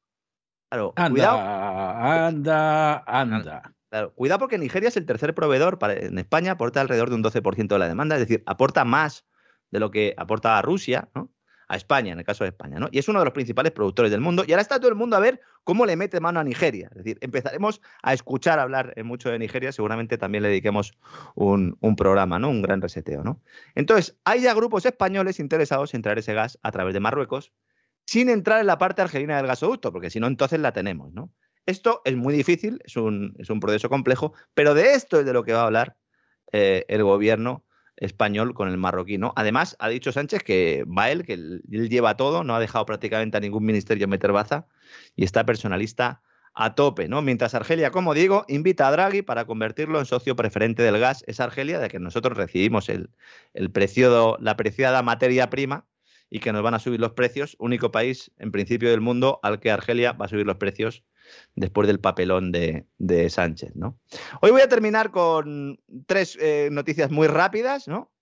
Claro, 0.70 0.94
anda, 0.96 1.10
cuidado. 1.10 1.38
Anda, 1.38 3.04
anda. 3.06 3.75
Cuidado 4.14 4.38
porque 4.38 4.58
Nigeria 4.58 4.88
es 4.88 4.96
el 4.96 5.06
tercer 5.06 5.34
proveedor 5.34 5.78
en 5.90 6.18
España, 6.18 6.52
aporta 6.52 6.80
alrededor 6.80 7.10
de 7.10 7.16
un 7.16 7.24
12% 7.24 7.68
de 7.68 7.78
la 7.78 7.88
demanda, 7.88 8.16
es 8.16 8.20
decir, 8.20 8.42
aporta 8.46 8.84
más 8.84 9.26
de 9.70 9.80
lo 9.80 9.90
que 9.90 10.14
aporta 10.16 10.58
a 10.58 10.62
Rusia, 10.62 11.08
¿no? 11.14 11.30
a 11.68 11.76
España, 11.76 12.12
en 12.12 12.18
el 12.18 12.24
caso 12.24 12.44
de 12.44 12.50
España, 12.50 12.78
¿no? 12.78 12.88
Y 12.92 12.98
es 12.98 13.08
uno 13.08 13.18
de 13.18 13.24
los 13.24 13.34
principales 13.34 13.72
productores 13.72 14.10
del 14.12 14.20
mundo. 14.20 14.44
Y 14.46 14.52
ahora 14.52 14.62
está 14.62 14.78
todo 14.78 14.88
el 14.88 14.94
mundo 14.94 15.16
a 15.16 15.20
ver 15.20 15.40
cómo 15.64 15.84
le 15.84 15.96
mete 15.96 16.20
mano 16.20 16.38
a 16.38 16.44
Nigeria. 16.44 16.88
Es 16.92 16.98
decir, 16.98 17.18
empezaremos 17.20 17.80
a 18.02 18.12
escuchar 18.12 18.60
hablar 18.60 18.94
mucho 19.04 19.30
de 19.30 19.38
Nigeria, 19.38 19.72
seguramente 19.72 20.16
también 20.16 20.42
le 20.42 20.48
dediquemos 20.50 20.96
un, 21.34 21.76
un, 21.80 21.96
programa, 21.96 22.38
¿no? 22.38 22.50
Un 22.50 22.62
gran 22.62 22.80
reseteo, 22.80 23.24
¿no? 23.24 23.40
Entonces, 23.74 24.16
hay 24.24 24.42
ya 24.42 24.54
grupos 24.54 24.86
españoles 24.86 25.40
interesados 25.40 25.92
en 25.94 26.02
traer 26.02 26.18
ese 26.18 26.34
gas 26.34 26.58
a 26.62 26.70
través 26.70 26.94
de 26.94 27.00
Marruecos, 27.00 27.52
sin 28.04 28.30
entrar 28.30 28.60
en 28.60 28.66
la 28.66 28.78
parte 28.78 29.02
argelina 29.02 29.36
del 29.36 29.48
gasoducto, 29.48 29.92
porque 29.92 30.10
si 30.10 30.20
no, 30.20 30.28
entonces 30.28 30.60
la 30.60 30.72
tenemos, 30.72 31.12
¿no? 31.12 31.32
Esto 31.66 32.00
es 32.04 32.16
muy 32.16 32.32
difícil, 32.32 32.80
es 32.84 32.96
un, 32.96 33.34
proceso 33.60 33.88
complejo, 33.88 34.32
pero 34.54 34.74
de 34.74 34.94
esto 34.94 35.18
es 35.18 35.26
de 35.26 35.32
lo 35.32 35.42
que 35.42 35.52
va 35.52 35.62
a 35.62 35.66
hablar 35.66 35.96
eh, 36.52 36.84
el 36.88 37.02
gobierno 37.02 37.64
español 37.96 38.54
con 38.54 38.68
el 38.68 38.76
marroquí. 38.76 39.18
Además, 39.34 39.76
ha 39.80 39.88
dicho 39.88 40.12
Sánchez 40.12 40.42
que 40.42 40.84
va 40.84 41.10
él, 41.10 41.24
que 41.24 41.32
él 41.32 41.88
lleva 41.90 42.16
todo, 42.16 42.44
no 42.44 42.54
ha 42.54 42.60
dejado 42.60 42.86
prácticamente 42.86 43.36
a 43.36 43.40
ningún 43.40 43.64
ministerio 43.64 44.06
meter 44.06 44.32
baza 44.32 44.66
y 45.16 45.24
está 45.24 45.44
personalista 45.44 46.22
a 46.54 46.74
tope, 46.74 47.08
¿no? 47.08 47.20
Mientras 47.20 47.54
Argelia, 47.54 47.90
como 47.90 48.14
digo, 48.14 48.44
invita 48.48 48.88
a 48.88 48.90
Draghi 48.90 49.22
para 49.22 49.44
convertirlo 49.44 49.98
en 49.98 50.06
socio 50.06 50.36
preferente 50.36 50.82
del 50.82 50.98
gas. 50.98 51.22
Es 51.26 51.40
Argelia 51.40 51.78
de 51.78 51.88
que 51.88 51.98
nosotros 51.98 52.36
recibimos 52.36 52.88
el, 52.88 53.10
el 53.52 53.70
precio, 53.70 54.38
la 54.40 54.56
preciada 54.56 55.02
materia 55.02 55.50
prima 55.50 55.86
y 56.30 56.40
que 56.40 56.52
nos 56.52 56.62
van 56.62 56.74
a 56.74 56.78
subir 56.78 57.00
los 57.00 57.12
precios. 57.12 57.56
Único 57.58 57.90
país, 57.90 58.30
en 58.38 58.52
principio, 58.52 58.90
del 58.90 59.00
mundo 59.00 59.40
al 59.42 59.60
que 59.60 59.70
Argelia 59.70 60.12
va 60.12 60.26
a 60.26 60.28
subir 60.28 60.46
los 60.46 60.56
precios 60.56 61.04
después 61.54 61.86
del 61.86 62.00
papelón 62.00 62.52
de, 62.52 62.86
Sánchez. 63.30 63.74
¿no? 63.74 63.98
Hoy 64.40 64.50
voy 64.50 64.60
a 64.60 64.68
terminar 64.68 65.10
con 65.10 65.80
tres 66.06 66.36
eh, 66.40 66.68
noticias 66.72 67.10
muy 67.10 67.26
rápidas. 67.26 67.88
¿no? 67.88 68.12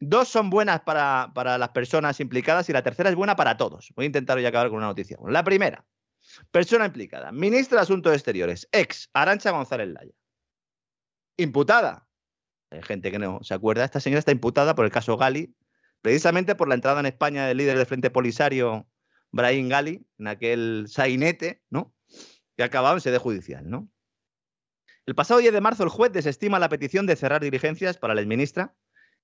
Dos 0.00 0.28
son 0.28 0.50
buenas 0.50 0.80
para, 0.80 1.30
las 1.34 1.68
personas 1.70 2.20
implicadas 2.20 2.68
y 2.68 2.72
la 2.72 2.82
tercera 2.82 3.10
es 3.10 3.16
buena 3.16 3.36
para 3.36 3.56
todos. 3.56 3.92
Voy 3.96 4.04
a 4.04 4.06
intentar 4.06 4.36
hoy 4.36 4.46
acabar 4.46 4.68
con 4.68 4.78
una 4.78 4.88
noticia. 4.88 5.16
La 5.26 5.44
primera, 5.44 5.84
persona 6.50 6.86
implicada, 6.86 7.32
ministra 7.32 7.78
de 7.78 7.82
Asuntos 7.82 8.12
Exteriores, 8.12 8.68
ex 8.72 9.08
Arancha 9.12 9.50
González 9.50 9.88
Laya. 9.88 10.12
Imputada. 11.36 12.06
Hay 12.70 12.82
gente 12.82 13.10
que 13.10 13.18
no 13.18 13.42
se 13.42 13.54
acuerda. 13.54 13.84
Esta 13.84 14.00
señora 14.00 14.18
está 14.18 14.32
imputada 14.32 14.74
por 14.74 14.84
el 14.84 14.90
caso 14.90 15.16
Gali, 15.16 15.54
precisamente 16.04 16.54
por 16.54 16.68
la 16.68 16.74
entrada 16.74 17.00
en 17.00 17.06
España 17.06 17.46
del 17.46 17.56
líder 17.56 17.78
del 17.78 17.86
Frente 17.86 18.10
Polisario, 18.10 18.86
Brahim 19.32 19.70
Gali, 19.70 20.06
en 20.18 20.26
aquel 20.26 20.84
sainete, 20.86 21.62
¿no? 21.70 21.94
que 22.54 22.62
ha 22.62 22.66
acabado 22.66 22.96
en 22.96 23.00
sede 23.00 23.16
judicial, 23.16 23.70
¿no? 23.70 23.88
El 25.06 25.14
pasado 25.14 25.40
10 25.40 25.54
de 25.54 25.62
marzo, 25.62 25.82
el 25.82 25.88
juez 25.88 26.12
desestima 26.12 26.58
la 26.58 26.68
petición 26.68 27.06
de 27.06 27.16
cerrar 27.16 27.40
diligencias 27.40 27.96
para 27.96 28.14
la 28.14 28.20
exministra, 28.20 28.74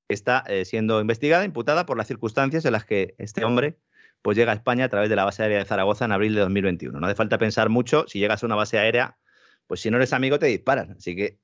que 0.08 0.14
está 0.14 0.42
eh, 0.46 0.64
siendo 0.64 1.02
investigada, 1.02 1.44
imputada 1.44 1.84
por 1.84 1.98
las 1.98 2.06
circunstancias 2.06 2.64
en 2.64 2.72
las 2.72 2.86
que 2.86 3.14
este 3.18 3.44
hombre 3.44 3.78
pues 4.22 4.38
llega 4.38 4.52
a 4.52 4.54
España 4.54 4.86
a 4.86 4.88
través 4.88 5.10
de 5.10 5.16
la 5.16 5.26
base 5.26 5.42
aérea 5.42 5.58
de 5.58 5.66
Zaragoza 5.66 6.06
en 6.06 6.12
abril 6.12 6.34
de 6.34 6.40
2021. 6.40 6.98
No 6.98 7.06
hace 7.06 7.14
falta 7.14 7.36
pensar 7.36 7.68
mucho, 7.68 8.06
si 8.08 8.20
llegas 8.20 8.42
a 8.42 8.46
una 8.46 8.54
base 8.54 8.78
aérea, 8.78 9.18
pues 9.66 9.80
si 9.80 9.90
no 9.90 9.98
eres 9.98 10.14
amigo 10.14 10.38
te 10.38 10.46
disparan. 10.46 10.92
Así 10.92 11.14
que 11.14 11.40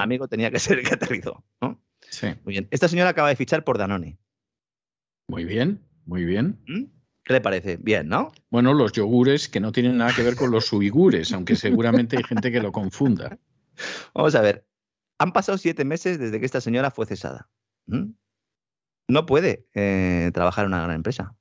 amigo 0.00 0.26
tenía 0.26 0.50
que 0.50 0.58
ser 0.58 0.80
el 0.80 0.84
que 0.88 0.94
aterrizó. 0.94 1.44
¿no? 1.60 1.80
Sí. 2.00 2.26
Muy 2.42 2.54
bien. 2.54 2.66
Esta 2.72 2.88
señora 2.88 3.10
acaba 3.10 3.28
de 3.28 3.36
fichar 3.36 3.62
por 3.62 3.78
Danone. 3.78 4.18
Muy 5.28 5.44
bien, 5.44 5.80
muy 6.06 6.24
bien. 6.24 6.60
¿Mm? 6.66 6.84
¿Qué 7.24 7.32
le 7.32 7.40
parece? 7.40 7.78
Bien, 7.78 8.08
¿no? 8.08 8.32
Bueno, 8.50 8.74
los 8.74 8.92
yogures 8.92 9.48
que 9.48 9.60
no 9.60 9.72
tienen 9.72 9.96
nada 9.96 10.12
que 10.14 10.22
ver 10.22 10.36
con 10.36 10.50
los 10.50 10.70
uigures, 10.72 11.32
aunque 11.32 11.56
seguramente 11.56 12.18
hay 12.18 12.24
gente 12.24 12.52
que 12.52 12.60
lo 12.60 12.70
confunda. 12.70 13.38
Vamos 14.14 14.34
a 14.34 14.42
ver. 14.42 14.66
Han 15.18 15.32
pasado 15.32 15.56
siete 15.56 15.84
meses 15.84 16.18
desde 16.18 16.38
que 16.38 16.46
esta 16.46 16.60
señora 16.60 16.90
fue 16.90 17.06
cesada. 17.06 17.48
¿Mm? 17.86 18.10
No 19.08 19.26
puede 19.26 19.66
eh, 19.74 20.30
trabajar 20.34 20.64
en 20.64 20.72
una 20.72 20.82
gran 20.82 20.96
empresa. 20.96 21.34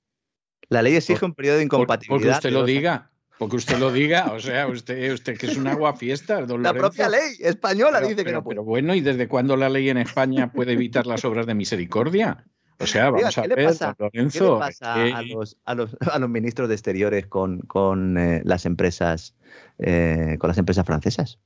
La 0.70 0.82
ley 0.82 0.96
exige 0.96 1.26
un 1.26 1.34
periodo 1.34 1.58
de 1.58 1.64
incompatibilidad. 1.64 2.36
Porque 2.36 2.48
usted 2.48 2.52
lo 2.52 2.66
diga. 2.66 3.12
Porque 3.38 3.56
usted 3.58 3.78
lo 3.78 3.92
diga, 3.92 4.32
o 4.32 4.40
sea, 4.40 4.68
usted, 4.68 5.12
usted 5.12 5.38
que 5.38 5.48
es 5.48 5.58
un 5.58 5.68
agua 5.68 5.96
fiesta. 5.98 6.40
la 6.42 6.74
propia 6.74 7.10
ley 7.10 7.36
española 7.40 8.00
dice 8.00 8.24
que 8.24 8.32
no 8.32 8.44
puede. 8.44 8.56
Pero 8.56 8.64
bueno, 8.64 8.96
¿y 8.96 9.02
desde 9.02 9.28
cuándo 9.28 9.58
la 9.58 9.70
ley 9.70 9.90
en 9.90 9.98
España 9.98 10.52
puede 10.54 10.74
evitar 10.74 11.08
las 11.08 11.26
obras 11.26 11.46
de 11.46 11.56
misericordia? 11.56 12.46
O 12.80 12.88
sea, 12.88 13.10
vamos 13.12 13.38
a 13.38 13.42
ver, 13.42 13.50
Lorenzo, 13.50 13.96
¿qué 14.12 14.22
le 14.42 14.60
pasa 14.60 14.96
a, 15.66 15.76
los, 15.76 16.30
ministros 16.30 16.68
de 16.68 16.76
Exteriores 16.76 17.28
con, 17.28 18.18
eh, 18.18 18.42
las 18.44 18.66
empresas 18.66 19.36
eh, 19.80 20.38
con 20.40 20.48
las 20.48 20.58
empresas 20.58 20.86
francesas? 20.86 21.40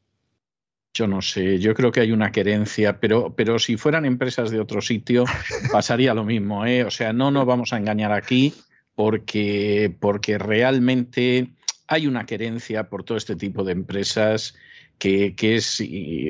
Yo 0.94 1.06
no 1.06 1.22
sé, 1.22 1.60
yo 1.60 1.76
creo 1.76 1.92
que 1.92 2.00
hay 2.00 2.12
una 2.12 2.32
querencia, 2.32 3.00
pero, 3.00 3.36
pero 3.36 3.60
si 3.60 3.78
fueran 3.78 4.06
empresas 4.06 4.50
de 4.50 4.60
otro 4.60 4.82
sitio 4.82 5.26
pasaría 5.72 6.14
lo 6.14 6.24
mismo, 6.24 6.66
¿eh? 6.66 6.84
O 6.84 6.92
sea, 6.92 7.14
no 7.14 7.30
nos 7.30 7.46
vamos 7.46 7.74
a 7.74 7.78
engañar 7.78 8.12
aquí 8.12 8.54
porque, 8.96 9.96
porque 10.00 10.38
realmente 10.38 11.52
hay 11.88 12.08
una 12.08 12.26
querencia 12.26 12.90
por 12.90 13.04
todo 13.04 13.18
este 13.18 13.36
tipo 13.36 13.64
de 13.64 13.74
empresas 13.74 14.56
que, 14.98 15.36
es, 15.40 15.84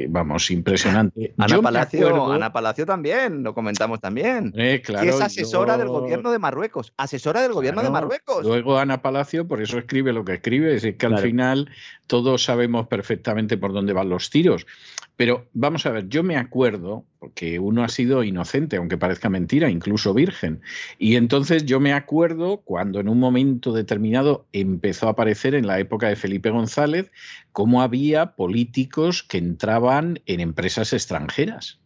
vamos, 0.09 0.51
impresionante. 0.51 1.33
Ana 1.37 1.61
Palacio, 1.61 2.31
Ana 2.31 2.51
Palacio 2.51 2.85
también, 2.85 3.43
lo 3.43 3.53
comentamos 3.53 4.01
también. 4.01 4.53
Eh, 4.55 4.81
claro, 4.83 5.09
es 5.09 5.21
asesora 5.21 5.77
del 5.77 5.87
gobierno 5.87 6.31
de 6.31 6.39
Marruecos. 6.39 6.93
Asesora 6.97 7.41
del 7.41 7.53
gobierno 7.53 7.81
de 7.81 7.89
Marruecos. 7.89 8.43
Luego 8.45 8.77
Ana 8.77 9.01
Palacio, 9.01 9.47
por 9.47 9.61
eso 9.61 9.77
escribe 9.77 10.11
lo 10.11 10.25
que 10.25 10.35
escribe, 10.35 10.75
es 10.75 10.95
que 10.95 11.05
al 11.05 11.19
final 11.19 11.69
todos 12.07 12.43
sabemos 12.43 12.87
perfectamente 12.87 13.57
por 13.57 13.73
dónde 13.73 13.93
van 13.93 14.09
los 14.09 14.29
tiros. 14.29 14.65
Pero 15.17 15.49
vamos 15.53 15.87
a 15.87 15.91
ver, 15.91 16.07
yo 16.09 16.21
me 16.21 16.37
acuerdo, 16.37 17.03
porque 17.17 17.57
uno 17.57 17.83
ha 17.83 17.89
sido 17.89 18.23
inocente, 18.23 18.77
aunque 18.77 18.99
parezca 18.99 19.29
mentira, 19.29 19.67
incluso 19.67 20.13
virgen. 20.13 20.61
Y 20.99 21.15
entonces 21.15 21.65
yo 21.65 21.79
me 21.79 21.93
acuerdo 21.93 22.57
cuando 22.57 22.99
en 22.99 23.09
un 23.09 23.19
momento 23.19 23.73
determinado 23.73 24.45
empezó 24.53 25.07
a 25.07 25.11
aparecer 25.11 25.55
en 25.55 25.65
la 25.65 25.79
época 25.79 26.07
de 26.07 26.15
Felipe 26.15 26.51
González, 26.51 27.11
cómo 27.51 27.81
había 27.81 28.35
políticos 28.35 29.23
que 29.23 29.39
entraban 29.39 30.21
en 30.27 30.39
empresas 30.39 30.93
extranjeras. 30.93 31.79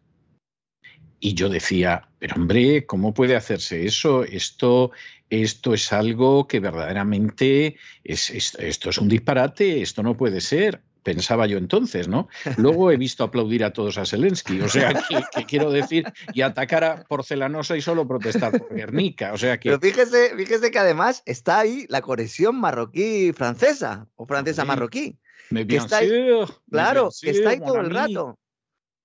Y 1.21 1.33
yo 1.33 1.47
decía, 1.47 2.09
pero 2.19 2.35
hombre, 2.35 2.85
¿cómo 2.85 3.13
puede 3.13 3.37
hacerse 3.37 3.85
eso? 3.85 4.25
Esto, 4.25 4.91
esto 5.29 5.73
es 5.73 5.93
algo 5.93 6.49
que 6.49 6.59
verdaderamente 6.59 7.77
es, 8.03 8.29
esto 8.29 8.89
es 8.89 8.97
un 8.97 9.07
disparate, 9.07 9.81
esto 9.81 10.03
no 10.03 10.17
puede 10.17 10.41
ser 10.41 10.81
pensaba 11.03 11.47
yo 11.47 11.57
entonces, 11.57 12.07
¿no? 12.07 12.27
Luego 12.57 12.91
he 12.91 12.97
visto 12.97 13.23
aplaudir 13.23 13.63
a 13.63 13.73
todos 13.73 13.97
a 13.97 14.05
Zelensky, 14.05 14.61
o 14.61 14.69
sea, 14.69 14.93
que, 15.33 15.45
quiero 15.45 15.71
decir, 15.71 16.11
y 16.33 16.41
atacar 16.41 16.83
a 16.83 17.03
Porcelanosa 17.03 17.77
y 17.77 17.81
solo 17.81 18.07
protestar 18.07 18.51
por 18.57 18.73
Guernica, 18.75 19.33
o 19.33 19.37
sea 19.37 19.59
que... 19.59 19.69
Pero 19.69 19.79
fíjese, 19.79 20.35
fíjese 20.35 20.71
que 20.71 20.79
además 20.79 21.23
está 21.25 21.59
ahí 21.59 21.85
la 21.89 22.01
conexión 22.01 22.59
marroquí-francesa, 22.59 24.07
o 24.15 24.25
francesa-marroquí. 24.25 25.17
Que 25.49 25.75
está 25.75 25.97
ahí, 25.97 26.09
claro, 26.69 27.09
que 27.21 27.31
está 27.31 27.49
ahí 27.49 27.59
todo 27.59 27.81
el 27.81 27.89
rato. 27.89 28.37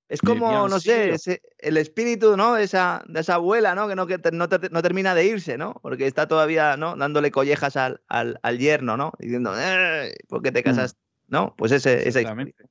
Es 0.09 0.21
como, 0.21 0.69
no 0.69 0.79
sé, 0.79 1.17
el 1.59 1.77
espíritu, 1.77 2.37
¿no? 2.37 2.55
De 2.55 2.63
esa, 2.63 3.03
de 3.09 3.21
esa 3.21 3.35
abuela, 3.35 3.75
¿no? 3.75 3.89
Que, 3.89 3.97
no, 3.97 4.07
que 4.07 4.21
no, 4.31 4.49
termina 4.49 5.17
de 5.17 5.25
irse, 5.25 5.59
¿no? 5.59 5.75
Porque 5.83 6.07
está 6.07 6.29
todavía, 6.29 6.77
¿no? 6.77 6.95
Dándole 6.95 7.33
collejas 7.33 7.77
al, 7.77 8.01
al, 8.09 8.59
yerno, 8.59 8.97
¿no? 8.97 9.13
Diciendo, 9.19 9.53
eh, 9.59 10.15
¿por 10.29 10.43
qué 10.43 10.53
te 10.53 10.61
mm. 10.61 10.65
casaste? 10.65 11.06
¿No? 11.29 11.55
Pues 11.57 11.73
ese, 11.73 12.09
esa 12.09 12.21
Exactamente. 12.21 12.65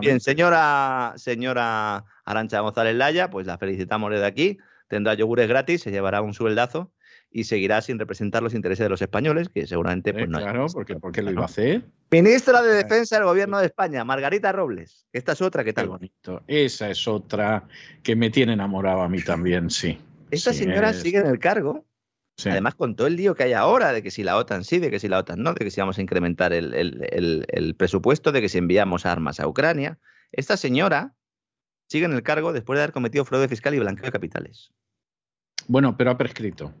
Bien, 0.00 0.18
señora, 0.18 1.12
señora 1.16 2.04
Arancha 2.24 2.60
González 2.60 2.96
Laya, 2.96 3.28
pues 3.28 3.46
la 3.46 3.58
felicitamos 3.58 4.10
desde 4.10 4.24
aquí. 4.24 4.58
Tendrá 4.88 5.12
yogures 5.12 5.46
gratis, 5.46 5.82
se 5.82 5.90
llevará 5.90 6.22
un 6.22 6.32
sueldazo 6.32 6.90
y 7.30 7.44
seguirá 7.44 7.82
sin 7.82 7.98
representar 7.98 8.42
los 8.42 8.54
intereses 8.54 8.84
de 8.84 8.88
los 8.88 9.02
españoles, 9.02 9.50
que 9.50 9.66
seguramente 9.66 10.14
pues, 10.14 10.26
no 10.26 10.38
Claro, 10.38 10.66
porque, 10.72 10.96
porque 10.96 11.20
lo 11.20 11.32
iba 11.32 11.42
a 11.42 11.46
hacer. 11.46 11.84
Ministra 12.10 12.62
de 12.62 12.72
Defensa 12.72 13.16
del 13.16 13.26
Gobierno 13.26 13.58
de 13.58 13.66
España, 13.66 14.02
Margarita 14.04 14.52
Robles. 14.52 15.06
Esta 15.12 15.32
es 15.32 15.42
otra 15.42 15.62
que 15.62 15.74
tal. 15.74 15.88
bonito. 15.88 16.42
Esa 16.46 16.88
es 16.88 17.06
otra 17.06 17.68
que 18.02 18.16
me 18.16 18.30
tiene 18.30 18.54
enamorado 18.54 19.02
a 19.02 19.08
mí 19.10 19.22
también, 19.22 19.68
sí. 19.68 20.00
Esta 20.30 20.54
señora 20.54 20.94
sigue 20.94 21.18
en 21.18 21.26
el 21.26 21.38
cargo 21.38 21.84
Además, 22.46 22.74
con 22.74 22.94
todo 22.94 23.06
el 23.06 23.16
lío 23.16 23.34
que 23.34 23.44
hay 23.44 23.52
ahora, 23.52 23.92
de 23.92 24.02
que 24.02 24.10
si 24.10 24.22
la 24.22 24.36
OTAN 24.36 24.64
sí, 24.64 24.78
de 24.78 24.90
que 24.90 25.00
si 25.00 25.08
la 25.08 25.18
OTAN 25.18 25.42
no, 25.42 25.54
de 25.54 25.64
que 25.64 25.70
si 25.70 25.80
vamos 25.80 25.98
a 25.98 26.02
incrementar 26.02 26.52
el, 26.52 27.74
presupuesto, 27.76 28.30
de 28.30 28.40
que 28.40 28.48
si 28.48 28.58
enviamos 28.58 29.06
armas 29.06 29.40
a 29.40 29.48
Ucrania, 29.48 29.98
esta 30.30 30.56
señora 30.56 31.14
sigue 31.88 32.04
en 32.04 32.12
el 32.12 32.22
cargo 32.22 32.52
después 32.52 32.76
de 32.76 32.84
haber 32.84 32.92
cometido 32.92 33.24
fraude 33.24 33.48
fiscal 33.48 33.74
y 33.74 33.80
blanqueo 33.80 34.04
de 34.04 34.12
capitales. 34.12 34.72
Bueno, 35.66 35.96
pero 35.96 36.10
ha 36.12 36.18
prescrito. 36.18 36.72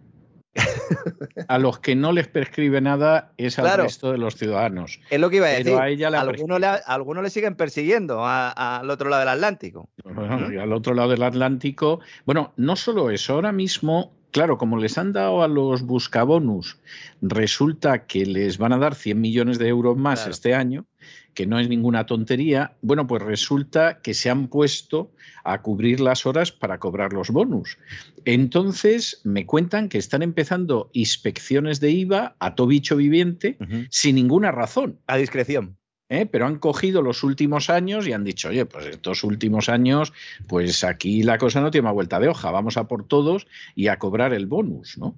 a 1.48 1.58
los 1.58 1.78
que 1.78 1.94
no 1.94 2.12
les 2.12 2.28
prescribe 2.28 2.80
nada 2.80 3.32
es 3.36 3.58
al 3.58 3.82
resto 3.82 4.12
de 4.12 4.18
los 4.18 4.36
ciudadanos. 4.36 5.00
Es 5.10 5.20
lo 5.20 5.28
que 5.30 5.36
iba 5.36 5.46
a 5.46 5.50
decir. 5.50 5.74
algunos, 6.06 6.60
le, 6.60 7.22
le, 7.22 7.30
siguen 7.30 7.54
persiguiendo 7.54 8.24
al 8.24 8.88
otro 8.90 9.08
lado 9.08 9.20
del 9.20 9.28
Atlántico. 9.28 9.90
al 10.04 10.72
otro 10.72 10.94
lado 10.94 11.10
del 11.10 11.22
Atlántico. 11.22 12.00
Bueno, 12.24 12.52
no 12.56 12.76
solo 12.76 13.10
eso, 13.10 13.34
ahora 13.34 13.52
mismo 13.52 14.17
Claro, 14.30 14.58
como 14.58 14.76
les 14.76 14.98
han 14.98 15.12
dado 15.12 15.42
a 15.42 15.48
los 15.48 15.82
buscabonus, 15.82 16.78
resulta 17.22 18.06
que 18.06 18.26
les 18.26 18.58
van 18.58 18.74
a 18.74 18.78
dar 18.78 18.94
100 18.94 19.18
millones 19.20 19.58
de 19.58 19.68
euros 19.68 19.96
más 19.96 20.26
este 20.26 20.54
año, 20.54 20.86
que 21.32 21.46
no 21.46 21.58
es 21.58 21.68
ninguna 21.68 22.04
tontería. 22.04 22.76
Bueno, 22.82 23.06
pues 23.06 23.22
resulta 23.22 24.00
que 24.02 24.12
se 24.12 24.28
han 24.28 24.48
puesto 24.48 25.12
a 25.44 25.62
cubrir 25.62 26.00
las 26.00 26.26
horas 26.26 26.52
para 26.52 26.78
cobrar 26.78 27.14
los 27.14 27.30
bonus. 27.30 27.78
Entonces, 28.26 29.22
me 29.24 29.46
cuentan 29.46 29.88
que 29.88 29.96
están 29.96 30.22
empezando 30.22 30.90
inspecciones 30.92 31.80
de 31.80 31.90
IVA 31.92 32.36
a 32.38 32.54
todo 32.54 32.66
bicho 32.66 32.96
viviente 32.96 33.56
sin 33.88 34.16
ninguna 34.16 34.52
razón. 34.52 35.00
A 35.06 35.16
discreción. 35.16 35.77
¿Eh? 36.08 36.26
pero 36.26 36.46
han 36.46 36.58
cogido 36.58 37.02
los 37.02 37.22
últimos 37.22 37.70
años 37.70 38.06
y 38.06 38.12
han 38.12 38.24
dicho, 38.24 38.48
oye, 38.48 38.64
pues 38.66 38.86
estos 38.86 39.24
últimos 39.24 39.68
años, 39.68 40.12
pues 40.46 40.84
aquí 40.84 41.22
la 41.22 41.38
cosa 41.38 41.60
no 41.60 41.70
tiene 41.70 41.84
más 41.84 41.94
vuelta 41.94 42.20
de 42.20 42.28
hoja, 42.28 42.50
vamos 42.50 42.76
a 42.76 42.88
por 42.88 43.06
todos 43.06 43.46
y 43.74 43.88
a 43.88 43.98
cobrar 43.98 44.32
el 44.32 44.46
bonus, 44.46 44.98
¿no? 44.98 45.14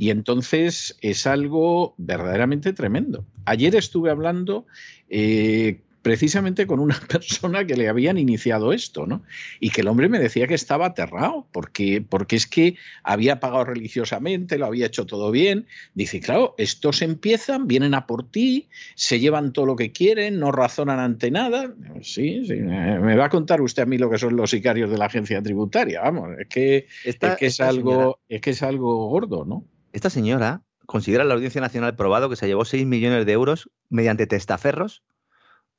Y 0.00 0.08
entonces 0.08 0.96
es 1.02 1.26
algo 1.26 1.94
verdaderamente 1.98 2.72
tremendo. 2.72 3.26
Ayer 3.44 3.74
estuve 3.74 4.10
hablando 4.10 4.64
eh, 5.10 5.80
precisamente 6.04 6.66
con 6.66 6.80
una 6.80 7.00
persona 7.08 7.66
que 7.66 7.76
le 7.76 7.88
habían 7.88 8.18
iniciado 8.18 8.74
esto, 8.74 9.06
¿no? 9.06 9.22
Y 9.58 9.70
que 9.70 9.80
el 9.80 9.88
hombre 9.88 10.10
me 10.10 10.18
decía 10.18 10.46
que 10.46 10.54
estaba 10.54 10.86
aterrado, 10.86 11.48
porque, 11.50 12.04
porque 12.06 12.36
es 12.36 12.46
que 12.46 12.76
había 13.02 13.40
pagado 13.40 13.64
religiosamente, 13.64 14.58
lo 14.58 14.66
había 14.66 14.86
hecho 14.86 15.06
todo 15.06 15.30
bien. 15.30 15.66
Dice, 15.94 16.20
claro, 16.20 16.54
estos 16.58 17.00
empiezan, 17.00 17.66
vienen 17.66 17.94
a 17.94 18.06
por 18.06 18.30
ti, 18.30 18.68
se 18.94 19.18
llevan 19.18 19.54
todo 19.54 19.64
lo 19.64 19.76
que 19.76 19.92
quieren, 19.92 20.38
no 20.38 20.52
razonan 20.52 21.00
ante 21.00 21.30
nada. 21.30 21.74
Sí, 22.02 22.44
sí, 22.46 22.54
me 22.54 23.16
va 23.16 23.24
a 23.24 23.30
contar 23.30 23.62
usted 23.62 23.84
a 23.84 23.86
mí 23.86 23.96
lo 23.96 24.10
que 24.10 24.18
son 24.18 24.36
los 24.36 24.50
sicarios 24.50 24.90
de 24.90 24.98
la 24.98 25.06
agencia 25.06 25.42
tributaria, 25.42 26.02
vamos, 26.02 26.38
es 26.38 26.48
que, 26.48 26.86
es, 27.04 27.16
que 27.16 27.46
es, 27.46 27.60
algo, 27.60 28.20
es 28.28 28.42
que 28.42 28.50
es 28.50 28.62
algo 28.62 29.08
gordo, 29.08 29.46
¿no? 29.46 29.64
Esta 29.94 30.10
señora 30.10 30.60
considera 30.84 31.24
la 31.24 31.32
Audiencia 31.32 31.62
Nacional 31.62 31.96
probado 31.96 32.28
que 32.28 32.36
se 32.36 32.46
llevó 32.46 32.66
6 32.66 32.84
millones 32.84 33.24
de 33.24 33.32
euros 33.32 33.70
mediante 33.88 34.26
testaferros 34.26 35.02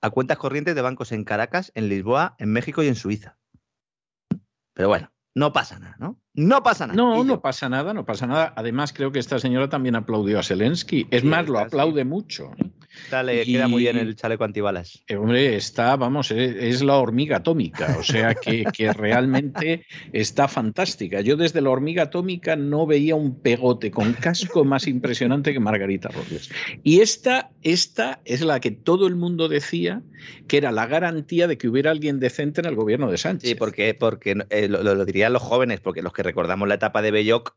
a 0.01 0.09
cuentas 0.09 0.37
corrientes 0.37 0.75
de 0.75 0.81
bancos 0.81 1.11
en 1.11 1.23
Caracas, 1.23 1.71
en 1.75 1.89
Lisboa, 1.89 2.35
en 2.37 2.51
México 2.51 2.83
y 2.83 2.87
en 2.87 2.95
Suiza. 2.95 3.37
Pero 4.73 4.89
bueno, 4.89 5.11
no 5.33 5.53
pasa 5.53 5.79
nada, 5.79 5.95
¿no? 5.99 6.21
No 6.33 6.63
pasa 6.63 6.87
nada. 6.87 6.97
No, 6.97 7.23
no 7.23 7.41
pasa 7.41 7.69
nada, 7.69 7.93
no 7.93 8.05
pasa 8.05 8.27
nada. 8.27 8.53
Además, 8.55 8.93
creo 8.93 9.11
que 9.11 9.19
esta 9.19 9.39
señora 9.39 9.69
también 9.69 9.95
aplaudió 9.95 10.39
a 10.39 10.43
Zelensky. 10.43 11.07
Es 11.11 11.23
más, 11.23 11.47
lo 11.47 11.59
aplaude 11.59 12.05
mucho. 12.05 12.51
¿Eh? 13.11 13.23
le 13.23 13.45
queda 13.45 13.67
muy 13.67 13.83
bien 13.83 13.97
el 13.97 14.15
chaleco 14.15 14.43
antibalas. 14.43 15.03
Eh, 15.07 15.15
hombre, 15.15 15.55
está, 15.55 15.95
vamos, 15.95 16.31
eh, 16.31 16.69
es, 16.69 16.81
la 16.81 16.97
hormiga 16.97 17.37
atómica, 17.37 17.95
o 17.99 18.03
sea 18.03 18.35
que, 18.35 18.65
realmente 18.93 19.85
está 20.13 20.47
fantástica. 20.47 21.21
Yo 21.21 21.35
desde 21.35 21.61
la 21.61 21.69
hormiga 21.69 22.03
atómica 22.03 22.55
no 22.55 22.85
veía 22.85 23.15
un 23.15 23.39
pegote 23.39 23.91
con 23.91 24.13
casco 24.13 24.63
más 24.63 24.87
impresionante 24.87 25.53
que 25.53 25.59
Margarita 25.59 26.09
Robles. 26.09 26.49
Y 26.83 27.01
esta, 27.01 27.51
esta 27.61 28.21
es 28.25 28.41
la 28.41 28.59
que 28.59 28.71
todo 28.71 29.07
el 29.07 29.15
mundo 29.15 29.47
decía 29.47 30.01
que 30.47 30.57
era 30.57 30.71
la 30.71 30.87
garantía 30.87 31.47
de 31.47 31.57
que 31.57 31.67
hubiera 31.67 31.91
alguien 31.91 32.19
decente 32.19 32.61
en 32.61 32.67
el 32.67 32.75
gobierno 32.75 33.11
de 33.11 33.17
Sánchez. 33.17 33.49
Sí, 33.49 33.55
porque, 33.55 33.93
porque 33.93 34.35
eh, 34.49 34.67
lo, 34.67 35.05
dirían 35.05 35.33
los 35.33 35.41
jóvenes, 35.41 35.79
porque 35.79 36.01
los 36.01 36.13
que 36.13 36.23
recordamos 36.23 36.67
la 36.67 36.75
etapa 36.75 37.01
de 37.01 37.11
Belloc. 37.11 37.55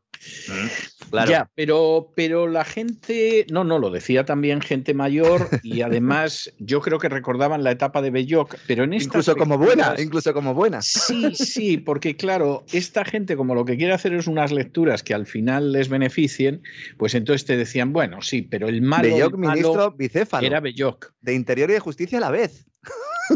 Claro. 1.09 1.31
Ya, 1.31 1.49
pero, 1.55 2.11
pero 2.15 2.47
la 2.47 2.65
gente, 2.65 3.45
no, 3.49 3.63
no, 3.63 3.79
lo 3.79 3.89
decía 3.89 4.25
también 4.25 4.61
gente 4.61 4.93
mayor 4.93 5.28
y 5.63 5.81
además 5.81 6.53
yo 6.59 6.81
creo 6.81 6.99
que 6.99 7.09
recordaban 7.09 7.63
la 7.63 7.71
etapa 7.71 8.01
de 8.01 8.11
Belloc, 8.11 8.55
pero 8.67 8.83
en 8.83 8.93
esta 8.93 9.09
incluso 9.09 9.35
como 9.35 9.57
buena, 9.57 9.95
incluso 9.97 10.33
como 10.33 10.53
buena. 10.53 10.81
Sí, 10.81 11.35
sí, 11.35 11.77
porque 11.77 12.15
claro, 12.15 12.65
esta 12.71 13.05
gente 13.05 13.35
como 13.35 13.55
lo 13.55 13.65
que 13.65 13.77
quiere 13.77 13.93
hacer 13.93 14.13
es 14.13 14.27
unas 14.27 14.51
lecturas 14.51 15.03
que 15.03 15.13
al 15.13 15.25
final 15.25 15.71
les 15.71 15.89
beneficien, 15.89 16.61
pues 16.97 17.15
entonces 17.15 17.45
te 17.45 17.57
decían, 17.57 17.93
bueno, 17.93 18.21
sí, 18.21 18.41
pero 18.41 18.67
el 18.67 18.81
malo, 18.81 19.09
Belloc, 19.09 19.35
ministro 19.35 19.91
bicéfalo. 19.91 20.45
Era 20.45 20.59
Belloc. 20.59 21.13
De 21.21 21.33
Interior 21.33 21.69
y 21.69 21.73
de 21.73 21.79
Justicia 21.79 22.17
a 22.17 22.21
la 22.21 22.31
vez. 22.31 22.65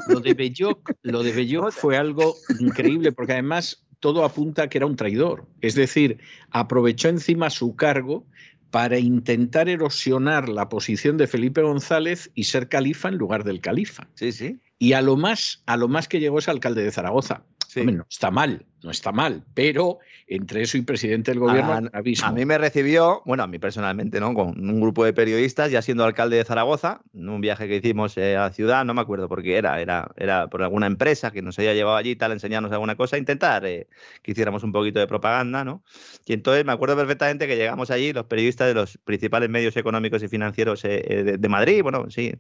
Lo 0.08 0.20
de 0.20 0.34
Belloc, 0.34 0.92
lo 1.02 1.24
de 1.24 1.32
Belloc 1.32 1.72
fue 1.72 1.98
algo 1.98 2.36
increíble 2.60 3.12
porque 3.12 3.34
además 3.34 3.86
todo 4.00 4.26
apunta 4.26 4.64
a 4.64 4.68
que 4.68 4.80
era 4.80 4.86
un 4.86 4.98
traidor. 4.98 5.48
Es 5.62 5.76
decir, 5.76 6.20
aprovechó 6.52 7.08
encima 7.08 7.50
su 7.50 7.76
cargo 7.76 8.26
para 8.74 8.98
intentar 8.98 9.70
erosionar 9.70 10.50
la 10.50 10.68
posición 10.68 11.16
de 11.16 11.28
Felipe 11.28 11.62
González 11.62 12.32
y 12.34 12.46
ser 12.46 12.70
califa 12.70 13.08
en 13.08 13.18
lugar 13.18 13.44
del 13.44 13.62
califa. 13.62 14.08
Sí, 14.16 14.32
sí. 14.32 14.62
Y 14.80 14.94
a 14.94 15.04
lo 15.04 15.16
más, 15.16 15.62
a 15.68 15.78
lo 15.78 15.88
más 15.88 16.08
que 16.08 16.20
llegó 16.20 16.40
es 16.40 16.50
alcalde 16.50 16.82
de 16.82 16.92
Zaragoza. 16.92 17.46
Sí. 17.68 17.86
no 17.86 18.08
está 18.10 18.32
mal, 18.32 18.66
no 18.84 18.92
está 18.92 19.12
mal, 19.12 19.44
pero 19.54 20.00
entre 20.28 20.62
eso 20.62 20.78
y 20.78 20.82
presidente 20.82 21.32
del 21.32 21.40
gobierno, 21.40 21.74
a, 21.74 21.92
a, 21.94 22.32
mí 22.32 22.46
me 22.46 22.58
recibió, 22.58 23.22
bueno, 23.26 23.44
a 23.44 23.48
mí 23.48 23.60
personalmente, 23.60 24.20
¿no? 24.20 24.34
Con 24.34 24.70
un 24.70 24.82
grupo 24.82 25.06
de 25.06 25.14
periodistas, 25.14 25.72
ya 25.72 25.82
siendo 25.82 26.04
alcalde 26.04 26.38
de 26.38 26.44
Zaragoza, 26.44 27.02
en 27.14 27.30
un 27.30 27.42
viaje 27.42 27.68
que 27.68 27.78
hicimos 27.78 28.18
eh, 28.18 28.36
a 28.36 28.42
la 28.42 28.50
ciudad, 28.52 28.86
no 28.86 28.94
me 28.94 29.02
acuerdo 29.02 29.30
por 29.30 29.42
qué 29.42 29.58
era, 29.58 29.80
era, 29.82 30.12
era 30.18 30.48
por 30.48 30.64
alguna 30.64 30.88
empresa 30.88 31.32
que 31.32 31.42
nos 31.42 31.58
haya 31.60 31.74
llevado 31.74 31.98
allí, 31.98 32.16
tal, 32.16 32.32
enseñarnos 32.32 32.72
alguna 32.72 32.96
cosa, 32.96 33.18
intentar 33.18 33.66
eh, 33.66 33.88
que 34.22 34.32
hiciéramos 34.32 34.64
un 34.64 34.72
poquito 34.72 35.00
de 35.00 35.08
propaganda, 35.08 35.64
¿no? 35.64 35.84
Y 36.26 36.34
entonces 36.34 36.66
me 36.66 36.72
acuerdo 36.72 36.96
perfectamente 36.96 37.48
que 37.48 37.56
llegamos 37.56 37.92
allí, 37.92 38.14
los 38.14 38.26
periodistas 38.26 38.68
de 38.68 38.74
los 38.74 38.98
principales 38.98 39.50
medios 39.50 39.78
económicos 39.78 40.24
y 40.24 40.28
financieros 40.28 40.84
eh, 40.86 41.38
de, 41.38 41.50
Madrid, 41.50 41.84
bueno, 41.84 42.10
sí, 42.10 42.34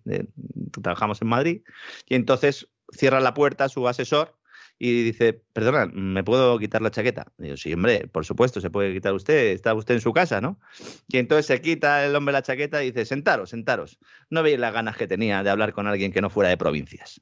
trabajamos 0.82 1.22
en 1.22 1.28
Madrid, 1.28 1.62
y 2.08 2.16
entonces 2.16 2.68
cierra 2.91 3.20
la 3.20 3.34
puerta 3.34 3.70
su 3.70 3.88
asesor 3.88 4.36
y 4.80 5.03
dice, 5.03 5.41
perdona, 5.53 5.86
¿me 5.86 6.24
puedo 6.24 6.57
quitar 6.59 6.82
la 6.82 6.91
chaqueta? 6.91 7.32
Y 7.39 7.49
yo, 7.49 7.57
sí, 7.57 7.74
hombre, 7.74 8.07
por 8.11 8.26
supuesto, 8.26 8.59
se 8.59 8.69
puede 8.69 8.93
quitar 8.93 9.13
usted, 9.13 9.51
está 9.51 9.74
usted 9.74 9.95
en 9.95 10.01
su 10.01 10.13
casa, 10.13 10.41
¿no? 10.41 10.59
Y 11.07 11.17
entonces 11.17 11.45
se 11.45 11.61
quita 11.61 12.05
el 12.05 12.15
hombre 12.15 12.34
la 12.34 12.41
chaqueta 12.41 12.84
y 12.84 12.91
dice, 12.91 13.05
sentaros, 13.05 13.51
sentaros. 13.51 13.99
No 14.30 14.43
veis 14.43 14.59
las 14.59 14.74
ganas 14.74 14.97
que 14.97 15.07
tenía 15.07 15.43
de 15.43 15.49
hablar 15.49 15.74
con 15.74 15.88
alguien 15.88 16.11
que 16.11 16.21
no 16.21 16.30
fuera 16.30 16.49
de 16.49 16.57
provincias. 16.57 17.21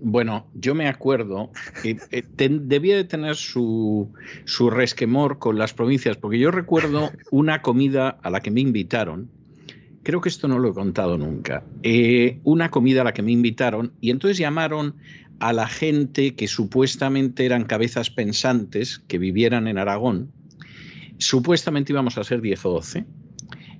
bueno, 0.00 0.50
yo 0.54 0.74
me 0.74 0.88
acuerdo 0.88 1.50
que 1.82 1.98
eh, 2.10 2.24
debía 2.28 2.96
de 2.96 3.04
tener 3.04 3.36
su, 3.36 4.12
su 4.44 4.70
resquemor 4.70 5.38
con 5.38 5.58
las 5.58 5.74
provincias, 5.74 6.16
porque 6.16 6.38
yo 6.38 6.50
recuerdo 6.50 7.10
una 7.30 7.62
comida 7.62 8.18
a 8.22 8.30
la 8.30 8.40
que 8.40 8.50
me 8.50 8.60
invitaron, 8.60 9.30
creo 10.06 10.20
que 10.20 10.28
esto 10.28 10.46
no 10.46 10.60
lo 10.60 10.68
he 10.68 10.72
contado 10.72 11.18
nunca, 11.18 11.64
eh, 11.82 12.38
una 12.44 12.70
comida 12.70 13.00
a 13.00 13.04
la 13.04 13.12
que 13.12 13.22
me 13.22 13.32
invitaron 13.32 13.92
y 14.00 14.10
entonces 14.10 14.38
llamaron 14.38 14.94
a 15.40 15.52
la 15.52 15.68
gente 15.68 16.34
que 16.34 16.48
supuestamente 16.48 17.44
eran 17.44 17.64
cabezas 17.64 18.10
pensantes 18.10 19.00
que 19.06 19.18
vivieran 19.18 19.68
en 19.68 19.78
Aragón. 19.78 20.32
Supuestamente 21.18 21.92
íbamos 21.92 22.18
a 22.18 22.24
ser 22.24 22.40
10 22.40 22.64
o 22.66 22.70
12. 22.70 23.06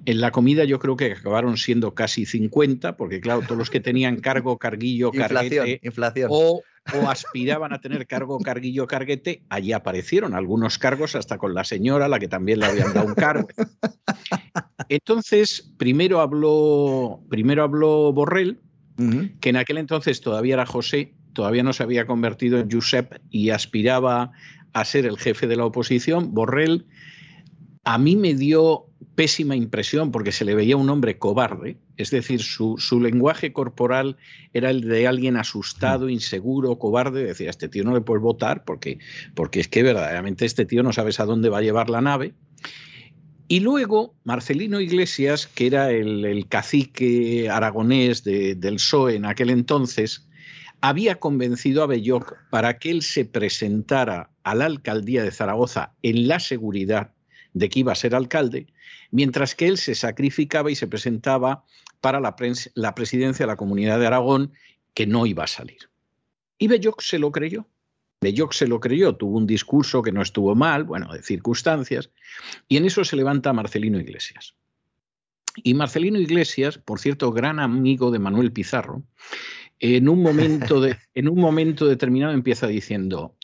En 0.07 0.21
la 0.21 0.31
comida 0.31 0.65
yo 0.65 0.79
creo 0.79 0.97
que 0.97 1.13
acabaron 1.13 1.57
siendo 1.57 1.95
casi 1.95 2.27
50, 2.27 2.97
porque 2.97 3.21
claro, 3.21 3.43
todos 3.43 3.59
los 3.59 3.71
que 3.71 3.81
tenían 3.81 4.21
cargo, 4.21 4.57
carguillo, 4.57 5.11
carguete 5.11 5.81
inflación. 5.83 6.29
O, 6.31 6.63
o, 6.95 7.11
aspiraban 7.11 7.73
a 7.73 7.81
tener 7.81 8.07
cargo, 8.07 8.39
carguillo, 8.39 8.87
carguete, 8.87 9.43
allí 9.49 9.73
aparecieron 9.73 10.35
algunos 10.35 10.79
cargos 10.79 11.17
hasta 11.17 11.39
con 11.39 11.55
la 11.55 11.65
señora, 11.65 12.07
la 12.07 12.21
que 12.21 12.29
también 12.29 12.61
le 12.61 12.67
habían 12.67 12.95
dado 12.95 13.09
un 13.09 13.15
cargo. 13.15 13.49
Entonces, 14.89 15.73
primero 15.77 16.21
habló, 16.21 17.21
primero 17.29 17.65
habló 17.65 18.13
Borrell, 18.13 18.61
que 19.41 19.49
en 19.51 19.57
aquel 19.57 19.79
entonces 19.79 20.21
todavía 20.21 20.55
era 20.55 20.67
José, 20.67 21.15
todavía 21.37 21.63
no 21.63 21.75
se 21.75 21.83
había 21.83 22.07
convertido 22.07 22.59
en 22.59 22.71
Josep 22.71 23.21
y 23.31 23.51
aspiraba 23.51 24.33
a 24.73 24.85
ser 24.87 25.05
el 25.05 25.19
jefe 25.19 25.47
de 25.47 25.57
la 25.57 25.67
oposición, 25.67 26.33
Borrell 26.33 26.87
a 27.85 27.99
mí 27.99 28.17
me 28.17 28.35
dio 28.35 28.87
pésima 29.15 29.55
impresión 29.55 30.11
porque 30.13 30.33
se 30.33 30.47
le 30.47 30.55
veía 30.55 30.79
un 30.79 30.89
hombre 30.89 31.19
cobarde, 31.19 31.77
es 31.99 32.11
decir, 32.11 32.41
su, 32.41 32.79
lenguaje 33.01 33.53
corporal 33.53 34.17
era 34.55 34.71
el 34.71 34.81
de 34.81 35.07
alguien 35.07 35.37
asustado, 35.37 36.09
inseguro, 36.09 36.79
cobarde, 36.79 37.23
decía, 37.25 37.51
este 37.51 37.69
tío 37.69 37.85
no 37.85 37.93
le 37.93 38.01
puedes 38.01 38.23
votar 38.23 38.65
porque, 38.65 38.99
porque 39.35 39.61
es 39.61 39.69
que 39.69 39.83
verdaderamente 39.83 40.47
este 40.47 40.65
tío 40.65 40.83
no 40.83 40.95
sabes 40.95 41.21
a 41.21 41.27
dónde 41.27 41.51
va 41.51 41.59
a 41.59 41.63
llevar 41.63 41.91
la 41.91 42.01
nave. 42.01 42.33
Y 43.47 43.61
luego 43.61 44.15
Marcelino 44.25 44.81
Iglesias, 44.81 45.47
que 45.47 45.67
era 45.67 45.93
el, 45.93 46.47
cacique 46.49 47.51
aragonés 47.51 48.25
del 48.25 48.77
PSOE 48.77 49.17
en 49.17 49.27
aquel 49.27 49.51
entonces, 49.51 50.26
había 50.89 51.17
convencido 51.17 51.83
a 51.83 51.87
Belloc 51.89 52.37
para 52.49 52.79
que 52.79 52.93
él 52.93 53.03
se 53.03 53.25
presentara 53.25 54.31
a 54.45 54.55
la 54.55 54.67
alcaldía 54.67 55.25
de 55.25 55.33
Zaragoza 55.33 55.95
en 56.03 56.29
la 56.29 56.39
seguridad 56.39 57.13
de 57.55 57.69
que 57.69 57.81
iba 57.81 57.91
a 57.91 57.97
ser 57.97 58.15
alcalde, 58.15 58.69
mientras 59.11 59.57
que 59.57 59.67
él 59.67 59.79
se 59.79 59.97
sacrificaba 59.97 60.71
y 60.71 60.77
se 60.77 60.87
presentaba 60.87 61.65
para 62.01 62.21
la, 62.21 62.37
presidencia 62.37 63.45
de 63.45 63.51
la 63.51 63.57
Comunidad 63.57 63.99
de 63.99 64.07
Aragón, 64.07 64.53
que 64.95 65.09
no 65.09 65.27
iba 65.27 65.43
a 65.43 65.49
salir. 65.49 65.91
Y 66.57 66.69
Belloc 66.69 67.03
se 67.03 67.19
lo 67.19 67.33
creyó. 67.33 67.67
Belloc 68.21 68.53
se 68.53 68.69
lo 68.69 68.79
creyó, 68.79 69.17
tuvo 69.17 69.39
un 69.39 69.47
discurso 69.49 70.03
que 70.03 70.13
no 70.13 70.23
estuvo 70.23 70.55
mal, 70.55 70.85
bueno, 70.85 71.13
de 71.13 71.21
circunstancias, 71.21 72.11
y 72.69 72.77
en 72.77 72.85
eso 72.85 73.05
se 73.05 73.17
levanta 73.17 73.53
Marcelino 73.53 73.99
Iglesias. 73.99 74.55
Y 75.65 75.75
Marcelino 75.75 76.21
Iglesias, 76.21 76.79
por 76.79 77.01
cierto, 77.01 77.33
gran 77.33 77.59
amigo 77.59 78.13
de 78.13 78.21
Manuel 78.21 78.53
Pizarro, 78.53 79.03
en 79.81 80.09
un 80.09 80.23
momento, 80.23 80.81
de, 80.81 80.97
en 81.15 81.29
un 81.29 81.39
momento 81.39 81.87
determinado 81.87 82.33
empieza 82.33 82.67
diciendo, 82.67 83.37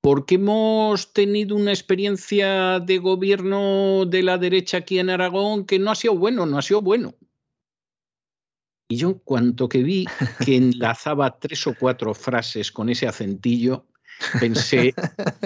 porque 0.00 0.36
hemos 0.36 1.12
tenido 1.12 1.56
una 1.56 1.72
experiencia 1.72 2.80
de 2.80 2.98
gobierno 2.98 4.04
de 4.06 4.22
la 4.22 4.38
derecha 4.38 4.78
aquí 4.78 4.98
en 4.98 5.10
Aragón 5.10 5.64
que 5.64 5.78
no 5.78 5.90
ha 5.90 5.94
sido 5.94 6.16
bueno, 6.16 6.46
no 6.46 6.58
ha 6.58 6.62
sido 6.62 6.82
bueno. 6.82 7.14
Y 8.90 8.96
yo, 8.96 9.18
cuanto 9.18 9.68
que 9.68 9.82
vi 9.82 10.06
que 10.44 10.56
enlazaba 10.56 11.38
tres 11.40 11.66
o 11.66 11.74
cuatro 11.78 12.14
frases 12.14 12.72
con 12.72 12.88
ese 12.88 13.06
acentillo, 13.06 13.86
pensé, 14.40 14.94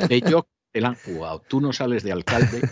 de 0.09 0.21
yo, 0.21 0.47
te 0.71 0.81
la 0.81 0.89
han 0.89 0.95
jugado, 0.95 1.43
tú 1.49 1.61
no 1.61 1.73
sales 1.73 2.03
de 2.03 2.13
alcalde 2.13 2.63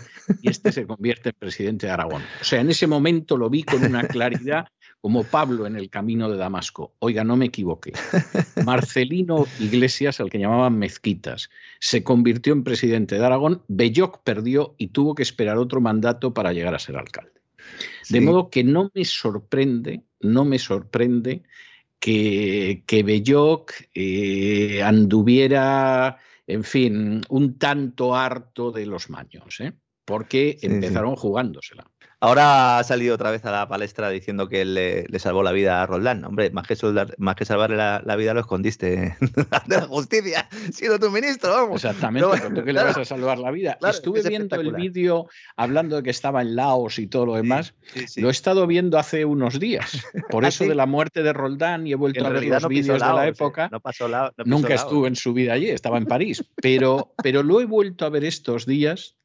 y 0.41 0.49
este 0.49 0.71
se 0.71 0.87
convierte 0.87 1.29
en 1.29 1.35
presidente 1.37 1.87
de 1.87 1.91
Aragón. 1.91 2.23
O 2.41 2.43
sea, 2.43 2.61
en 2.61 2.69
ese 2.69 2.87
momento 2.87 3.37
lo 3.37 3.49
vi 3.49 3.63
con 3.63 3.83
una 3.83 4.07
claridad 4.07 4.65
como 5.01 5.23
Pablo 5.23 5.65
en 5.65 5.75
el 5.75 5.89
camino 5.89 6.29
de 6.29 6.37
Damasco. 6.37 6.93
Oiga, 6.99 7.23
no 7.23 7.35
me 7.35 7.45
equivoqué. 7.45 7.91
Marcelino 8.65 9.45
Iglesias, 9.59 10.19
al 10.19 10.29
que 10.29 10.37
llamaban 10.37 10.77
Mezquitas, 10.77 11.49
se 11.79 12.03
convirtió 12.03 12.53
en 12.53 12.63
presidente 12.63 13.17
de 13.17 13.25
Aragón, 13.25 13.63
Belloc 13.67 14.21
perdió 14.23 14.75
y 14.77 14.87
tuvo 14.87 15.15
que 15.15 15.23
esperar 15.23 15.57
otro 15.57 15.81
mandato 15.81 16.33
para 16.33 16.53
llegar 16.53 16.75
a 16.75 16.79
ser 16.79 16.97
alcalde. 16.97 17.31
De 18.09 18.21
modo 18.21 18.49
que 18.49 18.63
no 18.63 18.91
me 18.93 19.05
sorprende, 19.05 20.03
no 20.19 20.45
me 20.45 20.59
sorprende 20.59 21.43
que, 21.99 22.83
que 22.85 23.03
Belloc 23.03 23.71
eh, 23.93 24.81
anduviera, 24.83 26.17
en 26.47 26.63
fin, 26.63 27.21
un 27.29 27.57
tanto 27.57 28.15
harto 28.15 28.71
de 28.71 28.85
los 28.85 29.09
maños, 29.09 29.59
¿eh? 29.61 29.73
porque 30.05 30.57
empezaron 30.61 31.15
jugándosela. 31.15 31.90
Ahora 32.23 32.77
ha 32.77 32.83
salido 32.83 33.15
otra 33.15 33.31
vez 33.31 33.43
a 33.45 33.51
la 33.51 33.67
palestra 33.67 34.11
diciendo 34.11 34.47
que 34.47 34.63
le, 34.63 35.05
le 35.07 35.17
salvó 35.17 35.41
la 35.41 35.51
vida 35.51 35.81
a 35.81 35.87
Roldán. 35.87 36.23
Hombre, 36.23 36.51
más 36.51 36.67
que, 36.67 36.77
más 37.17 37.35
que 37.35 37.45
salvarle 37.45 37.77
la, 37.77 38.15
vida 38.15 38.35
lo 38.35 38.41
escondiste 38.41 39.17
de 39.65 39.75
la 39.75 39.87
justicia, 39.87 40.47
siendo 40.71 40.99
tu 40.99 41.09
ministro, 41.09 41.49
vamos. 41.49 41.83
Exactamente, 41.83 42.29
no, 42.29 42.55
tú 42.55 42.63
que 42.63 42.73
le 42.73 42.83
vas 42.83 42.95
a 42.95 43.05
salvar 43.05 43.39
la 43.39 43.49
vida. 43.49 43.75
Estuve 43.89 44.21
viendo 44.21 44.55
el 44.61 44.71
vídeo 44.71 45.29
hablando 45.57 45.95
de 45.95 46.03
que 46.03 46.11
estaba 46.11 46.43
en 46.43 46.55
Laos 46.55 46.99
y 46.99 47.07
todo 47.07 47.25
lo 47.25 47.35
demás. 47.37 47.73
Lo 48.17 48.27
he 48.27 48.31
estado 48.31 48.67
viendo 48.67 48.99
hace 48.99 49.25
unos 49.25 49.59
días. 49.59 50.03
Por 50.29 50.45
¿Ah, 50.45 50.49
eso 50.49 50.65
de 50.65 50.75
la 50.75 50.85
muerte 50.85 51.23
de 51.23 51.33
Roldán 51.33 51.87
y 51.87 51.93
he 51.93 51.95
vuelto 51.95 52.23
a 52.23 52.29
ver 52.29 52.43
los 52.45 52.67
vídeos 52.67 53.01
de 53.01 53.13
la 53.13 53.25
¿eh? 53.25 53.29
época. 53.29 53.67
No 53.71 53.79
pasó 53.79 54.07
la, 54.07 54.31
Nunca 54.45 54.75
estuve 54.75 55.07
en 55.07 55.15
su 55.15 55.33
vida 55.33 55.53
allí, 55.53 55.71
estaba 55.71 55.97
en 55.97 56.05
París. 56.05 56.45
Pero, 56.61 57.15
pero 57.23 57.41
lo 57.41 57.61
he 57.61 57.65
vuelto 57.65 58.05
a 58.05 58.09
ver 58.09 58.25
estos 58.25 58.67
días 58.67 59.15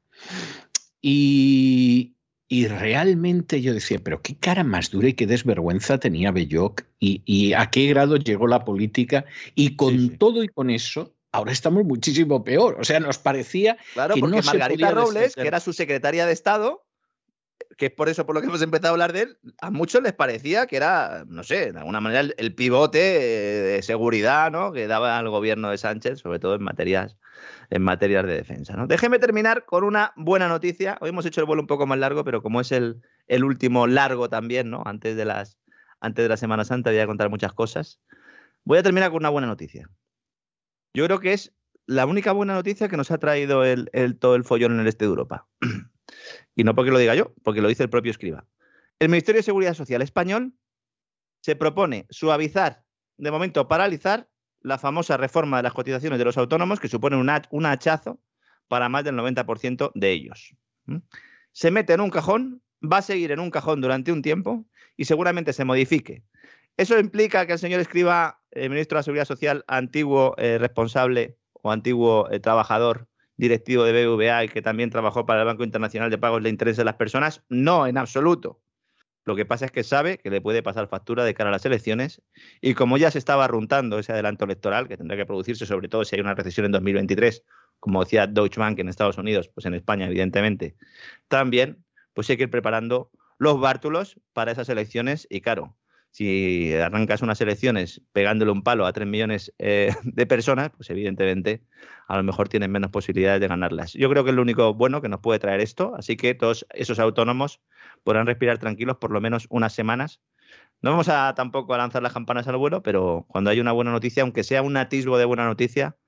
y, 1.02 2.15
y 2.48 2.68
realmente 2.68 3.60
yo 3.60 3.74
decía, 3.74 3.98
pero 4.02 4.22
qué 4.22 4.36
cara 4.36 4.62
más 4.62 4.90
dura 4.90 5.08
y 5.08 5.14
qué 5.14 5.26
desvergüenza 5.26 5.98
tenía 5.98 6.30
Belloc 6.30 6.82
y, 7.00 7.52
a 7.54 7.70
qué 7.70 7.88
grado 7.88 8.16
llegó 8.16 8.46
la 8.46 8.64
política. 8.64 9.24
Y 9.54 9.74
con 9.74 10.16
todo 10.16 10.44
y 10.44 10.48
con 10.48 10.70
eso, 10.70 11.14
ahora 11.32 11.50
estamos 11.50 11.84
muchísimo 11.84 12.44
peor. 12.44 12.76
O 12.80 12.84
sea, 12.84 13.00
nos 13.00 13.18
parecía 13.18 13.76
claro, 13.94 14.14
que 14.14 14.20
porque 14.20 14.42
Margarita 14.42 14.92
Robles, 14.92 15.34
que 15.34 15.46
era 15.46 15.58
su 15.58 15.72
secretaria 15.72 16.24
de 16.24 16.32
Estado, 16.32 16.86
que 17.76 17.86
es 17.86 17.92
por 17.92 18.08
eso 18.08 18.26
por 18.26 18.36
lo 18.36 18.40
que 18.40 18.46
hemos 18.46 18.62
empezado 18.62 18.88
a 18.88 18.90
hablar 18.92 19.12
de 19.12 19.22
él, 19.22 19.38
a 19.60 19.72
muchos 19.72 20.02
les 20.02 20.12
parecía 20.12 20.66
que 20.66 20.76
era, 20.76 21.24
no 21.26 21.42
sé, 21.42 21.72
de 21.72 21.78
alguna 21.78 22.00
manera 22.00 22.32
el, 22.36 22.54
pivote 22.54 22.98
de 22.98 23.82
seguridad 23.82 24.52
¿no? 24.52 24.72
que 24.72 24.86
daba 24.86 25.18
al 25.18 25.28
gobierno 25.28 25.70
de 25.70 25.78
Sánchez, 25.78 26.20
sobre 26.20 26.38
todo 26.38 26.54
en 26.54 26.62
materias, 26.62 27.16
en 27.70 27.82
materias 27.82 28.26
de 28.26 28.34
defensa. 28.34 28.74
¿no? 28.76 28.86
Déjeme 28.86 29.18
terminar 29.18 29.64
con 29.64 29.84
una 29.84 30.12
buena 30.16 30.48
noticia. 30.48 30.98
Hoy 31.00 31.10
hemos 31.10 31.26
hecho 31.26 31.40
el 31.40 31.46
vuelo 31.46 31.62
un 31.62 31.66
poco 31.66 31.86
más 31.86 31.98
largo, 31.98 32.24
pero 32.24 32.42
como 32.42 32.60
es 32.60 32.72
el, 32.72 33.02
el 33.26 33.44
último 33.44 33.86
largo 33.86 34.28
también, 34.28 34.70
¿no? 34.70 34.82
antes, 34.86 35.16
de 35.16 35.24
las, 35.24 35.58
antes 36.00 36.24
de 36.24 36.28
la 36.28 36.36
Semana 36.36 36.64
Santa, 36.64 36.90
voy 36.90 37.00
a 37.00 37.06
contar 37.06 37.30
muchas 37.30 37.52
cosas. 37.52 38.00
Voy 38.64 38.78
a 38.78 38.82
terminar 38.82 39.10
con 39.10 39.18
una 39.18 39.30
buena 39.30 39.46
noticia. 39.46 39.88
Yo 40.94 41.04
creo 41.04 41.20
que 41.20 41.32
es 41.32 41.54
la 41.86 42.06
única 42.06 42.32
buena 42.32 42.54
noticia 42.54 42.88
que 42.88 42.96
nos 42.96 43.10
ha 43.10 43.18
traído 43.18 43.64
el, 43.64 43.90
todo 44.18 44.34
el 44.34 44.44
follón 44.44 44.72
en 44.72 44.80
el 44.80 44.86
este 44.88 45.04
de 45.04 45.10
Europa. 45.10 45.48
Y 46.54 46.64
no 46.64 46.74
porque 46.74 46.90
lo 46.90 46.98
diga 46.98 47.14
yo, 47.14 47.34
porque 47.42 47.60
lo 47.60 47.68
dice 47.68 47.82
el 47.82 47.90
propio 47.90 48.10
escriba. 48.10 48.46
El 48.98 49.08
Ministerio 49.08 49.40
de 49.40 49.44
Seguridad 49.44 49.74
Social 49.74 50.00
español 50.00 50.54
se 51.42 51.54
propone 51.54 52.06
suavizar, 52.10 52.84
de 53.18 53.30
momento 53.30 53.68
paralizar, 53.68 54.30
la 54.66 54.78
famosa 54.78 55.16
reforma 55.16 55.58
de 55.58 55.62
las 55.62 55.72
cotizaciones 55.72 56.18
de 56.18 56.24
los 56.24 56.36
autónomos, 56.36 56.80
que 56.80 56.88
supone 56.88 57.16
un, 57.16 57.66
hachazo 57.66 58.18
para 58.66 58.88
más 58.88 59.04
del 59.04 59.14
90% 59.14 59.92
de 59.94 60.10
ellos. 60.10 60.56
Se 61.52 61.70
mete 61.70 61.92
en 61.92 62.00
un 62.00 62.10
cajón, 62.10 62.62
va 62.82 62.98
a 62.98 63.02
seguir 63.02 63.30
en 63.30 63.38
un 63.38 63.52
cajón 63.52 63.80
durante 63.80 64.10
un 64.10 64.22
tiempo 64.22 64.66
y 64.96 65.04
seguramente 65.04 65.52
se 65.52 65.64
modifique. 65.64 66.24
Eso 66.76 66.98
implica 66.98 67.46
que 67.46 67.52
el 67.52 67.60
señor 67.60 67.78
escriba, 67.78 68.40
el 68.50 68.70
ministro 68.70 68.96
de 68.96 68.98
la 68.98 69.02
Seguridad 69.04 69.24
Social, 69.24 69.64
antiguo 69.68 70.34
eh, 70.36 70.58
responsable 70.58 71.38
o 71.52 71.70
antiguo 71.70 72.28
eh, 72.32 72.40
trabajador 72.40 73.06
directivo 73.36 73.84
de 73.84 74.04
BVA 74.04 74.44
y 74.44 74.48
que 74.48 74.62
también 74.62 74.90
trabajó 74.90 75.26
para 75.26 75.42
el 75.42 75.46
Banco 75.46 75.62
Internacional 75.62 76.10
de 76.10 76.18
Pagos 76.18 76.42
de 76.42 76.50
Interés 76.50 76.76
de 76.76 76.84
las 76.84 76.96
Personas? 76.96 77.44
No, 77.48 77.86
en 77.86 77.98
absoluto. 77.98 78.60
Lo 79.26 79.34
que 79.34 79.44
pasa 79.44 79.66
es 79.66 79.72
que 79.72 79.82
sabe 79.82 80.18
que 80.18 80.30
le 80.30 80.40
puede 80.40 80.62
pasar 80.62 80.86
factura 80.86 81.24
de 81.24 81.34
cara 81.34 81.50
a 81.50 81.52
las 81.52 81.66
elecciones 81.66 82.22
y 82.60 82.74
como 82.74 82.96
ya 82.96 83.10
se 83.10 83.18
estaba 83.18 83.44
arruntando 83.44 83.98
ese 83.98 84.12
adelanto 84.12 84.44
electoral 84.44 84.86
que 84.86 84.96
tendrá 84.96 85.16
que 85.16 85.26
producirse, 85.26 85.66
sobre 85.66 85.88
todo 85.88 86.04
si 86.04 86.14
hay 86.14 86.20
una 86.20 86.36
recesión 86.36 86.66
en 86.66 86.72
2023, 86.72 87.42
como 87.80 88.04
decía 88.04 88.28
Deutsche 88.28 88.60
Bank 88.60 88.78
en 88.78 88.88
Estados 88.88 89.18
Unidos, 89.18 89.48
pues 89.48 89.66
en 89.66 89.74
España, 89.74 90.06
evidentemente, 90.06 90.76
también, 91.26 91.84
pues 92.14 92.30
hay 92.30 92.36
que 92.36 92.44
ir 92.44 92.50
preparando 92.50 93.10
los 93.38 93.58
bártulos 93.58 94.20
para 94.32 94.52
esas 94.52 94.68
elecciones 94.68 95.26
y 95.28 95.40
claro, 95.40 95.76
si 96.16 96.72
arrancas 96.72 97.20
unas 97.20 97.38
elecciones 97.42 98.00
pegándole 98.14 98.50
un 98.50 98.62
palo 98.62 98.86
a 98.86 98.92
3 98.94 99.06
millones 99.06 99.52
eh, 99.58 99.94
de 100.02 100.24
personas, 100.24 100.70
pues 100.74 100.88
evidentemente 100.88 101.62
a 102.08 102.16
lo 102.16 102.22
mejor 102.22 102.48
tienen 102.48 102.72
menos 102.72 102.90
posibilidades 102.90 103.38
de 103.38 103.48
ganarlas. 103.48 103.92
Yo 103.92 104.08
creo 104.08 104.24
que 104.24 104.30
es 104.30 104.36
lo 104.36 104.40
único 104.40 104.72
bueno 104.72 105.02
que 105.02 105.10
nos 105.10 105.20
puede 105.20 105.40
traer 105.40 105.60
esto, 105.60 105.94
así 105.94 106.16
que 106.16 106.34
todos 106.34 106.66
esos 106.72 107.00
autónomos 107.00 107.60
podrán 108.02 108.26
respirar 108.26 108.56
tranquilos 108.56 108.96
por 108.96 109.10
lo 109.10 109.20
menos 109.20 109.46
unas 109.50 109.74
semanas. 109.74 110.22
No 110.80 110.92
vamos 110.92 111.10
a 111.10 111.34
tampoco 111.34 111.74
a 111.74 111.78
lanzar 111.78 112.02
las 112.02 112.14
campanas 112.14 112.48
al 112.48 112.56
vuelo, 112.56 112.82
pero 112.82 113.26
cuando 113.28 113.50
hay 113.50 113.60
una 113.60 113.72
buena 113.72 113.92
noticia, 113.92 114.22
aunque 114.22 114.42
sea 114.42 114.62
un 114.62 114.78
atisbo 114.78 115.18
de 115.18 115.26
buena 115.26 115.44
noticia, 115.44 115.98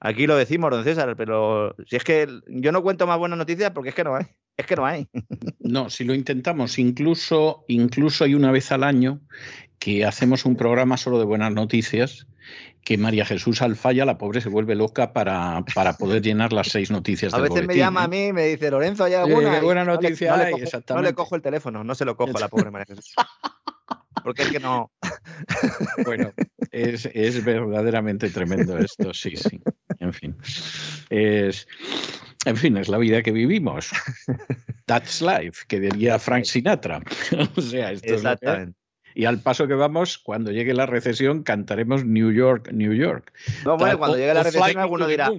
aquí 0.00 0.26
lo 0.26 0.34
decimos, 0.34 0.72
don 0.72 0.82
César, 0.82 1.14
pero 1.16 1.76
si 1.86 1.94
es 1.94 2.02
que 2.02 2.26
yo 2.48 2.72
no 2.72 2.82
cuento 2.82 3.06
más 3.06 3.18
buenas 3.18 3.38
noticias 3.38 3.70
porque 3.70 3.90
es 3.90 3.94
que 3.94 4.02
no 4.02 4.16
hay. 4.16 4.26
Es 4.56 4.66
que 4.66 4.76
no 4.76 4.84
hay. 4.84 5.08
No, 5.60 5.90
si 5.90 6.04
lo 6.04 6.14
intentamos, 6.14 6.78
incluso, 6.78 7.64
incluso 7.68 8.24
hay 8.24 8.34
una 8.34 8.52
vez 8.52 8.70
al 8.72 8.84
año 8.84 9.20
que 9.78 10.04
hacemos 10.04 10.44
un 10.44 10.56
programa 10.56 10.96
solo 10.96 11.18
de 11.18 11.24
buenas 11.24 11.52
noticias, 11.52 12.26
que 12.84 12.98
María 12.98 13.24
Jesús 13.24 13.62
Alfaya, 13.62 14.04
la 14.04 14.18
pobre, 14.18 14.40
se 14.40 14.48
vuelve 14.48 14.74
loca 14.74 15.12
para, 15.12 15.64
para 15.74 15.96
poder 15.96 16.22
llenar 16.22 16.52
las 16.52 16.68
seis 16.68 16.90
noticias. 16.90 17.32
A 17.32 17.38
veces 17.38 17.66
me 17.66 17.76
llama 17.76 18.04
a 18.04 18.08
mí 18.08 18.26
y 18.26 18.32
me 18.32 18.46
dice, 18.46 18.70
Lorenzo, 18.70 19.04
¿hay 19.04 19.14
alguna? 19.14 19.60
buena 19.60 19.84
noticia 19.84 20.36
no 20.36 20.44
le, 20.44 20.50
cojo, 20.50 20.94
no 20.94 21.02
le 21.02 21.14
cojo 21.14 21.36
el 21.36 21.42
teléfono, 21.42 21.84
no 21.84 21.94
se 21.94 22.04
lo 22.04 22.16
cojo 22.16 22.36
a 22.36 22.40
la 22.40 22.48
pobre 22.48 22.70
María 22.70 22.86
Jesús. 22.86 23.14
Porque 24.24 24.42
es 24.42 24.50
que 24.50 24.60
no. 24.60 24.92
Bueno, 26.04 26.32
es, 26.70 27.06
es 27.12 27.44
verdaderamente 27.44 28.30
tremendo 28.30 28.78
esto, 28.78 29.12
sí, 29.12 29.36
sí. 29.36 29.60
En 29.98 30.12
fin. 30.12 30.36
Es. 31.10 31.66
En 32.44 32.56
fin, 32.56 32.76
es 32.76 32.88
la 32.88 32.98
vida 32.98 33.22
que 33.22 33.32
vivimos. 33.32 33.90
That's 34.86 35.22
life, 35.22 35.64
que 35.68 35.80
diría 35.80 36.18
Frank 36.18 36.44
Sinatra. 36.44 37.00
o 37.56 37.60
sea, 37.60 37.92
esto 37.92 38.14
Exactamente. 38.14 38.76
y 39.14 39.26
al 39.26 39.40
paso 39.40 39.68
que 39.68 39.74
vamos, 39.74 40.18
cuando 40.18 40.50
llegue 40.50 40.74
la 40.74 40.86
recesión, 40.86 41.44
cantaremos 41.44 42.04
New 42.04 42.32
York, 42.32 42.70
New 42.72 42.92
York. 42.92 43.32
No, 43.64 43.76
bueno, 43.76 43.98
cuando 43.98 44.16
llegue 44.16 44.34
la 44.34 44.42
recesión, 44.42 44.78
alguno 44.78 45.06
dirá, 45.06 45.30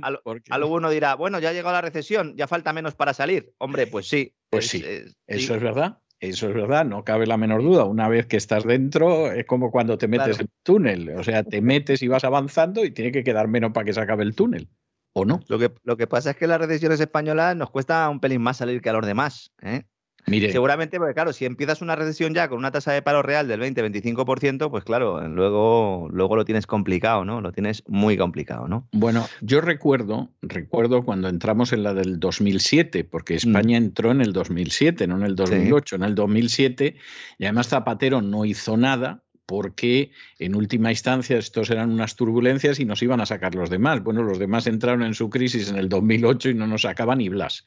alguno 0.49 0.89
dirá, 0.89 1.15
bueno, 1.15 1.39
ya 1.39 1.51
llegó 1.51 1.71
la 1.71 1.81
recesión, 1.81 2.35
ya 2.37 2.47
falta 2.47 2.71
menos 2.71 2.95
para 2.95 3.13
salir. 3.13 3.53
Hombre, 3.57 3.87
pues 3.87 4.07
sí. 4.07 4.33
Pues 4.49 4.67
sí, 4.67 4.83
eso 5.27 5.55
es 5.55 5.61
verdad. 5.61 5.99
Eso 6.19 6.47
es 6.47 6.53
verdad, 6.55 6.85
no 6.85 7.03
cabe 7.03 7.27
la 7.27 7.35
menor 7.35 7.61
duda. 7.61 7.83
Una 7.83 8.07
vez 8.07 8.27
que 8.27 8.37
estás 8.37 8.63
dentro, 8.63 9.29
es 9.29 9.45
como 9.45 9.71
cuando 9.71 9.97
te 9.97 10.07
metes 10.07 10.39
en 10.39 10.45
el 10.45 10.51
túnel. 10.63 11.09
O 11.17 11.23
sea, 11.23 11.43
te 11.43 11.59
metes 11.59 12.01
y 12.01 12.07
vas 12.07 12.23
avanzando 12.23 12.85
y 12.85 12.91
tiene 12.91 13.11
que 13.11 13.25
quedar 13.25 13.49
menos 13.49 13.73
para 13.73 13.83
que 13.83 13.91
se 13.91 13.99
acabe 13.99 14.23
el 14.23 14.33
túnel. 14.33 14.69
¿O 15.13 15.25
no? 15.25 15.41
Lo 15.47 15.59
que, 15.59 15.71
lo 15.83 15.95
que 15.95 16.07
pasa 16.07 16.31
es 16.31 16.37
que 16.37 16.47
las 16.47 16.59
recesiones 16.59 16.99
españolas 16.99 17.55
nos 17.55 17.69
cuesta 17.69 18.09
un 18.09 18.19
pelín 18.19 18.41
más 18.41 18.57
salir 18.57 18.81
que 18.81 18.89
a 18.89 18.93
los 18.93 19.05
demás. 19.05 19.51
¿eh? 19.61 19.83
Mire. 20.25 20.51
Seguramente, 20.51 20.97
porque 20.97 21.13
claro, 21.13 21.33
si 21.33 21.45
empiezas 21.45 21.81
una 21.81 21.95
recesión 21.95 22.33
ya 22.33 22.47
con 22.47 22.57
una 22.57 22.71
tasa 22.71 22.93
de 22.93 23.01
paro 23.01 23.21
real 23.21 23.47
del 23.47 23.61
20-25%, 23.61 24.71
pues 24.71 24.83
claro, 24.83 25.27
luego, 25.27 26.07
luego 26.11 26.35
lo 26.35 26.45
tienes 26.45 26.65
complicado, 26.65 27.25
¿no? 27.25 27.41
Lo 27.41 27.51
tienes 27.51 27.83
muy 27.87 28.17
complicado, 28.17 28.67
¿no? 28.67 28.87
Bueno, 28.93 29.27
yo 29.41 29.59
recuerdo, 29.59 30.29
recuerdo 30.41 31.03
cuando 31.03 31.27
entramos 31.27 31.73
en 31.73 31.83
la 31.83 31.93
del 31.93 32.19
2007, 32.19 33.03
porque 33.03 33.33
mm. 33.33 33.37
España 33.37 33.77
entró 33.77 34.11
en 34.11 34.21
el 34.21 34.31
2007, 34.31 35.07
no 35.07 35.17
en 35.17 35.23
el 35.23 35.35
2008, 35.35 35.97
en 35.97 36.03
el 36.03 36.15
2007, 36.15 36.95
y 37.37 37.43
además 37.43 37.67
Zapatero 37.67 38.21
no 38.21 38.45
hizo 38.45 38.77
nada, 38.77 39.23
porque 39.53 40.09
en 40.39 40.55
última 40.55 40.89
instancia 40.89 41.37
estos 41.37 41.69
eran 41.69 41.91
unas 41.91 42.15
turbulencias 42.15 42.79
y 42.79 42.85
nos 42.85 43.03
iban 43.03 43.21
a 43.21 43.27
sacar 43.27 43.53
los 43.53 43.69
demás. 43.69 44.01
Bueno, 44.01 44.23
los 44.23 44.39
demás 44.39 44.65
entraron 44.65 45.03
en 45.03 45.13
su 45.13 45.29
crisis 45.29 45.69
en 45.69 45.75
el 45.75 45.89
2008 45.89 46.49
y 46.49 46.53
no 46.55 46.65
nos 46.65 46.81
sacaban 46.81 47.19
ni 47.19 47.29
Blas. 47.29 47.63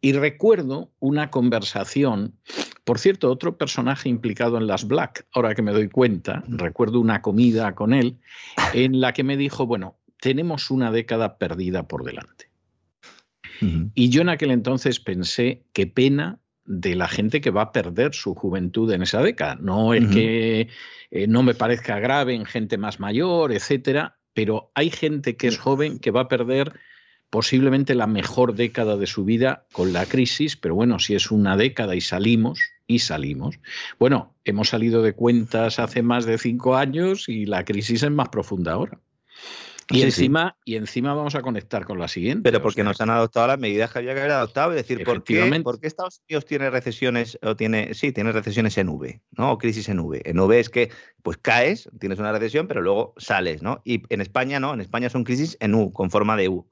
Y 0.00 0.14
recuerdo 0.14 0.90
una 1.00 1.28
conversación, 1.28 2.32
por 2.84 2.98
cierto, 2.98 3.30
otro 3.30 3.58
personaje 3.58 4.08
implicado 4.08 4.56
en 4.56 4.66
las 4.66 4.88
Black, 4.88 5.26
ahora 5.34 5.54
que 5.54 5.60
me 5.60 5.72
doy 5.72 5.90
cuenta, 5.90 6.44
recuerdo 6.48 6.98
una 6.98 7.20
comida 7.20 7.74
con 7.74 7.92
él, 7.92 8.16
en 8.72 8.98
la 8.98 9.12
que 9.12 9.22
me 9.22 9.36
dijo, 9.36 9.66
bueno, 9.66 9.98
tenemos 10.22 10.70
una 10.70 10.90
década 10.90 11.36
perdida 11.36 11.86
por 11.86 12.04
delante. 12.04 12.48
Y 13.94 14.08
yo 14.08 14.22
en 14.22 14.30
aquel 14.30 14.50
entonces 14.50 14.98
pensé, 14.98 15.62
qué 15.74 15.86
pena 15.86 16.38
de 16.68 16.94
la 16.94 17.08
gente 17.08 17.40
que 17.40 17.50
va 17.50 17.62
a 17.62 17.72
perder 17.72 18.14
su 18.14 18.34
juventud 18.34 18.92
en 18.92 19.02
esa 19.02 19.22
década. 19.22 19.56
No 19.60 19.94
es 19.94 20.06
que 20.08 20.68
eh, 21.10 21.26
no 21.26 21.42
me 21.42 21.54
parezca 21.54 21.98
grave 21.98 22.34
en 22.34 22.44
gente 22.44 22.76
más 22.76 23.00
mayor, 23.00 23.52
etcétera, 23.52 24.18
pero 24.34 24.70
hay 24.74 24.90
gente 24.90 25.36
que 25.36 25.48
es 25.48 25.58
joven 25.58 25.98
que 25.98 26.10
va 26.10 26.22
a 26.22 26.28
perder 26.28 26.74
posiblemente 27.30 27.94
la 27.94 28.06
mejor 28.06 28.54
década 28.54 28.96
de 28.96 29.06
su 29.06 29.24
vida 29.24 29.66
con 29.72 29.92
la 29.92 30.06
crisis, 30.06 30.56
pero 30.56 30.74
bueno, 30.74 30.98
si 30.98 31.14
es 31.14 31.30
una 31.30 31.56
década 31.56 31.94
y 31.96 32.00
salimos, 32.00 32.60
y 32.86 33.00
salimos. 33.00 33.60
Bueno, 33.98 34.34
hemos 34.44 34.70
salido 34.70 35.02
de 35.02 35.14
cuentas 35.14 35.78
hace 35.78 36.02
más 36.02 36.24
de 36.26 36.38
cinco 36.38 36.76
años 36.76 37.28
y 37.28 37.46
la 37.46 37.64
crisis 37.64 38.02
es 38.02 38.10
más 38.10 38.30
profunda 38.30 38.72
ahora. 38.72 39.00
Y, 39.90 40.02
encima, 40.02 40.56
y 40.64 40.76
encima 40.76 41.14
vamos 41.14 41.34
a 41.34 41.40
conectar 41.40 41.86
con 41.86 41.98
la 41.98 42.08
siguiente. 42.08 42.42
Pero 42.42 42.60
porque 42.60 42.84
nos 42.84 43.00
han 43.00 43.08
adoptado 43.08 43.46
las 43.46 43.58
medidas 43.58 43.90
que 43.90 44.00
había 44.00 44.12
que 44.12 44.20
haber 44.20 44.32
adoptado. 44.32 44.72
Es 44.72 44.76
decir, 44.76 45.02
¿por 45.02 45.24
qué, 45.24 45.60
¿por 45.62 45.80
qué, 45.80 45.86
Estados 45.86 46.20
Unidos 46.28 46.44
tiene 46.44 46.68
recesiones 46.68 47.38
o 47.42 47.56
tiene, 47.56 47.94
sí, 47.94 48.12
tiene 48.12 48.32
recesiones 48.32 48.76
en 48.76 48.90
V, 48.90 49.22
¿no? 49.32 49.52
O 49.52 49.58
crisis 49.58 49.88
en 49.88 50.00
V. 50.00 50.20
En 50.24 50.38
V 50.38 50.60
es 50.60 50.68
que 50.68 50.90
pues 51.22 51.38
caes, 51.38 51.88
tienes 51.98 52.18
una 52.18 52.32
recesión, 52.32 52.68
pero 52.68 52.82
luego 52.82 53.14
sales, 53.16 53.62
¿no? 53.62 53.80
Y 53.84 54.02
en 54.10 54.20
España 54.20 54.60
no, 54.60 54.74
en 54.74 54.80
España 54.80 55.08
son 55.08 55.24
crisis 55.24 55.56
en 55.60 55.74
U, 55.74 55.92
con 55.92 56.10
forma 56.10 56.36
de 56.36 56.48
U. 56.48 56.66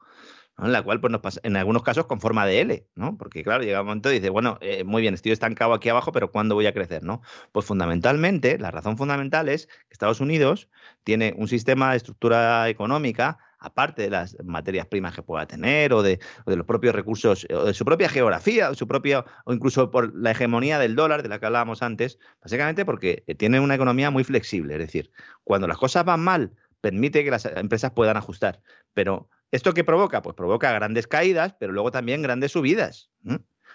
En 0.58 0.72
la 0.72 0.82
cual, 0.82 1.00
pues, 1.00 1.10
nos 1.10 1.20
pasa, 1.20 1.40
en 1.42 1.54
algunos 1.56 1.82
casos 1.82 2.06
con 2.06 2.20
forma 2.20 2.46
de 2.46 2.60
L, 2.62 2.86
¿no? 2.94 3.18
Porque, 3.18 3.42
claro, 3.42 3.62
llega 3.62 3.80
un 3.80 3.86
momento 3.88 4.10
y 4.10 4.14
dice, 4.14 4.30
bueno, 4.30 4.56
eh, 4.62 4.84
muy 4.84 5.02
bien, 5.02 5.12
estoy 5.12 5.32
estancado 5.32 5.74
aquí 5.74 5.90
abajo, 5.90 6.12
pero 6.12 6.30
¿cuándo 6.32 6.54
voy 6.54 6.66
a 6.66 6.72
crecer, 6.72 7.02
no? 7.02 7.20
Pues 7.52 7.66
fundamentalmente, 7.66 8.58
la 8.58 8.70
razón 8.70 8.96
fundamental 8.96 9.50
es 9.50 9.66
que 9.66 9.92
Estados 9.92 10.20
Unidos 10.20 10.70
tiene 11.04 11.34
un 11.36 11.48
sistema 11.48 11.90
de 11.90 11.98
estructura 11.98 12.68
económica 12.70 13.38
aparte 13.58 14.02
de 14.02 14.10
las 14.10 14.36
materias 14.44 14.86
primas 14.86 15.14
que 15.14 15.22
pueda 15.22 15.46
tener 15.46 15.92
o 15.92 16.02
de, 16.02 16.20
los 16.46 16.66
propios 16.66 16.94
recursos, 16.94 17.46
o 17.50 17.64
de 17.64 17.74
su 17.74 17.84
propia 17.84 18.08
geografía, 18.08 18.70
o 18.70 18.74
su 18.74 18.86
propia, 18.86 19.24
o 19.44 19.52
incluso 19.52 19.90
por 19.90 20.14
la 20.14 20.30
hegemonía 20.30 20.78
del 20.78 20.94
dólar 20.94 21.22
de 21.22 21.28
la 21.28 21.38
que 21.38 21.46
hablábamos 21.46 21.82
antes, 21.82 22.18
básicamente 22.40 22.84
porque 22.84 23.24
tiene 23.38 23.60
una 23.60 23.74
economía 23.74 24.10
muy 24.10 24.24
flexible. 24.24 24.74
Es 24.74 24.80
decir, 24.80 25.10
cuando 25.44 25.66
las 25.66 25.78
cosas 25.78 26.04
van 26.04 26.20
mal, 26.20 26.52
permite 26.80 27.24
que 27.24 27.30
las 27.30 27.46
empresas 27.46 27.92
puedan 27.92 28.16
ajustar. 28.16 28.60
Pero 28.94 29.28
¿Esto 29.51 29.74
qué 29.74 29.85
provoca? 29.85 30.23
Pues 30.23 30.35
provoca 30.35 30.73
grandes 30.73 31.06
caídas, 31.06 31.55
pero 31.59 31.73
luego 31.73 31.90
también 31.90 32.23
grandes 32.23 32.52
subidas. 32.52 33.10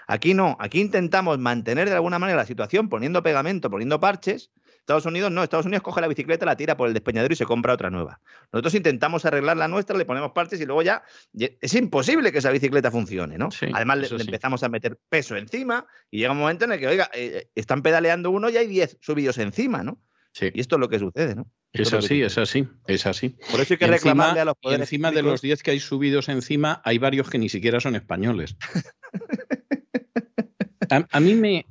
Aquí 0.08 0.34
no, 0.34 0.58
aquí 0.60 0.82
intentamos 0.82 1.40
mantener 1.40 1.88
de 1.90 1.96
alguna 1.96 2.20
manera 2.20 2.38
la 2.38 2.46
situación 2.46 2.90
poniendo 2.90 3.24
pegamento, 3.24 3.70
poniendo 3.70 4.00
parches. 4.00 4.52
Estados 4.80 5.06
Unidos 5.06 5.32
no, 5.32 5.44
Estados 5.44 5.68
Unidos 5.68 5.84
coge 5.84 6.02
la 6.02 6.08
bicicleta, 6.08 6.46
la 6.46 6.58
tira 6.58 6.76
por 6.76 6.88
el 6.88 6.94
despeñadero 6.94 7.34
y 7.34 7.38
se 7.38 7.46
compra 7.46 7.74
otra 7.74 7.90
nueva. 7.90 8.20
Nosotros 8.52 8.74
intentamos 8.74 9.26
arreglar 9.26 9.56
la 9.56 9.68
nuestra, 9.68 9.96
le 9.96 10.06
ponemos 10.06 10.32
parches 10.32 10.60
y 10.60 10.66
luego 10.66 10.82
ya 10.82 11.04
es 11.34 11.74
imposible 11.76 12.32
que 12.32 12.40
esa 12.40 12.52
bicicleta 12.52 12.90
funcione, 12.90 13.38
¿no? 13.38 13.50
Además 13.74 14.12
le, 14.12 14.22
empezamos 14.22 14.64
a 14.64 14.70
meter 14.70 14.98
peso 15.08 15.38
encima 15.38 15.86
y 16.10 16.20
llega 16.20 16.32
un 16.32 16.40
momento 16.40 16.66
en 16.66 16.74
el 16.74 16.80
que, 16.80 16.88
oiga, 16.88 17.10
eh, 17.14 17.50
están 17.56 17.84
pedaleando 17.84 18.32
uno 18.32 18.50
y 18.50 18.58
hay 18.58 18.68
10 18.68 18.98
subidos 19.02 19.38
encima, 19.38 19.84
¿no? 19.84 20.02
Y 20.42 20.60
esto 20.60 20.76
es 20.76 20.80
lo 20.80 20.90
que 20.90 21.00
sucede, 21.00 21.36
¿no? 21.36 21.48
Es 21.74 21.94
así, 21.94 22.22
es 22.22 22.38
así, 22.38 22.68
es 22.88 23.06
así. 23.06 23.36
Por 23.50 23.62
eso 23.62 23.74
hay 23.74 23.78
que 23.78 23.88
reclamarle 23.88 24.42
a 24.42 24.46
los 24.46 24.58
poderes. 24.58 24.82
encima 24.82 25.12
de 25.12 25.22
los 25.22 25.42
10 25.42 25.64
que 25.64 25.72
hay 25.72 25.80
subidos 25.80 26.28
encima, 26.28 26.82
hay 26.84 26.98
varios 26.98 27.30
que 27.30 27.38
ni 27.38 27.48
siquiera 27.48 27.80
son 27.80 27.96
españoles. 27.96 28.58
a, 30.90 31.20
mí 31.22 31.36
me. 31.36 31.66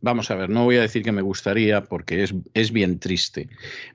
Vamos 0.00 0.30
a 0.30 0.34
ver, 0.34 0.50
no 0.50 0.64
voy 0.64 0.76
a 0.76 0.82
decir 0.82 1.04
que 1.04 1.12
me 1.12 1.22
gustaría 1.22 1.84
porque 1.84 2.24
es, 2.24 2.34
es 2.52 2.72
bien 2.72 2.98
triste, 2.98 3.48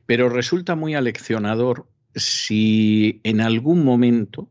pero 0.05 0.29
resulta 0.29 0.75
muy 0.75 0.95
aleccionador 0.95 1.87
si 2.15 3.19
en 3.23 3.41
algún 3.41 3.83
momento 3.83 4.49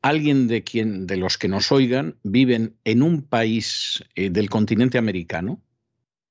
alguien 0.00 0.48
de 0.48 0.64
quien 0.64 1.06
de 1.06 1.16
los 1.16 1.38
que 1.38 1.48
nos 1.48 1.72
oigan 1.72 2.16
viven 2.22 2.76
en 2.84 3.02
un 3.02 3.22
país 3.22 4.04
eh, 4.14 4.30
del 4.30 4.48
continente 4.48 4.96
americano 4.96 5.60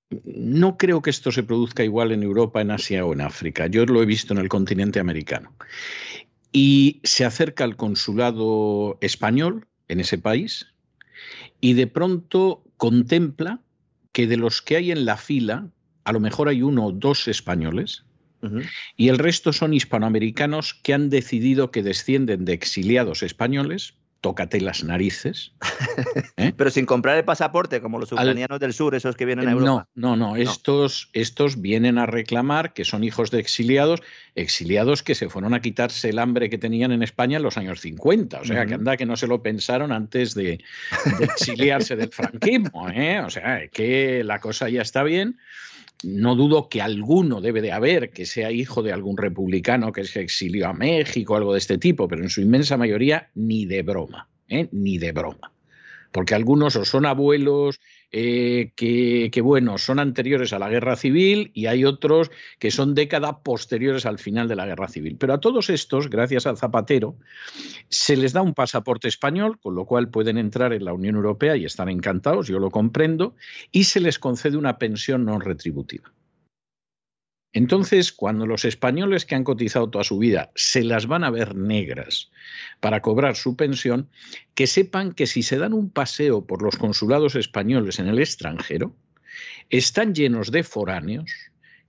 no 0.10 0.78
creo 0.78 1.02
que 1.02 1.10
esto 1.10 1.32
se 1.32 1.44
produzca 1.44 1.84
igual 1.84 2.12
en 2.12 2.24
Europa, 2.24 2.62
en 2.62 2.72
Asia 2.72 3.06
o 3.06 3.14
en 3.14 3.22
África. 3.22 3.68
Yo 3.68 3.86
lo 3.86 4.02
he 4.02 4.06
visto 4.06 4.34
en 4.34 4.40
el 4.40 4.50
continente 4.50 5.00
americano. 5.00 5.54
Y 6.52 7.02
se 7.04 7.26
acerca 7.26 7.64
al 7.64 7.76
consulado 7.76 8.98
español 9.02 9.68
en 9.88 10.00
ese 10.00 10.18
país 10.18 10.68
y 11.60 11.74
de 11.74 11.88
pronto 11.88 12.64
contempla 12.78 13.62
que 14.12 14.28
de 14.28 14.38
los 14.38 14.62
que 14.62 14.78
hay 14.78 14.92
en 14.92 15.06
la 15.06 15.18
fila, 15.18 15.70
a 16.06 16.14
lo 16.14 16.20
mejor 16.20 16.48
hay 16.48 16.62
uno 16.62 16.86
o 16.86 16.92
dos 16.92 17.28
españoles, 17.28 18.04
y 18.96 19.10
el 19.10 19.18
resto 19.18 19.52
son 19.52 19.74
hispanoamericanos 19.74 20.76
que 20.76 20.94
han 20.94 21.10
decidido 21.10 21.72
que 21.72 21.82
descienden 21.82 22.46
de 22.46 22.54
exiliados 22.54 23.24
españoles 23.24 23.96
tócate 24.22 24.61
las 24.61 24.84
narices. 24.84 25.53
¿eh? 26.38 26.53
Pero 26.56 26.69
sin 26.69 26.85
comprar 26.85 27.18
el 27.18 27.26
pasaporte, 27.26 27.81
como 27.81 27.99
los 27.99 28.11
ucranianos 28.11 28.60
del 28.60 28.73
sur, 28.73 28.95
esos 28.95 29.15
que 29.15 29.26
vienen 29.26 29.48
a 29.48 29.52
Europa. 29.52 29.88
No, 29.95 30.15
no, 30.15 30.27
no. 30.27 30.35
Estos, 30.35 31.10
estos 31.14 31.61
vienen 31.61 31.98
a 31.98 32.06
reclamar 32.06 32.73
que 32.73 32.85
son 32.85 33.03
hijos 33.03 33.31
de 33.31 33.39
exiliados, 33.39 34.02
exiliados 34.35 35.03
que 35.03 35.15
se 35.15 35.30
fueron 35.30 35.53
a 35.53 35.61
quitarse 35.61 36.10
el 36.10 36.19
hambre 36.19 36.49
que 36.49 36.57
tenían 36.57 36.91
en 36.91 37.03
España 37.03 37.38
en 37.38 37.44
los 37.44 37.57
años 37.57 37.81
50. 37.81 38.41
O 38.41 38.45
sea, 38.45 38.65
que 38.65 38.76
anda 38.76 38.98
que 38.98 39.06
no 39.06 39.15
se 39.15 39.27
lo 39.27 39.41
pensaron 39.41 39.91
antes 39.91 40.34
de, 40.34 40.64
exiliarse 41.19 41.95
del 41.95 42.10
franquismo. 42.11 42.89
¿eh? 42.89 43.19
O 43.22 43.30
sea, 43.30 43.68
que 43.68 44.23
la 44.23 44.39
cosa 44.39 44.69
ya 44.69 44.81
está 44.81 45.03
bien 45.03 45.38
no 46.03 46.36
dudo 46.36 46.69
que 46.69 46.82
alguno 46.82 47.41
debe 47.41 47.61
de 47.61 47.72
haber 47.72 48.11
que 48.11 48.26
sea 48.26 48.52
hijo 48.52 48.84
de 48.84 48.91
algún 48.91 49.18
republicano 49.18 49.91
que 49.91 50.03
se 50.03 50.22
exilió 50.22 50.68
a 50.68 50.74
México, 50.74 51.36
algo 51.36 51.53
de 51.53 51.60
este 51.60 51.78
tipo, 51.78 52.07
pero 52.07 52.24
en 52.24 52.30
su 52.30 52.41
inmensa 52.41 52.78
mayoría 52.78 53.30
ni 53.36 53.65
de 53.65 53.82
broma, 53.84 54.30
¿eh? 54.48 54.68
ni 54.72 54.98
de 54.98 55.11
broma. 55.11 55.52
Porque 56.11 56.36
algunos 56.36 56.76
o 56.76 56.86
son 56.86 57.06
abuelos 57.06 57.80
eh, 58.19 58.72
que, 58.76 59.41
bueno, 59.41 59.77
son 59.77 59.99
anteriores 59.99 60.52
a 60.52 60.57
la 60.57 60.69
guerra 60.69 60.95
civil 60.95 61.52
y 61.53 61.68
hay 61.68 61.85
otros 61.85 62.31
que 62.57 62.72
son 62.72 62.95
décadas 62.95 63.35
posteriores 63.44 64.07
al 64.07 64.18
final 64.18 64.48
de 64.48 64.56
la 64.56 64.65
guerra 64.65 64.88
civil. 64.88 65.18
Pero 65.19 65.35
a 65.35 65.39
todos 65.39 65.69
estos, 65.69 66.10
gracias 66.10 66.48
al 66.48 66.57
Zapatero, 66.57 67.15
se 67.89 68.18
les 68.18 68.34
da 68.34 68.41
un 68.41 68.56
pasaporte 68.56 69.07
español, 69.07 69.60
con 69.60 69.76
lo 69.76 69.85
cual 69.85 70.10
pueden 70.10 70.39
entrar 70.39 70.73
en 70.73 70.85
la 70.85 70.94
Unión 70.94 71.15
Europea 71.15 71.57
y 71.57 71.65
están 71.65 71.89
encantados, 71.89 72.48
yo 72.48 72.57
lo 72.57 72.72
comprendo, 72.72 73.35
y 73.72 73.84
se 73.84 73.99
les 73.99 74.18
concede 74.18 74.57
una 74.57 74.80
pensión 74.80 75.23
no 75.23 75.38
retributiva. 75.38 76.11
Entonces, 77.53 78.11
cuando 78.11 78.45
los 78.45 78.65
españoles 78.65 79.26
que 79.26 79.36
han 79.36 79.44
cotizado 79.44 79.90
toda 79.90 80.03
su 80.03 80.19
vida 80.19 80.52
se 80.56 80.84
las 80.84 81.07
van 81.07 81.24
a 81.24 81.32
ver 81.32 81.56
negras 81.56 82.30
para 82.80 83.02
cobrar 83.02 83.36
su 83.36 83.56
pensión, 83.56 84.10
que 84.53 84.68
sepan 84.68 85.14
que 85.14 85.28
si 85.28 85.44
se 85.44 85.57
dan 85.57 85.74
un 85.74 85.90
paseo 85.90 86.45
por 86.45 86.61
los 86.61 86.78
consulados 86.78 87.36
españoles 87.36 87.99
en 87.99 88.07
el 88.07 88.19
extranjero, 88.19 88.95
están 89.69 90.14
llenos 90.14 90.52
de 90.52 90.64
foráneos 90.64 91.32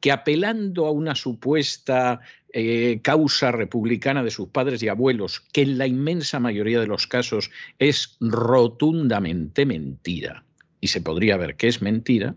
que 0.00 0.12
apelando 0.12 0.86
a 0.86 0.92
una 0.92 1.14
supuesta 1.14 2.20
eh, 2.52 3.00
causa 3.02 3.50
republicana 3.50 4.22
de 4.22 4.30
sus 4.30 4.48
padres 4.48 4.82
y 4.82 4.88
abuelos, 4.88 5.40
que 5.52 5.62
en 5.62 5.76
la 5.76 5.86
inmensa 5.86 6.38
mayoría 6.38 6.80
de 6.80 6.86
los 6.86 7.06
casos 7.06 7.50
es 7.78 8.16
rotundamente 8.20 9.66
mentira, 9.66 10.44
y 10.80 10.88
se 10.88 11.00
podría 11.00 11.36
ver 11.36 11.56
que 11.56 11.68
es 11.68 11.82
mentira, 11.82 12.36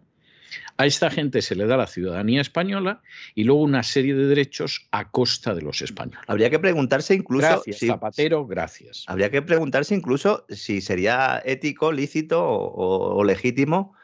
a 0.82 0.86
esta 0.88 1.12
gente 1.12 1.42
se 1.44 1.56
le 1.56 1.68
da 1.68 1.78
la 1.78 1.86
ciudadanía 1.86 2.42
española 2.42 3.02
y 3.36 3.44
luego 3.44 3.62
una 3.62 3.84
serie 3.84 4.16
de 4.16 4.26
derechos 4.26 4.88
a 4.92 5.12
costa 5.12 5.54
de 5.54 5.62
los 5.62 5.82
españoles. 5.82 6.24
Habría 6.28 6.50
que 6.50 6.58
preguntarse 6.58 7.14
incluso. 7.14 7.48
Gracias, 7.48 7.80
Zapatero, 7.86 8.48
gracias. 8.48 9.04
Habría 9.08 9.30
que 9.30 9.44
preguntarse 9.44 9.94
incluso 9.94 10.46
si 10.50 10.82
sería 10.82 11.42
ético, 11.46 11.92
lícito 11.92 12.44
o 12.44 13.24
legítimo 13.24 13.96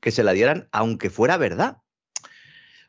que 0.00 0.10
se 0.10 0.24
la 0.24 0.32
dieran, 0.32 0.68
aunque 0.72 1.08
fuera 1.08 1.36
verdad. 1.36 1.78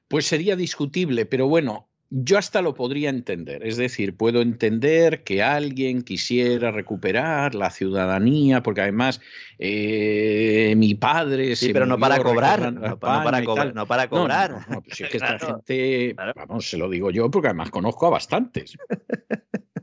Pues 0.07 0.25
sería 0.25 0.55
discutible, 0.55 1.25
pero 1.25 1.47
bueno, 1.47 1.87
yo 2.09 2.37
hasta 2.37 2.61
lo 2.61 2.75
podría 2.75 3.09
entender, 3.09 3.65
es 3.65 3.77
decir, 3.77 4.15
puedo 4.15 4.41
entender 4.41 5.23
que 5.23 5.41
alguien 5.41 6.03
quisiera 6.03 6.71
recuperar 6.71 7.55
la 7.55 7.71
ciudadanía, 7.71 8.61
porque 8.61 8.81
además 8.81 9.21
eh, 9.57 10.75
mi 10.77 10.95
padre... 10.95 11.55
Sí, 11.55 11.73
pero 11.73 11.85
no 11.85 11.97
para 11.97 12.19
cobrar, 12.19 12.71
no, 12.71 12.99
para 12.99 13.43
cobrar, 13.43 13.73
no, 13.73 13.87
para 13.87 14.07
cobrar. 14.07 14.69
No, 14.69 14.81
pues 14.81 15.01
es 15.01 15.09
que 15.09 15.17
esta 15.17 15.39
gente, 15.39 16.15
vamos, 16.35 16.69
se 16.69 16.77
lo 16.77 16.89
digo 16.89 17.11
yo 17.11 17.29
porque 17.31 17.47
además 17.47 17.71
conozco 17.71 18.07
a 18.07 18.11
bastantes. 18.11 18.77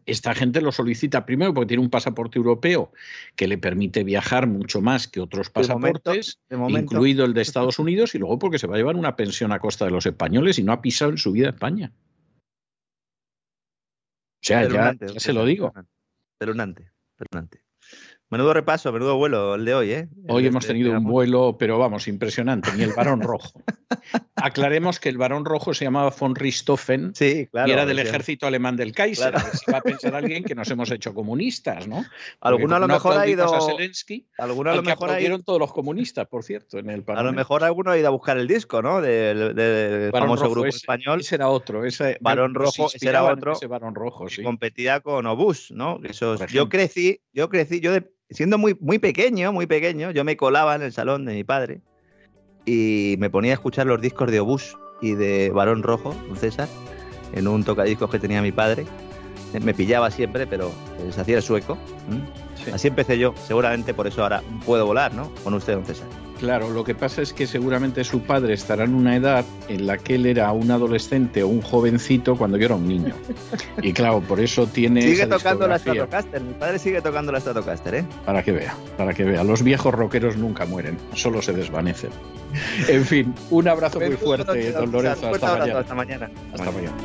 Esta 0.07 0.35
gente 0.35 0.61
lo 0.61 0.73
solicita 0.73 1.25
primero 1.25 1.55
porque 1.55 1.69
tiene 1.69 1.83
un 1.83 1.91
pasaporte 1.91 2.39
europeo 2.39 2.93
que 3.37 3.47
le 3.47 3.59
permite 3.59 4.05
viajar 4.05 4.47
mucho 4.47 4.81
más 4.81 5.07
que 5.07 5.21
otros 5.21 5.51
pasaportes, 5.51 6.41
incluido 6.51 7.25
el 7.25 7.35
de 7.35 7.43
Estados 7.43 7.79
Unidos, 7.79 8.15
y 8.15 8.19
luego 8.19 8.39
porque 8.39 8.59
se 8.59 8.67
va 8.67 8.75
a 8.75 8.79
llevar 8.79 8.97
una 8.97 9.17
pensión 9.17 9.53
a 9.53 9.59
costa 9.59 9.85
de 9.85 9.91
los 9.91 10.07
españoles 10.07 10.59
y 10.59 10.65
no 10.65 10.73
ha 10.73 10.83
pisado 10.83 11.11
en 11.11 11.19
su 11.19 11.33
vida 11.33 11.49
España. 11.49 11.93
O 14.43 14.45
sea, 14.45 14.69
ya, 14.69 14.97
se 15.21 15.33
lo 15.33 15.45
digo. 15.45 15.73
Perunante, 16.37 16.91
perunante. 17.17 17.62
Menudo 18.33 18.55
repaso, 18.55 18.91
menudo 18.95 19.19
vuelo 19.19 19.57
el 19.57 19.67
de 19.67 19.75
hoy, 19.75 19.93
¿eh? 19.93 20.09
Hoy 20.27 20.47
hemos 20.47 20.65
este 20.65 20.73
tenido 20.73 20.93
un 20.93 21.05
vuelo, 21.05 21.59
pero 21.59 21.79
vamos, 21.79 22.09
impresionante, 22.09 22.71
ni 22.75 22.83
el 22.83 22.95
varón 22.95 23.21
rojo. 23.21 23.63
Aclaremos 24.37 24.99
que 24.99 25.11
el 25.11 25.19
varón 25.19 25.45
rojo 25.45 25.75
se 25.75 25.85
llamaba 25.85 26.15
von 26.19 26.35
Richthofen 26.35 27.15
sí, 27.15 27.47
claro, 27.49 27.69
y 27.69 27.73
era 27.73 27.85
del 27.85 27.99
ejército 27.99 28.47
alemán 28.47 28.75
del 28.75 28.93
Kaiser. 28.93 29.35
Si 29.39 29.71
va 29.71 29.79
a 29.79 29.81
pensar 29.83 30.15
alguien 30.15 30.45
que 30.45 30.55
nos 30.55 30.71
hemos 30.71 30.91
hecho 30.91 31.13
comunistas, 31.13 31.87
¿no? 31.87 32.07
Alguno 32.41 32.75
a 32.75 32.79
lo 32.79 32.89
mejor 32.89 33.19
ha 33.19 33.29
ido. 33.29 33.55
A 33.55 33.61
Zelensky, 33.61 34.27
alguno 34.39 34.71
a 34.71 34.77
lo 34.77 34.83
mejor 34.83 35.11
ha 35.11 35.21
ido. 35.21 35.39
todos 35.43 35.59
los 35.59 35.75
comunistas, 35.75 36.27
por 36.27 36.43
cierto, 36.43 36.79
en 36.79 36.89
el 36.89 37.05
A 37.09 37.23
lo 37.23 37.35
mejor 37.35 37.63
alguno 37.65 37.91
ha 37.91 37.99
ido 37.99 38.09
a 38.09 38.13
buscar 38.13 38.39
el 38.39 38.49
disco, 38.49 38.81
¿no? 38.81 39.03
Del, 39.03 40.11
famoso 40.11 40.49
grupo 40.49 40.69
español. 40.69 41.21
Ese 41.21 41.35
era 41.35 41.51
otro. 41.51 41.85
Ese, 41.85 42.17
varón 42.23 42.55
rojo, 42.55 42.87
ese 42.95 43.11
era 43.11 43.25
otro. 43.25 43.53
Ese 43.53 43.67
varón 43.67 43.95
rojo, 43.95 44.31
sí. 44.31 44.43
competía 44.43 45.01
con 45.01 45.27
Obús, 45.27 45.71
¿no? 45.71 46.01
yo 46.51 46.71
crecí, 46.71 47.21
yo 47.35 47.51
crecí, 47.51 47.81
yo 47.81 47.93
de, 47.93 48.11
siendo 48.33 48.59
muy, 48.59 48.77
muy 48.81 48.99
pequeño, 48.99 49.53
muy 49.53 49.67
pequeño, 49.67 50.11
yo 50.11 50.25
me 50.25 50.37
colaba 50.37 50.75
en 50.75 50.83
el 50.83 50.93
salón 50.93 51.25
de 51.25 51.35
mi 51.35 51.45
padre 51.45 51.81
y 52.65 53.17
me 53.19 53.31
ponía 53.31 53.53
a 53.53 53.55
escuchar 53.55 53.87
los 53.87 54.01
discos 54.01 54.31
de 54.31 54.41
Obús 54.41 54.77
y 55.01 55.15
de 55.15 55.51
Barón 55.51 55.83
Rojo, 55.83 56.15
César, 56.37 56.69
en 57.33 57.49
un 57.49 57.65
tocadiscos 57.65 58.11
que 58.11 58.19
tenía 58.19 58.41
mi 58.43 58.53
padre. 58.53 58.85
me 59.61 59.75
pillaba 59.75 60.11
siempre, 60.11 60.47
pero 60.47 60.71
se 61.11 61.21
hacía 61.21 61.37
el 61.37 61.43
sueco. 61.43 61.77
Así 62.73 62.89
empecé 62.89 63.19
yo, 63.19 63.35
seguramente 63.47 63.93
por 63.93 64.07
eso 64.07 64.23
ahora 64.23 64.43
puedo 64.65 64.87
volar, 64.87 65.13
¿no? 65.15 65.33
Con 65.43 65.55
usted, 65.55 65.75
don 65.75 65.85
César. 65.85 66.07
Claro, 66.43 66.71
lo 66.71 66.83
que 66.83 66.97
pasa 66.97 67.23
es 67.23 67.33
que 67.33 67.47
seguramente 67.47 68.03
su 68.03 68.23
padre 68.23 68.55
estará 68.55 68.83
en 68.83 68.97
una 68.97 69.15
edad 69.15 69.45
en 69.69 69.87
la 69.87 69.97
que 69.97 70.17
él 70.17 70.27
era 70.27 70.51
un 70.51 70.73
adolescente 70.73 71.45
o 71.45 71.47
un 71.47 71.63
jovencito 71.63 72.35
cuando 72.35 72.57
yo 72.57 72.65
era 72.65 72.75
un 72.75 72.89
niño. 72.89 73.15
Y 73.81 73.93
claro, 73.93 74.21
por 74.21 74.41
eso 74.41 74.67
tiene. 74.67 75.03
Sigue 75.03 75.29
tocando 75.29 75.69
la 75.69 75.79
Stratocaster, 75.79 76.43
mi 76.43 76.55
padre 76.55 76.81
sigue 76.81 77.01
tocando 77.01 77.31
la 77.31 77.39
Stratocaster, 77.39 77.95
¿eh? 77.95 78.05
Para 78.27 78.43
que 78.43 78.51
vea, 78.51 78.75
para 78.97 79.15
que 79.15 79.23
vea. 79.23 79.45
Los 79.45 79.63
viejos 79.63 79.95
rockeros 79.95 80.37
nunca 80.37 80.67
mueren, 80.67 80.99
solo 81.15 81.41
se 81.43 81.53
desvanecen. 81.53 82.11
En 82.89 83.05
fin, 83.05 83.33
un 83.51 83.69
abrazo 83.69 84.01
muy 84.01 84.17
fuerte, 84.17 84.73
don 84.73 84.91
Lorenzo. 84.91 85.29
Hasta 85.33 85.95
mañana. 85.95 86.29
Hasta 86.53 86.73
mañana. 86.73 86.97